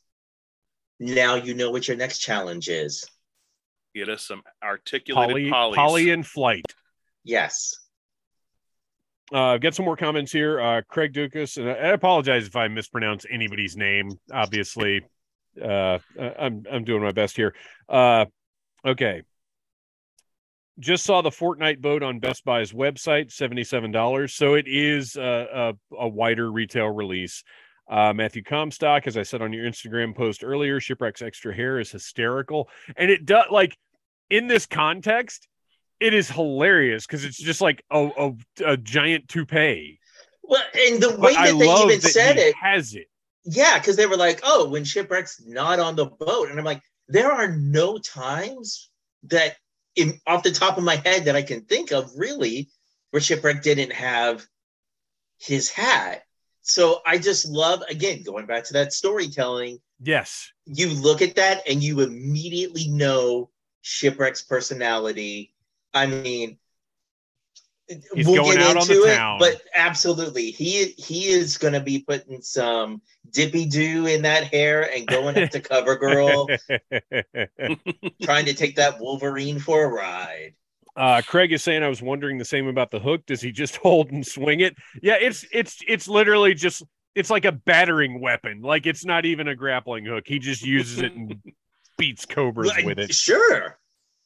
now 0.99 1.35
you 1.37 1.55
know 1.55 1.71
what 1.71 1.87
your 1.87 1.97
next 1.97 2.19
challenge 2.19 2.69
is. 2.69 3.07
Get 3.94 4.09
us 4.09 4.27
some 4.27 4.43
articulated 4.62 5.51
Polly, 5.51 5.73
Pollys. 5.73 5.74
Polly 5.74 6.10
in 6.10 6.23
flight. 6.23 6.64
Yes. 7.24 7.77
Uh, 9.32 9.56
get 9.56 9.74
some 9.74 9.85
more 9.86 9.97
comments 9.97 10.31
here. 10.32 10.60
Uh, 10.60 10.82
Craig 10.89 11.12
Dukas, 11.12 11.56
and 11.56 11.70
I 11.70 11.73
I 11.74 11.89
apologize 11.89 12.47
if 12.47 12.56
I 12.56 12.69
mispronounce 12.69 13.24
anybody's 13.31 13.77
name. 13.77 14.10
Obviously, 14.32 15.02
uh, 15.62 15.98
I- 16.20 16.35
I'm 16.39 16.64
I'm 16.70 16.85
doing 16.85 17.02
my 17.02 17.12
best 17.12 17.36
here. 17.36 17.55
Uh, 17.89 18.27
okay. 18.85 19.23
Just 20.78 21.05
saw 21.05 21.20
the 21.23 21.31
Fortnite 21.31 21.81
boat 21.81 22.02
on 22.02 22.19
Best 22.19 22.44
Buy's 22.44 22.73
website, 22.73 23.31
seventy-seven 23.31 23.90
dollars. 23.90 24.35
So 24.35 24.55
it 24.55 24.66
is 24.66 25.16
a, 25.16 25.74
a, 25.93 25.97
a 25.97 26.09
wider 26.09 26.51
retail 26.51 26.89
release. 26.89 27.44
Uh, 27.91 28.13
Matthew 28.13 28.43
Comstock, 28.43 29.07
as 29.07 29.17
I 29.17 29.23
said 29.23 29.43
on 29.43 29.53
your 29.53 29.65
Instagram 29.67 30.15
post 30.15 30.45
earlier, 30.45 30.81
Shipwreck's 30.81 31.21
extra 31.23 31.55
hair 31.55 31.79
is 31.79 31.91
hysterical, 31.91 32.69
and 32.97 33.11
it 33.11 33.27
does 33.27 33.47
like 33.51 33.77
in 34.31 34.47
this 34.47 34.67
context, 34.67 35.47
it 36.01 36.15
is 36.15 36.31
hilarious 36.31 37.07
because 37.07 37.25
it's 37.25 37.37
just 37.37 37.61
like 37.61 37.85
a, 37.91 38.09
a, 38.19 38.33
a 38.73 38.77
giant 38.77 39.29
toupee. 39.29 39.99
Well, 40.43 40.63
and 40.75 41.03
the 41.03 41.11
way 41.11 41.35
But 41.35 41.37
I 41.37 41.53
that 41.53 41.59
they 41.59 41.83
even 41.83 42.01
that 42.01 42.11
said 42.11 42.39
it, 42.39 42.55
has 42.57 42.95
it. 42.95 43.09
yeah, 43.45 43.79
because 43.79 43.97
they 43.97 44.07
were 44.07 44.17
like, 44.17 44.41
oh, 44.43 44.69
when 44.69 44.85
Shipwreck's 44.85 45.43
not 45.47 45.79
on 45.79 45.95
the 45.95 46.07
boat. 46.07 46.51
And 46.51 46.59
I'm 46.59 46.65
like, 46.65 46.83
there 47.09 47.31
are 47.31 47.57
no 47.57 47.99
times 47.99 48.91
that, 49.25 49.57
in, 49.95 50.19
off 50.27 50.43
the 50.43 50.51
top 50.51 50.79
of 50.79 50.85
my 50.85 50.97
head, 50.97 51.27
that 51.27 51.37
I 51.37 51.43
can 51.43 51.63
think 51.63 51.93
of 51.93 52.11
really 52.17 52.71
where 53.11 53.21
Shipwreck 53.21 53.63
didn't 53.63 53.93
have 53.93 54.45
his 55.39 55.71
hat. 55.71 56.23
So 56.63 57.01
I 57.05 57.19
just 57.19 57.47
love, 57.47 57.83
again, 57.89 58.23
going 58.23 58.47
back 58.47 58.65
to 58.65 58.73
that 58.75 58.93
storytelling, 58.93 59.79
Yes, 60.01 60.51
you 60.65 60.89
look 60.91 61.23
at 61.23 61.37
that 61.37 61.63
and 61.69 61.83
you 61.83 62.01
immediately 62.01 62.89
know 62.89 63.51
Shipwreck's 63.83 64.43
personality. 64.43 65.55
I 65.95 66.07
mean, 66.07 66.59
He's 68.15 68.27
going 68.27 68.59
out 68.59 68.77
on 68.77 68.87
the 68.87 69.03
it, 69.03 69.17
town. 69.17 69.39
but 69.39 69.61
absolutely, 69.75 70.51
he 70.51 70.87
he 70.97 71.29
is 71.29 71.59
going 71.59 71.75
to 71.75 71.81
be 71.81 71.99
putting 72.01 72.41
some 72.41 73.03
dippy 73.31 73.67
do 73.67 74.07
in 74.07 74.23
that 74.23 74.45
hair 74.45 74.91
and 74.93 75.07
going 75.07 75.37
up 75.37 75.51
to 75.51 75.61
Cover 75.61 75.97
Girl, 75.97 76.47
trying 78.23 78.47
to 78.47 78.55
take 78.55 78.77
that 78.77 78.99
Wolverine 79.01 79.59
for 79.59 79.85
a 79.85 79.89
ride. 79.89 80.55
Uh, 80.97 81.23
Craig 81.27 81.52
is 81.52 81.62
saying 81.62 81.82
I 81.82 81.89
was 81.89 82.02
wondering 82.02 82.39
the 82.39 82.44
same 82.44 82.66
about 82.69 82.90
the 82.90 83.01
hook. 83.01 83.24
Does 83.27 83.40
he 83.40 83.52
just 83.52 83.77
hold 83.82 84.10
and 84.10 84.27
swing 84.27 84.60
it? 84.60 84.77
Yeah, 85.02 85.16
it's 85.20 85.44
it's 85.52 85.78
it's 85.86 86.09
literally 86.09 86.55
just 86.55 86.82
it's 87.14 87.31
like 87.31 87.44
a 87.44 87.52
battering 87.52 88.20
weapon. 88.20 88.60
Like 88.62 88.86
it's 88.86 89.05
not 89.05 89.24
even 89.24 89.48
a 89.48 89.55
grappling 89.55 90.05
hook. 90.05 90.24
He 90.27 90.39
just 90.39 90.62
uses 90.62 91.01
it 91.01 91.12
and 91.14 91.36
beats 91.98 92.24
cobras 92.27 92.69
Like, 92.69 92.85
with 92.85 92.98
it. 92.98 93.14
Sure. 93.14 93.78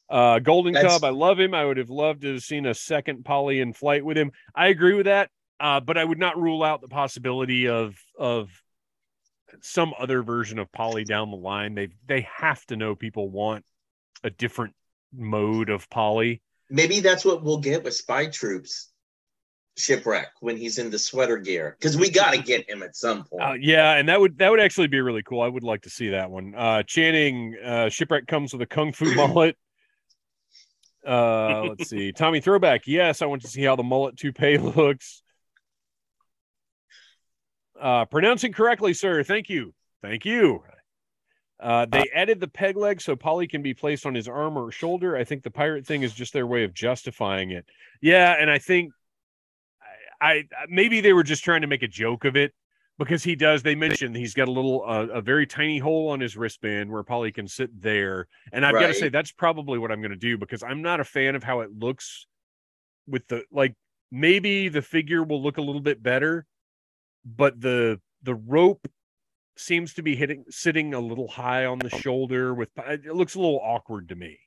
Uh, 0.09 0.39
Golden 0.39 0.73
That's- 0.73 0.93
Cub, 0.93 1.03
I 1.03 1.09
love 1.09 1.37
him. 1.39 1.53
I 1.53 1.65
would 1.65 1.77
have 1.77 1.89
loved 1.89 2.21
to 2.21 2.33
have 2.35 2.43
seen 2.43 2.65
a 2.65 2.73
second 2.73 3.25
Polly 3.25 3.59
in 3.59 3.73
flight 3.73 4.05
with 4.05 4.17
him. 4.17 4.31
I 4.55 4.67
agree 4.67 4.93
with 4.93 5.05
that, 5.07 5.29
uh, 5.59 5.81
but 5.81 5.97
I 5.97 6.03
would 6.05 6.17
not 6.19 6.37
rule 6.41 6.63
out 6.63 6.81
the 6.81 6.87
possibility 6.87 7.67
of 7.67 7.97
of 8.17 8.49
some 9.61 9.93
other 9.97 10.23
version 10.23 10.59
of 10.59 10.71
Polly 10.71 11.03
down 11.03 11.29
the 11.31 11.37
line. 11.37 11.75
They 11.75 11.89
they 12.07 12.27
have 12.37 12.65
to 12.67 12.77
know 12.77 12.95
people 12.95 13.29
want 13.29 13.65
a 14.23 14.29
different 14.29 14.75
mode 15.13 15.69
of 15.69 15.89
Polly. 15.89 16.41
Maybe 16.69 16.99
that's 16.99 17.23
what 17.23 17.43
we'll 17.43 17.59
get 17.59 17.83
with 17.83 17.95
Spy 17.95 18.27
Troops 18.27 18.89
shipwreck 19.77 20.29
when 20.39 20.57
he's 20.57 20.79
in 20.79 20.89
the 20.89 20.97
sweater 20.97 21.37
gear 21.37 21.75
because 21.79 21.95
we 21.95 22.09
got 22.09 22.33
to 22.33 22.41
get 22.41 22.69
him 22.69 22.81
at 22.81 22.95
some 22.95 23.23
point. 23.23 23.43
Uh, 23.43 23.53
yeah, 23.59 23.93
and 23.93 24.09
that 24.09 24.19
would 24.19 24.37
that 24.39 24.49
would 24.49 24.59
actually 24.59 24.87
be 24.87 24.99
really 24.99 25.23
cool. 25.23 25.41
I 25.41 25.47
would 25.47 25.63
like 25.63 25.83
to 25.83 25.89
see 25.89 26.09
that 26.09 26.29
one. 26.29 26.53
Uh, 26.55 26.83
Channing 26.83 27.55
uh, 27.63 27.89
shipwreck 27.89 28.27
comes 28.27 28.53
with 28.53 28.61
a 28.61 28.65
kung 28.65 28.91
fu 28.91 29.05
mullet. 29.15 29.55
Uh, 31.05 31.63
let's 31.63 31.89
see, 31.89 32.11
Tommy 32.11 32.41
Throwback. 32.41 32.85
Yes, 32.85 33.21
I 33.21 33.27
want 33.27 33.43
to 33.43 33.47
see 33.47 33.63
how 33.63 33.75
the 33.75 33.83
mullet 33.83 34.17
toupee 34.17 34.57
looks. 34.57 35.21
Uh, 37.79 38.05
pronouncing 38.05 38.51
correctly, 38.51 38.93
sir. 38.93 39.23
Thank 39.23 39.49
you. 39.49 39.73
Thank 40.01 40.25
you. 40.25 40.63
Uh, 41.59 41.85
they 41.85 42.07
added 42.13 42.39
the 42.39 42.47
peg 42.47 42.77
leg 42.77 43.01
so 43.01 43.15
Polly 43.15 43.47
can 43.47 43.63
be 43.63 43.73
placed 43.73 44.05
on 44.05 44.13
his 44.13 44.27
arm 44.27 44.57
or 44.57 44.71
shoulder. 44.71 45.17
I 45.17 45.23
think 45.23 45.43
the 45.43 45.51
pirate 45.51 45.87
thing 45.87 46.03
is 46.03 46.13
just 46.13 46.33
their 46.33 46.45
way 46.45 46.63
of 46.63 46.73
justifying 46.73 47.51
it. 47.51 47.65
Yeah, 48.01 48.35
and 48.39 48.49
I 48.49 48.59
think 48.59 48.91
I, 50.21 50.31
I 50.31 50.45
maybe 50.69 51.01
they 51.01 51.13
were 51.13 51.23
just 51.23 51.43
trying 51.43 51.61
to 51.61 51.67
make 51.67 51.81
a 51.81 51.87
joke 51.87 52.25
of 52.25 52.35
it 52.35 52.53
because 52.99 53.23
he 53.23 53.35
does. 53.35 53.63
They 53.63 53.75
mentioned 53.75 54.15
he's 54.15 54.33
got 54.33 54.47
a 54.47 54.51
little, 54.51 54.83
uh, 54.87 55.07
a 55.07 55.21
very 55.21 55.47
tiny 55.47 55.79
hole 55.79 56.09
on 56.09 56.19
his 56.19 56.37
wristband 56.37 56.91
where 56.91 57.03
Polly 57.03 57.31
can 57.31 57.47
sit 57.47 57.69
there. 57.81 58.27
And 58.51 58.65
I've 58.65 58.73
got 58.73 58.87
to 58.87 58.93
say 58.93 59.09
that's 59.09 59.31
probably 59.31 59.79
what 59.79 59.91
I'm 59.91 60.01
going 60.01 60.11
to 60.11 60.17
do 60.17 60.37
because 60.37 60.63
I'm 60.63 60.81
not 60.81 60.99
a 60.99 61.03
fan 61.03 61.35
of 61.35 61.43
how 61.43 61.61
it 61.61 61.71
looks 61.77 62.27
with 63.07 63.27
the 63.27 63.43
like. 63.51 63.73
Maybe 64.09 64.69
the 64.69 64.81
figure 64.81 65.23
will 65.23 65.43
look 65.43 65.57
a 65.57 65.61
little 65.61 65.81
bit 65.81 66.01
better, 66.01 66.45
but 67.25 67.59
the 67.59 67.99
the 68.23 68.35
rope 68.35 68.87
seems 69.59 69.93
to 69.95 70.01
be 70.03 70.15
hitting 70.15 70.45
sitting 70.49 70.93
a 70.93 70.99
little 70.99 71.27
high 71.27 71.65
on 71.65 71.79
the 71.79 71.89
shoulder. 71.89 72.53
With 72.53 72.69
uh, 72.77 72.93
it 72.93 73.05
looks 73.15 73.35
a 73.35 73.39
little 73.39 73.59
awkward 73.63 74.09
to 74.09 74.15
me. 74.15 74.39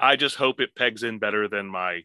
I 0.00 0.16
just 0.16 0.36
hope 0.36 0.60
it 0.60 0.74
pegs 0.76 1.02
in 1.02 1.18
better 1.18 1.48
than 1.48 1.66
my 1.66 2.00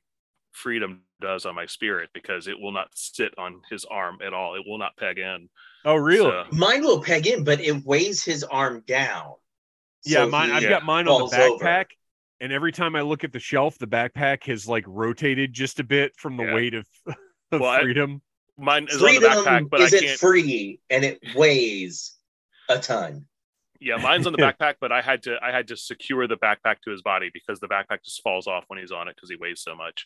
freedom 0.51 1.01
does 1.21 1.45
on 1.45 1.55
my 1.55 1.65
spirit 1.65 2.09
because 2.13 2.47
it 2.47 2.59
will 2.59 2.71
not 2.71 2.87
sit 2.93 3.33
on 3.37 3.61
his 3.69 3.85
arm 3.85 4.19
at 4.25 4.33
all. 4.33 4.55
It 4.55 4.63
will 4.65 4.77
not 4.77 4.95
peg 4.97 5.17
in. 5.19 5.49
Oh, 5.85 5.95
really? 5.95 6.29
So, 6.29 6.45
Mine 6.51 6.81
will 6.81 7.01
peg 7.01 7.27
in, 7.27 7.43
but 7.43 7.59
it 7.61 7.83
weighs 7.85 8.23
his 8.23 8.43
arm 8.43 8.83
down. 8.87 9.33
Yeah, 10.05 10.25
So 10.25 10.29
mine. 10.29 10.51
I've 10.51 10.63
yeah, 10.63 10.69
got 10.69 10.85
mine 10.85 11.07
on 11.07 11.21
the 11.21 11.27
falls 11.27 11.33
over. 11.33 11.63
backpack, 11.65 11.85
and 12.39 12.51
every 12.53 12.71
time 12.71 12.95
I 12.95 13.01
look 13.01 13.23
at 13.23 13.31
the 13.33 13.39
shelf, 13.39 13.77
the 13.77 13.87
backpack 13.87 14.43
has 14.45 14.67
like 14.67 14.85
rotated 14.87 15.51
just 15.53 15.79
a 15.79 15.83
bit 15.83 16.13
from 16.17 16.37
the 16.37 16.43
Yeah. 16.43 16.53
weight 16.53 16.73
of, 16.75 16.87
of 17.51 17.61
Well, 17.61 17.65
I- 17.69 17.81
freedom. 17.81 18.21
Mine 18.59 18.87
is 18.89 19.01
on 19.01 19.01
the 19.01 19.19
Freedom 19.19 19.31
backpack, 19.45 19.69
but 19.69 19.81
isn't 19.81 19.99
can't. 19.99 20.19
free 20.19 20.79
and 20.89 21.03
it 21.03 21.19
weighs 21.35 22.15
a 22.69 22.79
ton. 22.79 23.25
Yeah, 23.79 23.95
mine's 23.95 24.27
on 24.27 24.33
the 24.33 24.39
backpack, 24.39 24.75
but 24.81 24.91
I 24.91 25.01
had 25.01 25.23
to 25.23 25.37
I 25.41 25.51
had 25.51 25.69
to 25.69 25.77
secure 25.77 26.27
the 26.27 26.35
backpack 26.35 26.81
to 26.83 26.91
his 26.91 27.01
body 27.01 27.31
because 27.33 27.59
the 27.59 27.67
backpack 27.67 28.03
just 28.03 28.21
falls 28.21 28.45
off 28.45 28.65
when 28.67 28.77
he's 28.77 28.91
on 28.91 29.07
it 29.07 29.15
because 29.15 29.29
he 29.29 29.37
weighs 29.37 29.61
so 29.61 29.73
much. 29.75 30.05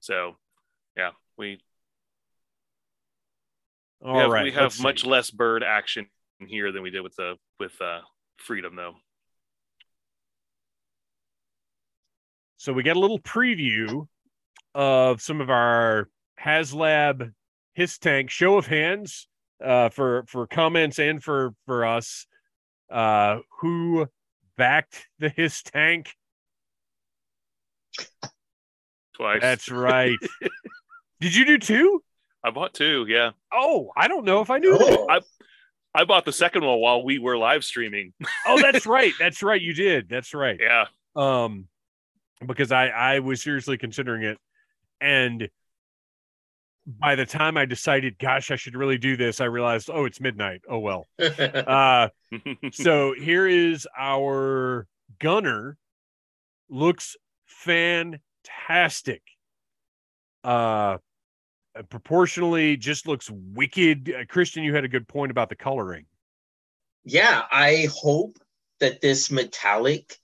So, 0.00 0.36
yeah, 0.96 1.10
we 1.38 1.60
All 4.04 4.14
we 4.14 4.20
have, 4.20 4.30
right, 4.30 4.44
we 4.44 4.52
have 4.52 4.78
much 4.80 5.02
see. 5.02 5.08
less 5.08 5.30
bird 5.30 5.62
action 5.62 6.06
here 6.46 6.72
than 6.72 6.82
we 6.82 6.90
did 6.90 7.02
with 7.02 7.14
the 7.16 7.36
with 7.60 7.80
uh, 7.80 8.00
freedom 8.38 8.74
though. 8.74 8.94
So 12.56 12.72
we 12.72 12.82
get 12.82 12.96
a 12.96 13.00
little 13.00 13.20
preview 13.20 14.08
of 14.74 15.20
some 15.22 15.40
of 15.40 15.50
our 15.50 16.08
HasLab 16.40 17.32
HISS 17.74 17.98
Tank 17.98 18.30
show 18.30 18.56
of 18.56 18.66
hands 18.66 19.28
uh, 19.64 19.88
for 19.88 20.24
for 20.26 20.46
comments 20.46 20.98
and 20.98 21.22
for 21.22 21.54
for 21.66 21.84
us. 21.84 22.26
Uh, 22.90 23.38
who 23.60 24.06
backed 24.56 25.06
the 25.18 25.28
HISS 25.28 25.62
Tank? 25.62 26.14
Twice. 29.16 29.40
That's 29.40 29.70
right. 29.70 30.18
Did 31.20 31.34
you 31.34 31.44
do 31.44 31.58
two? 31.58 32.02
I 32.42 32.50
bought 32.50 32.74
two. 32.74 33.06
Yeah, 33.08 33.30
Oh, 33.52 33.90
I 33.96 34.08
don't 34.08 34.24
know 34.24 34.40
if 34.40 34.50
I 34.50 34.58
knew. 34.58 34.76
Oh, 34.78 35.06
I- 35.08 35.20
I 35.96 36.02
bought 36.04 36.24
the 36.24 36.32
second 36.32 36.64
one 36.64 36.80
while 36.80 37.04
we 37.04 37.20
were 37.20 37.38
live 37.38 37.64
streaming. 37.64 38.12
Oh, 38.46 38.60
that's 38.60 38.84
right. 38.84 39.12
That's 39.20 39.44
right. 39.44 39.60
You 39.60 39.72
did. 39.72 40.08
That's 40.08 40.34
right. 40.34 40.58
Yeah, 40.60 40.86
um 41.14 41.68
because 42.44 42.72
i 42.72 42.88
i 42.88 43.18
was 43.20 43.40
seriously 43.42 43.78
considering 43.78 44.24
it 44.24 44.36
and 45.00 45.48
by 46.86 47.14
the 47.14 47.24
time 47.24 47.56
i 47.56 47.64
decided 47.64 48.18
gosh 48.18 48.50
i 48.50 48.56
should 48.56 48.76
really 48.76 48.98
do 48.98 49.16
this 49.16 49.40
i 49.40 49.44
realized 49.44 49.88
oh 49.92 50.04
it's 50.04 50.20
midnight. 50.20 50.60
Oh 50.68 50.78
well. 50.78 51.06
Uh 51.18 52.08
so 52.72 53.14
here 53.18 53.46
is 53.46 53.86
our 53.96 54.86
gunner. 55.18 55.76
Looks 56.68 57.16
fantastic. 57.46 59.22
Uh 60.42 60.98
proportionally 61.88 62.76
just 62.76 63.06
looks 63.06 63.30
wicked. 63.30 64.12
Uh, 64.14 64.24
christian 64.26 64.62
you 64.62 64.74
had 64.74 64.84
a 64.84 64.88
good 64.88 65.08
point 65.08 65.30
about 65.30 65.48
the 65.48 65.56
coloring. 65.56 66.06
Yeah, 67.04 67.42
I 67.50 67.88
hope 68.02 68.38
that 68.80 69.00
this 69.00 69.30
metallic 69.30 70.18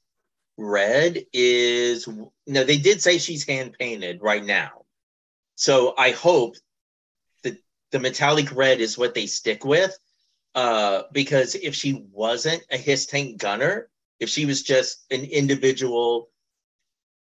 red 0.57 1.25
is 1.33 2.07
no, 2.47 2.65
they 2.65 2.79
did 2.79 3.01
say 3.01 3.19
she's 3.19 3.47
hand 3.47 3.77
painted 3.79 4.21
right 4.21 4.45
now. 4.45 4.85
So 5.61 5.93
I 5.99 6.13
hope 6.13 6.57
that 7.43 7.59
the 7.91 7.99
metallic 8.01 8.51
red 8.57 8.81
is 8.81 8.97
what 8.97 9.13
they 9.13 9.27
stick 9.27 9.63
with. 9.63 9.95
Uh, 10.55 11.03
because 11.13 11.55
if 11.55 11.75
she 11.75 12.07
wasn't 12.13 12.65
a 12.71 12.79
HISS 12.79 13.05
tank 13.05 13.39
gunner, 13.39 13.91
if 14.19 14.31
she 14.31 14.47
was 14.47 14.63
just 14.63 15.05
an 15.11 15.23
individual 15.23 16.31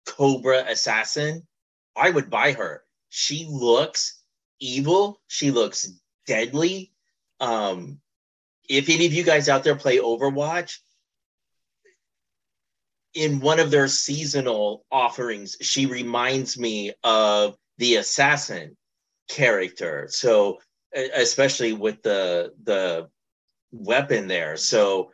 Cobra 0.06 0.64
assassin, 0.66 1.46
I 1.94 2.10
would 2.10 2.30
buy 2.30 2.54
her. 2.54 2.86
She 3.10 3.46
looks 3.50 4.22
evil. 4.62 5.20
She 5.28 5.52
looks 5.52 5.92
deadly. 6.26 6.94
Um, 7.42 8.00
if 8.70 8.88
any 8.88 9.08
of 9.08 9.14
you 9.14 9.24
guys 9.24 9.50
out 9.50 9.66
there 9.66 9.76
play 9.76 9.98
Overwatch, 9.98 10.78
in 13.14 13.42
one 13.42 13.60
of 13.60 13.72
their 13.72 13.90
seasonal 13.90 14.86
offerings, 14.90 15.58
she 15.60 15.86
reminds 15.86 16.58
me 16.58 16.94
of 17.04 17.58
the 17.82 17.96
assassin 17.96 18.78
character. 19.28 20.08
So 20.12 20.60
especially 20.94 21.74
with 21.74 22.04
the 22.04 22.54
the 22.64 23.10
weapon 23.72 24.28
there. 24.28 24.56
So 24.56 25.12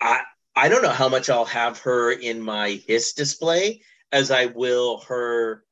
I 0.00 0.20
I 0.54 0.68
don't 0.68 0.82
know 0.82 0.88
how 1.02 1.08
much 1.08 1.28
I'll 1.28 1.44
have 1.62 1.80
her 1.80 2.12
in 2.12 2.40
my 2.40 2.80
HISS 2.86 3.12
display 3.14 3.82
as 4.12 4.30
I 4.30 4.46
will 4.46 5.00
her 5.08 5.64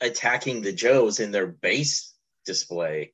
attacking 0.00 0.62
the 0.62 0.72
Joes 0.72 1.20
in 1.20 1.30
their 1.30 1.46
base 1.46 2.12
display. 2.44 3.12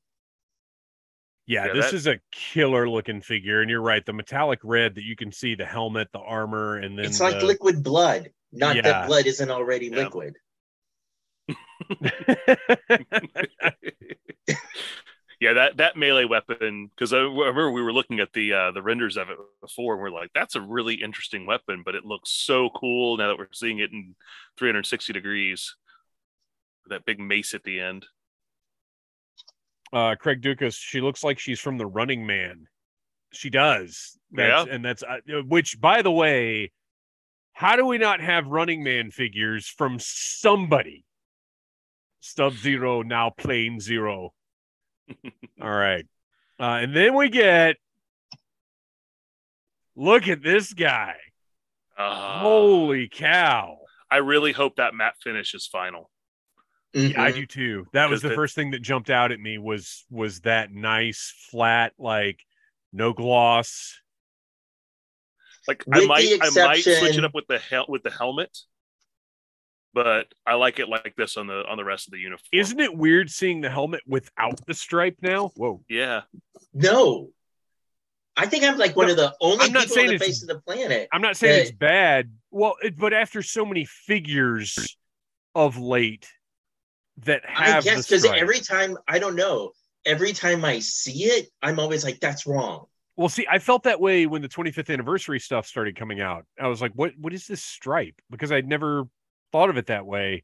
Yeah, 1.47 1.67
Yeah, 1.67 1.73
this 1.75 1.91
that- 1.91 1.95
is 1.95 2.07
a 2.07 2.19
killer 2.33 2.89
looking 2.89 3.21
figure, 3.21 3.61
and 3.61 3.69
you're 3.71 3.83
right. 3.83 4.05
The 4.07 4.15
metallic 4.15 4.61
red 4.63 4.95
that 4.95 5.05
you 5.05 5.17
can 5.17 5.31
see 5.33 5.55
the 5.55 5.67
helmet, 5.67 6.09
the 6.15 6.19
armor, 6.21 6.79
and 6.79 6.97
then 6.99 7.05
It's 7.05 7.21
like 7.21 7.41
the- 7.41 7.47
liquid 7.47 7.83
blood. 7.83 8.33
Not 8.53 8.77
Yeah. 8.77 8.83
that 8.83 9.07
blood 9.09 9.27
isn't 9.27 9.51
already 9.51 9.89
Yeah. 9.89 10.05
liquid. 10.05 10.37
yeah. 15.41 15.53
That 15.55 15.77
that 15.77 15.97
melee 15.97 16.25
weapon 16.25 16.91
because 16.95 17.13
I 17.13 17.19
remember 17.19 17.71
we 17.71 17.83
were 17.83 17.93
looking 17.93 18.21
at 18.21 18.33
the 18.33 18.53
uh, 18.53 18.71
the 18.73 18.83
renders 18.83 19.17
of 19.17 19.29
it 19.31 19.37
before, 19.61 19.95
and 19.95 20.03
we're 20.03 20.11
like, 20.11 20.31
that's 20.35 20.55
a 20.55 20.61
really 20.61 20.95
interesting 20.95 21.47
weapon, 21.47 21.83
but 21.85 21.95
it 21.95 22.05
looks 22.05 22.31
so 22.31 22.71
cool 22.71 23.17
now 23.17 23.29
that 23.29 23.39
we're 23.39 23.49
seeing 23.53 23.79
it 23.79 23.91
in 23.93 24.15
360 24.59 25.13
degrees. 25.13 25.77
That 26.89 27.05
big 27.05 27.19
mace 27.19 27.55
at 27.55 27.63
the 27.63 27.81
end. 27.81 28.07
uh, 29.93 30.17
Craig 30.17 30.41
Dukas. 30.43 30.75
She 30.77 31.01
looks 31.01 31.25
like 31.25 31.39
she's 31.39 31.61
from 31.61 31.79
the 31.79 31.87
Running 31.87 32.27
Man. 32.27 32.67
She 33.33 33.49
does. 33.51 34.19
That's, 34.33 34.71
and 34.71 34.85
that's 34.85 35.03
uh, 35.03 35.19
which, 35.47 35.81
by 35.81 36.03
the 36.03 36.11
way, 36.11 36.73
how 37.53 37.77
do 37.77 37.87
we 37.87 37.99
not 37.99 38.21
have 38.21 38.47
Running 38.49 38.83
Man 38.83 39.11
figures 39.11 39.67
from 39.69 39.99
somebody? 40.01 41.05
Sub 42.25 42.55
Zero 42.55 43.03
now 43.03 43.31
Plain 43.31 43.81
Zero. 43.81 44.33
All 45.61 45.71
right, 45.71 46.07
uh, 46.59 46.79
and 46.83 46.97
then 46.97 47.15
we 47.15 47.29
get. 47.29 47.77
Look 49.97 50.27
at 50.27 50.43
this 50.43 50.73
guy! 50.73 51.15
Uh, 51.97 52.41
Holy 52.41 53.09
cow! 53.09 53.79
I 54.11 54.17
really 54.17 54.53
hope 54.53 54.77
that 54.77 54.95
matte 54.95 55.15
finish 55.23 55.55
is 55.55 55.67
final. 55.67 56.11
Yeah, 56.95 57.23
I 57.23 57.33
do 57.33 57.45
too. 57.47 57.87
That 57.93 58.09
was 58.09 58.23
the 58.23 58.31
the- 58.31 58.35
first 58.35 58.55
thing 58.55 58.71
that 58.71 58.81
jumped 58.83 59.11
out 59.11 59.31
at 59.31 59.39
me 59.39 59.59
was 59.59 60.05
was 60.11 60.41
that 60.41 60.73
nice 60.73 61.35
flat 61.51 61.93
like 61.99 62.41
no 62.93 63.13
gloss. 63.13 64.01
Like 65.69 65.85
I 65.93 66.07
might 66.07 66.29
I 66.41 66.51
might 66.67 66.83
switch 66.83 67.19
it 67.19 67.25
up 67.25 67.35
with 67.35 67.47
the 67.49 67.59
hel- 67.59 67.87
with 67.89 68.03
the 68.03 68.11
helmet, 68.11 68.57
but 69.95 70.27
I 70.45 70.55
like 70.55 70.79
it 70.81 70.89
like 70.89 71.15
this 71.17 71.37
on 71.37 71.47
the 71.47 71.65
on 71.67 71.77
the 71.79 71.85
rest 71.85 72.09
of 72.09 72.13
the 72.13 72.19
uniform. 72.19 72.49
Isn't 72.53 72.81
it 72.81 72.95
weird 72.95 73.31
seeing 73.31 73.61
the 73.61 73.71
helmet 73.71 74.03
without 74.07 74.61
the 74.67 74.75
stripe 74.75 75.17
now? 75.23 75.53
Whoa. 75.57 75.83
Yeah, 75.89 76.23
No. 76.75 77.31
I 78.37 78.47
think 78.47 78.65
I'm 78.65 78.77
like 78.77 78.97
one 78.97 79.09
of 79.09 79.17
the 79.17 79.33
only 79.41 79.67
I'm 79.67 79.73
not 79.73 79.83
people 79.83 79.95
saying 79.95 80.09
on 80.09 80.11
the 80.11 80.15
it's- 80.17 80.29
face 80.29 80.43
of 80.43 80.49
the 80.49 80.59
planet. 80.61 81.09
I'm 81.13 81.23
not 81.23 81.37
saying 81.37 81.61
it's 81.63 81.71
bad. 81.71 82.33
Well, 82.51 82.75
it, 82.83 82.99
but 82.99 83.13
after 83.15 83.43
so 83.43 83.65
many 83.65 83.85
figures 83.85 84.99
of 85.55 85.79
late 85.79 86.29
that 87.19 87.45
have 87.47 87.63
I 87.63 87.71
have 87.71 87.85
guess 87.85 88.09
because 88.09 88.25
every 88.25 88.59
time 88.59 88.99
I 89.07 89.21
don't 89.21 89.37
know, 89.37 89.71
every 90.05 90.33
time 90.33 90.65
I 90.65 90.81
see 90.81 91.27
it, 91.27 91.47
I'm 91.63 91.79
always 91.79 92.03
like, 92.03 92.19
that's 92.19 92.45
wrong. 92.45 92.87
Well, 93.17 93.29
see, 93.29 93.47
I 93.49 93.61
felt 93.61 93.85
that 93.85 94.01
way 94.01 94.27
when 94.27 94.43
the 94.43 94.49
25th 94.49 94.93
anniversary 94.93 95.39
stuff 95.39 95.67
started 95.69 95.95
coming 95.95 96.21
out. 96.21 96.45
I 96.61 96.67
was 96.67 96.83
like, 96.83 96.91
"What? 96.97 97.13
What 97.17 97.33
is 97.33 97.47
this 97.47 97.63
stripe?" 97.63 98.21
Because 98.29 98.51
I'd 98.51 98.67
never 98.67 99.05
thought 99.55 99.71
of 99.71 99.77
it 99.77 99.87
that 99.87 100.05
way. 100.05 100.43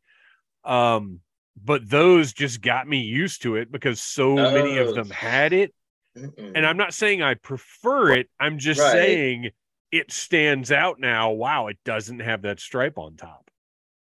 Um, 0.63 1.19
but 1.61 1.91
those 1.91 2.33
just 2.33 2.61
got 2.61 2.87
me 2.87 3.01
used 3.01 3.43
to 3.43 3.57
it 3.57 3.73
because 3.73 4.01
so 4.01 4.37
many 4.37 4.79
of 4.79 4.91
Oh. 4.91 4.93
them 4.95 5.11
had 5.11 5.53
it. 5.53 5.75
Mm-mm. 6.17 6.53
And 6.55 6.65
I'm 6.65 6.77
not 6.77 6.95
saying 6.95 7.21
I 7.21 7.35
prefer 7.35 8.13
it. 8.13 8.31
I'm 8.39 8.59
just 8.59 8.81
Right. 8.81 8.93
saying 8.93 9.51
it 9.91 10.13
stands 10.13 10.71
out 10.71 11.01
now. 11.01 11.33
Wow, 11.33 11.67
it 11.67 11.79
doesn't 11.85 12.21
have 12.21 12.43
that 12.43 12.61
stripe 12.61 12.99
on 12.99 13.17
top. 13.17 13.51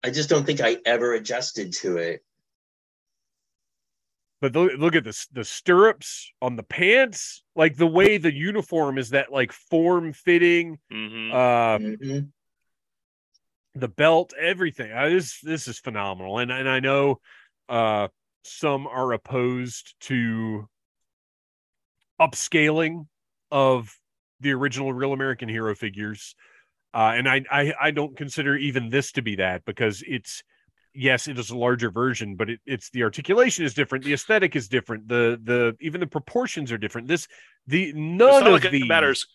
I 0.03 0.09
just 0.09 0.31
don't 0.31 0.47
think 0.47 0.63
I 0.63 0.79
ever 0.87 1.13
adjusted 1.13 1.75
to 1.75 1.99
it. 1.99 2.25
But 4.41 4.55
look, 4.55 4.73
look 4.79 4.95
at 4.95 5.05
this 5.05 5.27
the 5.27 5.45
stirrups 5.45 6.33
on 6.41 6.57
the 6.57 6.63
pants, 6.63 7.43
like 7.55 7.77
the 7.77 7.87
way 7.87 8.17
the 8.17 8.33
uniform 8.33 8.97
is 8.97 9.11
that 9.11 9.31
like 9.31 9.53
form 9.53 10.15
fitting. 10.15 10.79
hmm 10.91 11.31
Uh, 11.31 11.79
Mhm. 11.79 12.33
The 13.75 13.89
belt, 13.89 14.33
everything. 14.39 14.93
Uh, 14.93 15.09
this 15.09 15.41
this 15.43 15.69
is 15.69 15.79
phenomenal, 15.79 16.39
and 16.39 16.51
and 16.51 16.69
I 16.69 16.81
know 16.81 17.21
uh, 17.69 18.09
some 18.45 18.87
are 18.87 19.13
opposed 19.13 19.95
to 20.03 20.69
upscaling 22.21 23.07
of 23.51 23.97
the 24.41 24.53
original 24.53 24.93
Real 24.93 25.13
American 25.13 25.49
Hero 25.49 25.75
figures, 25.75 26.35
uh, 26.93 27.13
and 27.15 27.29
I, 27.29 27.43
I 27.51 27.75
I 27.81 27.91
don't 27.91 28.17
consider 28.17 28.57
even 28.57 28.91
this 28.91 29.13
to 29.13 29.23
be 29.23 29.37
that 29.37 29.65
because 29.65 30.03
it's 30.07 30.43
yes, 30.95 31.27
it 31.27 31.39
is 31.39 31.51
a 31.51 31.57
larger 31.57 31.91
version, 31.91 32.37
but 32.37 32.51
it, 32.51 32.61
it's 32.65 32.91
the 32.91 33.03
articulation 33.03 33.65
is 33.65 33.75
different, 33.75 34.05
the 34.05 34.13
aesthetic 34.13 34.55
is 34.55 34.69
different, 34.69 35.09
the 35.09 35.39
the 35.43 35.77
even 35.81 36.01
the 36.01 36.07
proportions 36.07 36.71
are 36.71 36.79
different. 36.79 37.09
This 37.09 37.27
the 37.67 37.93
none 37.95 38.47
of 38.47 38.65
it 38.65 38.87
matters, 38.87 39.27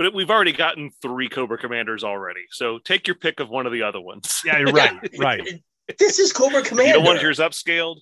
but 0.00 0.06
it, 0.06 0.14
we've 0.14 0.30
already 0.30 0.52
gotten 0.52 0.90
three 1.02 1.28
Cobra 1.28 1.58
Commanders 1.58 2.02
already. 2.02 2.40
So 2.52 2.78
take 2.78 3.06
your 3.06 3.16
pick 3.16 3.38
of 3.38 3.50
one 3.50 3.66
of 3.66 3.72
the 3.72 3.82
other 3.82 4.00
ones. 4.00 4.40
Yeah, 4.46 4.56
you're 4.58 4.72
right, 4.72 4.94
right. 5.18 5.62
This 5.98 6.18
is 6.18 6.32
Cobra 6.32 6.62
Commander. 6.62 6.94
don't 6.94 7.04
want 7.04 7.20
yours 7.20 7.38
upscaled. 7.38 7.96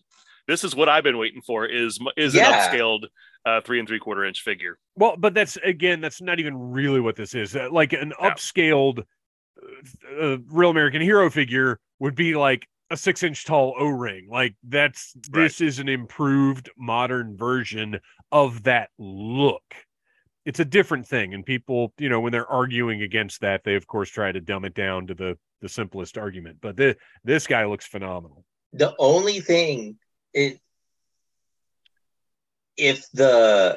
This 0.47 0.63
is 0.63 0.77
what 0.77 0.89
I've 0.89 1.03
been 1.03 1.19
waiting 1.19 1.43
for. 1.45 1.67
Is 1.67 1.99
is 2.17 2.37
Yeah. 2.37 2.53
an 2.53 2.55
upscaled 2.79 3.07
uh, 3.45 3.63
three 3.63 3.81
and 3.81 3.89
three 3.89 3.99
quarter 3.99 4.25
inch 4.25 4.43
figure. 4.43 4.79
Well, 4.95 5.17
but 5.19 5.35
that's 5.35 5.57
again, 5.57 6.01
that's 6.01 6.21
not 6.23 6.39
even 6.39 6.57
really 6.57 7.01
what 7.01 7.17
this 7.17 7.35
is. 7.35 7.57
Uh, 7.57 7.67
like 7.73 7.93
an 7.95 8.13
Yeah. 8.21 8.31
upscaled 8.31 9.01
uh, 9.01 10.25
uh, 10.25 10.37
real 10.53 10.71
American 10.71 11.01
hero 11.03 11.29
figure 11.31 11.81
would 11.99 12.15
be 12.15 12.37
like 12.37 12.65
a 12.91 12.97
six 12.97 13.25
inch 13.25 13.45
tall 13.45 13.75
O 13.77 13.89
ring. 13.89 14.29
Like 14.31 14.55
that's 14.63 15.15
Right. 15.33 15.43
this 15.43 15.61
is 15.61 15.81
an 15.81 15.89
improved 15.89 16.71
modern 16.79 17.37
version 17.37 17.99
of 18.31 18.63
that 18.63 18.91
look. 19.01 19.65
It's 20.49 20.61
a 20.61 20.65
different 20.65 21.07
thing, 21.07 21.35
and 21.35 21.45
people, 21.45 21.93
you 21.99 22.09
know, 22.09 22.21
when 22.21 22.33
they're 22.33 22.51
arguing 22.51 23.03
against 23.03 23.43
that, 23.43 23.65
they 23.65 23.75
of 23.75 23.87
course 23.87 24.09
try 24.09 24.33
to 24.33 24.41
dumb 24.41 24.65
it 24.65 24.73
down 24.73 25.07
to 25.09 25.15
the 25.15 25.37
the 25.61 25.69
simplest 25.69 26.17
argument. 26.17 26.57
But 26.63 26.75
the, 26.79 26.97
this 27.23 27.47
guy 27.47 27.67
looks 27.67 27.87
phenomenal. 27.87 28.47
the 28.73 28.95
only 28.99 29.41
thing 29.41 29.99
it 30.33 30.59
if 32.79 33.05
the 33.13 33.77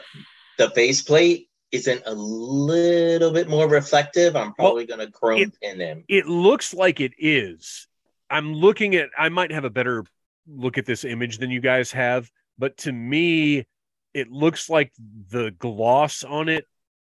the 0.58 0.70
faceplate 0.70 1.50
isn't 1.74 2.04
a 2.06 2.14
little 2.14 3.32
bit 3.32 3.50
more 3.50 3.68
reflective, 3.68 4.38
I'm 4.38 4.54
probably 4.54 4.86
gonna 4.86 5.12
chrome 5.12 5.42
it- 5.42 5.60
pin 5.62 5.82
him. 5.82 6.06
it 6.08 6.26
looks 6.26 6.74
like 6.74 7.02
it 7.02 7.12
is. 7.18 7.90
I'm 8.30 8.54
looking 8.54 8.96
at 8.96 9.10
I 9.18 9.28
might 9.28 9.52
have 9.52 9.66
a 9.66 9.70
better 9.70 10.06
look 10.48 10.78
at 10.78 10.86
this 10.86 11.04
image 11.04 11.38
than 11.40 11.52
you 11.52 11.60
guys 11.60 11.92
have, 11.92 12.32
but 12.58 12.78
to 12.78 12.94
me 12.94 13.66
it 14.14 14.30
looks 14.30 14.70
like 14.70 14.92
the 15.30 15.52
gloss 15.58 16.24
on 16.24 16.50
it 16.50 16.66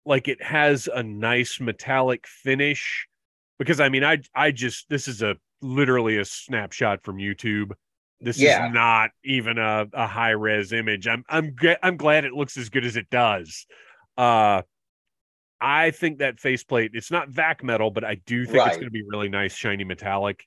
like 0.05 0.27
it 0.27 0.41
has 0.41 0.87
a 0.93 1.03
nice 1.03 1.59
metallic 1.59 2.25
finish 2.27 3.07
because 3.59 3.79
I 3.79 3.89
mean 3.89 4.03
I 4.03 4.19
I 4.35 4.51
just 4.51 4.89
this 4.89 5.07
is 5.07 5.21
a 5.21 5.35
literally 5.61 6.17
a 6.17 6.25
snapshot 6.25 7.03
from 7.03 7.17
YouTube. 7.17 7.71
This 8.19 8.37
Yeah. 8.37 8.67
is 8.67 8.73
not 8.73 9.11
even 9.23 9.57
a, 9.57 9.87
a 9.93 10.07
high 10.07 10.31
res 10.31 10.73
image. 10.73 11.07
I'm 11.07 11.23
I'm 11.29 11.55
I'm 11.83 11.97
glad 11.97 12.25
it 12.25 12.33
looks 12.33 12.57
as 12.57 12.69
good 12.69 12.85
as 12.85 12.95
it 12.97 13.09
does. 13.09 13.65
Uh 14.17 14.63
I 15.63 15.91
think 15.91 16.17
that 16.19 16.39
faceplate, 16.39 16.91
it's 16.95 17.11
not 17.11 17.29
vac 17.29 17.63
metal, 17.63 17.91
but 17.91 18.03
I 18.03 18.15
do 18.15 18.45
think 18.45 18.65
it's 18.65 18.77
going 18.77 18.87
to 18.87 18.91
be 18.91 19.03
really 19.07 19.29
nice, 19.29 19.53
shiny 19.53 19.83
metallic. 19.83 20.43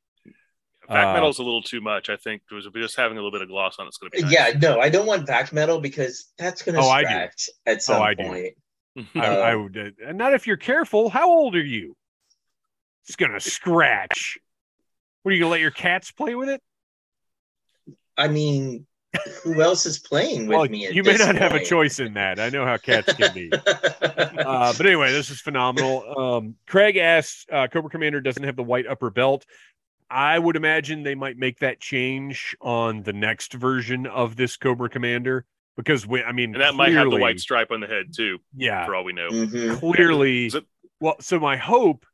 Back 0.88 1.08
Uh, 1.08 1.12
metal's 1.14 1.38
a 1.38 1.42
little 1.42 1.62
too 1.62 1.80
much. 1.80 2.10
I 2.10 2.16
think 2.16 2.42
it 2.50 2.54
was 2.54 2.66
just 2.74 2.96
having 2.96 3.16
a 3.16 3.20
little 3.20 3.30
bit 3.32 3.42
of 3.42 3.48
gloss 3.48 3.76
on 3.78 3.86
it's 3.86 3.96
going 3.98 4.10
to 4.10 4.16
be 4.18 4.22
nice. 4.24 4.32
Yeah, 4.32 4.58
no, 4.58 4.80
I 4.80 4.88
don't 4.90 5.06
want 5.06 5.26
vac 5.26 5.52
metal 5.52 5.80
because 5.80 6.32
that's 6.38 6.62
gonna 6.62 6.78
Oh, 6.80 6.98
scratch 6.98 7.48
at 7.66 7.82
some 7.82 8.02
I 8.02 8.14
do. 8.14 8.24
point. 8.24 8.54
I, 9.14 9.26
I 9.26 9.54
Uh, 9.54 9.58
would, 9.58 9.94
uh, 10.06 10.12
not 10.12 10.34
if 10.34 10.46
you're 10.46 10.56
careful. 10.56 11.08
How 11.08 11.28
old 11.28 11.54
are 11.56 11.64
you? 11.64 11.96
It's 13.06 13.16
going 13.16 13.32
to 13.32 13.40
scratch. 13.40 14.38
What 15.22 15.30
are 15.30 15.34
you 15.34 15.40
going 15.40 15.48
to 15.48 15.52
let 15.52 15.60
your 15.60 15.70
cats 15.70 16.10
play 16.10 16.34
with 16.34 16.48
it? 16.48 16.62
I 18.16 18.28
mean, 18.28 18.86
who 19.42 19.60
else 19.60 19.84
is 19.86 19.98
playing 19.98 20.46
with 20.46 20.56
Well, 20.56 20.68
me? 20.68 20.86
At 20.86 20.94
you 20.94 21.02
may 21.02 21.12
this 21.12 21.26
not 21.26 21.34
have 21.36 21.52
a 21.54 21.64
choice 21.64 21.98
in 21.98 22.14
that. 22.14 22.38
I 22.40 22.48
know 22.48 22.64
how 22.64 22.76
cats 22.78 23.12
can 23.12 23.34
be. 23.34 23.50
uh, 23.66 24.72
but 24.76 24.86
anyway, 24.86 25.12
this 25.12 25.30
is 25.30 25.40
phenomenal. 25.40 26.04
Um, 26.18 26.54
Craig 26.66 26.96
asks, 26.96 27.44
uh, 27.52 27.66
Cobra 27.68 27.90
Commander 27.90 28.20
doesn't 28.20 28.42
have 28.42 28.56
the 28.56 28.62
white 28.62 28.86
upper 28.86 29.10
belt. 29.10 29.44
I 30.10 30.38
would 30.38 30.56
imagine 30.56 31.02
they 31.02 31.14
might 31.14 31.36
make 31.36 31.58
that 31.60 31.80
change 31.80 32.56
on 32.60 33.02
the 33.02 33.12
next 33.12 33.52
version 33.54 34.06
of 34.06 34.36
this 34.36 34.56
Cobra 34.56 34.88
Commander 34.88 35.46
because 35.76 36.06
we, 36.06 36.22
I 36.22 36.32
mean, 36.32 36.52
and 36.54 36.60
that 36.62 36.74
might 36.74 36.92
have 36.92 37.10
the 37.10 37.16
white 37.16 37.40
stripe 37.40 37.70
on 37.70 37.80
the 37.80 37.86
head 37.86 38.06
too, 38.14 38.38
Yeah, 38.56 38.84
for 38.86 38.94
all 38.94 39.04
we 39.04 39.12
know. 39.12 39.30
Mhm. 39.30 39.78
clearly. 39.80 40.46
Is 40.46 40.54
it- 40.56 40.66
Well, 41.00 41.16
so 41.20 41.40
my 41.40 41.56
hope 41.56 42.06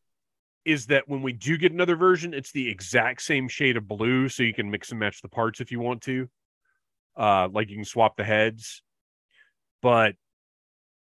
is 0.64 0.86
that 0.86 1.08
when 1.08 1.22
we 1.22 1.32
do 1.32 1.56
get 1.56 1.72
another 1.72 1.96
version, 1.96 2.32
it's 2.34 2.52
the 2.52 2.68
exact 2.68 3.22
same 3.22 3.48
shade 3.48 3.76
of 3.76 3.88
blue, 3.88 4.28
so 4.28 4.42
you 4.42 4.54
can 4.54 4.70
mix 4.70 4.90
and 4.90 5.00
match 5.00 5.20
the 5.22 5.28
parts 5.28 5.60
if 5.60 5.70
you 5.72 5.80
want 5.80 6.02
to. 6.02 6.28
Uh, 7.16 7.48
like 7.52 7.68
you 7.68 7.76
can 7.76 7.84
swap 7.84 8.16
the 8.16 8.24
heads, 8.24 8.82
but 9.82 10.14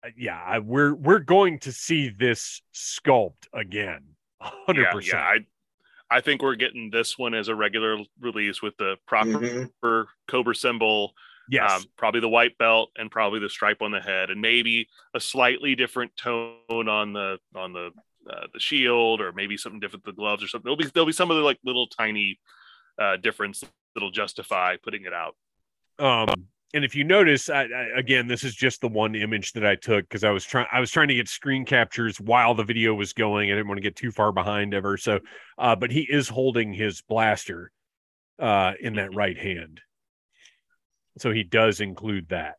uh, 0.04 0.10
yeah, 0.18 0.41
I, 0.44 0.60
we're 0.60 0.94
we're 0.94 1.20
going 1.20 1.60
to 1.60 1.72
see 1.72 2.10
this 2.10 2.62
sculpt 2.74 3.48
again, 3.54 4.02
hundred 4.41 4.84
Yeah, 4.84 4.91
percent. 4.91 5.14
yeah. 5.22 5.24
I, 5.24 5.38
I 6.14 6.22
think 6.22 6.44
we're 6.44 6.56
getting 6.56 6.91
this 6.91 7.18
one 7.18 7.34
as 7.34 7.48
a 7.48 7.56
regular 7.56 7.98
release 8.19 8.61
with 8.61 8.77
the 8.77 8.98
proper 9.07 9.31
Mhm. 9.84 10.07
Cobra 10.27 10.56
symbol, 10.56 11.15
Yes, 11.49 11.72
um, 11.72 11.84
probably 11.98 12.22
the 12.22 12.30
white 12.30 12.57
belt 12.57 12.91
and 12.95 13.11
probably 13.11 13.40
the 13.40 13.49
stripe 13.49 13.81
on 13.81 13.91
the 13.91 13.99
head, 13.99 14.30
and 14.30 14.40
maybe 14.40 14.88
a 15.14 15.19
slightly 15.19 15.76
different 15.76 16.15
tone 16.15 16.88
on 16.88 17.14
the 17.14 17.40
on 17.56 17.73
the 17.73 17.91
uh, 18.30 18.48
the 18.53 18.60
shield, 18.60 19.19
or 19.19 19.34
maybe 19.34 19.57
something 19.57 19.80
different 19.80 20.06
with 20.06 20.15
the 20.15 20.19
gloves 20.22 20.41
or 20.44 20.48
something. 20.48 20.65
There'll 20.65 20.77
be 20.77 20.85
there'll 20.85 21.07
be 21.07 21.11
some 21.11 21.31
of 21.31 21.38
the 21.38 21.44
like 21.44 21.60
little 21.65 21.88
tiny 21.88 22.40
uh, 22.98 23.18
difference 23.18 23.64
that'll 23.94 24.11
justify 24.11 24.77
putting 24.77 25.03
it 25.03 25.14
out. 25.14 25.35
Um, 25.99 26.48
and 26.74 26.84
if 26.84 26.95
you 26.95 27.04
notice, 27.04 27.50
I, 27.50 27.64
I, 27.64 27.88
again, 28.00 28.28
this 28.28 28.44
is 28.44 28.56
just 28.56 28.82
the 28.82 28.88
one 28.88 29.16
image 29.16 29.54
that 29.54 29.66
I 29.66 29.76
took 29.76 30.08
because 30.08 30.24
I 30.24 30.32
was 30.32 30.44
trying. 30.45 30.68
I 30.72 30.80
was 30.80 30.91
trying 30.91 31.08
to 31.10 31.14
get 31.16 31.28
screen 31.28 31.66
captures 31.66 32.20
while 32.20 32.56
the 32.56 32.64
video 32.64 32.94
was 32.94 33.14
going. 33.14 33.50
I 33.52 33.56
didn't 33.56 33.68
want 33.68 33.78
to 33.78 33.84
get 33.84 33.95
too 33.95 34.12
far 34.12 34.32
behind 34.32 34.74
ever. 34.74 34.98
So, 34.98 35.20
uh, 35.58 35.76
but 35.76 35.91
he 35.91 36.02
is 36.10 36.28
holding 36.30 36.74
his 36.74 37.02
blaster 37.02 37.72
uh, 38.40 38.74
in 38.80 38.95
that 38.95 39.12
Mhm. 39.12 39.16
right 39.16 39.38
hand, 39.38 39.82
so 41.18 41.32
he 41.32 41.44
does 41.44 41.80
include 41.80 42.30
that. 42.30 42.56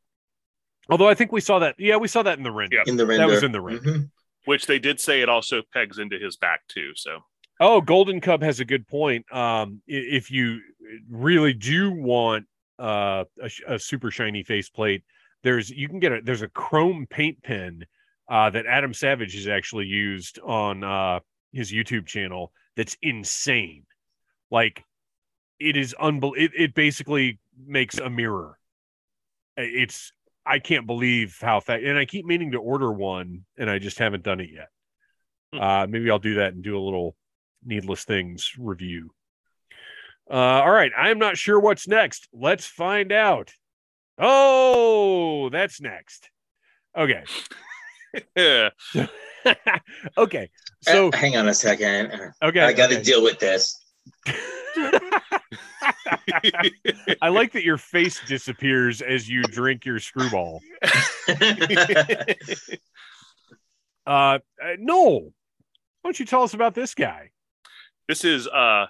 Although 0.88 1.08
I 1.08 1.14
think 1.14 1.32
we 1.32 1.40
saw 1.40 1.58
that. 1.60 1.74
Yeah, 1.78 1.96
we 1.96 2.08
saw 2.08 2.22
that 2.22 2.38
in 2.38 2.44
the 2.44 2.52
render. 2.52 2.76
Yeah. 2.76 2.82
In 2.86 2.96
the 2.96 3.06
render. 3.06 3.26
That 3.26 3.32
was 3.32 3.42
in 3.42 3.52
the 3.52 3.60
render. 3.60 3.82
Mhm. 3.82 4.10
Which 4.44 4.66
they 4.66 4.78
did 4.78 5.00
say 5.00 5.22
it 5.22 5.28
also 5.28 5.62
pegs 5.72 5.98
into 5.98 6.18
his 6.18 6.36
back 6.36 6.60
too. 6.68 6.92
So 6.94 7.20
Oh, 7.60 7.80
Golden 7.80 8.20
Cub 8.20 8.42
has 8.42 8.58
a 8.60 8.64
good 8.64 8.86
point. 8.86 9.24
Um, 9.32 9.80
if 9.86 10.30
you 10.30 10.60
really 11.08 11.52
do 11.54 11.90
want 11.92 12.46
uh, 12.78 13.24
a, 13.42 13.74
a 13.74 13.78
super 13.78 14.10
shiny 14.10 14.42
faceplate, 14.42 15.02
there's 15.42 15.70
you 15.70 15.88
can 15.88 16.00
get 16.00 16.12
a 16.12 16.20
there's 16.22 16.42
a 16.42 16.48
chrome 16.48 17.06
paint 17.08 17.42
pen 17.42 17.84
uh, 18.28 18.50
that 18.50 18.66
Adam 18.66 18.94
Savage 18.94 19.34
has 19.34 19.46
actually 19.46 19.86
used 19.86 20.38
on 20.40 20.82
uh, 20.82 21.20
his 21.52 21.72
YouTube 21.72 22.06
channel. 22.06 22.52
That's 22.76 22.96
insane. 23.02 23.84
Like 24.50 24.84
it 25.60 25.76
is 25.76 25.94
unbelievable. 25.94 26.44
It, 26.56 26.62
it 26.62 26.74
basically 26.74 27.38
makes 27.66 27.98
a 27.98 28.10
mirror. 28.10 28.58
It's 29.56 30.12
I 30.46 30.58
can't 30.58 30.86
believe 30.86 31.38
how 31.40 31.60
fast, 31.60 31.84
and 31.84 31.98
I 31.98 32.04
keep 32.04 32.26
meaning 32.26 32.52
to 32.52 32.58
order 32.58 32.92
one, 32.92 33.44
and 33.56 33.70
I 33.70 33.78
just 33.78 33.98
haven't 33.98 34.24
done 34.24 34.40
it 34.40 34.50
yet. 34.52 34.68
Hmm. 35.52 35.60
Uh, 35.60 35.86
maybe 35.86 36.10
I'll 36.10 36.18
do 36.18 36.34
that 36.34 36.54
and 36.54 36.62
do 36.62 36.76
a 36.76 36.82
little 36.82 37.16
needless 37.64 38.04
things 38.04 38.52
review. 38.58 39.10
Uh, 40.30 40.34
all 40.34 40.70
right, 40.70 40.92
I'm 40.96 41.18
not 41.18 41.36
sure 41.36 41.60
what's 41.60 41.86
next. 41.86 42.28
Let's 42.32 42.66
find 42.66 43.12
out. 43.12 43.52
Oh, 44.18 45.48
that's 45.50 45.80
next. 45.80 46.30
Okay. 46.96 47.24
Yeah. 48.36 48.70
okay. 50.16 50.48
So 50.82 51.08
Uh, 51.08 51.16
hang 51.16 51.36
on 51.36 51.48
a 51.48 51.54
second. 51.54 52.12
okay, 52.42 52.60
I 52.60 52.72
got 52.72 52.88
to 52.90 52.94
okay. 52.94 53.02
deal 53.02 53.22
with 53.22 53.38
this. 53.40 53.76
I 57.20 57.28
like 57.28 57.52
that 57.52 57.64
your 57.64 57.76
face 57.78 58.20
disappears 58.26 59.02
as 59.02 59.28
you 59.28 59.42
drink 59.42 59.84
your 59.84 59.98
screwball. 59.98 60.60
Uh, 64.06 64.38
uh, 64.62 64.76
Noel, 64.78 65.20
why 65.22 65.30
don't 66.04 66.20
you 66.20 66.26
tell 66.26 66.42
us 66.42 66.52
about 66.52 66.74
this 66.74 66.94
guy? 66.94 67.30
this 68.06 68.22
is 68.22 68.46
uh 68.48 68.84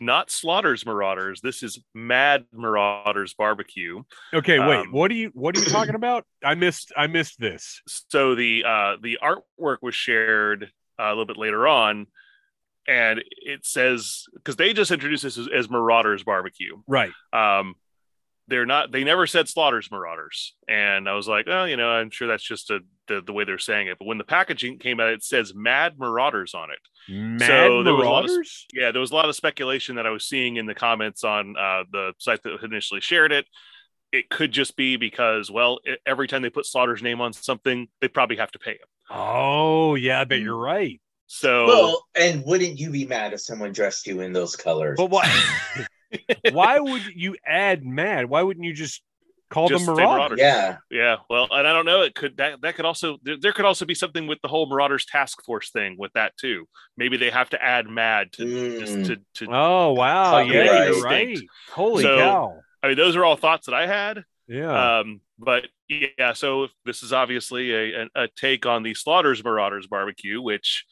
not 0.00 0.30
Slaughter's 0.30 0.86
Marauders. 0.86 1.40
This 1.40 1.62
is 1.62 1.80
Mad 1.94 2.44
Marauders 2.52 3.34
Barbecue. 3.34 4.02
Okay, 4.32 4.58
wait. 4.58 4.80
Um, 4.80 4.92
what 4.92 5.10
are 5.10 5.14
you 5.14 5.30
what 5.34 5.56
are 5.56 5.60
you 5.60 5.66
talking 5.70 5.94
about? 5.94 6.24
I 6.44 6.54
missed 6.54 6.92
I 6.96 7.06
missed 7.06 7.40
this. 7.40 7.82
So 7.86 8.34
the 8.34 8.64
uh 8.66 8.96
the 9.02 9.18
artwork 9.22 9.78
was 9.82 9.94
shared 9.94 10.70
uh, 10.98 11.04
a 11.04 11.10
little 11.10 11.26
bit 11.26 11.36
later 11.36 11.66
on, 11.66 12.06
and 12.86 13.22
it 13.30 13.66
says 13.66 14.24
because 14.34 14.56
they 14.56 14.72
just 14.72 14.90
introduced 14.90 15.22
this 15.22 15.38
as, 15.38 15.48
as 15.48 15.70
Marauders 15.70 16.22
Barbecue. 16.22 16.76
Right. 16.86 17.12
Um, 17.32 17.74
they're 18.48 18.66
not. 18.66 18.90
They 18.90 19.04
never 19.04 19.26
said 19.26 19.48
Slaughter's 19.48 19.90
Marauders, 19.90 20.54
and 20.66 21.08
I 21.08 21.12
was 21.14 21.28
like, 21.28 21.46
oh, 21.48 21.64
you 21.64 21.76
know, 21.76 21.88
I'm 21.90 22.10
sure 22.10 22.26
that's 22.28 22.42
just 22.42 22.70
a, 22.70 22.80
the 23.06 23.20
the 23.24 23.32
way 23.32 23.44
they're 23.44 23.58
saying 23.58 23.86
it. 23.88 23.98
But 23.98 24.06
when 24.06 24.18
the 24.18 24.24
packaging 24.24 24.78
came 24.78 24.98
out, 25.00 25.10
it 25.10 25.22
says 25.22 25.52
Mad 25.54 25.98
Marauders 25.98 26.54
on 26.54 26.70
it. 26.70 26.78
Mad 27.12 27.46
So 27.46 27.82
there 27.84 27.94
was 27.94 28.06
a 28.06 28.08
lot 28.10 28.24
of- 28.24 28.30
Marauders? 28.30 28.66
Yeah, 28.72 28.90
there 28.90 29.00
was 29.00 29.10
a 29.10 29.14
lot 29.14 29.28
of 29.28 29.36
speculation 29.36 29.96
that 29.96 30.06
I 30.06 30.10
was 30.10 30.24
seeing 30.26 30.56
in 30.56 30.66
the 30.66 30.74
comments 30.74 31.24
on 31.24 31.54
uh, 31.56 31.84
the 31.92 32.12
site 32.18 32.42
that 32.42 32.62
initially 32.64 33.00
shared 33.00 33.32
it. 33.32 33.46
It 34.10 34.30
could 34.30 34.52
just 34.52 34.74
be 34.76 34.96
because, 34.96 35.50
well, 35.50 35.80
e- 35.86 35.96
every 36.06 36.28
time 36.28 36.40
they 36.42 36.48
put 36.50 36.64
Slaughter's 36.64 37.02
name 37.02 37.20
on 37.20 37.32
something, 37.34 37.88
they 38.00 38.08
probably 38.08 38.36
have 38.36 38.50
to 38.52 38.58
pay 38.58 38.72
him. 38.72 38.78
Oh, 39.10 39.94
yeah, 39.96 40.20
I 40.20 40.24
bet 40.24 40.40
you're 40.40 40.56
right. 40.56 40.98
So, 41.26 41.66
well, 41.66 42.06
and 42.14 42.42
wouldn't 42.46 42.78
you 42.78 42.88
be 42.90 43.04
mad 43.04 43.34
if 43.34 43.40
someone 43.42 43.72
dressed 43.72 44.06
you 44.06 44.20
in 44.22 44.32
those 44.32 44.56
colors? 44.56 44.94
But 44.96 45.10
why 45.10 45.30
why 46.52 46.78
would 46.80 47.02
you 47.14 47.36
add 47.46 47.84
mad? 47.84 48.26
Why 48.28 48.42
wouldn't 48.42 48.64
you 48.64 48.72
just 48.72 49.02
call 49.50 49.68
Just 49.68 49.86
them 49.86 49.96
Marauders? 49.96 50.38
Marauders. 50.38 50.38
yeah, 50.40 50.76
yeah, 50.90 51.16
well, 51.30 51.48
and 51.50 51.66
I 51.66 51.72
don't 51.72 51.86
know. 51.86 52.02
It 52.02 52.14
could 52.14 52.36
that 52.36 52.60
that 52.62 52.74
could 52.76 52.84
also 52.84 53.18
there, 53.22 53.36
there 53.40 53.52
could 53.52 53.64
also 53.64 53.84
be 53.86 53.94
something 53.94 54.26
with 54.26 54.38
the 54.42 54.48
whole 54.48 54.66
Marauders 54.68 55.06
Task 55.06 55.42
Force 55.44 55.70
thing 55.70 55.96
with 55.98 56.12
that 56.14 56.36
too. 56.36 56.66
Maybe 56.96 57.16
they 57.16 57.30
have 57.30 57.50
to 57.50 57.62
add 57.62 57.88
Mad 57.88 58.32
to 58.32 58.78
just 58.80 58.92
Mm. 58.94 59.06
to, 59.06 59.16
to 59.46 59.52
Oh 59.52 59.92
wow, 59.94 60.38
yeah, 60.40 60.66
Copyright. 60.66 60.88
you're 60.88 61.02
right. 61.02 61.38
Holy 61.72 62.02
So- 62.02 62.18
cow. 62.18 62.60
I 62.82 62.88
mean, 62.88 62.96
those 62.96 63.16
are 63.16 63.24
all 63.24 63.36
thoughts 63.36 63.66
that 63.66 63.74
I 63.74 63.86
had. 63.86 64.22
Yeah. 64.46 64.98
Um, 65.00 65.20
but 65.38 65.66
yeah, 65.88 66.32
so 66.32 66.68
this 66.84 67.02
is 67.02 67.12
obviously 67.12 67.72
a, 67.74 68.02
a, 68.04 68.08
a 68.24 68.28
take 68.36 68.66
on 68.66 68.82
the 68.84 68.94
Slaughters 68.94 69.42
Marauders 69.42 69.86
barbecue, 69.88 70.40
which 70.40 70.84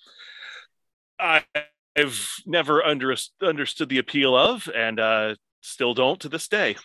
I, 1.19 1.45
I've 1.97 2.29
never 2.45 2.85
under, 2.85 3.15
understood 3.43 3.89
the 3.89 3.99
appeal 3.99 4.37
of, 4.37 4.69
and 4.75 5.01
uh, 5.01 5.35
still 5.63 5.95
don't 5.95 6.21
to 6.21 6.29
this 6.29 6.49
day. 6.49 6.77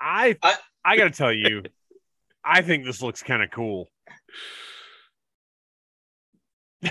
I 0.00 0.36
I, 0.42 0.54
I- 0.84 0.96
gotta 0.96 1.10
tell 1.10 1.32
you, 1.32 1.64
I 2.44 2.62
think 2.62 2.84
this 2.84 3.02
looks 3.02 3.22
kind 3.22 3.42
of 3.42 3.50
cool. 3.50 3.88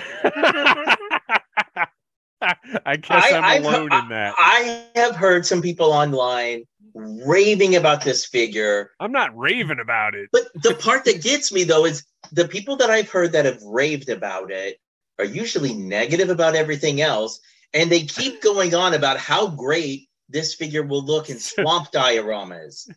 I 2.86 2.98
guess 2.98 3.10
I- 3.10 3.32
I, 3.32 3.38
am 3.38 3.44
I've- 3.44 3.66
alone 3.68 3.94
in 3.94 4.10
that. 4.10 4.36
I 4.38 4.86
have 4.96 5.16
heard 5.16 5.46
some 5.46 5.62
people 5.62 5.92
online 5.92 6.64
raving 6.94 7.76
about 7.76 8.04
this 8.04 8.26
figure. 8.26 8.92
I'm 9.00 9.12
not 9.12 9.36
raving 9.38 9.80
about 9.80 10.16
it. 10.16 10.30
But 10.32 10.44
the 10.56 10.76
part 10.76 11.06
that 11.06 11.22
gets 11.24 11.52
me 11.52 11.64
though 11.64 11.86
is 11.86 12.06
the 12.32 12.48
people 12.48 12.76
that 12.78 12.90
I've 12.90 13.10
heard 13.10 13.32
that 13.34 13.46
have 13.46 13.62
raved 13.64 14.10
about 14.10 14.52
it 14.52 14.78
are 15.20 15.26
usually 15.26 15.74
negative 15.74 16.30
about 16.30 16.56
everything 16.56 17.02
else. 17.02 17.40
And 17.74 17.92
they 17.92 18.04
keep 18.04 18.42
going 18.50 18.74
on 18.76 18.94
about 18.94 19.18
how 19.18 19.48
great 19.48 20.08
this 20.30 20.54
figure 20.54 20.84
will 20.84 21.04
look 21.04 21.30
in 21.30 21.40
swamp 21.40 21.92
dioramas. 21.92 22.90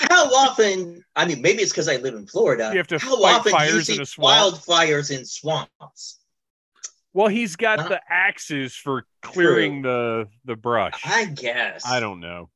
how 0.00 0.24
often, 0.34 1.02
I 1.16 1.24
mean, 1.26 1.40
maybe 1.42 1.62
it's 1.62 1.72
because 1.72 1.88
I 1.88 1.96
live 1.96 2.14
in 2.14 2.26
Florida. 2.26 2.70
You 2.72 2.78
have 2.78 2.86
to 2.88 2.98
how 2.98 3.16
fight 3.20 3.34
often 3.34 3.68
do 3.68 3.74
you 3.76 3.82
see 3.82 3.94
in 3.96 4.02
a 4.02 4.06
swamp. 4.06 4.56
wildfires 4.56 5.10
in 5.16 5.24
swamps? 5.24 6.18
Well, 7.14 7.28
he's 7.28 7.56
got 7.56 7.78
Uh, 7.78 7.88
the 7.88 8.00
axes 8.08 8.74
for 8.74 9.04
clearing 9.22 9.82
the 9.82 10.28
the 10.44 10.56
brush. 10.56 11.00
I 11.04 11.26
guess. 11.26 11.86
I 11.86 12.00
don't 12.00 12.20
know. 12.20 12.48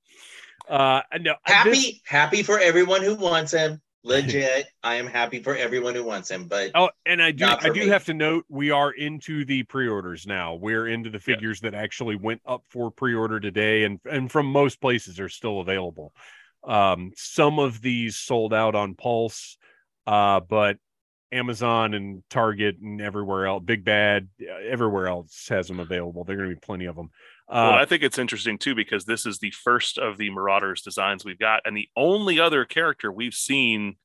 Uh, 0.68 1.02
no, 1.20 1.34
Happy, 1.44 1.70
this- 1.70 2.00
happy 2.04 2.42
for 2.42 2.58
everyone 2.58 3.02
who 3.02 3.14
wants 3.14 3.52
him. 3.52 3.80
Legit, 4.06 4.66
I 4.82 4.94
am 4.96 5.06
happy 5.06 5.42
for 5.42 5.56
everyone 5.56 5.94
who 5.94 6.04
wants 6.04 6.30
him. 6.30 6.46
But 6.46 6.70
Oh, 6.74 6.90
and 7.04 7.20
I 7.22 7.32
do 7.32 7.44
I 7.46 7.68
do 7.70 7.80
me. 7.80 7.88
have 7.88 8.04
to 8.06 8.14
note 8.14 8.44
we 8.48 8.70
are 8.70 8.90
into 8.92 9.44
the 9.44 9.64
pre-orders 9.64 10.26
now. 10.26 10.54
We're 10.54 10.86
into 10.86 11.10
the 11.10 11.18
Yeah. 11.18 11.34
figures 11.34 11.60
that 11.62 11.74
actually 11.74 12.16
went 12.16 12.40
up 12.46 12.64
for 12.68 12.90
pre-order 12.90 13.40
today 13.40 13.84
and 13.84 13.98
and 14.08 14.30
from 14.30 14.46
most 14.46 14.80
places 14.80 15.18
are 15.18 15.28
still 15.28 15.60
available. 15.60 16.14
Um 16.64 17.12
some 17.16 17.58
of 17.58 17.80
these 17.82 18.16
sold 18.16 18.54
out 18.54 18.74
on 18.74 18.94
Pulse 18.94 19.58
uh 20.06 20.40
but 20.40 20.78
Amazon 21.32 21.92
and 21.94 22.22
Target 22.30 22.76
and 22.78 23.00
everywhere 23.00 23.46
else, 23.46 23.62
Big 23.64 23.84
Bad, 23.84 24.28
uh, 24.40 24.54
everywhere 24.68 25.08
else 25.08 25.48
has 25.48 25.66
them 25.66 25.80
available. 25.80 26.22
There're 26.22 26.36
going 26.36 26.48
to 26.50 26.54
be 26.54 26.60
plenty 26.60 26.84
of 26.86 26.94
them. 26.94 27.10
Well, 27.48 27.74
Uh, 27.74 27.76
I 27.76 27.84
think 27.84 28.02
it's 28.02 28.18
interesting 28.18 28.58
too 28.58 28.74
because 28.74 29.04
this 29.04 29.26
is 29.26 29.38
the 29.38 29.50
first 29.52 29.98
of 29.98 30.18
the 30.18 30.30
Marauders 30.30 30.82
designs 30.82 31.24
we've 31.24 31.38
got, 31.38 31.62
and 31.64 31.76
the 31.76 31.88
only 31.96 32.40
other 32.40 32.64
character 32.64 33.10
we've 33.12 33.34
seen 33.34 33.96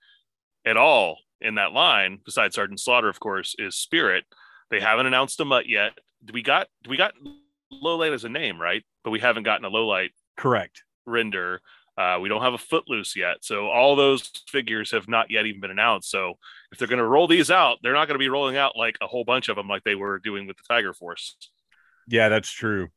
at 0.65 0.77
all 0.77 1.17
in 1.39 1.55
that 1.55 1.71
line, 1.71 2.19
besides 2.23 2.55
Sergeant 2.55 2.79
Slaughter, 2.79 3.09
of 3.09 3.19
course, 3.19 3.55
is 3.57 3.75
Spirit. 3.75 4.25
They 4.69 4.79
haven't 4.79 5.07
announced 5.07 5.39
a 5.39 5.45
mutt 5.45 5.67
yet. 5.67 5.93
We 6.31 6.43
got 6.43 6.67
we 6.87 6.97
got 6.97 7.13
Lowlight 7.73 8.13
as 8.13 8.23
a 8.25 8.29
name, 8.29 8.61
right? 8.61 8.83
But 9.03 9.11
we 9.11 9.19
haven't 9.19 9.43
gotten 9.43 9.65
a 9.65 9.71
Lowlight 9.71 10.09
correct. 10.37 10.83
render. 11.05 11.61
Uh, 11.97 12.19
we 12.21 12.29
don't 12.29 12.41
have 12.41 12.53
a 12.53 12.57
Footloose 12.57 13.15
yet, 13.15 13.37
so 13.41 13.67
all 13.67 13.95
those 13.95 14.31
figures 14.47 14.91
have 14.91 15.07
not 15.09 15.29
yet 15.29 15.45
even 15.45 15.59
been 15.61 15.71
announced. 15.71 16.09
So 16.09 16.35
if 16.71 16.77
they're 16.77 16.87
going 16.87 16.99
to 16.99 17.05
roll 17.05 17.27
these 17.27 17.51
out, 17.51 17.79
they're 17.83 17.93
not 17.93 18.07
going 18.07 18.15
to 18.15 18.23
be 18.23 18.29
rolling 18.29 18.55
out 18.55 18.77
like 18.77 18.97
a 19.01 19.07
whole 19.07 19.25
bunch 19.25 19.49
of 19.49 19.55
them 19.57 19.67
like 19.67 19.83
they 19.83 19.95
were 19.95 20.17
doing 20.19 20.47
with 20.47 20.57
the 20.57 20.63
Tiger 20.67 20.93
Force. 20.93 21.35
Yeah, 22.07 22.29
that's 22.29 22.49
true. 22.49 22.89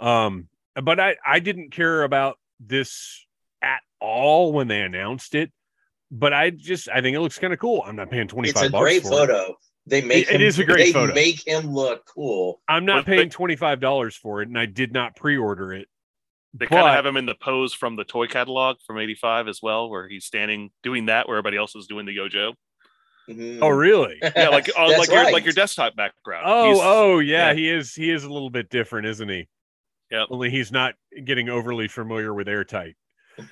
Um, 0.00 0.48
but 0.80 0.98
I 1.00 1.16
I 1.24 1.38
didn't 1.40 1.70
care 1.70 2.02
about 2.02 2.38
this 2.60 3.24
at 3.62 3.80
all 4.00 4.52
when 4.52 4.68
they 4.68 4.80
announced 4.80 5.34
it. 5.34 5.52
But 6.10 6.32
I 6.32 6.50
just 6.50 6.88
I 6.88 7.00
think 7.00 7.16
it 7.16 7.20
looks 7.20 7.38
kind 7.38 7.52
of 7.52 7.58
cool. 7.58 7.82
I'm 7.86 7.96
not 7.96 8.10
paying 8.10 8.28
25 8.28 8.62
it's 8.62 8.68
a 8.68 8.70
bucks 8.72 8.82
great 8.82 9.02
for 9.02 9.08
it. 9.08 9.10
photo. 9.10 9.56
They 9.86 10.00
make 10.00 10.28
It 10.28 10.36
him, 10.36 10.42
is 10.42 10.58
a 10.58 10.64
great 10.64 10.76
they 10.86 10.92
photo. 10.92 11.12
make 11.14 11.46
him 11.46 11.66
look 11.66 12.06
cool. 12.06 12.60
I'm 12.68 12.84
not 12.86 13.04
But 13.04 13.06
paying 13.16 13.28
twenty 13.30 13.56
five 13.56 13.80
dollars 13.80 14.16
for 14.16 14.40
it, 14.40 14.48
and 14.48 14.58
I 14.58 14.64
did 14.66 14.92
not 14.92 15.14
pre 15.16 15.36
order 15.36 15.72
it. 15.74 15.88
They 16.54 16.66
kind 16.66 16.86
of 16.86 16.94
have 16.94 17.04
him 17.04 17.16
in 17.16 17.26
the 17.26 17.34
pose 17.34 17.74
from 17.74 17.96
the 17.96 18.04
toy 18.04 18.26
catalog 18.26 18.76
from 18.86 18.98
'85 18.98 19.48
as 19.48 19.60
well, 19.60 19.90
where 19.90 20.08
he's 20.08 20.24
standing 20.24 20.70
doing 20.82 21.06
that, 21.06 21.28
where 21.28 21.36
everybody 21.36 21.56
else 21.58 21.74
is 21.74 21.86
doing 21.86 22.06
the 22.06 22.12
Yo 22.12 22.28
Joe. 22.28 22.54
Mhm. 23.28 23.58
Oh, 23.60 23.68
really? 23.68 24.18
Yeah, 24.36 24.48
like 24.50 24.70
oh, 24.76 24.88
That's 24.88 25.00
like 25.00 25.08
your 25.10 25.32
like 25.32 25.44
your 25.44 25.52
desktop 25.52 25.96
background. 25.96 26.44
Oh, 26.46 26.64
He's- 26.72 26.80
oh, 26.82 27.18
yeah, 27.18 27.48
yeah. 27.48 27.54
He 27.54 27.68
is. 27.68 27.92
He 27.94 28.10
is 28.10 28.24
a 28.24 28.30
little 28.32 28.50
bit 28.50 28.70
different, 28.70 29.06
isn't 29.08 29.28
he? 29.28 29.48
Yep. 30.10 30.28
Only 30.30 30.50
he's 30.50 30.70
not 30.70 30.94
getting 31.24 31.48
overly 31.48 31.88
familiar 31.88 32.32
with 32.32 32.48
airtight. 32.48 32.96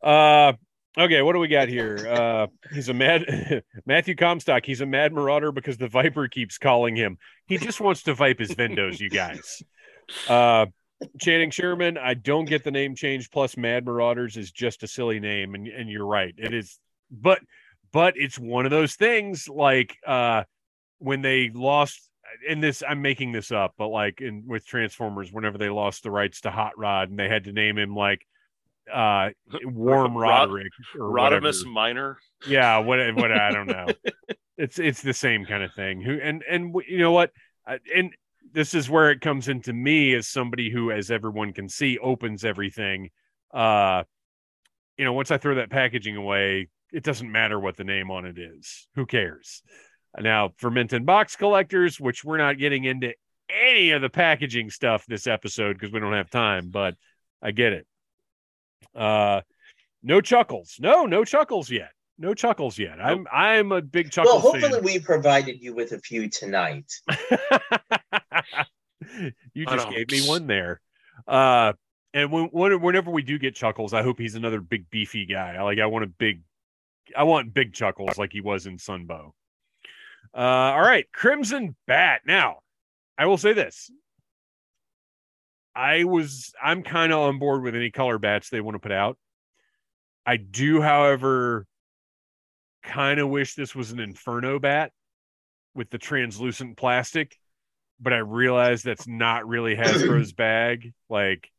Uh, 0.00 0.52
okay. 0.96 1.22
What 1.22 1.32
do 1.32 1.40
we 1.40 1.48
got 1.48 1.68
here? 1.78 2.06
Uh, 2.08 2.46
he's 2.72 2.88
a 2.88 2.94
mad 2.94 3.64
Matthew 3.84 4.14
Comstock. 4.14 4.64
He's 4.64 4.80
a 4.80 4.86
mad 4.86 5.12
marauder 5.12 5.50
because 5.50 5.76
the 5.76 5.88
Viper 5.88 6.28
keeps 6.28 6.56
calling 6.56 6.94
him. 6.94 7.18
He 7.46 7.58
just 7.58 7.80
wants 7.80 8.04
to 8.04 8.14
vipe 8.14 8.38
his 8.38 8.56
windows, 8.56 9.00
you 9.00 9.10
guys. 9.10 9.60
Uh, 10.28 10.66
Channing 11.20 11.50
Sherman. 11.50 11.98
I 11.98 12.14
don't 12.14 12.44
get 12.44 12.62
the 12.62 12.70
name 12.70 12.94
change. 12.94 13.28
Plus, 13.30 13.56
Mad 13.56 13.84
Marauders 13.84 14.36
is 14.36 14.52
just 14.52 14.84
a 14.84 14.86
silly 14.86 15.18
name, 15.18 15.56
and 15.56 15.66
and 15.66 15.90
you're 15.90 16.06
right. 16.06 16.34
It 16.36 16.54
is, 16.54 16.78
but 17.10 17.40
but 17.92 18.14
it's 18.16 18.38
one 18.38 18.64
of 18.64 18.70
those 18.70 18.94
things 18.94 19.48
like 19.48 19.96
uh 20.06 20.44
when 20.98 21.22
they 21.22 21.50
lost 21.52 22.07
and 22.48 22.62
this 22.62 22.82
I'm 22.86 23.02
making 23.02 23.32
this 23.32 23.50
up, 23.52 23.74
but 23.78 23.88
like 23.88 24.20
in 24.20 24.44
with 24.46 24.66
Transformers, 24.66 25.32
whenever 25.32 25.58
they 25.58 25.68
lost 25.70 26.02
the 26.02 26.10
rights 26.10 26.42
to 26.42 26.50
Hot 26.50 26.78
Rod 26.78 27.10
and 27.10 27.18
they 27.18 27.28
had 27.28 27.44
to 27.44 27.52
name 27.52 27.78
him 27.78 27.94
like 27.94 28.26
uh 28.92 29.30
Warm 29.64 30.16
Rod- 30.16 30.50
Roderick 30.50 30.72
or 30.98 31.06
Rodimus 31.12 31.42
whatever. 31.64 31.70
Minor. 31.70 32.18
Yeah, 32.46 32.78
what 32.78 32.98
what 33.14 33.32
I 33.32 33.50
don't 33.50 33.66
know. 33.66 33.86
it's 34.56 34.78
it's 34.78 35.02
the 35.02 35.12
same 35.14 35.44
kind 35.44 35.62
of 35.62 35.72
thing. 35.74 36.00
Who 36.00 36.18
and 36.22 36.42
and 36.48 36.74
you 36.86 36.98
know 36.98 37.12
what? 37.12 37.30
Uh, 37.66 37.78
And 37.94 38.14
this 38.52 38.72
is 38.72 38.88
where 38.88 39.10
it 39.10 39.20
comes 39.20 39.48
into 39.48 39.72
me 39.74 40.14
as 40.14 40.26
somebody 40.26 40.70
who, 40.70 40.90
as 40.90 41.10
everyone 41.10 41.52
can 41.52 41.68
see, 41.68 41.98
opens 41.98 42.44
everything. 42.44 43.10
Uh, 43.52 44.04
you 44.96 45.04
know, 45.04 45.12
once 45.12 45.30
I 45.30 45.36
throw 45.36 45.56
that 45.56 45.70
packaging 45.70 46.16
away, 46.16 46.68
it 46.92 47.04
doesn't 47.04 47.30
matter 47.30 47.60
what 47.60 47.76
the 47.76 47.84
name 47.84 48.10
on 48.10 48.24
it 48.24 48.38
is. 48.38 48.88
Who 48.94 49.04
cares? 49.04 49.62
Now, 50.20 50.52
for 50.56 50.70
mint 50.70 50.92
and 50.92 51.06
box 51.06 51.36
collectors, 51.36 52.00
which 52.00 52.24
we're 52.24 52.38
not 52.38 52.58
getting 52.58 52.84
into 52.84 53.14
any 53.48 53.90
of 53.90 54.02
the 54.02 54.10
packaging 54.10 54.70
stuff 54.70 55.06
this 55.06 55.26
episode 55.26 55.74
because 55.74 55.92
we 55.92 56.00
don't 56.00 56.12
have 56.12 56.30
time, 56.30 56.70
but 56.70 56.94
I 57.42 57.52
get 57.52 57.72
it. 57.72 57.86
Uh, 58.94 59.40
no 60.02 60.20
chuckles. 60.20 60.76
No, 60.80 61.06
no 61.06 61.24
chuckles 61.24 61.70
yet. 61.70 61.90
No 62.18 62.34
chuckles 62.34 62.78
yet. 62.78 63.00
I'm 63.00 63.26
I'm 63.32 63.70
a 63.70 63.80
big 63.80 64.10
chuckle. 64.10 64.32
Well, 64.32 64.40
hopefully 64.40 64.80
we 64.80 64.98
provided 64.98 65.62
you 65.62 65.72
with 65.72 65.92
a 65.92 66.00
few 66.00 66.28
tonight. 66.28 66.92
you 69.54 69.66
just 69.66 69.88
gave 69.90 70.10
me 70.10 70.26
one 70.26 70.48
there. 70.48 70.80
Uh, 71.26 71.74
and 72.12 72.32
when, 72.32 72.48
whenever 72.50 73.10
we 73.10 73.22
do 73.22 73.38
get 73.38 73.54
chuckles, 73.54 73.94
I 73.94 74.02
hope 74.02 74.18
he's 74.18 74.34
another 74.34 74.60
big 74.60 74.90
beefy 74.90 75.26
guy. 75.26 75.54
I 75.54 75.62
like 75.62 75.78
I 75.78 75.86
want 75.86 76.04
a 76.04 76.08
big, 76.08 76.42
I 77.16 77.22
want 77.22 77.54
big 77.54 77.72
chuckles 77.72 78.18
like 78.18 78.32
he 78.32 78.40
was 78.40 78.66
in 78.66 78.78
Sunbow. 78.78 79.30
Uh, 80.38 80.40
all 80.40 80.80
right, 80.80 81.06
Crimson 81.12 81.74
Bat. 81.88 82.20
Now, 82.24 82.58
I 83.18 83.26
will 83.26 83.38
say 83.38 83.54
this: 83.54 83.90
I 85.74 86.04
was 86.04 86.52
I'm 86.62 86.84
kind 86.84 87.12
of 87.12 87.18
on 87.18 87.40
board 87.40 87.64
with 87.64 87.74
any 87.74 87.90
color 87.90 88.18
bats 88.18 88.48
they 88.48 88.60
want 88.60 88.76
to 88.76 88.78
put 88.78 88.92
out. 88.92 89.18
I 90.24 90.36
do, 90.36 90.80
however, 90.80 91.66
kind 92.84 93.18
of 93.18 93.28
wish 93.28 93.54
this 93.54 93.74
was 93.74 93.90
an 93.90 93.98
Inferno 93.98 94.60
bat 94.60 94.92
with 95.74 95.90
the 95.90 95.98
translucent 95.98 96.76
plastic, 96.76 97.36
but 97.98 98.12
I 98.12 98.18
realize 98.18 98.82
that's 98.82 99.08
not 99.08 99.48
really 99.48 99.74
Hasbro's 99.74 100.32
bag. 100.34 100.92
Like 101.08 101.50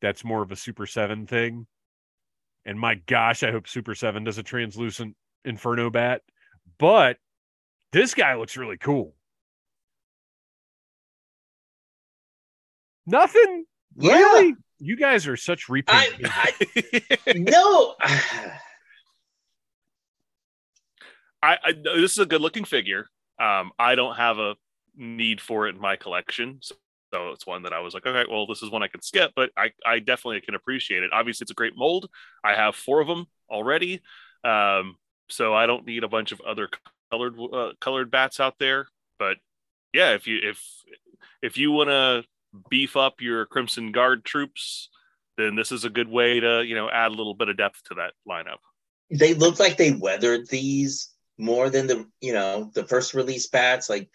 that's 0.00 0.24
more 0.24 0.42
of 0.42 0.52
a 0.52 0.56
Super 0.56 0.86
7 0.86 1.26
thing. 1.26 1.66
And 2.64 2.80
my 2.80 2.94
gosh, 2.94 3.42
I 3.42 3.50
hope 3.50 3.68
Super 3.68 3.94
7 3.94 4.24
does 4.24 4.38
a 4.38 4.42
translucent 4.42 5.16
Inferno 5.44 5.90
bat. 5.90 6.22
But 6.78 7.18
this 7.92 8.14
guy 8.14 8.34
looks 8.34 8.56
really 8.56 8.78
cool. 8.78 9.14
Nothing. 13.06 13.64
Yeah. 13.96 14.12
Really? 14.12 14.54
You 14.78 14.96
guys 14.96 15.26
are 15.26 15.36
such 15.36 15.68
repeat. 15.68 15.94
I, 15.94 16.52
I, 17.26 17.32
no. 17.36 17.94
I, 21.42 21.58
I, 21.64 21.72
this 21.72 22.12
is 22.12 22.18
a 22.18 22.26
good 22.26 22.40
looking 22.40 22.64
figure. 22.64 23.06
Um, 23.38 23.72
I 23.78 23.94
don't 23.96 24.16
have 24.16 24.38
a 24.38 24.54
need 24.96 25.40
for 25.40 25.66
it 25.66 25.74
in 25.74 25.80
my 25.80 25.96
collection, 25.96 26.58
so, 26.62 26.76
so, 27.12 27.30
it's 27.30 27.46
one 27.46 27.64
that 27.64 27.72
I 27.72 27.80
was 27.80 27.94
like, 27.94 28.06
okay, 28.06 28.24
well, 28.30 28.46
this 28.46 28.62
is 28.62 28.70
one 28.70 28.82
I 28.82 28.88
can 28.88 29.02
skip, 29.02 29.32
but 29.34 29.50
I, 29.56 29.72
I 29.84 29.98
definitely 29.98 30.40
can 30.40 30.54
appreciate 30.54 31.02
it. 31.02 31.10
Obviously, 31.12 31.44
it's 31.44 31.50
a 31.50 31.54
great 31.54 31.76
mold. 31.76 32.08
I 32.44 32.54
have 32.54 32.74
four 32.74 33.00
of 33.00 33.08
them 33.08 33.26
already, 33.50 34.00
um, 34.44 34.96
so 35.28 35.52
I 35.52 35.66
don't 35.66 35.84
need 35.84 36.04
a 36.04 36.08
bunch 36.08 36.32
of 36.32 36.40
other 36.40 36.68
colored 37.12 37.34
uh, 37.52 37.72
colored 37.80 38.10
bats 38.10 38.40
out 38.40 38.58
there. 38.58 38.88
But 39.18 39.36
yeah, 39.92 40.14
if 40.14 40.26
you 40.26 40.38
if 40.42 40.62
if 41.42 41.58
you 41.58 41.70
want 41.70 41.90
to 41.90 42.24
beef 42.70 42.96
up 42.96 43.20
your 43.20 43.46
Crimson 43.46 43.92
Guard 43.92 44.24
troops, 44.24 44.88
then 45.36 45.54
this 45.54 45.70
is 45.72 45.84
a 45.84 45.90
good 45.90 46.08
way 46.08 46.40
to 46.40 46.62
you 46.62 46.74
know 46.74 46.88
add 46.90 47.12
a 47.12 47.14
little 47.14 47.34
bit 47.34 47.48
of 47.48 47.56
depth 47.56 47.82
to 47.88 47.94
that 47.94 48.14
lineup. 48.28 48.58
They 49.10 49.34
look 49.34 49.60
like 49.60 49.76
they 49.76 49.92
weathered 49.92 50.48
these 50.48 51.10
more 51.38 51.68
than 51.68 51.86
the 51.86 52.06
you 52.20 52.32
know 52.32 52.70
the 52.74 52.86
first 52.86 53.14
release 53.14 53.48
bats. 53.48 53.90
Like, 53.90 54.08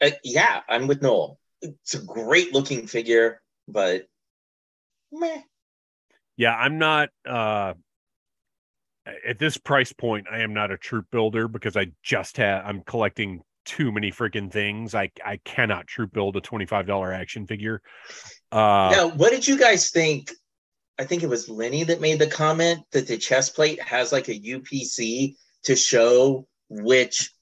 uh, 0.00 0.10
yeah, 0.22 0.60
I'm 0.68 0.86
with 0.86 1.00
Noel. 1.00 1.38
It's 1.62 1.94
a 1.94 2.02
great 2.02 2.52
looking 2.52 2.86
figure, 2.86 3.40
but 3.66 4.06
meh. 5.10 5.42
Yeah, 6.36 6.54
I'm 6.54 6.78
not. 6.78 7.08
uh 7.24 7.74
at 9.06 9.38
this 9.38 9.56
price 9.56 9.92
point, 9.92 10.26
I 10.30 10.40
am 10.40 10.54
not 10.54 10.70
a 10.70 10.78
troop 10.78 11.06
builder 11.10 11.48
because 11.48 11.76
I 11.76 11.92
just 12.02 12.36
have 12.36 12.64
I'm 12.64 12.82
collecting 12.82 13.42
too 13.64 13.92
many 13.92 14.10
freaking 14.10 14.50
things. 14.50 14.94
I 14.94 15.10
I 15.24 15.38
cannot 15.44 15.86
troop 15.86 16.12
build 16.12 16.36
a 16.36 16.40
twenty 16.40 16.66
five 16.66 16.86
dollar 16.86 17.12
action 17.12 17.46
figure. 17.46 17.82
Uh, 18.50 18.92
now, 18.92 19.08
what 19.08 19.30
did 19.30 19.46
you 19.46 19.58
guys 19.58 19.90
think? 19.90 20.32
I 20.98 21.04
think 21.04 21.22
it 21.22 21.28
was 21.28 21.48
Lenny 21.48 21.84
that 21.84 22.00
made 22.00 22.18
the 22.18 22.26
comment 22.26 22.80
that 22.92 23.08
the 23.08 23.16
chest 23.16 23.54
plate 23.54 23.80
has 23.82 24.12
like 24.12 24.28
a 24.28 24.38
UPC 24.38 25.34
to 25.64 25.74
show 25.74 26.46
which 26.68 27.32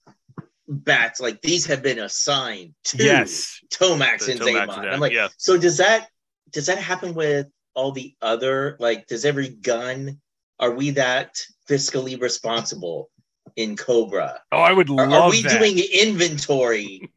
bats 0.69 1.21
like 1.21 1.43
these 1.43 1.67
have 1.67 1.83
been 1.83 1.99
assigned 1.99 2.75
to 2.85 3.03
yes 3.03 3.61
Tomax 3.73 4.29
and 4.29 4.41
Xamot. 4.41 4.93
I'm 4.93 5.01
like, 5.01 5.13
yeah. 5.13 5.29
so 5.37 5.59
does 5.59 5.79
that 5.79 6.09
does 6.53 6.67
that 6.67 6.79
happen 6.79 7.15
with 7.15 7.49
all 7.75 7.93
the 7.93 8.15
other 8.23 8.77
like 8.79 9.07
does 9.07 9.25
every 9.25 9.49
gun 9.49 10.21
are 10.61 10.71
we 10.71 10.91
that 10.91 11.41
fiscally 11.69 12.21
responsible 12.21 13.11
in 13.57 13.77
Cobra? 13.77 14.41
Oh, 14.53 14.61
I 14.61 14.73
would 14.73 14.89
love. 14.89 15.11
Are, 15.11 15.15
are 15.23 15.31
we 15.31 15.43
that. 15.43 15.59
doing 15.59 15.79
inventory 15.79 17.11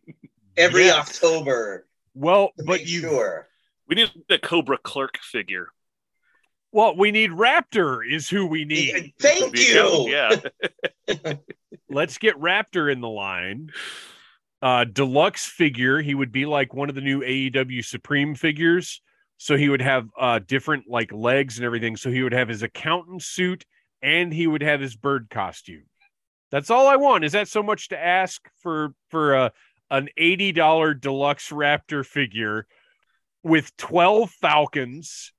every 0.58 0.86
yes. 0.86 0.96
October? 0.96 1.86
Well, 2.16 2.52
but 2.66 2.88
you 2.88 3.02
sure 3.02 3.50
we 3.88 3.96
need 3.96 4.12
the 4.30 4.40
Cobra 4.40 4.78
clerk 4.78 5.18
figure. 5.20 5.68
Well, 6.72 6.96
we 6.96 7.12
need 7.12 7.30
Raptor 7.30 8.00
is 8.10 8.28
who 8.28 8.48
we 8.48 8.66
need. 8.66 9.14
Thank 9.20 9.58
you. 9.60 10.08
Yeah. 10.10 10.36
Let's 11.90 12.18
get 12.18 12.40
Raptor 12.40 12.92
in 12.92 13.00
the 13.00 13.10
line. 13.10 13.70
Uh, 14.62 14.86
deluxe 14.86 15.46
figure. 15.46 16.02
He 16.02 16.16
would 16.16 16.32
be 16.32 16.46
like 16.46 16.74
one 16.74 16.90
of 16.90 16.96
the 16.96 17.02
new 17.02 17.20
AEW 17.20 17.86
Supreme 17.86 18.34
figures. 18.34 19.02
So 19.38 19.58
he 19.58 19.70
would 19.70 19.82
have 19.82 20.08
uh, 20.18 20.40
different 20.40 20.86
like 20.88 21.12
legs 21.12 21.58
and 21.58 21.66
everything. 21.66 21.98
So 21.98 22.12
he 22.12 22.24
would 22.24 22.34
have 22.34 22.48
his 22.48 22.64
accountant 22.64 23.24
suit 23.24 23.66
and 24.02 24.34
he 24.34 24.48
would 24.48 24.62
have 24.62 24.80
his 24.80 24.96
bird 24.96 25.30
costume. 25.30 25.84
That's 26.52 26.70
all 26.70 26.88
I 26.88 26.98
want. 26.98 27.26
Is 27.26 27.32
that 27.32 27.48
so 27.48 27.64
much 27.64 27.90
to 27.90 27.98
ask 27.98 28.42
for 28.62 28.94
for 29.10 29.34
a 29.34 29.52
an 29.90 30.10
eighty 30.18 30.52
dollar 30.52 30.94
deluxe 30.94 31.50
Raptor 31.50 32.06
figure 32.06 32.68
with 33.44 33.76
twelve 33.76 34.30
Falcons, 34.30 35.34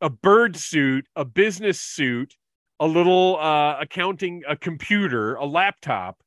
a 0.00 0.10
bird 0.10 0.56
suit, 0.56 1.06
a 1.16 1.24
business 1.24 1.80
suit, 1.80 2.34
a 2.80 2.86
little 2.86 3.38
uh, 3.40 3.78
accounting, 3.80 4.42
a 4.48 4.56
computer, 4.56 5.36
a 5.36 5.46
laptop. 5.46 6.22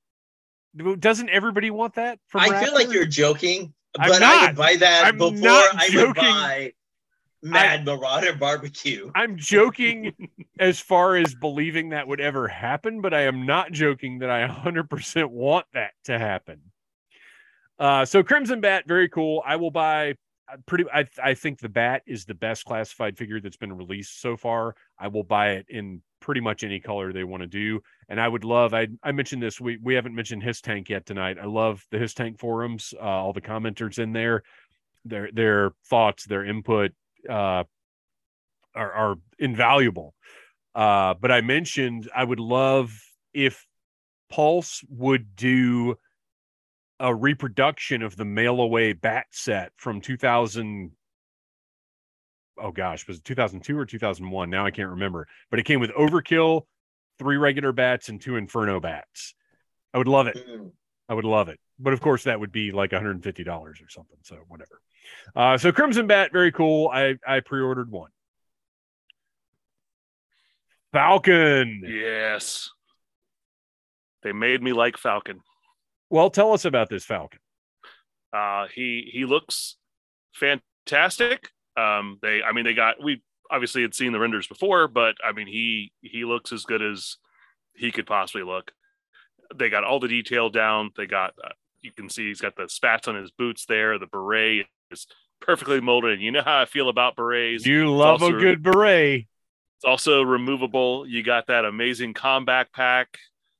Doesn't 0.99 1.30
everybody 1.30 1.69
want 1.69 1.95
that? 1.95 2.19
I 2.34 2.49
Raptor? 2.49 2.63
feel 2.63 2.73
like 2.73 2.91
you're 2.91 3.05
joking, 3.05 3.73
but 3.95 4.22
I 4.23 4.47
would 4.47 4.55
buy 4.55 4.76
that 4.77 5.05
I'm 5.05 5.17
before 5.17 5.49
I 5.49 5.89
would 5.93 6.15
buy 6.15 6.73
Mad 7.45 7.81
I, 7.81 7.84
Marauder 7.84 8.34
Barbecue. 8.34 9.11
I'm 9.13 9.38
joking 9.38 10.13
as 10.59 10.80
far 10.80 11.15
as 11.15 11.35
believing 11.35 11.89
that 11.89 12.07
would 12.07 12.19
ever 12.19 12.47
happen, 12.47 13.01
but 13.01 13.13
I 13.13 13.22
am 13.22 13.45
not 13.45 13.72
joking 13.72 14.19
that 14.19 14.31
I 14.31 14.47
100% 14.47 15.26
want 15.27 15.67
that 15.73 15.91
to 16.05 16.17
happen. 16.17 16.59
Uh, 17.77 18.05
so 18.05 18.23
Crimson 18.23 18.61
Bat, 18.61 18.85
very 18.88 19.09
cool. 19.09 19.43
I 19.45 19.57
will 19.57 19.69
buy 19.69 20.15
pretty 20.65 20.85
I, 20.93 21.05
I 21.23 21.34
think 21.34 21.59
the 21.59 21.69
bat 21.69 22.03
is 22.05 22.26
the 22.26 22.34
best 22.34 22.65
classified 22.65 23.17
figure 23.17 23.39
that's 23.41 23.57
been 23.57 23.76
released 23.76 24.22
so 24.22 24.38
far 24.38 24.76
i 24.99 25.07
will 25.07 25.23
buy 25.23 25.53
it 25.53 25.65
in 25.69 26.03
pretty 26.19 26.39
much 26.39 26.63
any 26.63 26.80
color 26.80 27.11
they 27.11 27.23
want 27.23 27.41
to 27.41 27.47
do 27.47 27.81
and 28.09 28.22
i 28.22 28.27
would 28.27 28.43
love 28.43 28.73
i, 28.76 28.88
I 29.03 29.11
mentioned 29.11 29.41
this 29.41 29.59
we, 29.59 29.77
we 29.81 29.95
haven't 29.95 30.13
mentioned 30.13 30.43
HISS 30.43 30.61
Tank 30.61 30.88
yet 30.89 31.07
tonight 31.07 31.38
i 31.41 31.45
love 31.45 31.84
the 31.89 31.97
HISS 31.97 32.13
Tank 32.13 32.38
forums 32.38 32.93
uh, 32.95 33.03
all 33.03 33.34
the 33.34 33.41
commenters 33.41 33.97
in 33.97 34.13
there 34.13 34.43
their 35.03 35.31
their 35.31 35.72
thoughts 35.89 36.26
their 36.26 36.45
input 36.45 36.91
uh, 37.30 37.64
are, 38.76 38.91
are 38.91 39.15
invaluable. 39.39 40.14
Uh, 40.73 41.14
but 41.14 41.31
i 41.31 41.39
mentioned 41.39 42.10
i 42.14 42.22
would 42.22 42.39
love 42.39 42.91
if 43.34 43.65
pulse 44.30 44.84
would 44.89 45.35
do 45.35 45.95
a 46.99 47.14
reproduction 47.14 48.02
of 48.02 48.15
the 48.18 48.26
mail 48.26 48.60
away 48.60 48.91
bat 48.91 49.26
set 49.31 49.72
from 49.77 50.02
2000 50.02 50.91
oh 52.57 52.72
gosh 52.72 53.07
was 53.07 53.18
it 53.18 53.23
2002 53.23 53.77
or 53.77 53.85
2001 53.85 54.49
now 54.49 54.65
i 54.65 54.72
can't 54.72 54.89
remember. 54.89 55.27
But 55.49 55.60
it 55.60 55.64
came 55.64 55.80
with 55.80 55.91
overkill 55.91 56.64
three 57.19 57.38
regular 57.38 57.72
bats 57.72 58.10
and 58.10 58.19
two 58.19 58.35
inferno 58.35 58.81
bats. 58.81 59.34
I 59.93 59.97
would 59.97 60.10
love 60.10 60.27
it. 60.27 60.35
Mm. 60.35 60.72
i 61.07 61.14
would 61.14 61.23
love 61.23 61.47
it. 61.47 61.60
But 61.80 61.93
of 61.93 62.02
course 62.02 62.23
that 62.26 62.39
would 62.39 62.52
be 62.52 62.73
like 62.73 62.91
150 62.91 63.43
dollars 63.45 63.81
or 63.81 63.89
something 63.89 64.18
so 64.23 64.38
whatever 64.49 64.81
uh, 65.36 65.57
so 65.57 65.72
crimson 65.72 66.07
bat 66.07 66.32
very 66.32 66.52
cool 66.52 66.90
i 66.90 67.15
i 67.27 67.40
pre-ordered 67.40 67.91
one 67.91 68.11
falcon 70.91 71.84
yes 71.86 72.69
they 74.23 74.32
made 74.32 74.61
me 74.61 74.73
like 74.73 74.98
falcon 74.98 75.41
well, 76.10 76.30
tell 76.30 76.53
us 76.53 76.65
about 76.65 76.90
this 76.90 77.06
Falcon. 77.06 77.40
Uh, 78.32 78.68
he 78.73 79.10
he 79.11 79.26
looks 79.26 79.77
fantastic. 80.34 81.49
Um, 81.77 82.19
they, 82.22 82.41
I 82.41 82.52
mean, 82.52 82.65
they 82.65 82.73
got 82.73 83.03
we 83.03 83.22
obviously 83.49 83.82
had 83.82 83.95
seen 83.95 84.11
the 84.11 84.19
renders 84.19 84.48
before, 84.48 84.88
but 84.88 85.15
I 85.23 85.32
mean, 85.32 85.48
he 85.48 85.91
he 86.02 86.26
looks 86.26 86.52
as 86.52 86.64
good 86.64 86.82
as 86.82 87.18
he 87.76 87.91
could 87.91 88.06
possibly 88.06 88.44
look. 88.44 88.72
They 89.56 89.69
got 89.69 89.84
all 89.84 89.99
the 89.99 90.07
detail 90.07 90.49
down. 90.49 90.91
They 90.95 91.06
got 91.06 91.34
uh, 91.44 91.49
you 91.82 91.91
can 91.91 92.10
see 92.10 92.27
he's 92.27 92.41
got 92.41 92.56
the 92.56 92.69
spats 92.69 93.07
on 93.07 93.15
his 93.15 93.32
boots 93.32 93.65
there, 93.65 93.98
the 93.98 94.07
beret 94.07 94.68
is 94.91 95.07
perfectly 95.41 95.82
molded. 95.82 96.22
You 96.22 96.32
know 96.32 96.41
how 96.44 96.62
I 96.62 96.66
feel 96.66 96.90
about 96.90 97.16
berets. 97.16 97.66
You 97.66 97.91
love 97.95 98.22
a 98.22 98.32
good 98.32 98.64
beret. 98.64 99.28
It's 99.78 99.86
also 99.86 100.22
removable. 100.24 101.06
You 101.07 101.24
got 101.24 101.48
that 101.48 101.66
amazing 101.66 102.14
combat 102.14 102.72
pack. 102.74 103.18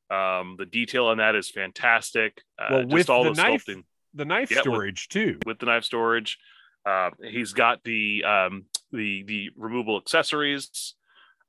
Um, 0.10 0.56
the 0.58 0.66
detail 0.66 1.08
on 1.08 1.18
that 1.18 1.36
is 1.36 1.50
fantastic. 1.50 2.42
Uh, 2.60 2.68
Well, 2.72 2.82
just 2.84 2.94
with 2.94 3.10
all 3.10 3.24
the 3.24 3.32
the 3.34 3.42
knife- 3.42 3.66
sculpting 3.66 3.84
The 4.14 4.26
knife 4.26 4.52
Yeah, 4.52 4.58
with- 4.58 4.64
storage 4.64 5.08
too. 5.10 5.40
with 5.46 5.60
the 5.60 5.66
knife 5.66 5.84
storage. 5.84 6.38
Uh, 6.86 7.10
he's 7.24 7.54
got 7.54 7.84
the 7.84 8.24
um, 8.24 8.66
the 8.92 9.24
the 9.24 9.50
removable 9.58 9.98
accessories. 9.98 10.94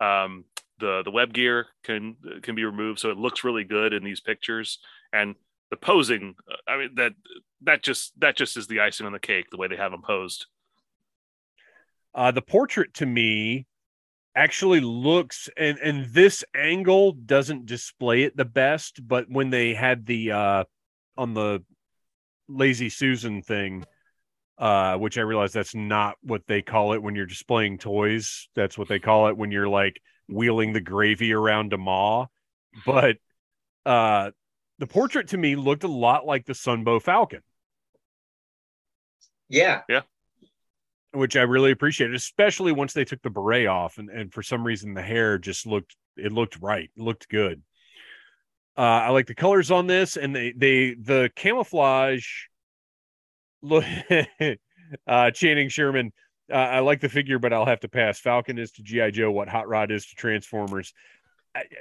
Um, 0.01 0.44
the 0.78 1.03
the 1.05 1.11
web 1.11 1.32
gear 1.32 1.66
can 1.85 2.16
can 2.43 2.55
be 2.55 2.65
removed, 2.65 2.98
so 2.98 3.11
it 3.11 3.19
looks 3.19 3.44
really 3.44 3.65
good 3.65 3.93
in 3.93 4.03
these 4.03 4.20
pictures. 4.20 4.78
And 5.12 5.35
the 5.70 5.77
posing, 5.77 6.35
uh, 6.51 6.57
I 6.70 6.77
mean 6.78 6.94
that 6.97 7.12
that 7.62 7.83
just 7.83 8.19
that 8.20 8.37
just 8.37 8.57
is 8.57 8.66
the 8.66 8.81
icing 8.81 9.07
on 9.07 9.12
the 9.12 9.19
cake. 9.19 9.47
The 9.51 9.57
way 9.57 9.69
they 9.69 9.77
have 9.77 9.93
them 9.93 10.03
posed. 10.03 10.47
Uh, 12.15 12.31
the 12.31 12.43
portrait 12.43 12.95
to 12.95 13.07
me 13.07 13.66
actually 14.37 14.81
looks 14.81 15.49
and 15.57 15.78
and 15.78 16.12
this 16.12 16.45
angle 16.55 17.12
doesn't 17.12 17.65
display 17.65 18.23
it 18.23 18.37
the 18.37 18.45
best 18.45 19.01
but 19.09 19.24
when 19.31 19.49
they 19.49 19.73
had 19.73 20.05
the 20.05 20.31
uh 20.31 20.65
on 21.16 21.33
the 21.33 21.65
lazy 22.47 22.91
susan 22.91 23.41
thing 23.41 23.83
uh 24.59 24.95
which 24.99 25.16
i 25.16 25.23
realize 25.23 25.55
that's 25.55 25.74
not 25.74 26.16
what 26.20 26.43
they 26.47 26.61
call 26.61 26.93
it 26.93 27.03
when 27.03 27.15
you're 27.15 27.24
displaying 27.24 27.78
toys 27.78 28.47
that's 28.55 28.77
what 28.77 28.89
they 28.89 28.99
call 28.99 29.28
it 29.28 29.37
when 29.39 29.51
you're 29.51 29.69
like 29.69 29.99
wheeling 30.28 30.74
the 30.74 30.83
gravy 30.83 31.33
around 31.33 31.73
a 31.73 31.78
maw 31.78 32.27
but 32.85 33.16
uh 33.87 34.31
the 34.78 34.86
portrait 34.86 35.28
to 35.28 35.39
me 35.39 35.57
looked 35.57 35.85
a 35.85 35.89
lot 35.89 36.27
like 36.27 36.44
the 36.44 36.53
sunbow 36.53 37.01
falcon 37.01 37.40
Yeah. 39.48 39.82
Yeah. 39.89 40.03
Which 41.12 41.36
I 41.36 41.43
really 41.43 41.70
appreciated, 41.70 42.15
especially 42.15 42.73
once 42.73 42.93
they 42.93 43.05
took 43.05 43.23
the 43.23 43.31
beret 43.31 43.66
off 43.66 43.97
and, 43.98 44.11
and 44.11 44.32
for 44.32 44.43
some 44.43 44.65
reason 44.65 44.93
the 44.93 45.03
hair 45.03 45.39
just 45.39 45.66
looked 45.66 45.97
it 46.16 46.32
looked 46.32 46.59
right, 46.61 46.90
it 46.97 47.03
looked 47.03 47.28
good. 47.28 47.62
Uh, 48.77 48.81
I 48.81 49.09
like 49.11 49.27
the 49.27 49.35
colors 49.35 49.70
on 49.70 49.86
this 49.86 50.16
and 50.16 50.35
they 50.36 50.53
they 50.55 50.94
the 50.94 51.31
camouflage 51.35 52.27
look 53.62 53.85
uh 55.07 55.31
Channing 55.31 55.69
Sherman. 55.70 56.12
Uh, 56.53 56.57
I 56.57 56.78
like 56.81 57.01
the 57.01 57.09
figure, 57.09 57.39
but 57.39 57.53
I'll 57.53 57.66
have 57.66 57.81
to 57.81 57.89
pass. 57.89 58.20
Falcon 58.20 58.59
is 58.59 58.70
to 58.73 58.82
GI 58.82 59.12
Joe 59.12 59.31
what 59.31 59.48
Hot 59.48 59.69
Rod 59.69 59.90
is 59.90 60.07
to 60.07 60.15
Transformers. 60.16 60.93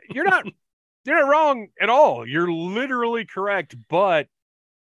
You're 0.10 0.24
not 0.24 0.46
you're 1.06 1.20
not 1.22 1.30
wrong 1.30 1.68
at 1.80 1.90
all. 1.90 2.28
You're 2.28 2.52
literally 2.52 3.26
correct, 3.26 3.76
but 3.90 4.28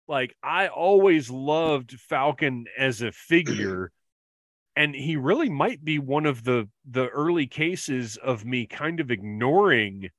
like 0.08 0.34
I 0.42 0.68
always 0.68 1.30
loved 1.30 1.92
Falcon 1.92 2.66
as 2.78 3.02
a 3.02 3.12
figure 3.12 3.90
and 4.76 4.94
he 4.94 5.16
really 5.16 5.48
might 5.48 5.84
be 5.84 5.98
one 5.98 6.26
of 6.26 6.44
the 6.44 6.68
the 6.84 7.08
early 7.08 7.46
cases 7.46 8.16
of 8.16 8.44
me 8.44 8.66
kind 8.66 9.00
of 9.00 9.10
ignoring 9.10 10.10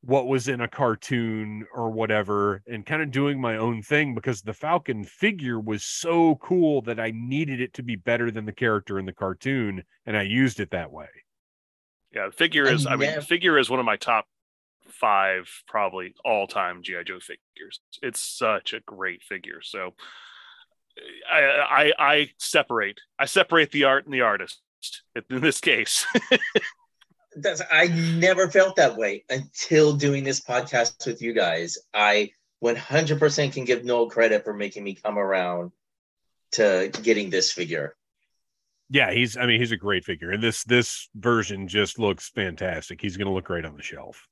what 0.00 0.26
was 0.28 0.46
in 0.48 0.60
a 0.60 0.68
cartoon 0.68 1.66
or 1.74 1.90
whatever 1.90 2.62
and 2.66 2.86
kind 2.86 3.02
of 3.02 3.10
doing 3.10 3.40
my 3.40 3.56
own 3.56 3.82
thing 3.82 4.14
because 4.14 4.40
the 4.42 4.52
falcon 4.52 5.04
figure 5.04 5.58
was 5.60 5.82
so 5.84 6.36
cool 6.36 6.80
that 6.82 6.98
i 7.00 7.10
needed 7.14 7.60
it 7.60 7.72
to 7.74 7.82
be 7.82 7.96
better 7.96 8.30
than 8.30 8.44
the 8.46 8.52
character 8.52 8.98
in 8.98 9.04
the 9.04 9.12
cartoon 9.12 9.82
and 10.06 10.16
i 10.16 10.22
used 10.22 10.60
it 10.60 10.70
that 10.70 10.90
way 10.92 11.08
Yeah, 12.12 12.30
figure 12.30 12.66
is. 12.68 12.86
I 12.86 12.96
mean, 12.96 13.10
never- 13.10 13.20
figure 13.20 13.58
is 13.58 13.68
one 13.68 13.80
of 13.80 13.86
my 13.86 13.96
top 13.96 14.26
five, 14.90 15.48
probably 15.66 16.14
all 16.24 16.46
time 16.46 16.82
GI 16.82 17.04
Joe 17.04 17.20
figures. 17.20 17.80
It's 18.02 18.20
such 18.20 18.72
a 18.72 18.80
great 18.80 19.22
figure. 19.22 19.60
So, 19.62 19.94
I 21.30 21.92
I, 21.98 22.12
I 22.14 22.30
separate. 22.38 23.00
I 23.18 23.26
separate 23.26 23.70
the 23.72 23.84
art 23.84 24.04
and 24.04 24.14
the 24.14 24.22
artist 24.22 24.60
in 25.30 25.40
this 25.40 25.60
case. 25.60 26.06
That's 27.36 27.60
I 27.70 27.88
never 27.88 28.48
felt 28.50 28.76
that 28.76 28.96
way 28.96 29.24
until 29.28 29.92
doing 29.94 30.24
this 30.24 30.40
podcast 30.40 31.06
with 31.06 31.20
you 31.20 31.34
guys. 31.34 31.76
I 31.92 32.30
100% 32.64 33.52
can 33.52 33.64
give 33.66 33.84
Noel 33.84 34.08
credit 34.08 34.42
for 34.44 34.54
making 34.54 34.84
me 34.84 34.94
come 34.94 35.18
around 35.18 35.72
to 36.52 36.90
getting 37.02 37.28
this 37.28 37.52
figure. 37.52 37.94
yeah 38.88 39.12
he's 39.12 39.36
i 39.36 39.46
mean 39.46 39.60
he's 39.60 39.72
a 39.72 39.76
great 39.76 40.04
figure 40.04 40.30
and 40.30 40.42
this 40.42 40.64
this 40.64 41.08
version 41.16 41.66
just 41.68 41.98
looks 41.98 42.30
fantastic 42.30 43.00
he's 43.00 43.16
going 43.16 43.26
to 43.26 43.32
look 43.32 43.44
great 43.44 43.64
on 43.64 43.76
the 43.76 43.82
shelf 43.82 44.28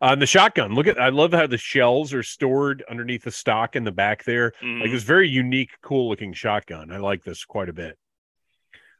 on 0.00 0.18
the 0.18 0.26
shotgun 0.26 0.74
look 0.74 0.86
at 0.86 1.00
i 1.00 1.08
love 1.08 1.32
how 1.32 1.46
the 1.46 1.58
shells 1.58 2.12
are 2.14 2.22
stored 2.22 2.82
underneath 2.90 3.22
the 3.22 3.30
stock 3.30 3.76
in 3.76 3.84
the 3.84 3.92
back 3.92 4.24
there 4.24 4.52
Mhm. 4.62 4.80
like 4.82 4.90
this 4.90 5.02
very 5.02 5.28
unique 5.28 5.70
cool 5.82 6.08
looking 6.08 6.32
shotgun 6.32 6.90
i 6.90 6.96
like 6.96 7.22
this 7.22 7.44
quite 7.44 7.68
a 7.68 7.72
bit 7.72 7.98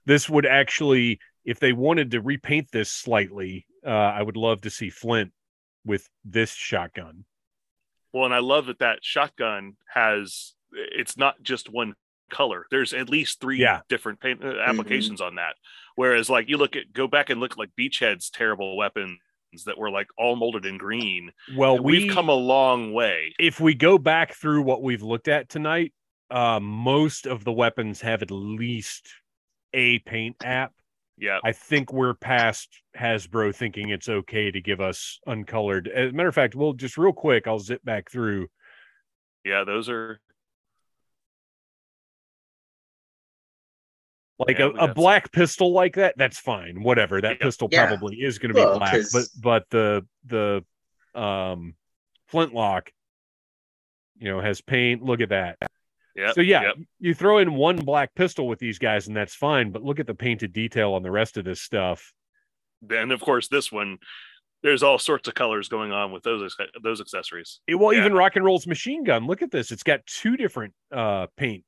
this 0.07 0.29
would 0.29 0.47
actually 0.47 1.19
if 1.45 1.59
they 1.61 1.73
wanted 1.73 2.11
to 2.13 2.21
repaint 2.21 2.69
this 2.73 2.91
slightly 2.91 3.67
uh, 3.87 3.91
i 3.91 4.23
would 4.23 4.37
love 4.37 4.61
to 4.63 4.71
see 4.71 4.91
flint 4.91 5.33
with 5.85 6.09
this 6.25 6.53
shotgun 6.53 7.25
Well, 8.13 8.25
and 8.27 8.35
I 8.35 8.41
love 8.41 8.67
that 8.67 8.81
that 8.81 8.99
shotgun 9.03 9.77
has. 9.95 10.55
It's 10.73 11.17
not 11.17 11.41
just 11.43 11.71
one 11.71 11.95
color. 12.29 12.67
There's 12.71 12.93
at 12.93 13.09
least 13.09 13.41
three 13.41 13.59
Yeah. 13.61 13.81
different 13.89 14.21
paint 14.21 14.45
uh, 14.45 14.59
applications 14.59 15.21
on 15.21 15.37
that. 15.37 15.55
Whereas, 15.95 16.29
like 16.29 16.49
you 16.49 16.57
look 16.59 16.75
at, 16.77 16.93
go 16.93 17.07
back 17.07 17.31
and 17.31 17.41
look 17.41 17.57
like 17.57 17.71
Beachhead's 17.79 18.29
terrible 18.29 18.77
weapons 18.77 19.19
that 19.67 19.77
were 19.79 19.91
like 19.91 20.07
all 20.17 20.37
molded 20.37 20.65
in 20.65 20.79
green. 20.79 21.31
well 21.57 21.77
we 21.79 22.05
We've 22.05 22.15
come 22.15 22.29
a 22.29 22.35
long 22.35 22.93
way. 22.93 23.35
if 23.39 23.59
we 23.61 23.75
go 23.75 23.99
back 23.99 24.35
through 24.35 24.63
what 24.63 24.83
we've 24.83 25.03
looked 25.03 25.29
at 25.29 25.49
tonight 25.49 25.93
uh, 26.31 26.61
most 26.61 27.27
of 27.27 27.43
the 27.45 27.53
weapons 27.53 28.01
have 28.01 28.23
at 28.23 28.31
least 28.31 29.09
a 29.75 29.99
paint 30.01 30.37
app 30.45 30.73
Yeah, 31.19 31.41
I 31.45 31.51
think 31.53 31.93
we're 31.93 32.15
past 32.15 32.69
Hasbro 32.97 33.53
thinking 33.55 33.89
it's 33.91 34.09
okay 34.09 34.53
to 34.53 34.61
give 34.61 34.81
us 34.81 35.19
uncolored. 35.27 35.89
As 35.89 36.11
a 36.11 36.13
matter 36.13 36.29
of 36.29 36.35
fact, 36.37 36.55
we'll 36.55 36.73
just 36.73 36.97
real 36.97 37.13
quick, 37.13 37.49
I'll 37.49 37.59
zip 37.59 37.85
back 37.85 38.11
through. 38.11 38.47
yeah, 39.45 39.65
those 39.65 39.89
are 39.89 40.21
Like 44.47 44.59
Yeah, 44.59 44.67
a, 44.67 44.69
a 44.71 44.73
got 44.89 44.95
black 44.95 45.33
pistol 45.33 45.73
like 45.73 45.97
that, 45.97 46.15
that's 46.17 46.39
fine. 46.39 46.83
Whatever. 46.83 47.21
That 47.21 47.37
Yeah. 47.41 47.45
pistol 47.47 47.69
Yeah. 47.71 47.87
probably 47.87 48.17
is 48.17 48.39
going 48.39 48.49
to 48.49 48.55
be 48.55 48.61
Well, 48.61 48.79
black, 48.79 48.93
'cause- 48.93 49.13
but 49.13 49.43
but 49.43 49.71
the 49.71 50.07
the 50.25 50.65
um 51.21 51.75
flintlock, 52.29 52.91
you 54.19 54.29
know, 54.31 54.41
has 54.41 54.61
paint. 54.61 55.03
Look 55.03 55.21
at 55.21 55.29
that. 55.31 55.59
yeah. 56.17 56.33
so 56.33 56.41
yeah, 56.41 56.63
yep. 56.63 56.75
you 56.99 57.15
throw 57.15 57.39
in 57.39 57.55
one 57.55 57.77
black 57.77 58.15
pistol 58.15 58.49
with 58.49 58.59
these 58.59 58.79
guys, 58.79 59.09
and 59.09 59.17
that's 59.17 59.35
fine. 59.35 59.73
But 59.73 59.83
look 59.83 60.01
at 60.01 60.07
the 60.07 60.15
painted 60.15 60.53
detail 60.53 60.93
on 60.95 61.03
the 61.03 61.11
rest 61.11 61.37
of 61.37 61.45
this 61.45 61.61
stuff. 61.61 62.13
Then 62.83 63.11
of 63.11 63.21
course 63.21 63.49
this 63.49 63.71
one, 63.71 63.99
there's 64.63 64.83
all 64.83 64.99
sorts 64.99 65.29
of 65.29 65.35
colors 65.35 65.69
going 65.69 65.93
on 65.93 66.13
with 66.13 66.23
those 66.23 66.57
those 66.83 67.01
accessories. 67.01 67.61
It, 67.67 67.75
well, 67.75 67.93
Yeah. 67.93 68.01
even 68.01 68.15
rock 68.15 68.37
and 68.37 68.45
roll's 68.45 68.67
machine 68.67 69.05
gun. 69.05 69.27
Look 69.27 69.43
at 69.43 69.51
this; 69.51 69.71
it's 69.71 69.83
got 69.83 70.05
two 70.07 70.37
different 70.37 70.73
uh 70.91 71.27
paint 71.37 71.65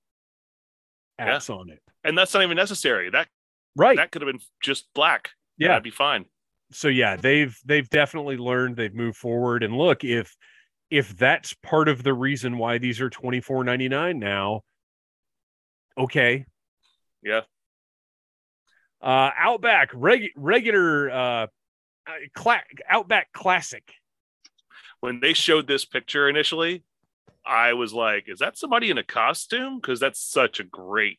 Yeah. 1.27 1.55
on 1.55 1.71
it. 1.71 1.81
And 2.05 2.17
that's 2.17 2.35
not 2.35 2.43
even 2.43 2.57
necessary. 2.57 3.11
That 3.11 3.29
Right. 3.77 3.97
that 3.97 4.11
could 4.11 4.23
have 4.23 4.31
been 4.31 4.41
just 4.63 4.87
black. 4.95 5.31
yeah. 5.59 5.69
that'd 5.69 5.83
be 5.83 5.91
fine. 5.91 6.25
so 6.73 6.89
yeah, 6.89 7.17
they've 7.17 7.57
they've 7.65 7.89
definitely 7.89 8.37
learned. 8.37 8.77
They've 8.77 8.95
moved 8.95 9.17
forward. 9.19 9.63
And 9.63 9.77
look, 9.77 10.05
if 10.05 10.35
if 10.91 11.17
that's 11.17 11.55
part 11.55 11.89
of 11.89 12.03
the 12.03 12.13
reason 12.15 12.59
why 12.59 12.79
these 12.79 13.01
are 13.01 13.09
twenty 13.11 13.41
four 13.41 13.63
ninety 13.65 13.89
nine 13.89 14.19
now, 14.19 14.63
okay. 15.99 16.45
Yeah. 17.23 17.43
Uh, 19.01 19.31
Outback 19.37 19.91
reg- 19.95 20.33
regular 20.37 21.11
uh, 21.11 21.47
uh, 22.07 22.13
cla- 22.35 22.63
Outback 22.89 23.33
classic. 23.33 23.93
When 25.01 25.19
they 25.21 25.33
showed 25.33 25.67
this 25.67 25.85
picture 25.85 26.29
initially, 26.29 26.85
I 27.45 27.73
was 27.75 27.93
like, 27.93 28.29
"Is 28.29 28.39
that 28.41 28.57
somebody 28.59 28.91
in 28.91 28.99
a 28.99 29.05
costume?" 29.05 29.77
Because 29.81 30.01
that's 30.01 30.21
such 30.21 30.61
a 30.61 30.65
great 30.65 31.19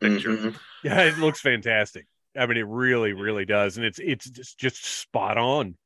picture. 0.00 0.30
Mhm. 0.30 0.56
Yeah, 0.82 1.02
it 1.02 1.18
looks 1.18 1.40
fantastic. 1.40 2.06
I 2.36 2.46
mean, 2.46 2.58
it 2.58 2.66
really, 2.66 3.12
really 3.14 3.44
does, 3.46 3.76
and 3.76 3.86
it's 3.86 3.98
it's 3.98 4.28
just 4.30 4.58
just 4.58 4.84
spot 4.84 5.38
on. 5.38 5.76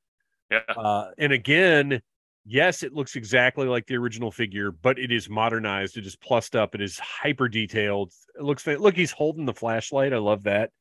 Yeah, 0.51 0.61
Uh, 0.77 1.13
and 1.19 1.33
again, 1.33 2.03
yes, 2.45 2.83
it 2.83 2.93
looks 2.93 3.17
exactly 3.17 3.67
like 3.69 3.87
the 3.87 3.97
original 3.97 4.33
figure, 4.33 4.73
but 4.73 4.99
it 4.99 5.13
is 5.13 5.29
modernized. 5.29 5.97
It 5.97 6.07
is 6.07 6.17
plussed 6.17 6.57
up. 6.57 6.75
It 6.75 6.81
is 6.81 6.99
hyper 6.99 7.49
detailed. 7.49 8.13
It 8.37 8.43
looks 8.43 8.63
fa- 8.65 8.79
look. 8.79 8.97
He's 8.97 9.13
holding 9.13 9.47
the 9.47 9.55
flashlight. 9.55 10.13
I 10.13 10.19
love 10.19 10.45
that. 10.45 10.73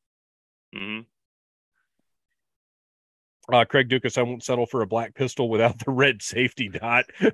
hmm 0.72 1.00
Uh, 3.52 3.64
Craig 3.64 3.88
Dukas, 3.88 4.16
I 4.16 4.22
won't 4.22 4.44
settle 4.44 4.66
for 4.66 4.82
a 4.82 4.86
black 4.86 5.14
pistol 5.14 5.48
without 5.48 5.78
the 5.84 5.90
red 5.90 6.22
safety 6.22 6.68
dot. 6.68 7.06
Darn 7.20 7.32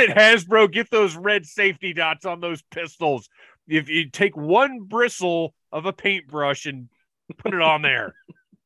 it, 0.00 0.10
Hasbro, 0.10 0.70
get 0.70 0.90
those 0.90 1.16
red 1.16 1.46
safety 1.46 1.92
dots 1.92 2.24
on 2.24 2.40
those 2.40 2.62
pistols. 2.70 3.28
If 3.68 3.88
you 3.88 4.10
take 4.10 4.36
one 4.36 4.80
bristle 4.80 5.54
of 5.70 5.86
a 5.86 5.92
paintbrush 5.92 6.66
and 6.66 6.88
put 7.36 7.54
it 7.54 7.60
on 7.60 7.82
there, 7.82 8.14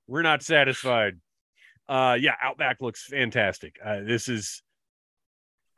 we're 0.06 0.22
not 0.22 0.42
satisfied. 0.42 1.18
Uh, 1.88 2.16
yeah, 2.18 2.34
Outback 2.42 2.80
looks 2.80 3.04
fantastic. 3.04 3.78
Uh, 3.84 4.00
this 4.00 4.28
is, 4.28 4.62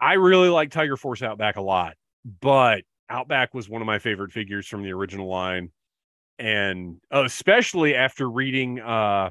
I 0.00 0.14
really 0.14 0.50
like 0.50 0.70
Tiger 0.70 0.96
Force 0.96 1.22
Outback 1.22 1.56
a 1.56 1.62
lot, 1.62 1.94
but 2.40 2.82
Outback 3.08 3.54
was 3.54 3.68
one 3.68 3.82
of 3.82 3.86
my 3.86 3.98
favorite 3.98 4.32
figures 4.32 4.66
from 4.66 4.82
the 4.82 4.92
original 4.92 5.28
line, 5.28 5.70
and 6.38 7.00
especially 7.10 7.94
after 7.94 8.30
reading, 8.30 8.80
uh, 8.80 9.30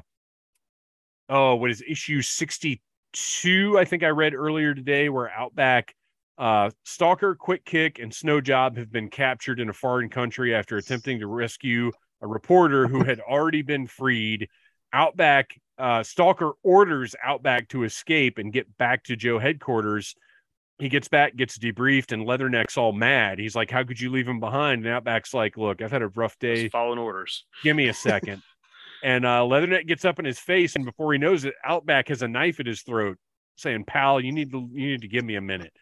oh, 1.28 1.56
what 1.56 1.70
is 1.70 1.82
issue 1.86 2.22
sixty 2.22 2.82
two? 3.12 3.78
I 3.78 3.84
think 3.84 4.02
I 4.02 4.08
read 4.08 4.34
earlier 4.34 4.74
today, 4.74 5.08
where 5.08 5.30
Outback, 5.30 5.94
uh, 6.38 6.70
Stalker, 6.84 7.34
Quick 7.34 7.64
Kick, 7.64 7.98
and 7.98 8.12
Snow 8.12 8.40
Job 8.40 8.76
have 8.76 8.90
been 8.90 9.08
captured 9.08 9.60
in 9.60 9.68
a 9.68 9.72
foreign 9.74 10.08
country 10.08 10.54
after 10.54 10.76
attempting 10.76 11.20
to 11.20 11.26
rescue 11.26 11.92
a 12.20 12.26
reporter 12.26 12.86
who 12.86 13.04
had 13.04 13.20
already 13.20 13.62
been 13.62 13.86
freed. 13.86 14.48
Outback, 14.92 15.50
uh, 15.78 16.02
Stalker 16.02 16.52
orders 16.62 17.14
Outback 17.22 17.68
to 17.70 17.84
escape 17.84 18.38
and 18.38 18.52
get 18.52 18.76
back 18.78 19.04
to 19.04 19.16
Joe 19.16 19.38
headquarters 19.38 20.14
he 20.78 20.88
gets 20.88 21.08
back, 21.08 21.36
gets 21.36 21.58
debriefed, 21.58 22.12
and 22.12 22.26
Leatherneck's 22.26 22.76
all 22.76 22.92
mad. 22.92 23.38
He's 23.38 23.54
like, 23.54 23.70
"How 23.70 23.84
could 23.84 24.00
you 24.00 24.10
leave 24.10 24.26
him 24.26 24.40
behind?" 24.40 24.84
And 24.84 24.94
Outback's 24.94 25.32
like, 25.32 25.56
"Look, 25.56 25.80
I've 25.80 25.92
had 25.92 26.02
a 26.02 26.08
rough 26.08 26.38
day. 26.38 26.62
Just 26.62 26.72
following 26.72 26.98
orders. 26.98 27.44
Give 27.62 27.76
me 27.76 27.88
a 27.88 27.94
second. 27.94 28.42
And 29.04 29.26
uh, 29.26 29.40
Leatherneck 29.40 29.86
gets 29.86 30.06
up 30.06 30.18
in 30.18 30.24
his 30.24 30.38
face, 30.38 30.76
and 30.76 30.84
before 30.86 31.12
he 31.12 31.18
knows 31.18 31.44
it, 31.44 31.52
Outback 31.62 32.08
has 32.08 32.22
a 32.22 32.28
knife 32.28 32.58
at 32.58 32.66
his 32.66 32.80
throat, 32.80 33.18
saying, 33.54 33.84
"Pal, 33.84 34.18
you 34.18 34.32
need 34.32 34.50
to 34.52 34.66
you 34.72 34.88
need 34.92 35.02
to 35.02 35.08
give 35.08 35.24
me 35.26 35.36
a 35.36 35.42
minute." 35.42 35.74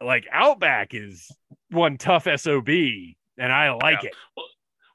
Like 0.00 0.26
Outback 0.32 0.94
is 0.94 1.28
one 1.70 1.98
tough 1.98 2.28
sob, 2.38 2.68
and 2.68 3.52
I 3.52 3.72
like 3.72 4.04
Yeah. 4.04 4.10
it. 4.10 4.14
Well, 4.36 4.46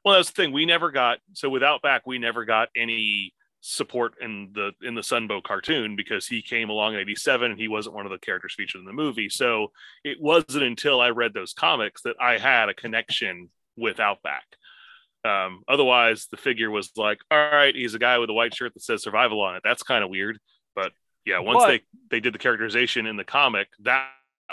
well, 0.06 0.16
that's 0.16 0.32
the 0.32 0.42
thing. 0.42 0.54
We 0.54 0.66
never 0.66 0.90
got 0.90 1.20
so 1.34 1.50
with 1.50 1.64
Outback, 1.64 2.08
we 2.08 2.18
never 2.18 2.46
got 2.46 2.70
any 2.78 3.34
support 3.60 4.14
in 4.22 4.52
the 4.54 4.72
in 4.82 4.96
the 4.96 5.02
Sunbow 5.02 5.44
cartoon 5.44 5.98
because 5.98 6.28
he 6.28 6.42
came 6.42 6.70
along 6.70 6.94
in 6.94 7.02
'87 7.02 7.52
and 7.52 7.60
he 7.60 7.68
wasn't 7.68 7.96
one 7.96 8.06
of 8.06 8.12
the 8.14 8.20
characters 8.20 8.54
featured 8.56 8.80
in 8.80 8.86
the 8.86 8.94
movie. 8.94 9.28
So 9.28 9.74
it 10.06 10.22
wasn't 10.22 10.64
until 10.64 11.02
I 11.02 11.10
read 11.10 11.34
those 11.34 11.52
comics 11.52 12.04
that 12.04 12.16
I 12.22 12.38
had 12.38 12.70
a 12.70 12.74
connection 12.74 13.50
with 13.76 14.00
Outback. 14.00 14.46
Um, 15.26 15.64
otherwise, 15.68 16.28
the 16.30 16.38
figure 16.38 16.70
was 16.70 16.92
like, 16.96 17.18
all 17.32 17.38
right, 17.38 17.76
he's 17.76 17.96
a 17.96 18.00
guy 18.00 18.20
with 18.20 18.30
a 18.30 18.34
white 18.34 18.54
shirt 18.54 18.74
that 18.76 18.84
says 18.84 19.04
survival 19.04 19.42
on 19.42 19.56
it. 19.56 19.62
That's 19.64 19.82
kind 19.84 20.04
of 20.04 20.10
weird. 20.10 20.38
But 20.76 20.92
yeah, 21.26 21.40
once 21.40 21.64
But- 21.64 21.68
they 21.68 21.82
they 22.12 22.20
did 22.20 22.34
the 22.34 22.40
characterization 22.40 23.08
in 23.08 23.18
the 23.18 23.24
comic, 23.24 23.70
that 23.80 24.10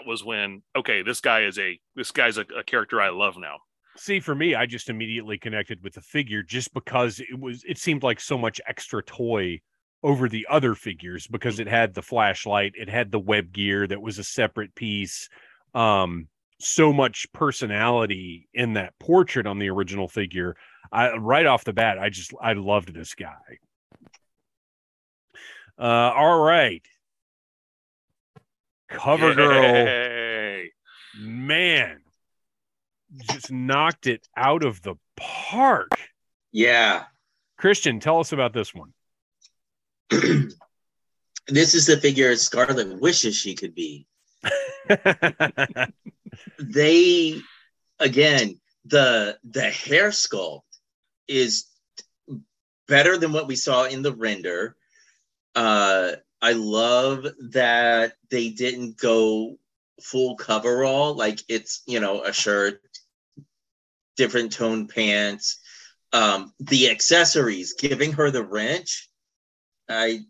was 0.07 0.25
when 0.25 0.63
okay, 0.75 1.03
this 1.03 1.21
guy 1.21 1.43
is 1.43 1.59
a 1.59 1.79
this 1.95 2.11
guy's 2.11 2.39
a, 2.39 2.47
a 2.57 2.65
character 2.65 3.01
I 3.01 3.11
love 3.11 3.37
now. 3.37 3.59
See, 3.99 4.21
for 4.21 4.35
me, 4.35 4.55
I 4.55 4.65
just 4.65 4.89
immediately 4.89 5.37
connected 5.37 5.83
with 5.83 5.93
the 5.93 6.01
figure 6.01 6.43
just 6.43 6.73
because 6.73 7.21
it 7.21 7.39
was 7.39 7.63
it 7.69 7.77
seemed 7.77 8.03
like 8.03 8.21
so 8.21 8.39
much 8.39 8.59
extra 8.67 9.03
toy 9.03 9.61
over 10.03 10.29
the 10.29 10.47
other 10.51 10.75
figures 10.75 11.27
because 11.27 11.61
it 11.61 11.69
had 11.69 11.95
the 11.95 12.03
flashlight, 12.03 12.73
it 12.75 12.89
had 12.89 13.13
the 13.13 13.21
web 13.21 13.53
gear 13.53 13.87
that 13.87 14.01
was 14.01 14.19
a 14.19 14.25
separate 14.25 14.75
piece. 14.75 15.29
Um, 15.75 16.29
so 16.63 16.93
much 16.93 17.27
personality 17.33 18.49
in 18.55 18.75
that 18.75 18.95
portrait 18.99 19.47
on 19.47 19.59
the 19.59 19.71
original 19.71 20.09
figure. 20.09 20.57
I 20.91 21.13
right 21.17 21.47
off 21.47 21.65
the 21.65 21.73
bat, 21.73 21.99
I 21.99 22.09
just 22.09 22.33
I 22.41 22.53
loved 22.55 22.95
this 22.95 23.15
guy. 23.15 23.59
Uh, 25.79 26.13
all 26.15 26.41
right. 26.41 26.85
Cover 28.89 29.35
girl 29.35 29.63
Yay. 29.63 30.71
man 31.19 32.03
just 33.31 33.51
knocked 33.51 34.07
it 34.07 34.27
out 34.37 34.65
of 34.65 34.83
the 34.83 34.95
park. 35.17 35.91
Yeah. 36.51 37.05
Christian, 37.59 38.01
tell 38.01 38.21
us 38.21 38.33
about 38.33 38.53
this 38.53 38.75
one. 38.75 38.93
this 41.49 41.75
is 41.75 41.87
the 41.87 41.97
figure 41.97 42.35
Scarlet 42.37 43.01
wishes 43.01 43.37
she 43.37 43.55
could 43.55 43.75
be. 43.75 44.07
They 46.59 47.41
again, 47.99 48.61
the 48.85 49.39
the 49.45 49.71
hair 49.71 50.09
sculpt 50.11 50.63
is 51.29 51.67
better 52.89 53.17
than 53.17 53.33
what 53.33 53.47
we 53.47 53.57
saw 53.57 53.85
in 53.85 54.03
the 54.03 54.13
render. 54.13 54.77
Uh 55.55 56.13
I 56.41 56.53
love 56.53 57.27
that 57.51 58.15
they 58.31 58.49
didn't 58.51 58.97
go 58.99 59.59
full 60.03 60.35
coverall, 60.37 61.15
like 61.15 61.41
it's 61.49 61.83
you 61.87 62.01
know 62.01 62.23
a 62.25 62.33
shirt, 62.33 62.81
different 64.17 64.53
tone 64.53 64.89
pants, 64.89 65.61
um, 66.13 66.53
the 66.59 66.91
accessories, 66.91 67.75
giving 67.75 68.13
her 68.13 68.31
the 68.31 68.43
wrench. 68.43 69.09
I 69.89 70.21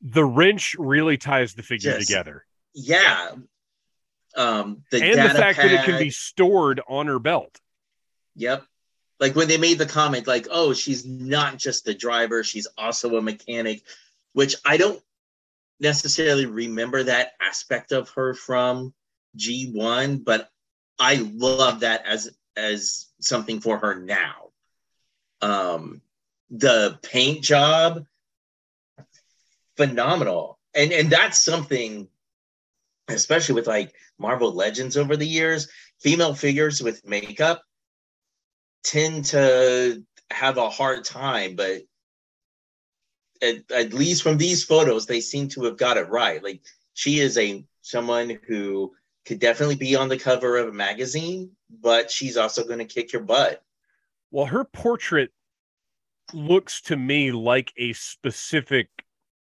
the 0.00 0.24
wrench 0.24 0.74
really 0.78 1.18
ties 1.18 1.54
the 1.54 1.62
figure 1.62 1.90
Yes. 1.90 2.06
together. 2.06 2.46
Yeah. 2.74 3.32
Um, 4.36 4.82
the 4.90 5.02
and 5.02 5.30
the 5.30 5.34
fact 5.34 5.58
that 5.58 5.72
it 5.72 5.84
can 5.84 5.98
be 5.98 6.10
stored 6.10 6.80
on 6.88 7.06
her 7.06 7.18
belt. 7.18 7.60
Yep. 8.36 8.64
Like 9.20 9.36
when 9.36 9.48
they 9.48 9.58
made 9.58 9.78
the 9.78 9.86
comment, 9.86 10.26
like, 10.26 10.48
oh, 10.50 10.72
she's 10.72 11.06
not 11.06 11.58
just 11.58 11.84
the 11.84 11.94
driver, 11.94 12.42
she's 12.42 12.66
also 12.78 13.16
a 13.16 13.22
mechanic, 13.22 13.82
which 14.32 14.56
I 14.64 14.78
don't 14.78 15.00
necessarily 15.78 16.46
remember 16.46 17.02
that 17.04 17.32
aspect 17.40 17.92
of 17.92 18.08
her 18.10 18.34
from 18.34 18.94
G1, 19.36 20.24
but 20.24 20.50
I 20.98 21.16
love 21.34 21.80
that 21.80 22.06
as 22.06 22.30
as 22.56 23.06
something 23.20 23.60
for 23.60 23.78
her 23.78 24.00
now. 24.00 24.50
Um 25.40 26.00
the 26.50 26.98
paint 27.02 27.42
job, 27.42 28.06
phenomenal. 29.76 30.58
And 30.74 30.92
and 30.92 31.10
that's 31.10 31.38
something, 31.38 32.08
especially 33.08 33.54
with 33.54 33.66
like 33.66 33.94
Marvel 34.18 34.52
Legends 34.52 34.96
over 34.96 35.16
the 35.16 35.26
years, 35.26 35.68
female 36.00 36.34
figures 36.34 36.82
with 36.82 37.06
makeup 37.06 37.62
tend 38.84 39.26
to 39.26 40.02
have 40.30 40.58
a 40.58 40.70
hard 40.70 41.04
time, 41.04 41.56
but 41.56 41.82
at, 43.40 43.70
at 43.70 43.92
least 43.92 44.22
from 44.22 44.38
these 44.38 44.64
photos, 44.64 45.06
they 45.06 45.20
seem 45.20 45.48
to 45.48 45.64
have 45.64 45.76
got 45.76 45.96
it 45.96 46.08
right. 46.08 46.42
Like 46.42 46.62
she 46.94 47.18
is 47.18 47.36
a 47.38 47.64
someone 47.80 48.38
who 48.46 48.92
could 49.26 49.38
definitely 49.38 49.76
be 49.76 49.96
on 49.96 50.08
the 50.08 50.18
cover 50.18 50.56
of 50.56 50.68
a 50.68 50.72
magazine, 50.72 51.50
but 51.70 52.10
she's 52.10 52.36
also 52.36 52.64
going 52.64 52.78
to 52.78 52.84
kick 52.84 53.12
your 53.12 53.22
butt. 53.22 53.62
Well, 54.30 54.46
her 54.46 54.64
portrait 54.64 55.30
looks 56.32 56.80
to 56.82 56.96
me 56.96 57.32
like 57.32 57.72
a 57.76 57.92
specific 57.92 58.88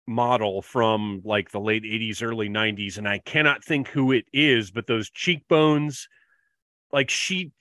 model 0.08 0.62
from 0.62 1.20
like 1.24 1.50
the 1.50 1.60
late 1.60 1.84
80s, 1.84 2.22
early 2.22 2.48
90s, 2.48 2.98
and 2.98 3.06
I 3.06 3.18
cannot 3.18 3.62
think 3.62 3.88
who 3.88 4.12
it 4.12 4.24
is, 4.32 4.70
but 4.70 4.86
those 4.86 5.10
cheekbones, 5.10 6.08
like 6.92 7.10
she, 7.10 7.52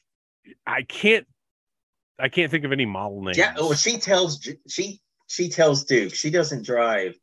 I 0.65 0.83
can't, 0.83 1.27
I 2.19 2.29
can't 2.29 2.49
think 2.49 2.65
of 2.65 2.71
any 2.71 2.85
model 2.85 3.21
name 3.21 3.35
Yeah. 3.37 3.53
Oh, 3.57 3.73
she 3.73 3.97
tells 3.97 4.47
she 4.67 5.01
she 5.27 5.49
tells 5.49 5.83
Duke 5.83 6.15
she 6.15 6.31
doesn't 6.31 6.65
drive 6.65 7.15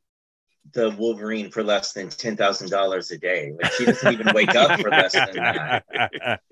the 0.72 0.90
Wolverine 0.90 1.50
for 1.50 1.62
less 1.62 1.92
than 1.92 2.08
ten 2.10 2.36
thousand 2.36 2.70
dollars 2.70 3.10
a 3.10 3.18
day. 3.18 3.52
Like 3.60 3.72
she 3.72 3.86
doesn't 3.86 4.12
even 4.12 4.32
wake 4.34 4.54
up 4.54 4.80
for 4.80 4.90
less 4.90 5.12
than 5.12 5.34
that. 5.34 6.40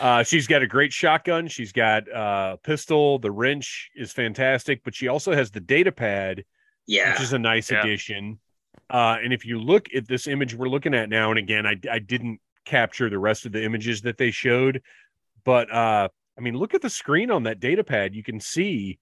Uh, 0.00 0.22
she's 0.22 0.46
got 0.46 0.62
a 0.62 0.66
great 0.66 0.94
shotgun. 0.94 1.46
She's 1.46 1.70
got 1.70 2.10
uh, 2.10 2.56
pistol. 2.62 3.18
The 3.18 3.30
wrench 3.30 3.90
is 3.94 4.12
fantastic, 4.12 4.82
but 4.82 4.94
she 4.94 5.08
also 5.08 5.34
has 5.34 5.50
the 5.50 5.60
data 5.60 5.92
pad, 5.92 6.44
Yeah. 6.86 7.12
which 7.12 7.22
is 7.22 7.32
a 7.32 7.38
nice 7.38 7.70
Yeah. 7.70 7.80
addition. 7.80 8.38
Uh, 8.90 9.16
and 9.22 9.32
if 9.32 9.44
you 9.44 9.58
look 9.58 9.88
at 9.94 10.06
this 10.06 10.26
image 10.26 10.54
we're 10.54 10.68
looking 10.68 10.94
at 10.94 11.08
now, 11.08 11.30
and 11.30 11.38
again, 11.38 11.66
I, 11.66 11.76
I 11.90 11.98
didn't 11.98 12.40
capture 12.64 13.08
the 13.08 13.18
rest 13.18 13.46
of 13.46 13.52
the 13.52 13.62
images 13.62 14.02
that 14.02 14.18
they 14.18 14.30
showed, 14.30 14.82
but 15.44 15.70
uh, 15.72 16.08
I 16.36 16.40
mean, 16.40 16.56
look 16.56 16.74
at 16.74 16.82
the 16.82 16.90
screen 16.90 17.30
on 17.30 17.44
that 17.44 17.60
data 17.60 17.84
pad. 17.84 18.14
You 18.14 18.22
can 18.22 18.40
see 18.40 18.98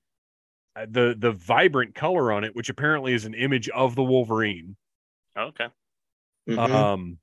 uh, 0.76 0.86
the 0.88 1.14
the 1.18 1.32
vibrant 1.32 1.94
color 1.94 2.32
on 2.32 2.44
it, 2.44 2.54
which 2.54 2.68
apparently 2.68 3.12
is 3.14 3.24
an 3.24 3.34
image 3.34 3.68
of 3.70 3.94
the 3.94 4.02
Wolverine. 4.04 4.76
Okay. 5.36 5.66
Mhm. 6.48 6.58
Um, 6.58 7.18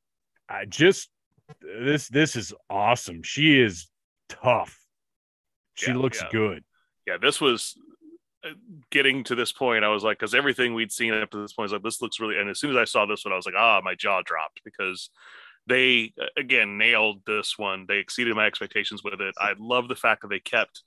I 0.47 0.65
just 0.65 1.09
this 1.61 2.07
this 2.09 2.35
is 2.35 2.53
awesome. 2.69 3.23
She 3.23 3.59
is 3.59 3.87
tough. 4.27 4.79
She 5.75 5.91
Yeah, 5.91 5.97
looks 5.97 6.21
yeah. 6.21 6.29
good. 6.31 6.63
Yeah, 7.07 7.17
this 7.17 7.39
was 7.39 7.75
getting 8.89 9.23
to 9.25 9.35
this 9.35 9.51
point. 9.51 9.83
I 9.83 9.89
was 9.89 10.03
like, 10.03 10.19
because 10.19 10.33
everything 10.33 10.73
we'd 10.73 10.91
seen 10.91 11.13
up 11.13 11.31
to 11.31 11.41
this 11.41 11.53
point 11.53 11.67
is 11.67 11.73
like, 11.73 11.83
this 11.83 12.01
looks 12.01 12.19
really. 12.19 12.37
And 12.37 12.49
as 12.49 12.59
soon 12.59 12.71
as 12.71 12.77
I 12.77 12.85
saw 12.85 13.05
this 13.05 13.25
one, 13.25 13.33
I 13.33 13.35
was 13.35 13.45
like, 13.45 13.55
ah, 13.57 13.81
my 13.83 13.95
jaw 13.95 14.21
dropped 14.23 14.61
because 14.63 15.09
they 15.67 16.13
again 16.37 16.77
nailed 16.77 17.21
this 17.25 17.57
one. 17.57 17.85
They 17.87 17.97
exceeded 17.97 18.35
my 18.35 18.45
expectations 18.45 19.03
with 19.03 19.21
it. 19.21 19.35
I 19.39 19.53
love 19.57 19.87
the 19.87 19.95
fact 19.95 20.21
that 20.21 20.29
they 20.29 20.39
kept 20.39 20.81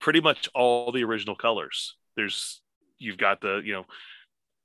pretty 0.00 0.20
much 0.20 0.48
all 0.54 0.92
the 0.92 1.04
original 1.04 1.36
colors. 1.36 1.96
There's 2.16 2.60
you've 2.98 3.18
got 3.18 3.40
the 3.40 3.60
you 3.64 3.72
know 3.72 3.84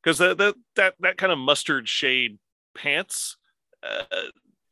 because 0.02 0.18
the 0.18 0.56
that 0.76 0.96
that 1.00 1.18
kind 1.18 1.32
of 1.32 1.40
mustard 1.40 1.88
shade 1.88 2.40
pants. 2.76 3.38
Uh, 3.84 4.04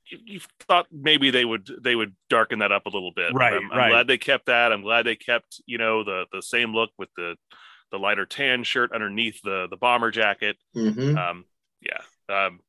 you, 0.10 0.18
you 0.26 0.40
thought 0.68 0.88
maybe 0.92 1.32
they 1.32 1.46
would 1.46 1.70
they 1.82 1.96
would 1.96 2.16
darken 2.30 2.60
that 2.60 2.72
up 2.72 2.86
a 2.86 2.90
little 2.90 3.12
bit. 3.16 3.34
Right, 3.34 3.54
I'm, 3.54 3.72
I'm 3.72 3.78
right. 3.78 3.90
glad 3.90 4.08
they 4.08 4.18
kept 4.18 4.48
that. 4.48 4.72
I'm 4.72 4.82
glad 4.82 5.06
they 5.06 5.16
kept 5.16 5.62
you 5.66 5.78
know 5.78 6.04
the 6.04 6.26
the 6.32 6.42
same 6.42 6.74
look 6.74 6.92
with 6.98 7.10
the 7.16 7.36
the 7.92 7.98
lighter 7.98 8.26
tan 8.26 8.64
shirt 8.64 8.92
underneath 8.94 9.42
the 9.44 9.68
the 9.70 9.78
bomber 9.78 10.12
jacket. 10.12 10.58
Mhm. 10.76 11.18
Um, 11.18 11.46
yeah. 11.82 12.02
Um, 12.28 12.60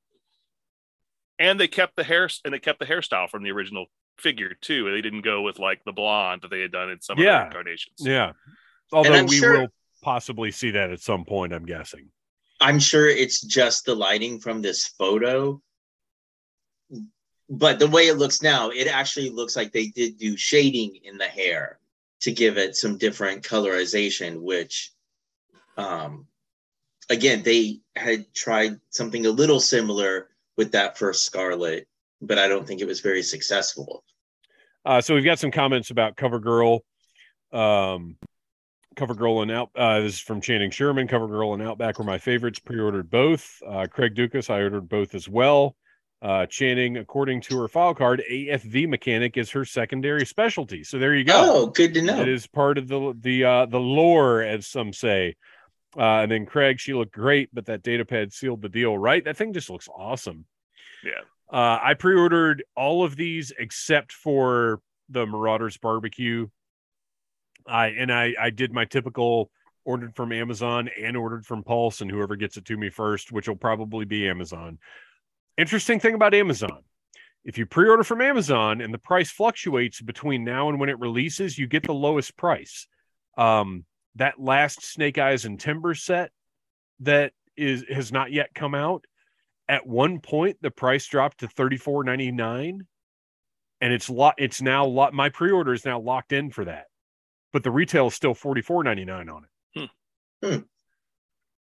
and 1.38 1.58
they 1.58 1.68
kept 1.68 1.96
the 1.96 2.04
hair 2.04 2.28
and 2.44 2.52
they 2.54 2.58
kept 2.58 2.78
the 2.78 2.86
hairstyle 2.86 3.28
from 3.28 3.42
the 3.42 3.50
original 3.50 3.86
figure 4.18 4.54
too. 4.60 4.90
They 4.90 5.00
didn't 5.00 5.22
go 5.22 5.42
with 5.42 5.58
like 5.58 5.82
the 5.84 5.92
blonde 5.92 6.42
that 6.42 6.50
they 6.50 6.60
had 6.60 6.72
done 6.72 6.90
in 6.90 7.00
some 7.00 7.18
Yeah. 7.18 7.36
other 7.36 7.46
incarnations. 7.46 7.96
Yeah. 8.00 8.32
Although 8.92 9.24
we 9.24 9.38
sure- 9.38 9.60
will 9.60 9.68
possibly 10.02 10.50
see 10.50 10.70
that 10.72 10.90
at 10.90 11.00
some 11.00 11.24
point, 11.24 11.52
I'm 11.52 11.66
guessing. 11.66 12.10
I'm 12.60 12.78
sure 12.78 13.08
it's 13.08 13.40
just 13.40 13.86
the 13.86 13.94
lighting 13.94 14.38
from 14.38 14.60
this 14.60 14.86
photo. 14.86 15.62
But 17.50 17.80
the 17.80 17.88
way 17.88 18.06
it 18.06 18.16
looks 18.16 18.42
now, 18.42 18.70
it 18.70 18.86
actually 18.86 19.30
looks 19.30 19.56
like 19.56 19.72
they 19.72 19.88
did 19.88 20.18
do 20.18 20.36
shading 20.36 21.00
in 21.02 21.18
the 21.18 21.26
hair 21.26 21.80
to 22.20 22.30
give 22.30 22.56
it 22.56 22.76
some 22.76 22.96
different 22.96 23.42
colorization, 23.42 24.40
which 24.40 24.92
um 25.76 26.26
again, 27.10 27.42
they 27.42 27.80
had 27.96 28.32
tried 28.32 28.80
something 28.90 29.26
a 29.26 29.30
little 29.30 29.60
similar 29.60 30.28
with 30.56 30.72
that 30.72 30.96
first 30.96 31.24
Scarlet, 31.24 31.86
but 32.22 32.38
I 32.38 32.48
don't 32.48 32.66
think 32.66 32.80
it 32.80 32.86
was 32.86 33.00
very 33.00 33.22
successful. 33.22 34.04
Uh, 34.84 35.00
so 35.00 35.14
we've 35.14 35.24
got 35.24 35.38
some 35.38 35.50
comments 35.50 35.90
about 35.90 36.16
CoverGirl. 36.16 36.80
Um, 37.52 38.16
CoverGirl 38.96 39.42
and 39.42 39.50
Out. 39.50 39.70
Uh, 39.74 40.00
this 40.00 40.14
is 40.14 40.20
from 40.20 40.40
Channing 40.40 40.70
Sherman. 40.70 41.08
CoverGirl 41.08 41.54
and 41.54 41.62
Outback 41.62 41.98
were 41.98 42.04
my 42.04 42.18
favorites. 42.18 42.58
Pre-ordered 42.58 43.10
both. 43.10 43.60
Uh, 43.66 43.86
Craig 43.90 44.14
Dukas, 44.14 44.48
I 44.48 44.60
ordered 44.60 44.88
both 44.88 45.14
as 45.14 45.28
well. 45.28 45.76
Uh, 46.22 46.44
Channing, 46.46 46.98
according 46.98 47.40
to 47.40 47.58
her 47.58 47.68
file 47.68 47.94
card, 47.94 48.22
AFV 48.30 48.86
mechanic 48.86 49.38
is 49.38 49.50
her 49.50 49.64
secondary 49.64 50.26
specialty. 50.26 50.84
So 50.84 50.98
there 50.98 51.14
you 51.14 51.24
go. 51.24 51.32
Oh, 51.34 51.66
good 51.66 51.94
to 51.94 52.02
know. 52.02 52.20
It 52.20 52.28
is 52.28 52.46
part 52.46 52.76
of 52.76 52.88
the 52.88 53.14
the 53.18 53.44
uh, 53.44 53.66
the 53.66 53.80
lore, 53.80 54.42
as 54.42 54.66
some 54.66 54.92
say. 54.92 55.36
Uh, 55.96 56.20
and 56.22 56.30
then 56.30 56.46
Craig, 56.46 56.78
she 56.78 56.92
looked 56.92 57.12
great, 57.12 57.48
but 57.52 57.66
that 57.66 57.82
data 57.82 58.04
pad 58.04 58.32
sealed 58.32 58.62
the 58.62 58.68
deal, 58.68 58.96
right? 58.96 59.24
That 59.24 59.36
thing 59.36 59.52
just 59.52 59.70
looks 59.70 59.88
awesome. 59.88 60.44
Yeah. 61.02 61.22
Uh, 61.52 61.80
I 61.82 61.94
pre-ordered 61.94 62.62
all 62.76 63.02
of 63.02 63.16
these 63.16 63.52
except 63.58 64.12
for 64.12 64.80
the 65.08 65.26
Marauders 65.26 65.78
Barbecue. 65.78 66.48
I 67.66 67.88
and 67.88 68.12
I 68.12 68.34
I 68.38 68.50
did 68.50 68.72
my 68.72 68.84
typical 68.84 69.50
ordered 69.84 70.14
from 70.14 70.32
Amazon 70.32 70.90
and 71.00 71.16
ordered 71.16 71.46
from 71.46 71.64
Pulse, 71.64 72.02
and 72.02 72.10
whoever 72.10 72.36
gets 72.36 72.56
it 72.56 72.66
to 72.66 72.76
me 72.76 72.90
first, 72.90 73.32
which 73.32 73.48
will 73.48 73.56
probably 73.56 74.04
be 74.04 74.28
Amazon. 74.28 74.78
Interesting 75.60 76.00
thing 76.00 76.14
about 76.14 76.32
Amazon. 76.32 76.82
If 77.44 77.58
you 77.58 77.66
pre-order 77.66 78.02
from 78.02 78.22
Amazon 78.22 78.80
and 78.80 78.94
the 78.94 78.98
price 78.98 79.30
fluctuates 79.30 80.00
between 80.00 80.42
now 80.42 80.70
and 80.70 80.80
when 80.80 80.88
it 80.88 80.98
releases, 80.98 81.58
you 81.58 81.66
get 81.66 81.82
the 81.82 81.92
lowest 81.92 82.34
price. 82.34 82.86
Um, 83.36 83.84
that 84.14 84.40
last 84.40 84.82
Snake 84.82 85.18
Eyes 85.18 85.44
and 85.44 85.60
Timber 85.60 85.94
set 85.94 86.30
that 87.00 87.34
is 87.58 87.84
has 87.90 88.10
not 88.10 88.32
yet 88.32 88.54
come 88.54 88.74
out. 88.74 89.04
At 89.68 89.86
one 89.86 90.20
point, 90.20 90.56
the 90.62 90.70
price 90.70 91.06
dropped 91.06 91.40
to 91.40 91.48
thirty 91.48 91.76
four 91.76 92.04
ninety 92.04 92.32
nine, 92.32 92.86
and 93.82 93.92
it's 93.92 94.08
lot. 94.08 94.36
It's 94.38 94.62
now 94.62 94.86
lot. 94.86 95.12
My 95.12 95.28
pre-order 95.28 95.74
is 95.74 95.84
now 95.84 96.00
locked 96.00 96.32
in 96.32 96.50
for 96.50 96.64
that, 96.64 96.86
but 97.52 97.64
the 97.64 97.70
retail 97.70 98.06
is 98.06 98.14
still 98.14 98.32
forty 98.32 98.62
four 98.62 98.82
ninety 98.82 99.04
nine 99.04 99.28
on 99.28 99.44
it. 99.44 99.90
Hmm. 100.42 100.48
Hmm. 100.48 100.60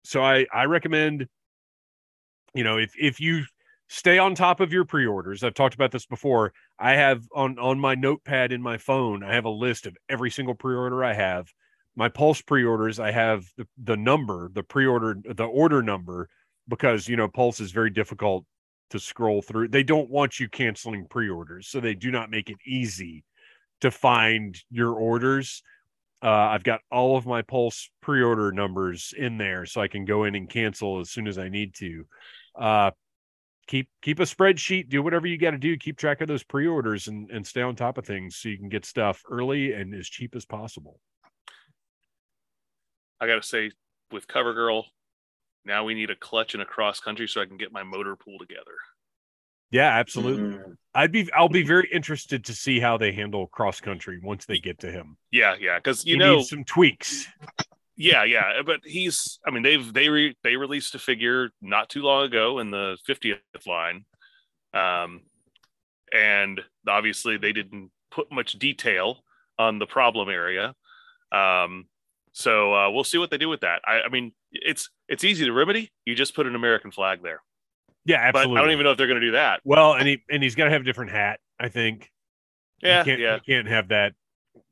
So 0.06 0.24
I 0.24 0.46
I 0.54 0.64
recommend, 0.66 1.28
you 2.54 2.64
know, 2.64 2.78
if 2.78 2.94
if 2.98 3.20
you 3.20 3.44
stay 3.90 4.20
on 4.20 4.36
top 4.36 4.60
of 4.60 4.72
your 4.72 4.86
pre-orders, 4.86 5.44
I've 5.44 5.56
talked 5.56 5.76
about 5.76 5.92
this 5.92 6.06
before. 6.06 6.54
I 6.80 6.94
have 6.94 7.28
on 7.36 7.60
on 7.60 7.80
my 7.80 7.96
notepad 7.96 8.52
in 8.54 8.62
my 8.62 8.78
phone, 8.78 9.24
I 9.24 9.34
have 9.34 9.46
a 9.46 9.50
list 9.50 9.86
of 9.86 9.98
every 10.08 10.32
single 10.32 10.56
pre-order 10.56 11.04
I 11.04 11.14
have. 11.14 11.52
My 11.96 12.08
Pulse 12.08 12.42
pre-orders, 12.42 13.00
I 13.00 13.12
have 13.12 13.46
the, 13.58 13.68
the 13.84 13.98
number, 13.98 14.50
the 14.54 14.64
pre-order, 14.64 15.18
the 15.26 15.44
order 15.44 15.82
number, 15.82 16.30
because 16.68 17.10
you 17.10 17.18
know 17.18 17.28
Pulse 17.28 17.60
is 17.60 17.72
very 17.72 17.90
difficult 17.90 18.46
to 18.92 19.00
scroll 19.00 19.42
through. 19.42 19.68
They 19.68 19.84
don't 19.84 20.10
want 20.10 20.40
you 20.40 20.48
canceling 20.48 21.08
pre-orders, 21.10 21.68
so 21.68 21.80
they 21.80 21.96
do 21.96 22.12
not 22.12 22.30
make 22.30 22.50
it 22.50 22.58
easy 22.66 23.26
to 23.82 23.92
find 23.92 24.58
your 24.70 24.94
orders. 24.94 25.64
Uh, 26.22 26.30
I've 26.30 26.64
got 26.64 26.82
all 26.92 27.18
of 27.18 27.26
my 27.26 27.42
Pulse 27.42 27.90
pre-order 28.02 28.52
numbers 28.52 29.14
in 29.18 29.38
there, 29.38 29.66
so 29.66 29.82
I 29.82 29.88
can 29.88 30.06
go 30.06 30.26
in 30.26 30.36
and 30.36 30.50
cancel 30.50 31.00
as 31.00 31.10
soon 31.10 31.28
as 31.28 31.38
I 31.38 31.50
need 31.50 31.74
to. 31.76 32.06
Uh, 32.60 32.92
keep 33.70 33.88
keep 34.02 34.20
a 34.20 34.24
spreadsheet. 34.24 34.90
Do 34.90 35.02
whatever 35.02 35.28
you 35.28 35.38
got 35.38 35.52
to 35.52 35.58
do. 35.58 35.78
Keep 35.78 35.98
track 35.98 36.20
of 36.22 36.28
those 36.28 36.44
pre-orders 36.44 37.08
and 37.08 37.30
and 37.30 37.46
stay 37.46 37.62
on 37.62 37.76
top 37.76 37.98
of 37.98 38.06
things 38.06 38.36
so 38.36 38.50
you 38.50 38.58
can 38.58 38.68
get 38.68 38.84
stuff 38.84 39.22
early 39.30 39.74
and 39.74 39.94
as 39.94 40.10
cheap 40.10 40.36
as 40.36 40.46
possible. 40.46 41.00
I 43.22 43.28
gotta 43.28 43.44
say, 43.44 43.72
with 44.12 44.28
CoverGirl, 44.28 44.84
now 45.66 45.84
we 45.84 45.94
need 45.94 46.10
a 46.10 46.16
clutch 46.16 46.54
and 46.54 46.64
a 46.64 46.66
cross 46.66 47.00
country 47.00 47.28
so 47.28 47.42
I 47.42 47.46
can 47.46 47.58
get 47.58 47.72
my 47.72 47.84
motor 47.84 48.16
pool 48.16 48.40
together. 48.40 48.76
Yeah, 49.72 49.90
absolutely. 50.00 50.58
Mm. 50.58 50.76
I'd 50.96 51.12
be 51.12 51.30
I'll 51.34 51.48
be 51.48 51.64
very 51.64 51.88
interested 51.94 52.46
to 52.46 52.54
see 52.54 52.80
how 52.80 52.98
they 52.98 53.12
handle 53.12 53.48
cross 53.48 53.80
country 53.80 54.20
once 54.24 54.46
they 54.46 54.58
get 54.58 54.80
to 54.80 54.92
him. 54.92 55.16
Yeah, 55.32 55.56
yeah, 55.60 55.78
because 55.78 56.06
you 56.06 56.16
He 56.16 56.20
know, 56.20 56.38
needs 56.38 56.50
some 56.50 56.64
tweaks. 56.64 57.28
Yeah, 58.00 58.24
yeah, 58.24 58.62
but 58.66 58.80
he's. 58.86 59.40
I 59.46 59.52
mean, 59.52 59.62
they've 59.62 59.94
they 59.94 60.08
re, 60.08 60.34
they 60.42 60.56
released 60.56 60.96
a 60.96 61.00
figure 61.00 61.50
not 61.62 61.90
too 61.90 62.02
long 62.02 62.24
ago 62.24 62.60
in 62.60 62.72
the 62.72 62.98
50th 63.08 63.68
line, 63.68 64.06
um, 64.74 65.22
and 66.14 66.62
obviously 66.88 67.36
they 67.36 67.52
didn't 67.52 67.92
put 68.10 68.32
much 68.32 68.54
detail 68.54 69.18
on 69.60 69.80
the 69.80 69.86
problem 69.86 70.30
area. 70.30 70.74
Um, 71.34 71.88
so 72.32 72.74
uh, 72.74 72.90
we'll 72.90 73.04
see 73.04 73.18
what 73.18 73.32
they 73.32 73.38
do 73.38 73.50
with 73.50 73.62
that. 73.62 73.82
I, 73.86 74.04
I 74.06 74.08
mean, 74.10 74.32
it's 74.54 74.90
it's 75.10 75.26
easy 75.26 75.44
to 75.44 75.52
remedy. 75.52 75.92
You 76.06 76.16
just 76.16 76.34
put 76.34 76.48
an 76.48 76.56
American 76.56 76.92
flag 76.92 77.22
there, 77.22 77.42
Yeah, 78.06 78.32
but 78.32 78.40
absolutely. 78.40 78.60
I 78.60 78.62
don't 78.62 78.72
even 78.72 78.84
know 78.86 78.92
if 78.92 78.98
they're 78.98 79.08
going 79.08 79.20
to 79.20 79.28
do 79.28 79.34
that. 79.34 79.60
Well, 79.66 79.94
and 79.96 80.08
he 80.08 80.24
and 80.32 80.42
he's 80.42 80.56
got 80.56 80.66
to 80.66 80.72
have 80.72 80.82
a 80.82 80.86
different 80.86 81.12
hat. 81.12 81.42
I 81.60 81.68
think. 81.68 82.10
Yeah, 82.82 83.00
you 83.00 83.04
can't, 83.04 83.20
yeah. 83.20 83.36
You 83.36 83.42
can't 83.46 83.68
have 83.68 83.90
that 83.90 84.14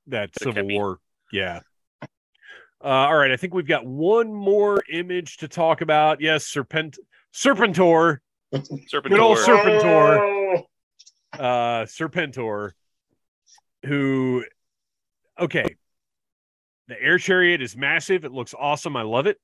that 0.07 0.29
Civil. 0.41 0.65
War. 0.65 0.99
Yeah. 1.29 1.59
Uh, 2.83 2.87
all 2.87 3.17
right, 3.17 3.31
I 3.31 3.37
think 3.37 3.53
we've 3.53 3.67
got 3.67 3.85
one 3.85 4.33
more 4.33 4.83
image 4.91 5.37
to 5.37 5.47
talk 5.47 5.81
about. 5.81 6.21
Yes, 6.21 6.45
Serpent 6.45 6.97
Serpentor, 7.33 8.19
Serpentor. 8.53 9.09
Good 9.09 9.19
old 9.19 9.39
Serpentor. 9.39 10.63
Oh. 11.33 11.39
uh, 11.39 11.85
Serpentor, 11.85 12.71
who, 13.83 14.45
okay, 15.39 15.65
the 16.87 17.01
air 17.01 17.17
chariot 17.17 17.61
is 17.61 17.75
massive. 17.75 18.25
It 18.25 18.31
looks 18.31 18.53
awesome. 18.57 18.95
I 18.95 19.01
love 19.01 19.25
it. 19.25 19.39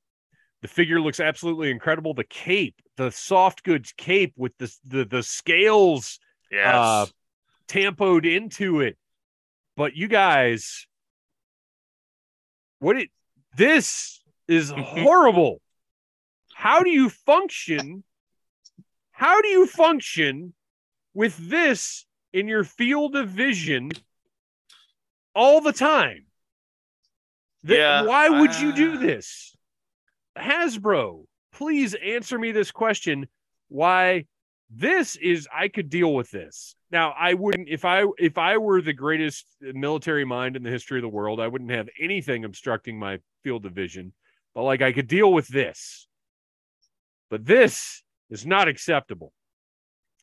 The 0.62 0.68
figure 0.68 1.02
looks 1.02 1.20
absolutely 1.20 1.72
incredible. 1.72 2.14
The 2.14 2.24
cape, 2.24 2.76
the 2.96 3.12
soft 3.12 3.64
goods 3.64 3.94
cape 3.98 4.34
with 4.38 4.58
the 4.60 4.74
the, 4.86 5.06
the 5.06 5.24
scales 5.24 6.20
yes. 6.52 6.74
uh, 6.74 7.06
tampoed 7.68 8.26
into 8.26 8.80
it. 8.80 8.98
But 9.76 9.96
you 9.96 10.08
guys, 10.08 10.88
what 12.80 12.96
it 12.96 13.10
this 13.56 14.22
is 14.48 14.72
horrible. 14.72 15.62
How 16.54 16.82
do 16.82 16.90
you 16.90 17.10
function? 17.10 18.04
How 19.12 19.42
do 19.42 19.48
you 19.48 19.66
function 19.68 20.54
with 21.14 21.38
this 21.50 22.06
in 22.32 22.48
your 22.48 22.64
field 22.64 23.16
of 23.16 23.30
vision 23.30 23.92
all 25.36 25.62
the 25.62 25.74
time? 25.74 26.26
Th- 27.66 27.78
Yeah, 27.78 28.04
why 28.04 28.30
would 28.30 28.60
you 28.60 28.70
uh, 28.70 28.76
do 28.76 28.98
this? 28.98 29.56
Hasbro, 30.38 31.26
please 31.52 31.94
answer 31.94 32.38
me 32.40 32.52
this 32.52 32.72
question. 32.72 33.28
Why 33.70 34.26
this 34.76 35.16
is 35.16 35.48
I 35.54 35.68
could 35.68 35.90
deal 35.90 36.14
with 36.14 36.32
this. 36.32 36.76
Now, 36.92 37.14
I 37.18 37.34
wouldn't 37.34 37.70
if 37.70 37.86
I 37.86 38.06
if 38.18 38.38
I 38.38 38.58
were 38.58 38.82
the 38.82 38.94
greatest 38.94 39.46
military 39.62 40.26
mind 40.26 40.56
in 40.56 40.64
the 40.64 40.70
history 40.70 41.00
of 41.00 41.04
the 41.04 41.10
world, 41.10 41.40
I 41.40 41.48
wouldn't 41.48 41.72
have 41.72 41.90
anything 42.00 42.44
obstructing 42.46 42.98
my 42.98 43.20
field 43.44 43.66
of 43.66 43.74
vision. 43.74 44.14
But 44.56 44.64
like 44.64 44.82
I 44.82 44.92
could 44.92 45.08
deal 45.08 45.32
with 45.32 45.48
this. 45.48 46.08
But 47.30 47.46
this 47.46 48.04
is 48.30 48.46
not 48.46 48.68
acceptable. 48.68 49.34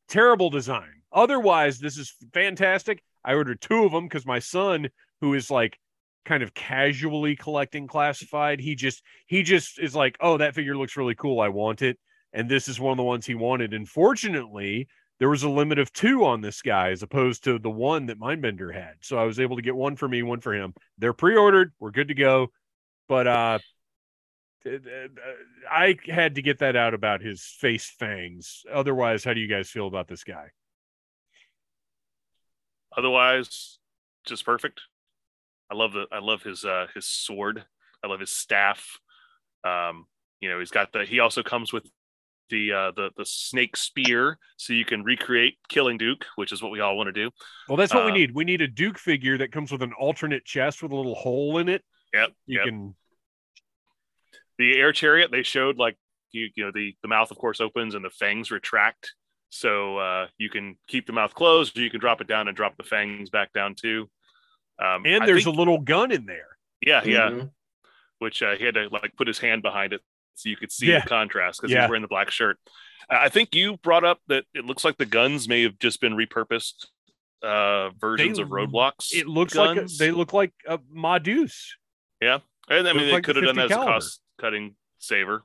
Terrible 0.09 0.51
design. 0.51 1.03
Otherwise, 1.13 1.79
this 1.79 1.99
is 1.99 2.15
fantastic. 2.33 3.03
I 3.25 3.35
ordered 3.35 3.61
two 3.61 3.85
of 3.85 3.93
them 3.93 4.05
because 4.05 4.27
my 4.27 4.39
son, 4.39 4.89
who 5.21 5.35
is 5.35 5.51
like 5.51 5.79
kind 6.25 6.43
of 6.43 6.55
casually 6.55 7.37
collecting 7.37 7.87
classified, 7.87 8.61
he 8.61 8.75
just 8.75 9.03
he 9.27 9.43
just 9.43 9.79
is 9.79 9.95
like, 9.95 10.17
oh, 10.21 10.39
that 10.39 10.55
figure 10.55 10.77
looks 10.77 10.97
really 10.97 11.15
cool. 11.15 11.41
I 11.41 11.49
want 11.49 11.83
it 11.83 11.99
and 12.33 12.49
this 12.49 12.69
is 12.69 12.81
one 12.81 12.93
of 12.93 12.97
the 12.97 13.03
ones 13.03 13.27
he 13.27 13.35
wanted. 13.35 13.75
And 13.75 13.89
fortunately, 13.89 14.89
there 15.19 15.29
was 15.29 15.43
a 15.43 15.51
limit 15.51 15.79
of 15.79 15.93
two 15.93 16.25
on 16.25 16.41
this 16.41 16.63
guy 16.63 16.91
as 16.91 17.03
opposed 17.03 17.45
to 17.45 17.59
the 17.59 17.71
one 17.71 18.07
that 18.07 18.19
Mindbender 18.19 18.75
had. 18.75 18.95
So 19.01 19.19
I 19.19 19.25
was 19.25 19.39
able 19.39 19.57
to 19.57 19.63
get 19.63 19.77
one 19.77 19.97
for 19.97 20.09
me, 20.09 20.23
one 20.23 20.41
for 20.41 20.55
him. 20.55 20.75
They're 20.99 21.13
pre-ordered. 21.13 21.73
We're 21.79 21.91
good 21.91 22.09
to 22.09 22.15
go. 22.15 22.49
But 23.09 23.27
uh 23.27 23.59
I 25.71 25.97
had 26.07 26.35
to 26.35 26.43
get 26.43 26.59
that 26.59 26.77
out 26.77 26.93
about 26.95 27.23
his 27.23 27.43
face 27.43 27.91
fangs. 27.99 28.63
Otherwise, 28.71 29.25
how 29.25 29.33
do 29.33 29.41
you 29.41 29.47
guys 29.49 29.71
feel 29.71 29.87
about 29.87 30.07
this 30.09 30.25
guy? 30.25 30.49
Otherwise, 32.97 33.79
just 34.27 34.45
perfect. 34.45 34.83
I 35.71 35.75
love 35.75 35.93
the 35.93 36.07
I 36.11 36.19
love 36.19 36.43
his 36.43 36.65
uh 36.65 36.87
his 36.95 37.07
sword. 37.07 37.65
I 38.03 38.09
love 38.09 38.21
his 38.21 38.31
staff. 38.31 38.99
Um, 39.65 40.07
you 40.41 40.49
know, 40.49 40.59
he's 40.59 40.71
got 40.71 40.93
the 40.93 41.05
he 41.05 41.21
also 41.21 41.43
comes 41.43 41.73
with 41.73 41.91
the 42.51 42.73
uh, 42.73 42.93
the 42.97 43.11
the 43.17 43.25
snake 43.25 43.77
spear, 43.77 44.39
so 44.57 44.73
you 44.73 44.85
can 44.85 45.03
recreate 45.05 45.57
Killing 45.69 45.97
Duke, 45.99 46.27
which 46.37 46.53
is 46.53 46.63
what 46.63 46.71
we 46.73 46.81
all 46.81 46.97
want 46.97 47.07
to 47.09 47.13
do. 47.13 47.31
Well, 47.69 47.77
that's 47.77 47.95
what 47.95 48.05
we 48.05 48.11
Uh, 48.11 48.15
need. 48.15 48.35
We 48.35 48.45
need 48.45 48.61
a 48.61 48.69
Duke 48.69 48.99
figure 48.99 49.39
that 49.39 49.53
comes 49.53 49.73
with 49.73 49.83
an 49.83 49.93
alternate 49.99 50.45
chest 50.45 50.83
with 50.83 50.93
a 50.93 50.97
little 50.97 51.15
hole 51.15 51.59
in 51.59 51.69
it. 51.69 51.83
Yep. 52.13 52.33
You 52.47 52.57
yep. 52.59 52.65
can 52.67 52.95
the 54.59 54.77
air 54.79 54.93
chariot 54.93 55.31
they 55.31 55.43
showed 55.43 55.79
like 55.79 55.97
you 56.33 56.49
you 56.55 56.65
know 56.65 56.71
the 56.75 56.95
the 57.03 57.09
mouth 57.09 57.31
of 57.31 57.39
course 57.39 57.61
opens 57.61 57.95
and 57.95 58.05
the 58.05 58.11
fangs 58.11 58.51
retract 58.51 59.15
so 59.49 59.97
uh 59.97 60.27
you 60.39 60.51
can 60.51 60.77
keep 60.87 61.07
the 61.07 61.13
mouth 61.13 61.33
closed 61.35 61.77
or 61.79 61.81
you 61.81 61.91
can 61.91 61.99
drop 62.01 62.21
it 62.21 62.27
down 62.29 62.47
and 62.47 62.57
drop 62.57 62.77
the 62.77 62.83
fangs 62.83 63.31
back 63.31 63.53
down 63.53 63.75
too 63.75 64.09
um 64.79 65.03
and 65.07 65.27
there's 65.27 65.45
think- 65.45 65.57
a 65.57 65.59
little 65.59 65.79
gun 65.81 66.13
in 66.13 66.27
there. 66.27 66.57
yeah 66.83 67.03
yeah 67.05 67.31
Mhm. 67.31 67.51
which 68.19 68.43
uh, 68.43 68.55
he 68.57 68.65
had 68.65 68.75
to 68.75 68.89
like 68.91 69.17
put 69.17 69.27
his 69.29 69.39
hand 69.39 69.63
behind 69.63 69.93
it 69.95 70.03
so 70.35 70.49
you 70.49 70.57
could 70.57 70.73
see 70.73 70.87
Yeah. 70.87 71.01
the 71.01 71.09
contrast 71.09 71.61
because 71.61 71.73
Yeah. 71.73 71.83
he's 71.83 71.89
wearing 71.91 72.03
the 72.03 72.09
black 72.09 72.31
shirt 72.31 72.59
i 73.09 73.29
think 73.29 73.55
you 73.55 73.77
brought 73.79 74.05
up 74.05 74.19
that 74.29 74.45
it 74.55 74.65
looks 74.65 74.85
like 74.85 74.97
the 74.99 75.07
guns 75.07 75.49
may 75.49 75.63
have 75.63 75.79
just 75.79 76.01
been 76.01 76.15
repurposed 76.15 76.87
uh 77.43 77.91
versions 77.99 78.37
They- 78.39 78.43
of 78.43 78.49
roadblocks 78.51 79.13
It 79.13 79.27
looks 79.27 79.55
like 79.55 79.77
a, 79.79 79.87
they 79.99 80.11
look 80.11 80.33
like 80.33 80.53
a 80.67 80.79
Modus, 80.91 81.75
Yeah, 82.21 82.39
and 82.69 82.87
i 82.89 82.93
mean 82.93 83.07
they 83.07 83.13
like 83.13 83.25
could 83.25 83.37
have 83.37 83.45
done 83.47 83.57
50 83.57 83.69
that 83.69 83.79
as 83.79 83.83
a 83.83 83.87
cost 83.91 84.21
cutting 84.39 84.77
saver 84.99 85.43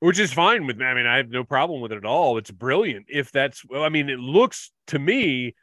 which 0.00 0.18
is 0.18 0.32
fine 0.32 0.66
with 0.66 0.78
me. 0.78 0.86
I 0.86 0.94
mean, 0.94 1.04
I 1.04 1.18
have 1.18 1.28
no 1.28 1.44
problem 1.44 1.82
with 1.82 1.92
it 1.92 1.98
at 1.98 2.06
all. 2.06 2.38
It's 2.38 2.50
brilliant. 2.50 3.04
If 3.10 3.30
that's, 3.32 3.62
well, 3.66 3.82
I 3.84 3.90
mean, 3.90 4.08
it 4.08 4.18
looks 4.18 4.72
to 4.86 4.98
me 4.98 5.54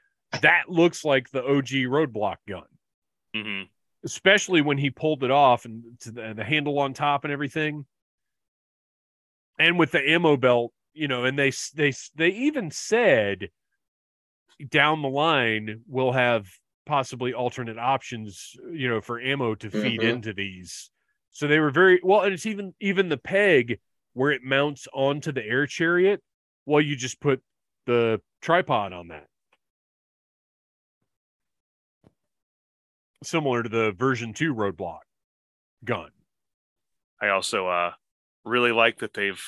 that 0.43 0.69
looks 0.69 1.03
like 1.03 1.27
the 1.31 1.43
OG 1.43 1.87
roadblock 1.89 2.35
gun. 2.47 2.61
hmm 3.33 3.61
especially 4.05 4.61
when 4.61 4.77
he 4.77 4.91
pulled 4.91 5.23
it 5.23 5.31
off 5.31 5.65
and 5.65 5.83
to 6.01 6.11
the, 6.11 6.33
the 6.35 6.43
handle 6.43 6.77
on 6.77 6.93
top 6.93 7.23
and 7.23 7.33
everything 7.33 7.83
and 9.59 9.77
with 9.79 9.91
the 9.91 10.09
ammo 10.09 10.37
belt 10.37 10.71
you 10.93 11.07
know 11.07 11.25
and 11.25 11.37
they 11.37 11.51
they 11.75 11.93
they 12.15 12.29
even 12.29 12.71
said 12.71 13.49
down 14.69 15.01
the 15.01 15.09
line 15.09 15.81
we'll 15.87 16.11
have 16.13 16.47
possibly 16.85 17.33
alternate 17.33 17.77
options 17.77 18.55
you 18.71 18.87
know 18.89 19.01
for 19.01 19.19
ammo 19.19 19.53
to 19.55 19.69
feed 19.69 20.01
Mhm. 20.01 20.09
into 20.13 20.33
these. 20.33 20.89
So 21.31 21.47
they 21.47 21.59
were 21.59 21.69
very 21.69 21.99
well 22.01 22.21
and 22.21 22.33
it's 22.33 22.45
even 22.45 22.73
even 22.79 23.09
the 23.09 23.17
peg 23.17 23.79
where 24.13 24.31
it 24.31 24.41
mounts 24.43 24.87
onto 24.93 25.31
the 25.31 25.43
air 25.45 25.67
chariot 25.67 26.23
well 26.65 26.81
you 26.81 26.95
just 26.95 27.19
put 27.19 27.43
the 27.85 28.21
tripod 28.41 28.93
on 28.93 29.09
that. 29.09 29.27
Similar 33.23 33.63
to 33.63 33.69
the 33.69 33.91
version 33.91 34.33
2 34.33 34.53
roadblock 34.53 35.01
gun. 35.83 36.11
I 37.21 37.29
also 37.29 37.67
uh, 37.67 37.93
really 38.47 38.71
like 38.71 38.99
that 38.99 39.13
they've 39.13 39.41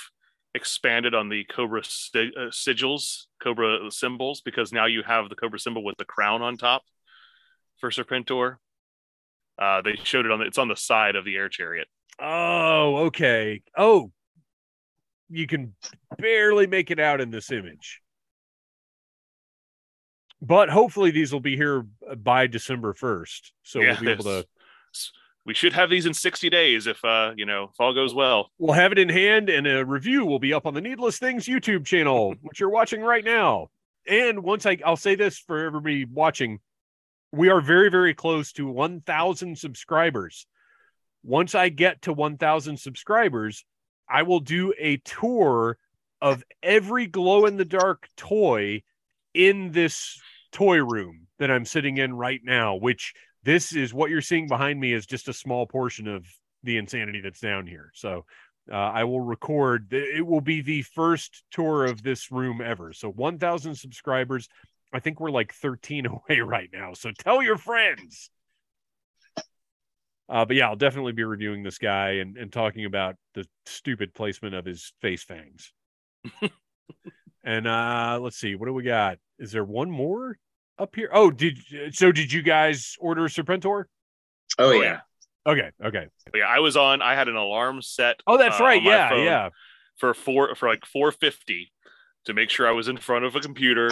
expanded 0.55 1.13
on 1.13 1.29
the 1.29 1.43
Cobra 1.45 1.81
uh, 1.81 2.49
sigils, 2.51 3.25
Cobra 3.41 3.91
symbols, 3.91 4.41
because 4.41 4.71
now 4.71 4.85
you 4.85 5.03
have 5.03 5.29
the 5.29 5.35
Cobra 5.35 5.59
symbol 5.59 5.83
with 5.83 5.97
the 5.97 6.05
crown 6.05 6.41
on 6.41 6.57
top 6.57 6.83
for 7.79 7.89
Serpentor. 7.89 8.57
Uh, 9.57 9.81
they 9.81 9.95
showed 10.03 10.25
it 10.25 10.31
on 10.31 10.39
the, 10.39 10.45
it's 10.45 10.57
on 10.57 10.67
the 10.67 10.75
side 10.75 11.15
of 11.15 11.25
the 11.25 11.35
air 11.35 11.49
chariot. 11.49 11.87
Oh, 12.19 13.07
okay. 13.07 13.61
Oh, 13.77 14.11
you 15.29 15.47
can 15.47 15.75
barely 16.17 16.67
make 16.67 16.91
it 16.91 16.99
out 16.99 17.21
in 17.21 17.29
this 17.29 17.51
image. 17.51 18.01
But 20.41 20.69
hopefully 20.69 21.11
these 21.11 21.33
will 21.33 21.41
be 21.41 21.55
here 21.55 21.85
by 22.17 22.47
December 22.47 22.93
1st. 22.93 23.51
So 23.63 23.79
we'll 23.79 23.99
be 23.99 24.09
able 24.09 24.23
to 24.23 24.45
We 25.45 25.53
should 25.53 25.73
have 25.73 25.89
these 25.89 26.05
in 26.05 26.13
60 26.13 26.49
days 26.49 26.85
if 26.85 27.03
uh, 27.03 27.31
you 27.35 27.45
know, 27.45 27.69
if 27.71 27.79
all 27.79 27.93
goes 27.93 28.13
well. 28.13 28.51
we'll 28.59 28.73
have 28.73 28.91
it 28.91 28.99
in 28.99 29.09
hand 29.09 29.49
and 29.49 29.65
a 29.65 29.85
review 29.85 30.25
will 30.25 30.39
be 30.39 30.53
up 30.53 30.65
on 30.65 30.73
the 30.73 30.81
Needless 30.81 31.17
Things 31.17 31.45
YouTube 31.45 31.85
channel, 31.85 32.35
which 32.41 32.59
you're 32.59 32.69
watching 32.69 33.01
right 33.01 33.23
now. 33.23 33.69
And 34.07 34.43
once 34.43 34.65
I 34.65 34.77
I'll 34.85 34.97
say 34.97 35.15
this 35.15 35.39
for 35.39 35.65
everybody 35.65 36.05
watching, 36.05 36.59
we 37.31 37.49
are 37.49 37.61
very 37.61 37.89
very 37.89 38.13
close 38.13 38.51
to 38.53 38.67
1000 38.67 39.57
subscribers. 39.57 40.45
Once 41.23 41.53
I 41.55 41.69
get 41.69 42.01
to 42.03 42.13
1000 42.13 42.77
subscribers, 42.77 43.65
I 44.09 44.23
will 44.23 44.39
do 44.39 44.73
a 44.79 44.97
tour 44.97 45.77
of 46.21 46.43
every 46.63 47.07
glow 47.07 47.45
in 47.45 47.57
the 47.57 47.65
dark 47.65 48.07
toy 48.17 48.83
in 49.33 49.71
this 49.71 50.19
toy 50.51 50.77
room 50.77 51.27
that 51.37 51.51
I'm 51.51 51.65
sitting 51.65 51.97
in 51.97 52.13
right 52.13 52.41
now, 52.43 52.75
which 52.75 53.13
this 53.43 53.73
is 53.73 53.93
what 53.93 54.09
you're 54.09 54.21
seeing 54.21 54.47
behind 54.47 54.79
me 54.79 54.93
is 54.93 55.05
just 55.05 55.27
a 55.27 55.33
small 55.33 55.65
portion 55.65 56.07
of 56.07 56.25
the 56.63 56.77
insanity 56.77 57.21
that's 57.21 57.39
down 57.39 57.67
here. 57.67 57.91
So 57.95 58.25
uh, 58.71 58.75
I 58.75 59.05
will 59.05 59.21
record. 59.21 59.93
It 59.93 60.25
will 60.25 60.41
be 60.41 60.61
the 60.61 60.81
first 60.81 61.43
tour 61.51 61.85
of 61.85 62.03
this 62.03 62.31
room 62.31 62.61
ever. 62.61 62.93
So 62.93 63.09
1,000 63.09 63.75
subscribers. 63.75 64.47
I 64.93 64.99
think 64.99 65.19
we're 65.19 65.31
like 65.31 65.53
13 65.53 66.05
away 66.29 66.39
right 66.41 66.69
now. 66.71 66.93
So 66.93 67.11
tell 67.17 67.41
your 67.41 67.57
friends. 67.57 68.29
Uh, 70.27 70.45
but 70.45 70.55
yeah, 70.55 70.67
I'll 70.67 70.75
definitely 70.75 71.13
be 71.13 71.23
reviewing 71.23 71.63
this 71.63 71.79
guy 71.79 72.17
and, 72.17 72.37
and 72.37 72.53
talking 72.53 72.85
about 72.85 73.15
the 73.33 73.45
stupid 73.65 74.13
placement 74.13 74.53
of 74.53 74.63
his 74.63 74.93
face 75.01 75.23
fangs. 75.23 75.73
and 77.43 77.67
uh, 77.67 78.19
let's 78.21 78.37
see, 78.37 78.53
what 78.53 78.67
do 78.67 78.73
we 78.73 78.83
got? 78.83 79.17
Is 79.39 79.51
there 79.51 79.63
one 79.63 79.89
more 79.89 80.37
up 80.79 80.95
here? 80.95 81.09
Oh, 81.13 81.31
did 81.31 81.59
so? 81.91 82.11
Did 82.11 82.31
you 82.31 82.41
guys 82.41 82.95
order 82.99 83.23
Serpentor? 83.23 83.85
Oh, 84.57 84.69
Oh, 84.69 84.71
yeah. 84.71 84.81
yeah. 84.81 84.99
Okay, 85.51 85.71
okay. 85.83 86.07
Yeah, 86.35 86.45
I 86.45 86.59
was 86.59 86.77
on. 86.77 87.01
I 87.01 87.15
had 87.15 87.27
an 87.27 87.35
alarm 87.35 87.81
set. 87.81 88.19
Oh, 88.27 88.37
that's 88.37 88.59
uh, 88.59 88.63
right. 88.63 88.81
Yeah, 88.81 89.15
yeah. 89.15 89.49
For 89.97 90.13
four 90.13 90.55
for 90.55 90.69
like 90.69 90.85
450 90.85 91.71
to 92.25 92.33
make 92.33 92.49
sure 92.49 92.67
I 92.67 92.71
was 92.71 92.87
in 92.87 92.97
front 92.97 93.25
of 93.25 93.35
a 93.35 93.39
computer, 93.39 93.91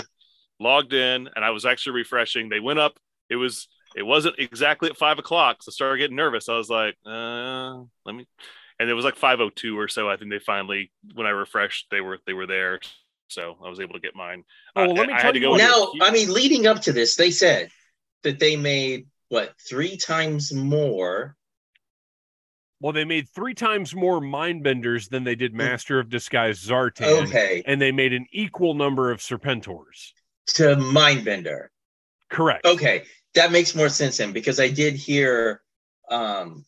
logged 0.59 0.93
in, 0.93 1.29
and 1.35 1.43
I 1.43 1.49
was 1.51 1.65
actually 1.65 1.93
refreshing. 1.93 2.49
They 2.49 2.59
went 2.59 2.79
up. 2.79 2.97
It 3.29 3.35
was 3.35 3.67
it 3.95 4.03
wasn't 4.03 4.35
exactly 4.37 4.89
at 4.89 4.97
five 4.97 5.19
o'clock, 5.19 5.63
so 5.63 5.69
I 5.69 5.73
started 5.73 5.97
getting 5.97 6.15
nervous. 6.15 6.49
I 6.49 6.57
was 6.57 6.69
like, 6.69 6.95
uh, 7.05 7.77
let 8.05 8.15
me. 8.15 8.27
And 8.79 8.89
it 8.89 8.93
was 8.93 9.05
like 9.05 9.15
502 9.15 9.77
or 9.77 9.87
so. 9.87 10.07
I 10.07 10.17
think 10.17 10.29
they 10.29 10.37
finally, 10.37 10.91
when 11.15 11.25
I 11.25 11.31
refreshed, 11.31 11.87
they 11.89 12.01
were 12.01 12.19
they 12.27 12.33
were 12.33 12.45
there. 12.45 12.79
So 13.29 13.57
I 13.63 13.69
was 13.69 13.79
able 13.79 13.93
to 13.93 13.99
get 13.99 14.15
mine. 14.15 14.43
Oh, 14.75 14.81
well, 14.83 14.91
Uh, 14.91 14.93
let 14.93 15.07
me 15.07 15.13
I 15.13 15.17
tell 15.17 15.25
had 15.27 15.31
to 15.33 15.39
you 15.39 15.45
go 15.45 15.51
what- 15.51 15.61
into 15.61 15.73
a 15.73 15.97
Now. 15.97 16.05
I 16.05 16.11
mean, 16.11 16.31
leading 16.33 16.67
up 16.67 16.81
to 16.83 16.93
this, 16.93 17.15
they 17.15 17.31
said 17.31 17.69
that 18.23 18.39
they 18.39 18.55
made 18.55 19.07
what 19.29 19.53
three 19.59 19.97
times 19.97 20.53
more. 20.53 21.35
Well, 22.79 22.93
they 22.93 23.05
made 23.05 23.27
three 23.29 23.55
times 23.55 23.95
more 23.95 24.21
mind 24.21 24.63
benders 24.63 25.07
than 25.09 25.23
they 25.23 25.35
did 25.35 25.53
Master 25.53 25.99
of 25.99 26.09
Disguise 26.09 26.63
Zartan. 26.63 27.27
Okay, 27.27 27.63
And 27.65 27.81
they 27.81 27.91
made 27.91 28.13
an 28.13 28.27
equal 28.31 28.75
number 28.75 29.11
of 29.11 29.19
Serpentors. 29.19 30.11
to 30.53 30.75
Mindbender. 30.77 31.67
Correct. 32.29 32.65
Okay, 32.65 33.03
that 33.33 33.51
makes 33.51 33.73
more 33.75 33.89
sense 33.89 34.17
then 34.17 34.31
because 34.31 34.59
I 34.59 34.69
did 34.69 34.95
hear 34.95 35.61
um, 36.09 36.65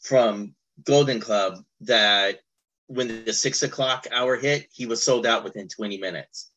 from 0.00 0.54
Golden 0.84 1.20
Club 1.20 1.62
that 1.80 2.40
when 2.88 3.24
the 3.24 3.32
six 3.32 3.62
o'clock 3.62 4.06
hour 4.10 4.36
hit, 4.36 4.66
he 4.72 4.86
was 4.86 5.02
sold 5.02 5.26
out 5.26 5.44
within 5.44 5.68
20 5.68 5.98
minutes. 5.98 6.50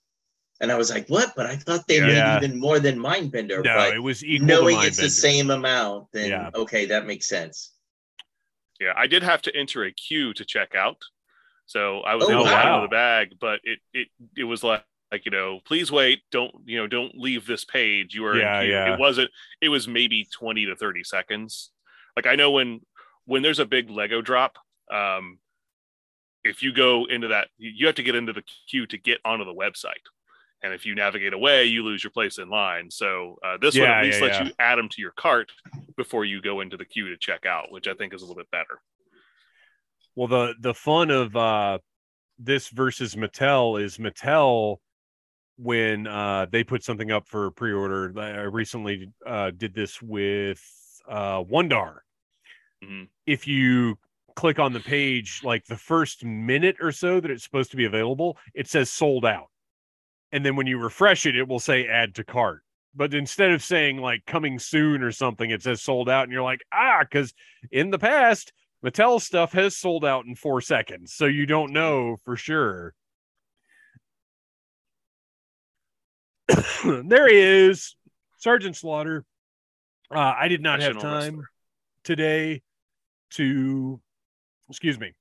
And 0.59 0.71
I 0.71 0.75
was 0.77 0.89
like, 0.89 1.07
what? 1.07 1.33
But 1.35 1.45
I 1.47 1.55
thought 1.55 1.87
they 1.87 1.99
Yeah. 1.99 2.07
made 2.07 2.43
even 2.43 2.59
more 2.59 2.79
than 2.79 2.97
Mindbender. 2.99 3.63
No, 3.63 3.75
but 3.75 3.93
it 3.93 3.99
was 3.99 4.23
equal 4.23 4.47
knowing 4.47 4.79
to 4.79 4.87
it's 4.87 4.97
the 4.97 5.09
same 5.09 5.49
amount, 5.51 6.07
then 6.13 6.29
Yeah. 6.29 6.49
okay, 6.55 6.85
that 6.87 7.05
makes 7.05 7.27
sense. 7.27 7.73
Yeah, 8.79 8.93
I 8.95 9.07
did 9.07 9.23
have 9.23 9.41
to 9.43 9.55
enter 9.55 9.83
a 9.83 9.91
queue 9.91 10.33
to 10.33 10.45
check 10.45 10.75
out. 10.75 10.97
So 11.67 12.01
I 12.01 12.15
was 12.15 12.25
Oh, 12.25 12.29
able 12.29 12.45
wow. 12.45 12.53
out 12.53 12.75
of 12.77 12.81
the 12.83 12.87
bag, 12.95 13.37
but 13.39 13.59
it 13.63 13.79
it 13.93 14.07
it 14.37 14.43
was 14.43 14.63
like 14.63 14.83
like 15.11 15.25
you 15.25 15.31
know, 15.31 15.59
please 15.65 15.91
wait, 15.91 16.21
don't 16.31 16.53
you 16.65 16.77
know, 16.77 16.87
don't 16.87 17.15
leave 17.17 17.45
this 17.45 17.65
page. 17.65 18.13
You 18.15 18.25
are 18.25 18.39
Yeah, 18.39 18.61
in 18.61 18.69
yeah. 18.69 18.93
It 18.93 18.99
wasn't 18.99 19.29
it 19.61 19.69
was 19.69 19.87
maybe 19.87 20.27
20 20.31 20.65
to 20.67 20.75
30 20.75 21.03
seconds. 21.03 21.71
Like 22.15 22.27
I 22.27 22.35
know 22.35 22.51
when 22.51 22.81
when 23.25 23.41
there's 23.41 23.59
a 23.59 23.65
big 23.65 23.89
Lego 23.89 24.21
drop, 24.21 24.57
um 24.91 25.39
if 26.43 26.63
you 26.63 26.73
go 26.73 27.05
into 27.05 27.27
that 27.29 27.47
you 27.57 27.85
have 27.85 27.95
to 27.95 28.03
get 28.03 28.15
into 28.15 28.33
the 28.33 28.43
queue 28.69 28.85
to 28.87 28.97
get 28.97 29.19
onto 29.25 29.45
the 29.45 29.53
website. 29.53 30.05
And 30.63 30.73
if 30.73 30.85
you 30.85 30.93
navigate 30.93 31.33
away, 31.33 31.65
you 31.65 31.83
lose 31.83 32.03
your 32.03 32.11
place 32.11 32.37
in 32.37 32.47
line. 32.47 32.91
So 32.91 33.39
uh, 33.43 33.57
this 33.59 33.75
one 33.75 33.89
at 33.89 34.03
least 34.03 34.19
yeah, 34.19 34.25
lets 34.27 34.39
yeah. 34.39 34.45
you 34.45 34.51
add 34.59 34.77
them 34.77 34.89
to 34.89 35.01
your 35.01 35.11
cart 35.11 35.51
before 35.97 36.23
you 36.23 36.39
go 36.39 36.61
into 36.61 36.77
the 36.77 36.85
queue 36.85 37.09
to 37.09 37.17
check 37.17 37.47
out, 37.47 37.71
which 37.71 37.87
I 37.87 37.95
think 37.95 38.13
is 38.13 38.21
a 38.21 38.25
little 38.25 38.37
bit 38.37 38.51
better. 38.51 38.79
Well, 40.15 40.27
the 40.27 40.53
the 40.59 40.73
fun 40.73 41.09
of 41.09 41.35
uh 41.35 41.79
this 42.37 42.69
versus 42.69 43.15
Mattel 43.15 43.81
is 43.81 43.97
Mattel 43.97 44.77
when 45.57 46.05
uh 46.05 46.45
they 46.51 46.63
put 46.63 46.83
something 46.83 47.11
up 47.11 47.27
for 47.27 47.49
pre-order. 47.51 48.13
I 48.19 48.41
recently 48.43 49.11
uh 49.25 49.51
did 49.51 49.73
this 49.73 49.99
with 49.99 50.61
uh 51.07 51.41
Wondar. 51.43 51.99
Mhm. 52.83 53.07
If 53.25 53.47
you 53.47 53.97
click 54.35 54.59
on 54.59 54.73
the 54.73 54.79
page 54.79 55.41
like 55.43 55.65
the 55.65 55.77
first 55.77 56.23
minute 56.25 56.77
or 56.81 56.91
so 56.91 57.19
that 57.19 57.31
it's 57.31 57.43
supposed 57.43 57.71
to 57.71 57.77
be 57.77 57.85
available, 57.85 58.37
it 58.53 58.67
says 58.67 58.89
sold 58.89 59.25
out. 59.25 59.47
And 60.31 60.45
then 60.45 60.55
when 60.55 60.67
you 60.67 60.77
refresh 60.77 61.25
it, 61.25 61.35
it 61.35 61.47
will 61.47 61.59
say 61.59 61.87
add 61.87 62.15
to 62.15 62.23
cart. 62.23 62.61
But 62.95 63.13
instead 63.13 63.51
of 63.51 63.63
saying 63.63 63.97
like 63.97 64.25
coming 64.25 64.59
soon 64.59 65.01
or 65.03 65.11
something, 65.11 65.49
it 65.49 65.63
says 65.63 65.81
sold 65.81 66.09
out, 66.09 66.23
and 66.23 66.31
you're 66.31 66.41
like, 66.41 66.61
ah, 66.73 66.99
because 67.01 67.33
in 67.71 67.89
the 67.89 67.99
past, 67.99 68.51
Mattel 68.83 69.21
stuff 69.21 69.53
has 69.53 69.77
sold 69.77 70.03
out 70.03 70.25
in 70.25 70.35
four 70.35 70.59
seconds, 70.59 71.13
so 71.13 71.25
you 71.25 71.45
don't 71.45 71.71
know 71.71 72.17
for 72.25 72.35
sure. 72.35 72.93
there 76.83 77.29
he 77.29 77.37
is, 77.37 77.95
Sergeant 78.37 78.75
Slaughter. 78.75 79.23
Uh, 80.13 80.33
I 80.37 80.47
did 80.47 80.61
not 80.61 80.81
have 80.81 80.97
time 80.97 81.37
wrestler. 81.37 81.49
today 82.03 82.61
to, 83.31 84.01
excuse 84.71 84.99
me. 84.99 85.13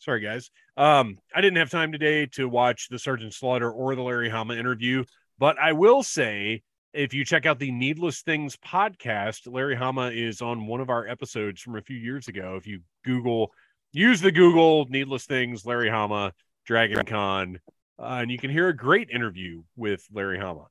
Sorry, 0.00 0.20
guys. 0.20 0.50
Um, 0.76 1.18
I 1.34 1.40
didn't 1.40 1.58
have 1.58 1.70
time 1.70 1.92
today 1.92 2.26
to 2.32 2.48
watch 2.48 2.88
the 2.88 2.98
Sergeant 2.98 3.34
Slaughter 3.34 3.70
or 3.70 3.94
the 3.94 4.02
Larry 4.02 4.28
Hama 4.28 4.54
interview, 4.54 5.04
but 5.38 5.58
I 5.58 5.72
will 5.72 6.02
say 6.02 6.62
if 6.92 7.12
you 7.12 7.24
check 7.24 7.46
out 7.46 7.58
the 7.58 7.70
Needless 7.70 8.22
Things 8.22 8.56
podcast, 8.56 9.52
Larry 9.52 9.76
Hama 9.76 10.10
is 10.10 10.40
on 10.40 10.66
one 10.66 10.80
of 10.80 10.88
our 10.88 11.06
episodes 11.06 11.60
from 11.60 11.76
a 11.76 11.82
few 11.82 11.96
years 11.96 12.28
ago. 12.28 12.56
If 12.56 12.66
you 12.66 12.80
Google, 13.04 13.52
use 13.92 14.20
the 14.20 14.32
Google 14.32 14.86
Needless 14.88 15.26
Things, 15.26 15.66
Larry 15.66 15.90
Hama, 15.90 16.32
Dragon 16.64 17.04
Con, 17.04 17.60
uh, 17.98 18.18
and 18.22 18.30
you 18.30 18.38
can 18.38 18.50
hear 18.50 18.68
a 18.68 18.76
great 18.76 19.10
interview 19.10 19.62
with 19.76 20.06
Larry 20.12 20.38
Hama. 20.38 20.66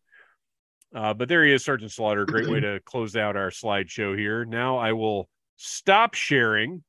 Uh, 0.95 1.13
but 1.13 1.27
there 1.27 1.43
he 1.43 1.53
is, 1.53 1.65
Sergeant 1.65 1.91
Slaughter. 1.91 2.25
Great 2.25 2.49
way 2.49 2.61
to 2.61 2.79
close 2.85 3.15
out 3.15 3.35
our 3.35 3.49
slideshow 3.49 4.17
here. 4.17 4.45
Now 4.45 4.77
I 4.77 4.93
will 4.93 5.27
stop 5.57 6.13
sharing. 6.13 6.83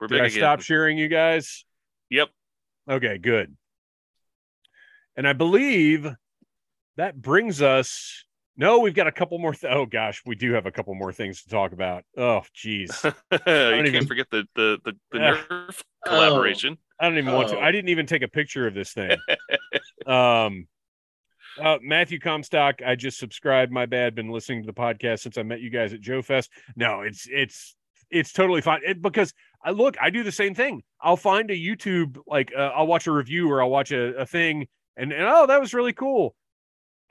We're 0.00 0.08
Did 0.08 0.14
big 0.14 0.22
I 0.22 0.26
again. 0.26 0.38
stop 0.38 0.60
sharing, 0.62 0.98
you 0.98 1.08
guys? 1.08 1.64
Yep. 2.10 2.28
Okay, 2.90 3.18
good. 3.18 3.54
And 5.16 5.28
I 5.28 5.32
believe 5.32 6.08
that 6.96 7.20
brings 7.20 7.62
us. 7.62 8.24
No, 8.56 8.78
we've 8.78 8.94
got 8.94 9.06
a 9.06 9.12
couple 9.12 9.38
more. 9.38 9.52
Th- 9.52 9.72
oh 9.72 9.86
gosh, 9.86 10.22
we 10.24 10.36
do 10.36 10.52
have 10.52 10.66
a 10.66 10.70
couple 10.70 10.94
more 10.94 11.12
things 11.12 11.42
to 11.42 11.48
talk 11.48 11.72
about. 11.72 12.04
Oh, 12.16 12.42
geez. 12.52 13.00
you 13.04 13.12
can't 13.44 13.86
even- 13.86 14.06
forget 14.06 14.26
the 14.30 14.44
the 14.54 14.78
the, 14.84 14.92
the. 15.12 15.18
Nerf 15.18 15.82
collaboration. 16.06 16.78
I 17.00 17.08
don't 17.08 17.18
even 17.18 17.34
want 17.34 17.48
to. 17.48 17.56
Oh. 17.56 17.60
I 17.60 17.72
didn't 17.72 17.88
even 17.88 18.06
take 18.06 18.22
a 18.22 18.28
picture 18.28 18.66
of 18.66 18.74
this 18.74 18.92
thing. 18.92 19.16
um, 20.06 20.68
uh, 21.62 21.78
Matthew 21.82 22.18
Comstock, 22.18 22.80
I 22.84 22.94
just 22.94 23.18
subscribed. 23.18 23.72
My 23.72 23.86
bad. 23.86 24.14
Been 24.14 24.30
listening 24.30 24.62
to 24.62 24.66
the 24.66 24.72
podcast 24.72 25.20
since 25.20 25.38
I 25.38 25.42
met 25.42 25.60
you 25.60 25.70
guys 25.70 25.92
at 25.92 26.00
Joe 26.00 26.22
Fest. 26.22 26.50
No, 26.76 27.02
it's 27.02 27.26
it's 27.30 27.76
it's 28.10 28.32
totally 28.32 28.60
fine 28.60 28.80
it, 28.86 29.02
because 29.02 29.32
I 29.64 29.70
look. 29.70 29.96
I 30.00 30.10
do 30.10 30.22
the 30.22 30.32
same 30.32 30.54
thing. 30.54 30.82
I'll 31.00 31.16
find 31.16 31.50
a 31.50 31.56
YouTube 31.56 32.18
like 32.26 32.52
uh, 32.56 32.72
I'll 32.74 32.86
watch 32.86 33.06
a 33.06 33.12
review 33.12 33.50
or 33.50 33.62
I'll 33.62 33.70
watch 33.70 33.92
a, 33.92 34.16
a 34.16 34.26
thing 34.26 34.66
and, 34.96 35.12
and 35.12 35.22
oh 35.22 35.46
that 35.46 35.60
was 35.60 35.74
really 35.74 35.92
cool, 35.92 36.34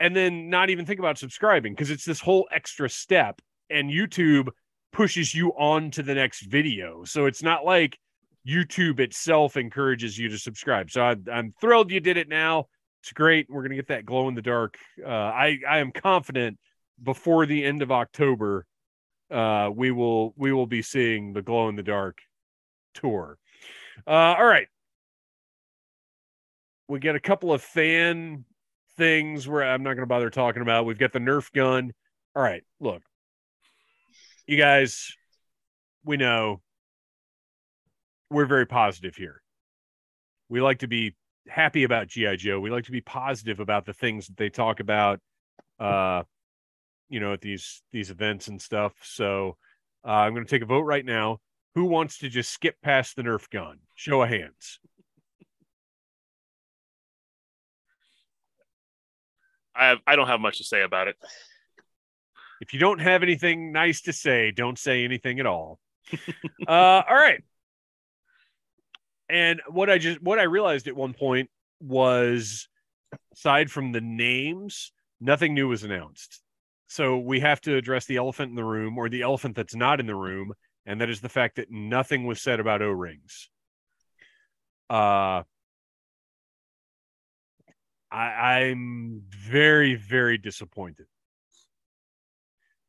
and 0.00 0.14
then 0.14 0.50
not 0.50 0.70
even 0.70 0.86
think 0.86 0.98
about 0.98 1.18
subscribing 1.18 1.72
because 1.72 1.90
it's 1.90 2.04
this 2.04 2.20
whole 2.20 2.48
extra 2.52 2.88
step 2.88 3.40
and 3.70 3.90
YouTube 3.90 4.48
pushes 4.92 5.34
you 5.34 5.50
on 5.50 5.90
to 5.90 6.02
the 6.02 6.14
next 6.14 6.42
video. 6.42 7.04
So 7.04 7.26
it's 7.26 7.42
not 7.42 7.64
like 7.64 7.98
YouTube 8.46 9.00
itself 9.00 9.56
encourages 9.56 10.18
you 10.18 10.28
to 10.28 10.38
subscribe. 10.38 10.90
So 10.90 11.02
I, 11.02 11.16
I'm 11.32 11.52
thrilled 11.60 11.90
you 11.90 12.00
did 12.00 12.16
it 12.16 12.28
now. 12.28 12.66
It's 13.04 13.12
great. 13.12 13.50
We're 13.50 13.60
gonna 13.60 13.74
get 13.74 13.88
that 13.88 14.06
glow 14.06 14.28
in 14.28 14.34
the 14.34 14.40
dark. 14.40 14.78
Uh, 15.04 15.10
I 15.10 15.58
I 15.68 15.80
am 15.80 15.92
confident 15.92 16.58
before 17.02 17.44
the 17.44 17.62
end 17.62 17.82
of 17.82 17.92
October, 17.92 18.64
uh, 19.30 19.68
we 19.70 19.90
will 19.90 20.32
we 20.38 20.54
will 20.54 20.66
be 20.66 20.80
seeing 20.80 21.34
the 21.34 21.42
glow 21.42 21.68
in 21.68 21.76
the 21.76 21.82
dark 21.82 22.16
tour. 22.94 23.36
Uh, 24.06 24.36
all 24.38 24.46
right, 24.46 24.68
we 26.88 26.98
get 26.98 27.14
a 27.14 27.20
couple 27.20 27.52
of 27.52 27.60
fan 27.60 28.46
things 28.96 29.46
where 29.46 29.64
I'm 29.64 29.82
not 29.82 29.92
gonna 29.92 30.06
bother 30.06 30.30
talking 30.30 30.62
about. 30.62 30.86
We've 30.86 30.96
got 30.96 31.12
the 31.12 31.18
Nerf 31.18 31.52
gun. 31.52 31.92
All 32.34 32.42
right, 32.42 32.64
look, 32.80 33.02
you 34.46 34.56
guys, 34.56 35.12
we 36.06 36.16
know 36.16 36.62
we're 38.30 38.46
very 38.46 38.64
positive 38.64 39.14
here. 39.14 39.42
We 40.48 40.62
like 40.62 40.78
to 40.78 40.88
be 40.88 41.14
happy 41.48 41.84
about 41.84 42.08
GI 42.08 42.36
Joe. 42.36 42.60
We 42.60 42.70
like 42.70 42.84
to 42.84 42.92
be 42.92 43.00
positive 43.00 43.60
about 43.60 43.86
the 43.86 43.92
things 43.92 44.26
that 44.26 44.36
they 44.36 44.50
talk 44.50 44.80
about, 44.80 45.20
uh, 45.78 46.22
you 47.08 47.20
know, 47.20 47.32
at 47.32 47.40
these 47.40 47.82
these 47.92 48.10
events 48.10 48.48
and 48.48 48.60
stuff. 48.60 48.92
So 49.02 49.56
uh, 50.04 50.10
I'm 50.10 50.34
going 50.34 50.44
to 50.44 50.50
take 50.50 50.62
a 50.62 50.66
vote 50.66 50.82
right 50.82 51.04
now. 51.04 51.38
Who 51.74 51.86
wants 51.86 52.18
to 52.18 52.28
just 52.28 52.50
skip 52.50 52.76
past 52.82 53.16
the 53.16 53.22
Nerf 53.22 53.50
gun? 53.50 53.78
Show 53.94 54.22
of 54.22 54.28
hands. 54.28 54.78
I 59.74 59.88
have 59.88 59.98
I 60.06 60.16
don't 60.16 60.28
have 60.28 60.40
much 60.40 60.58
to 60.58 60.64
say 60.64 60.82
about 60.82 61.08
it. 61.08 61.16
If 62.60 62.72
you 62.72 62.78
don't 62.78 63.00
have 63.00 63.22
anything 63.22 63.72
nice 63.72 64.02
to 64.02 64.12
say, 64.12 64.52
don't 64.52 64.78
say 64.78 65.04
anything 65.04 65.40
at 65.40 65.46
all. 65.46 65.80
uh, 66.68 66.70
all 66.70 67.14
right. 67.14 67.42
And 69.28 69.60
what 69.68 69.88
I 69.90 69.98
just 69.98 70.22
what 70.22 70.38
I 70.38 70.44
realized 70.44 70.86
at 70.88 70.96
one 70.96 71.14
point 71.14 71.50
was 71.80 72.68
aside 73.32 73.70
from 73.70 73.92
the 73.92 74.00
names, 74.00 74.92
nothing 75.20 75.54
new 75.54 75.68
was 75.68 75.82
announced. 75.84 76.42
So 76.86 77.18
we 77.18 77.40
have 77.40 77.60
to 77.62 77.76
address 77.76 78.06
the 78.06 78.16
elephant 78.16 78.50
in 78.50 78.56
the 78.56 78.64
room 78.64 78.98
or 78.98 79.08
the 79.08 79.22
elephant 79.22 79.56
that's 79.56 79.74
not 79.74 80.00
in 80.00 80.06
the 80.06 80.14
room, 80.14 80.52
and 80.86 81.00
that 81.00 81.10
is 81.10 81.20
the 81.20 81.28
fact 81.28 81.56
that 81.56 81.70
nothing 81.70 82.26
was 82.26 82.40
said 82.40 82.60
about 82.60 82.82
O-rings. 82.82 83.48
Uh 84.90 85.42
I, 88.14 88.60
I'm 88.60 89.22
very, 89.28 89.96
very 89.96 90.38
disappointed. 90.38 91.06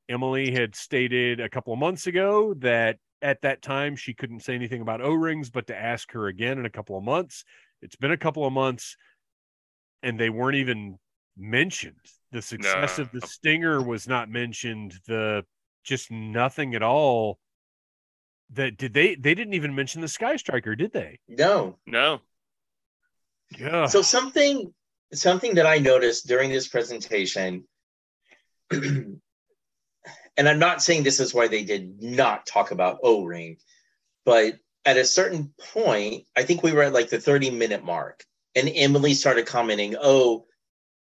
Emily 0.07 0.52
had 0.52 0.76
stated 0.76 1.40
a 1.40 1.49
couple 1.49 1.74
of 1.74 1.80
months 1.80 2.06
ago 2.06 2.53
that 2.60 2.98
at 3.26 3.42
that 3.42 3.64
time 3.64 3.96
she 3.96 4.14
couldn't 4.14 4.42
say 4.42 4.54
anything 4.54 4.82
about 4.82 5.02
O-rings, 5.02 5.50
but 5.50 5.66
to 5.68 5.76
ask 5.76 6.12
her 6.12 6.28
again 6.28 6.60
in 6.60 6.66
a 6.66 6.70
couple 6.70 6.96
of 6.96 7.04
months. 7.04 7.44
It's 7.82 7.96
been 7.96 8.12
a 8.12 8.18
couple 8.18 8.46
of 8.46 8.54
months, 8.54 8.98
and 10.04 10.20
they 10.20 10.30
weren't 10.30 10.58
even 10.58 11.00
mentioned. 11.36 11.96
The 12.32 12.44
success 12.44 13.00
of 13.00 13.12
the 13.12 13.22
Stinger 13.22 13.82
was 13.82 14.08
not 14.08 14.30
mentioned. 14.30 14.94
The 15.08 15.44
just 15.84 16.12
nothing 16.12 16.76
at 16.76 16.84
all. 16.84 17.40
That 18.52 18.78
did 18.78 18.94
they? 18.94 19.16
They 19.16 19.34
didn't 19.34 19.56
even 19.56 19.74
mention 19.74 20.02
the 20.02 20.08
Sky 20.08 20.36
Striker, 20.36 20.76
did 20.76 20.94
they? 20.94 21.20
No. 21.28 21.80
No. 21.88 22.20
Yeah. 23.58 23.88
So 23.88 24.04
something 24.04 24.72
something 25.14 25.56
that 25.56 25.66
I 25.66 25.80
noticed 25.80 26.28
during 26.28 26.52
this 26.52 26.68
presentation, 26.68 27.64
and 30.38 30.48
I'm 30.49 30.60
not 30.60 30.82
saying 30.82 31.03
this 31.03 31.20
is 31.20 31.34
why 31.34 31.48
they 31.48 31.64
did 31.64 32.02
not 32.02 32.45
talk 32.45 32.72
about 32.72 32.99
O-ring, 33.03 33.57
but 34.26 34.60
at 34.86 34.98
a 34.98 35.06
certain 35.06 35.53
point, 35.74 36.26
I 36.36 36.44
think 36.44 36.62
we 36.62 36.74
were 36.74 36.84
at 36.84 36.94
like 36.94 37.10
the 37.10 37.20
30 37.20 37.52
minute 37.52 37.84
mark, 37.84 38.24
and 38.56 38.70
Emily 38.74 39.14
started 39.14 39.48
commenting, 39.48 39.95
"Oh, 39.99 40.45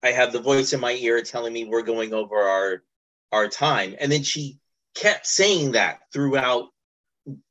I 0.03 0.11
have 0.11 0.32
the 0.32 0.40
voice 0.40 0.73
in 0.73 0.81
my 0.81 0.93
ear 0.93 1.23
telling 1.23 1.53
me 1.53 1.65
we're 1.65 1.82
going 1.82 2.12
over 2.12 2.36
our 2.36 2.82
our 3.31 3.49
time," 3.49 3.97
and 3.99 4.11
then 4.11 4.23
she 4.23 4.59
kept 4.94 5.27
saying 5.27 5.73
that 5.73 6.01
throughout 6.12 6.69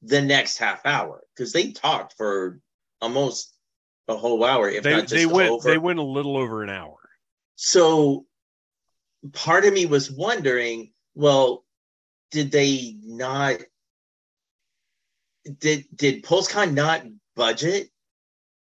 the 0.02 0.22
next 0.22 0.58
half 0.58 0.86
hour 0.86 1.24
because 1.34 1.54
they 1.54 1.72
talked 1.72 2.16
for 2.18 2.60
almost 3.02 3.56
a 4.08 4.18
whole 4.18 4.44
hour, 4.44 4.70
if 4.70 4.84
they 4.84 4.92
not 4.92 5.02
just 5.02 5.14
they 5.14 5.26
went 5.26 5.50
over. 5.50 5.70
they 5.70 5.78
went 5.78 6.00
a 6.00 6.04
little 6.04 6.38
over 6.38 6.64
an 6.64 6.70
hour. 6.70 6.98
So 7.56 8.26
part 9.34 9.66
of 9.66 9.74
me 9.74 9.86
was 9.86 10.12
wondering, 10.12 10.92
well, 11.16 11.64
did 12.32 12.52
they 12.52 12.96
not 13.04 13.60
did 15.60 15.86
did 15.96 16.24
PulseCon 16.24 16.74
not 16.74 17.04
budget 17.36 17.90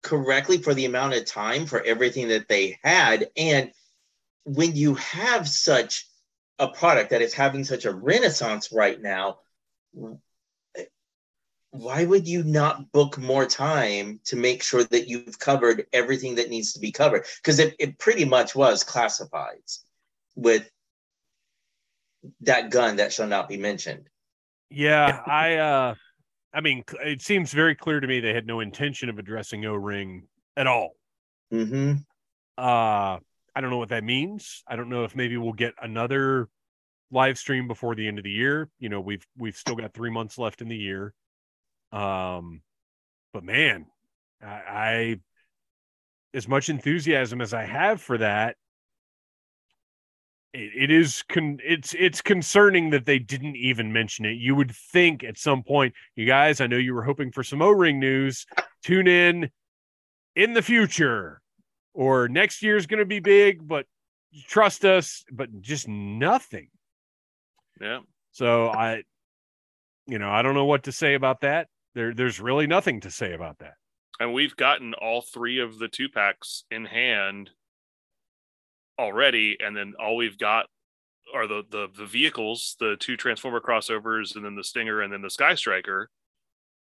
correctly 0.03 0.59
for 0.59 0.75
the 0.75 0.87
amount 0.87 1.15
of 1.15 1.27
time 1.27 1.67
for 1.67 1.83
everything 1.83 2.29
that 2.29 2.49
they 2.49 2.79
had? 2.83 3.31
And 3.37 3.73
when 4.45 4.75
you 4.75 4.95
have 4.95 5.49
such 5.49 6.07
a 6.59 6.69
product 6.69 7.11
that 7.11 7.23
is 7.23 7.35
having 7.35 7.65
such 7.65 7.85
a 7.85 7.95
renaissance 7.95 8.73
right 8.73 9.01
now, 9.01 9.39
why 11.71 12.05
would 12.05 12.27
you 12.27 12.43
not 12.43 12.91
book 12.93 13.17
more 13.17 13.47
time 13.47 14.21
to 14.25 14.37
make 14.37 14.63
sure 14.63 14.85
that 14.85 15.09
you've 15.09 15.39
covered 15.39 15.87
everything 15.93 16.35
that 16.37 16.51
needs 16.51 16.73
to 16.73 16.81
be 16.81 16.91
covered? 16.91 17.25
Because 17.37 17.59
it, 17.59 17.77
it 17.79 17.99
pretty 17.99 18.25
much 18.25 18.55
was 18.55 18.85
classifieds 18.85 19.81
with 20.35 20.69
that 22.43 22.71
gun 22.71 22.97
that 22.97 23.13
shall 23.13 23.27
not 23.27 23.49
be 23.49 23.57
mentioned. 23.57 24.09
Yeah, 24.71 25.21
I 25.27 25.57
uh 25.57 25.95
I 26.53 26.61
mean 26.61 26.85
it 27.05 27.23
seems 27.23 27.53
very 27.53 27.75
clear 27.75 28.01
to 28.01 28.07
me 28.07 28.21
they 28.21 28.35
had 28.35 28.47
no 28.47 28.61
intention 28.61 29.09
of 29.09 29.19
addressing 29.19 29.65
O-ring 29.67 30.29
at 30.57 30.67
all. 30.67 30.91
hmm 31.51 31.95
Uh 32.57 33.19
I 33.55 33.61
don't 33.61 33.71
know 33.71 33.79
what 33.79 33.89
that 33.89 34.05
means. 34.05 34.63
I 34.69 34.77
don't 34.77 34.89
know 34.89 35.05
if 35.05 35.17
maybe 35.17 35.37
we'll 35.37 35.53
get 35.53 35.75
another 35.83 36.49
live 37.11 37.37
stream 37.37 37.67
before 37.67 37.97
the 37.97 38.07
end 38.07 38.19
of 38.19 38.25
the 38.25 38.31
year. 38.31 38.69
You 38.79 38.89
know, 38.89 39.01
we've 39.01 39.27
we've 39.37 39.57
still 39.57 39.75
got 39.75 39.93
3 39.93 40.11
months 40.11 40.39
left 40.39 40.63
in 40.63 40.69
the 40.69 40.77
year. 40.77 41.15
Um 41.93 42.63
but 43.33 43.45
man, 43.45 43.87
I, 44.43 44.47
I 44.69 45.21
as 46.33 46.47
much 46.47 46.69
enthusiasm 46.69 47.41
as 47.41 47.53
I 47.53 47.65
have 47.65 48.01
for 48.01 48.19
that 48.19 48.57
it, 50.53 50.73
it 50.85 50.91
is 50.91 51.23
con- 51.29 51.61
it's 51.65 51.95
it's 51.99 52.21
concerning 52.21 52.91
that 52.91 53.07
they 53.07 53.19
didn't 53.19 53.57
even 53.57 53.93
mention 53.93 54.25
it. 54.25 54.33
You 54.39 54.55
would 54.55 54.75
think 54.75 55.25
at 55.25 55.39
some 55.39 55.63
point, 55.63 55.95
you 56.17 56.27
guys, 56.27 56.61
I 56.61 56.67
know 56.67 56.77
you 56.77 56.95
were 56.95 57.05
hoping 57.05 57.33
for 57.33 57.43
some 57.45 57.63
O-ring 57.63 57.99
news. 58.01 58.47
Tune 58.83 59.07
in 59.09 59.51
in 60.37 60.53
the 60.53 60.63
future. 60.63 61.41
or 61.95 62.29
next 62.29 62.63
year's 62.63 62.87
going 62.87 63.01
to 63.01 63.05
be 63.07 63.21
big, 63.21 63.67
but 63.67 63.87
trust 64.49 64.85
us, 64.85 65.25
but 65.31 65.61
just 65.61 65.89
nothing. 65.89 66.69
Yeah. 67.81 68.01
So 68.33 68.69
I, 68.69 69.03
you 70.07 70.19
know, 70.19 70.31
I 70.31 70.43
don't 70.43 70.55
know 70.55 70.67
what 70.67 70.85
to 70.85 70.93
say 70.93 71.15
about 71.15 71.41
that. 71.41 71.69
There, 71.95 72.15
there's 72.15 72.41
really 72.41 72.67
nothing 72.67 73.01
to 73.01 73.11
say 73.11 73.33
about 73.33 73.59
that. 73.59 73.75
And 74.21 74.33
we've 74.33 74.55
gotten 74.55 74.95
all 74.95 75.23
three 75.23 75.61
of 75.61 75.79
the 75.79 75.89
two 75.89 76.09
packs 76.09 76.65
in 76.71 76.85
hand 76.85 77.51
already, 79.01 79.57
and 79.61 79.77
then 79.77 79.95
all 80.01 80.17
we've 80.17 80.39
got 80.39 80.67
are 81.35 81.47
the 81.47 81.63
the 81.71 81.89
the 81.97 82.07
vehicles, 82.07 82.77
the 82.79 82.97
two 82.99 83.17
Transformer 83.17 83.61
crossovers, 83.61 84.37
and 84.37 84.45
then 84.45 84.55
the 84.55 84.65
Stinger, 84.65 85.01
and 85.01 85.13
then 85.13 85.23
the 85.23 85.31
Sky 85.31 85.55
Striker, 85.55 86.11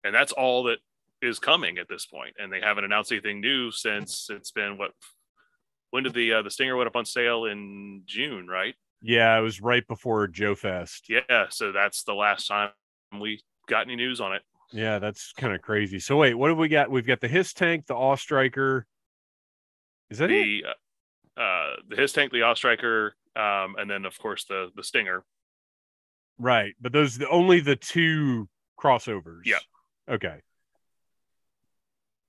and 0.04 0.14
that's 0.14 0.32
all 0.32 0.64
that 0.64 0.80
is 1.22 1.40
coming 1.40 1.78
at 1.78 1.88
this 1.88 2.06
point. 2.06 2.36
And 2.38 2.52
they 2.52 2.60
haven't 2.60 2.84
announced 2.84 3.12
anything 3.12 3.42
new 3.42 3.72
since 3.72 4.28
it's 4.30 4.52
been 4.52 4.78
what? 4.78 4.92
When 5.92 6.04
did 6.04 6.14
the 6.14 6.34
uh, 6.34 6.42
the 6.42 6.52
Stinger 6.52 6.76
went 6.76 6.88
up 6.88 6.96
on 6.96 7.06
sale 7.06 7.46
in 7.46 8.04
June, 8.06 8.48
right? 8.48 8.76
Yeah, 9.02 9.38
it 9.38 9.42
was 9.42 9.62
right 9.62 9.86
before 9.88 10.28
Joe 10.28 10.56
Fest. 10.56 11.10
Yeah, 11.10 11.48
so 11.50 11.72
that's 11.72 12.04
the 12.04 12.14
last 12.14 12.48
time 12.48 12.70
we 13.20 13.42
got 13.68 13.86
any 13.86 13.96
news 13.96 14.22
on 14.22 14.34
it. 14.34 14.42
Yeah, 14.72 15.00
that's 15.00 15.34
kind 15.34 15.54
of 15.54 15.62
crazy. 15.62 16.00
So 16.00 16.18
wait, 16.18 16.34
what 16.34 16.50
have 16.50 16.58
we 16.58 16.68
got? 16.68 16.90
We've 16.90 17.06
got 17.06 17.22
the 17.22 17.28
HISS 17.28 17.54
tank, 17.54 17.86
the 17.86 17.96
Sky 17.96 18.16
Striker. 18.18 18.88
Is 20.10 20.18
that 20.18 20.32
it? 20.32 20.66
uh, 20.66 20.74
uh 21.38 21.76
the 21.88 21.96
HISS 21.96 22.14
tank, 22.14 22.32
the 22.32 22.40
Sky 22.40 22.54
Striker, 22.54 23.16
um, 23.36 23.76
and 23.78 23.90
then 23.90 24.06
of 24.06 24.18
course 24.20 24.46
the 24.46 24.70
the 24.76 24.84
Stinger. 24.84 25.24
Right, 26.40 26.74
but 26.82 26.92
those 26.92 27.18
the 27.18 27.30
only 27.30 27.60
the 27.60 27.76
two 27.76 28.48
crossovers. 28.80 29.42
Yeah. 29.46 29.60
Okay. 30.10 30.42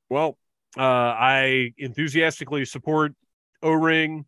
Well, 0.09 0.39
uh, 0.76 0.82
I 0.82 1.72
enthusiastically 1.78 2.64
support 2.64 3.14
O 3.62 3.72
Ring. 3.72 4.26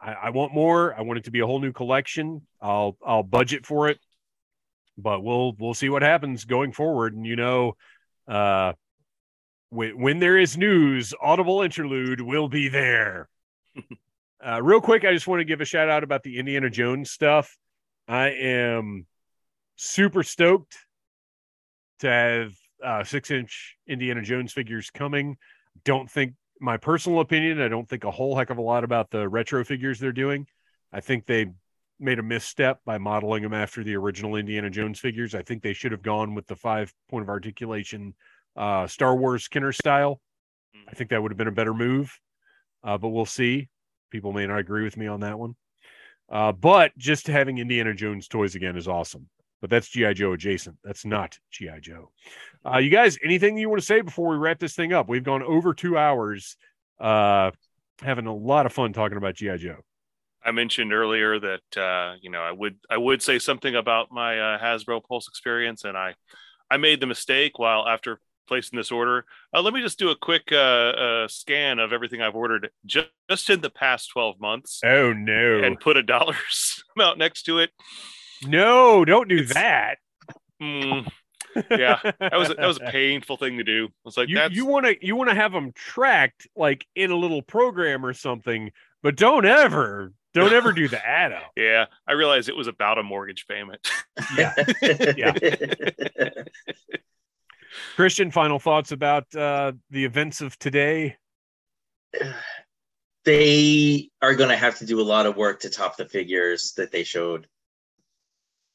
I, 0.00 0.12
I 0.12 0.30
want 0.30 0.54
more. 0.54 0.94
I 0.94 1.02
want 1.02 1.18
it 1.18 1.24
to 1.24 1.30
be 1.30 1.40
a 1.40 1.46
whole 1.46 1.60
new 1.60 1.72
collection. 1.72 2.42
I'll 2.60 2.96
I'll 3.04 3.22
budget 3.22 3.66
for 3.66 3.88
it, 3.88 3.98
but 4.96 5.22
we'll 5.22 5.54
we'll 5.58 5.74
see 5.74 5.88
what 5.88 6.02
happens 6.02 6.44
going 6.44 6.72
forward. 6.72 7.14
And 7.14 7.26
you 7.26 7.36
know, 7.36 7.76
uh, 8.28 8.74
when 9.70 10.00
when 10.00 10.18
there 10.18 10.38
is 10.38 10.56
news, 10.56 11.14
Audible 11.20 11.62
Interlude 11.62 12.20
will 12.20 12.48
be 12.48 12.68
there. 12.68 13.28
Uh, 14.46 14.62
real 14.62 14.80
quick, 14.80 15.04
I 15.04 15.12
just 15.12 15.26
want 15.26 15.40
to 15.40 15.44
give 15.44 15.60
a 15.60 15.64
shout 15.64 15.88
out 15.88 16.02
about 16.02 16.22
the 16.22 16.38
Indiana 16.38 16.70
Jones 16.70 17.10
stuff. 17.10 17.56
I 18.08 18.30
am 18.30 19.06
super 19.76 20.22
stoked 20.22 20.76
to 22.00 22.08
have 22.08 22.52
uh, 22.84 23.04
six 23.04 23.30
inch 23.30 23.76
Indiana 23.86 24.22
Jones 24.22 24.52
figures 24.52 24.90
coming. 24.90 25.36
Don't 25.84 26.10
think 26.10 26.34
my 26.60 26.76
personal 26.76 27.20
opinion, 27.20 27.60
I 27.60 27.68
don't 27.68 27.88
think 27.88 28.04
a 28.04 28.10
whole 28.10 28.36
heck 28.36 28.50
of 28.50 28.58
a 28.58 28.62
lot 28.62 28.84
about 28.84 29.10
the 29.10 29.28
retro 29.28 29.64
figures 29.64 29.98
they're 29.98 30.12
doing. 30.12 30.46
I 30.92 31.00
think 31.00 31.26
they 31.26 31.46
made 31.98 32.18
a 32.18 32.22
misstep 32.22 32.80
by 32.84 32.98
modeling 32.98 33.42
them 33.42 33.54
after 33.54 33.84
the 33.84 33.96
original 33.96 34.36
Indiana 34.36 34.70
Jones 34.70 34.98
figures. 34.98 35.34
I 35.34 35.42
think 35.42 35.62
they 35.62 35.72
should 35.72 35.92
have 35.92 36.02
gone 36.02 36.34
with 36.34 36.46
the 36.46 36.56
five 36.56 36.92
point 37.08 37.22
of 37.22 37.28
articulation 37.28 38.14
uh, 38.56 38.86
Star 38.86 39.14
Wars 39.14 39.48
Kenner 39.48 39.72
style. 39.72 40.20
I 40.88 40.94
think 40.94 41.10
that 41.10 41.22
would 41.22 41.30
have 41.30 41.38
been 41.38 41.48
a 41.48 41.52
better 41.52 41.74
move, 41.74 42.18
uh, 42.84 42.98
but 42.98 43.08
we'll 43.08 43.26
see. 43.26 43.68
People 44.10 44.32
may 44.32 44.46
not 44.46 44.58
agree 44.58 44.84
with 44.84 44.96
me 44.96 45.06
on 45.06 45.20
that 45.20 45.38
one. 45.38 45.54
Uh, 46.30 46.52
but 46.52 46.96
just 46.96 47.26
having 47.26 47.58
Indiana 47.58 47.94
Jones 47.94 48.28
toys 48.28 48.54
again 48.54 48.76
is 48.76 48.88
awesome. 48.88 49.28
But 49.60 49.68
that's 49.68 49.88
GI 49.88 50.14
Joe 50.14 50.32
adjacent. 50.32 50.78
That's 50.82 51.04
not 51.04 51.38
GI 51.50 51.80
Joe. 51.80 52.10
Uh, 52.64 52.78
you 52.78 52.90
guys, 52.90 53.18
anything 53.22 53.58
you 53.58 53.68
want 53.68 53.80
to 53.80 53.86
say 53.86 54.00
before 54.00 54.30
we 54.30 54.36
wrap 54.36 54.58
this 54.58 54.74
thing 54.74 54.92
up? 54.92 55.08
We've 55.08 55.24
gone 55.24 55.42
over 55.42 55.74
two 55.74 55.98
hours, 55.98 56.56
uh, 56.98 57.50
having 58.00 58.26
a 58.26 58.34
lot 58.34 58.64
of 58.64 58.72
fun 58.72 58.92
talking 58.92 59.18
about 59.18 59.34
GI 59.34 59.58
Joe. 59.58 59.80
I 60.42 60.52
mentioned 60.52 60.92
earlier 60.92 61.38
that 61.38 61.76
uh, 61.76 62.14
you 62.22 62.30
know 62.30 62.40
I 62.40 62.52
would 62.52 62.76
I 62.88 62.96
would 62.96 63.22
say 63.22 63.38
something 63.38 63.74
about 63.74 64.10
my 64.10 64.38
uh, 64.38 64.58
Hasbro 64.58 65.04
Pulse 65.04 65.28
experience, 65.28 65.84
and 65.84 65.96
I 65.96 66.14
I 66.70 66.78
made 66.78 67.00
the 67.00 67.06
mistake 67.06 67.58
while 67.58 67.86
after 67.86 68.18
placing 68.50 68.76
this 68.76 68.90
order. 68.90 69.24
Uh, 69.54 69.62
let 69.62 69.72
me 69.72 69.80
just 69.80 69.98
do 69.98 70.10
a 70.10 70.16
quick 70.16 70.48
uh, 70.52 70.56
uh, 70.56 71.28
scan 71.28 71.78
of 71.78 71.92
everything 71.92 72.20
I've 72.20 72.34
ordered 72.34 72.68
just, 72.84 73.08
just 73.30 73.48
in 73.48 73.60
the 73.60 73.70
past 73.70 74.10
twelve 74.12 74.40
months, 74.40 74.80
Oh 74.84 75.12
no, 75.12 75.60
and 75.62 75.78
put 75.78 75.96
a 75.96 76.02
dollar 76.02 76.34
amount 76.96 77.18
next 77.18 77.44
to 77.44 77.58
it. 77.60 77.70
no! 78.44 79.04
Don't 79.04 79.28
do 79.28 79.36
It's- 79.36 79.54
that. 79.54 79.98
Mm, 80.60 81.10
Yeah, 81.70 81.98
that 82.20 82.36
was 82.38 82.50
a, 82.50 82.54
that 82.54 82.66
was 82.66 82.76
a 82.76 82.90
painful 82.90 83.36
thing 83.36 83.58
to 83.58 83.64
do. 83.64 83.88
It's 84.04 84.16
like, 84.16 84.28
you 84.28 84.40
you 84.50 84.66
want 84.66 84.86
to 84.86 84.96
you 85.00 85.16
want 85.16 85.30
to 85.30 85.34
have 85.36 85.52
them 85.52 85.72
tracked 85.74 86.46
like 86.56 86.84
in 86.94 87.10
a 87.10 87.16
little 87.16 87.42
program 87.42 88.04
or 88.04 88.12
something, 88.12 88.70
but 89.02 89.16
don't 89.16 89.46
ever 89.46 90.12
don't 90.34 90.52
ever 90.52 90.72
do 90.72 90.86
the 90.86 91.04
add 91.04 91.32
up. 91.32 91.50
yeah. 91.56 91.86
I 92.06 92.12
realized 92.12 92.48
it 92.48 92.54
was 92.56 92.68
about 92.68 92.98
a 92.98 93.02
mortgage 93.02 93.46
payment. 93.48 93.80
Yeah. 94.38 94.54
Yeah. 95.16 95.32
Christian, 98.00 98.30
final 98.30 98.58
thoughts 98.58 98.92
about 98.92 99.26
uh, 99.36 99.72
the 99.90 100.06
events 100.06 100.40
of 100.40 100.58
today? 100.58 101.18
they 103.26 104.08
are 104.22 104.34
going 104.34 104.48
to 104.48 104.56
have 104.56 104.78
to 104.78 104.86
do 104.86 105.00
a 105.00 105.02
lot 105.02 105.26
of 105.26 105.36
work 105.36 105.60
to 105.60 105.68
top 105.68 105.98
the 105.98 106.06
figures 106.06 106.72
that 106.78 106.92
they 106.92 107.04
showed 107.04 107.46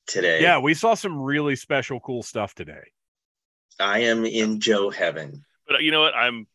today. 0.05 0.43
Yeah, 0.43 0.59
we 0.59 0.75
saw 0.75 0.93
some 0.93 1.19
really 1.19 1.55
special, 1.55 1.99
cool 1.99 2.21
stuff 2.21 2.53
today. 2.53 2.83
I 3.79 4.01
am 4.01 4.25
in 4.25 4.59
Joe 4.59 4.91
heaven. 4.91 5.43
but 5.67 5.81
you 5.81 5.89
know 5.89 6.01
what 6.01 6.13
i'm 6.15 6.45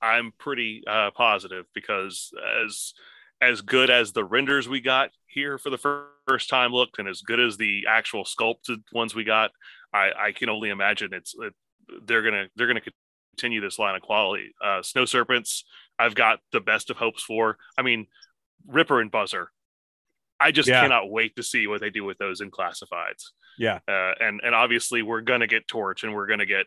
i'm 0.00 0.32
pretty 0.38 0.84
uh 0.86 1.10
positive 1.10 1.66
because 1.74 2.30
as 2.64 2.94
as 3.40 3.60
good 3.60 3.90
as 3.90 4.12
the 4.12 4.24
renders 4.24 4.68
we 4.68 4.80
got 4.80 5.10
here 5.26 5.58
for 5.58 5.70
the 5.70 5.78
fir- 5.78 6.06
first 6.26 6.48
time 6.48 6.72
looked 6.72 6.98
and 7.00 7.08
as 7.08 7.20
good 7.20 7.40
as 7.40 7.56
the 7.56 7.86
actual 7.88 8.24
sculpted 8.24 8.80
ones 8.92 9.12
we 9.12 9.24
got 9.24 9.50
i 9.92 10.10
i 10.16 10.32
can 10.32 10.48
only 10.48 10.70
imagine 10.70 11.12
it's 11.12 11.34
it, 11.38 11.52
they're 12.04 12.22
gonna 12.22 12.46
they're 12.56 12.66
gonna 12.66 12.80
continue 13.36 13.60
this 13.60 13.78
line 13.78 13.94
of 13.94 14.02
quality 14.02 14.52
uh 14.64 14.82
snow 14.82 15.04
serpents 15.04 15.64
i've 15.98 16.14
got 16.14 16.38
the 16.52 16.60
best 16.60 16.90
of 16.90 16.96
hopes 16.96 17.22
for 17.22 17.56
i 17.78 17.82
mean 17.82 18.06
ripper 18.66 19.00
and 19.00 19.10
buzzer 19.10 19.50
i 20.40 20.50
just 20.50 20.68
Yeah. 20.68 20.80
cannot 20.82 21.10
wait 21.10 21.36
to 21.36 21.42
see 21.42 21.66
what 21.66 21.80
they 21.80 21.90
do 21.90 22.04
with 22.04 22.18
those 22.18 22.40
in 22.40 22.50
classifieds 22.50 23.30
Yeah. 23.58 23.78
uh, 23.88 24.12
and 24.20 24.40
and 24.42 24.54
obviously 24.54 25.02
we're 25.02 25.20
gonna 25.20 25.46
get 25.46 25.68
torch 25.68 26.02
and 26.04 26.14
we're 26.14 26.26
gonna 26.26 26.46
get 26.46 26.66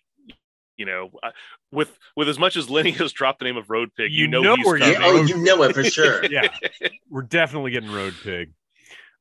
you 0.78 0.86
know 0.86 1.10
uh, 1.24 1.32
with 1.72 1.98
with 2.16 2.30
as 2.30 2.40
much 2.40 2.56
as 2.56 2.70
Lenny 2.70 2.92
has 3.02 3.12
dropped 3.12 3.40
the 3.40 3.46
name 3.46 3.58
of 3.58 3.70
Road 3.70 3.90
Pig, 3.98 4.12
you, 4.14 4.20
You 4.22 4.28
know, 4.30 4.42
know 4.42 4.56
he's 4.56 4.66
we're 4.66 4.80
coming. 4.80 4.98
Oh, 5.02 5.24
you 5.24 5.38
know 5.38 5.62
it 5.64 5.74
for 5.74 5.84
sure. 5.84 6.24
Yeah, 6.32 6.48
we're 7.10 7.24
definitely 7.24 7.72
getting 7.72 7.92
Road 7.92 8.14
Pig. 8.24 8.52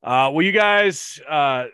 Uh, 0.01 0.31
well, 0.31 0.41
you 0.41 0.53
guys, 0.53 1.19
uh, 1.29 1.65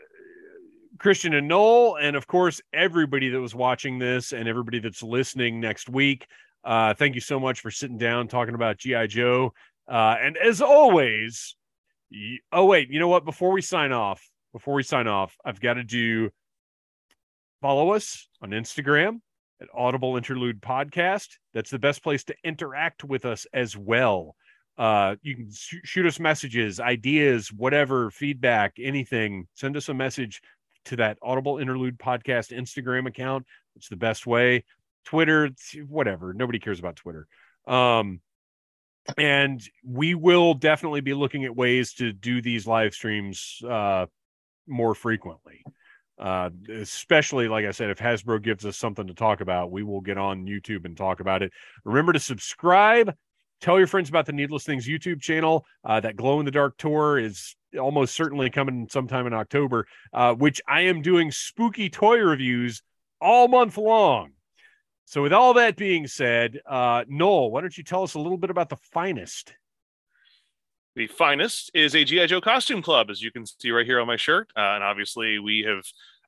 Christian 1.06 1.36
and 1.36 1.48
Noel, 1.48 1.98
and 1.98 2.16
of 2.16 2.26
course, 2.26 2.62
everybody 2.74 3.30
that 3.30 3.40
was 3.40 3.54
watching 3.54 4.00
this 4.00 4.34
and 4.34 4.50
everybody 4.50 4.80
that's 4.80 5.04
listening 5.04 5.60
next 5.60 5.88
week, 5.88 6.26
uh, 6.64 6.96
thank 6.96 7.14
you 7.14 7.22
so 7.22 7.40
much 7.40 7.60
for 7.60 7.70
sitting 7.70 8.00
down 8.00 8.28
talking 8.28 8.56
about 8.56 8.80
G.I. 8.80 9.06
Joe. 9.06 9.54
Uh, 9.88 10.16
and 10.20 10.36
as 10.36 10.64
always, 10.64 11.56
y- 12.12 12.40
oh, 12.52 12.66
wait, 12.66 12.90
you 12.90 12.98
know 12.98 13.08
what? 13.08 13.24
Before 13.24 13.52
we 13.52 13.62
sign 13.62 13.92
off, 13.92 14.28
before 14.52 14.74
we 14.74 14.82
sign 14.82 15.06
off, 15.08 15.38
I've 15.46 15.62
got 15.62 15.76
to 15.76 15.84
do 15.84 16.32
follow 17.62 17.92
us 17.92 18.28
on 18.42 18.50
Instagram 18.50 19.20
at 19.62 19.68
Audible 19.76 20.18
Interlude 20.18 20.60
Podcast. 20.60 21.28
That's 21.54 21.70
the 21.70 21.78
best 21.78 22.02
place 22.02 22.24
to 22.24 22.36
interact 22.44 23.04
with 23.04 23.26
us 23.26 23.46
as 23.54 23.78
well. 23.78 24.36
Uh, 24.76 25.18
you 25.22 25.36
can 25.36 25.52
sh- 25.54 25.76
shoot 25.84 26.08
us 26.08 26.20
messages, 26.20 26.80
ideas, 26.80 27.54
whatever, 27.54 28.10
feedback, 28.10 28.74
anything. 28.82 29.48
Send 29.54 29.78
us 29.78 29.88
a 29.88 29.94
message 29.94 30.42
to 30.86 30.98
that 30.98 31.18
Audible 31.22 31.58
Interlude 31.58 31.98
Podcast 31.98 32.56
Instagram 32.56 33.08
account. 33.08 33.46
It's 33.76 33.90
the 33.90 33.96
best 33.96 34.26
way. 34.26 34.64
Twitter, 35.06 35.50
whatever. 35.88 36.34
Nobody 36.34 36.60
cares 36.60 36.80
about 36.80 36.96
Twitter. 36.96 37.28
Um, 37.68 38.22
and 39.18 39.62
we 39.84 40.16
will 40.16 40.56
definitely 40.56 41.02
be 41.02 41.14
looking 41.14 41.46
at 41.46 41.56
ways 41.56 41.94
to 41.94 42.12
do 42.12 42.42
these 42.42 42.66
live 42.66 42.94
streams 42.94 43.62
uh, 43.68 44.08
more 44.68 44.96
frequently 44.96 45.64
uh 46.18 46.50
especially 46.70 47.48
like 47.48 47.66
i 47.66 47.72
said 47.72 47.90
if 47.90 48.00
hasbro 48.00 48.42
gives 48.42 48.66
us 48.66 48.78
something 48.78 49.08
to 49.08 49.14
talk 49.14 49.42
about 49.42 49.70
we 49.70 49.84
will 49.84 50.00
get 50.00 50.18
on 50.18 50.46
youtube 50.46 50.86
and 50.86 50.96
talk 50.96 51.20
about 51.20 51.44
it 51.44 51.52
remember 51.84 52.14
to 52.14 52.20
subscribe 52.20 53.14
tell 53.66 53.80
your 53.80 53.88
friends 53.88 54.10
about 54.10 54.28
the 54.28 54.32
needless 54.32 54.64
things 54.64 54.88
youtube 54.88 55.20
channel 55.20 55.66
uh 55.86 56.00
that 56.00 56.16
glow 56.16 56.40
in 56.40 56.46
the 56.46 56.52
dark 56.52 56.78
tour 56.78 57.18
is 57.18 57.56
almost 57.80 58.14
certainly 58.14 58.48
coming 58.52 58.88
sometime 58.92 59.26
in 59.26 59.34
october 59.34 59.88
uh 60.14 60.36
which 60.36 60.62
i 60.68 60.82
am 60.82 61.02
doing 61.02 61.32
spooky 61.32 61.90
toy 61.90 62.18
reviews 62.20 62.84
all 63.20 63.48
month 63.48 63.76
long 63.76 64.30
so 65.06 65.24
with 65.24 65.34
all 65.34 65.56
that 65.56 65.76
being 65.76 66.06
said 66.06 66.60
uh 66.70 67.04
noel 67.08 67.50
why 67.50 67.60
don't 67.60 67.76
you 67.76 67.84
tell 67.84 68.04
us 68.04 68.14
a 68.14 68.20
little 68.20 68.38
bit 68.38 68.52
about 68.52 68.70
the 68.70 68.78
finest 68.94 69.56
The 70.96 71.08
finest 71.08 71.72
is 71.74 71.94
a 71.96 72.06
GI 72.06 72.28
Joe 72.28 72.40
costume 72.40 72.82
club, 72.82 73.10
as 73.10 73.22
you 73.22 73.30
can 73.30 73.46
see 73.46 73.72
right 73.72 73.86
here 73.86 74.00
on 74.00 74.08
my 74.08 74.16
shirt, 74.16 74.50
uh, 74.56 74.76
and 74.76 74.84
obviously 74.84 75.40
we 75.40 75.66
have. 75.68 75.84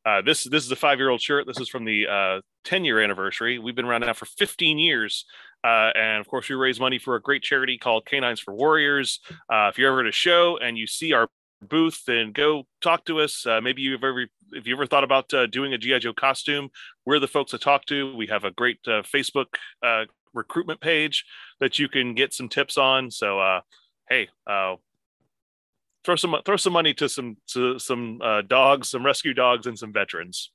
Uh, 0.05 0.21
this 0.21 0.43
this 0.45 0.63
is 0.65 0.71
a 0.71 0.75
five 0.75 0.99
year 0.99 1.09
old 1.09 1.21
shirt. 1.21 1.45
This 1.47 1.59
is 1.59 1.67
from 1.67 1.83
the 1.83 2.07
uh, 2.07 2.41
10 2.63 2.85
year 2.85 3.01
anniversary. 3.01 3.59
We've 3.59 3.75
been 3.75 3.85
around 3.85 4.01
now 4.01 4.13
for 4.13 4.25
15 4.25 4.77
years 4.77 5.25
Uh, 5.63 5.91
and 5.95 6.19
of 6.19 6.27
course, 6.27 6.49
we 6.49 6.55
raise 6.55 6.79
money 6.79 6.99
for 6.99 7.15
a 7.15 7.21
great 7.21 7.41
charity 7.41 7.77
called 7.77 8.05
K9s 8.05 8.39
For 8.39 8.53
Warriors. 8.53 9.19
Uh, 9.51 9.69
if 9.69 9.77
you're 9.77 9.91
ever 9.91 10.01
at 10.01 10.07
a 10.07 10.11
show 10.11 10.57
and 10.57 10.77
you 10.77 10.87
see 10.87 11.13
our 11.13 11.27
booth, 11.61 12.03
then 12.05 12.31
go 12.31 12.63
talk 12.81 13.05
to 13.05 13.19
us. 13.19 13.45
Uh, 13.45 13.59
maybe 13.61 13.81
you've 13.81 14.03
ever, 14.03 14.27
if 14.51 14.67
you 14.67 14.75
ever 14.75 14.85
thought 14.85 15.03
about 15.03 15.33
uh, 15.33 15.47
doing 15.47 15.73
a 15.73 15.77
GI 15.77 15.99
Joe 15.99 16.13
costume, 16.13 16.69
we're 17.05 17.19
the 17.19 17.27
folks 17.27 17.51
to 17.51 17.57
talk 17.57 17.85
to. 17.85 18.15
We 18.15 18.27
have 18.27 18.43
a 18.43 18.51
great 18.51 18.79
uh, 18.85 19.01
Facebook 19.01 19.47
uh, 19.83 20.05
recruitment 20.33 20.79
page 20.79 21.25
that 21.59 21.79
you 21.79 21.89
can 21.89 22.13
get 22.13 22.33
some 22.33 22.49
tips 22.49 22.77
on. 22.77 23.09
So, 23.09 23.61
hey, 24.09 24.29
throw 24.45 26.15
some 26.15 26.35
throw 26.45 26.57
some 26.57 26.73
money 26.73 26.93
to 26.93 27.09
some 27.09 27.37
to 27.47 27.79
some 27.79 28.19
dogs, 28.47 28.89
some 28.89 29.05
rescue 29.05 29.33
dogs, 29.33 29.65
and 29.65 29.77
some 29.77 29.91
veterans. 29.91 30.51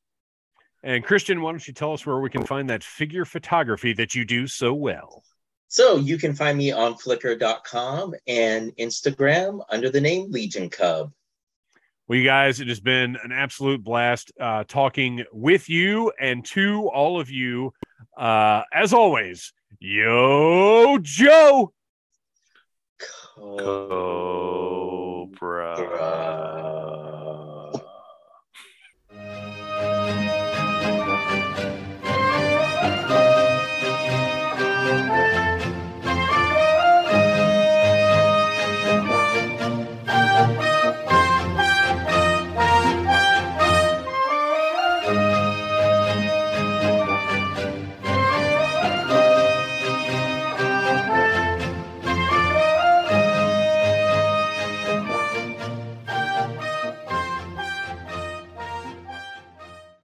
And 0.83 1.05
Christian, 1.05 1.41
why 1.43 1.53
don't 1.53 1.67
you 1.67 1.73
tell 1.75 1.93
us 1.93 2.05
where 2.05 2.19
we 2.19 2.29
can 2.31 2.45
find 2.45 2.69
that 2.71 2.83
figure 2.83 3.25
photography 3.25 3.93
that 3.95 4.15
you 4.15 4.25
do 4.25 4.47
so 4.47 4.75
well? 4.75 5.23
So 5.69 5.97
you 5.97 6.19
can 6.19 6.35
find 6.35 6.59
me 6.59 6.71
on 6.71 6.95
flickr.com 6.95 8.15
and 8.27 8.77
Instagram 8.77 9.65
under 9.71 9.89
the 9.89 10.01
name 10.01 10.31
Legion 10.31 10.69
Cub. 10.69 11.13
Well, 12.09 12.19
you 12.19 12.25
guys, 12.25 12.61
it 12.61 12.69
has 12.69 12.81
been 12.81 13.17
an 13.23 13.33
absolute 13.33 13.83
blast 13.83 14.33
uh, 14.39 14.65
talking 14.69 15.25
with 15.33 15.71
you 15.71 16.13
and 16.21 16.45
to 16.47 16.89
all 16.89 17.19
of 17.21 17.31
you. 17.31 17.73
Uh, 18.17 18.65
as 18.75 18.93
always, 18.93 19.53
yo, 19.79 20.99
Joe. 21.01 21.73
Cobra. 23.39 24.17
Cobra. 25.77 26.32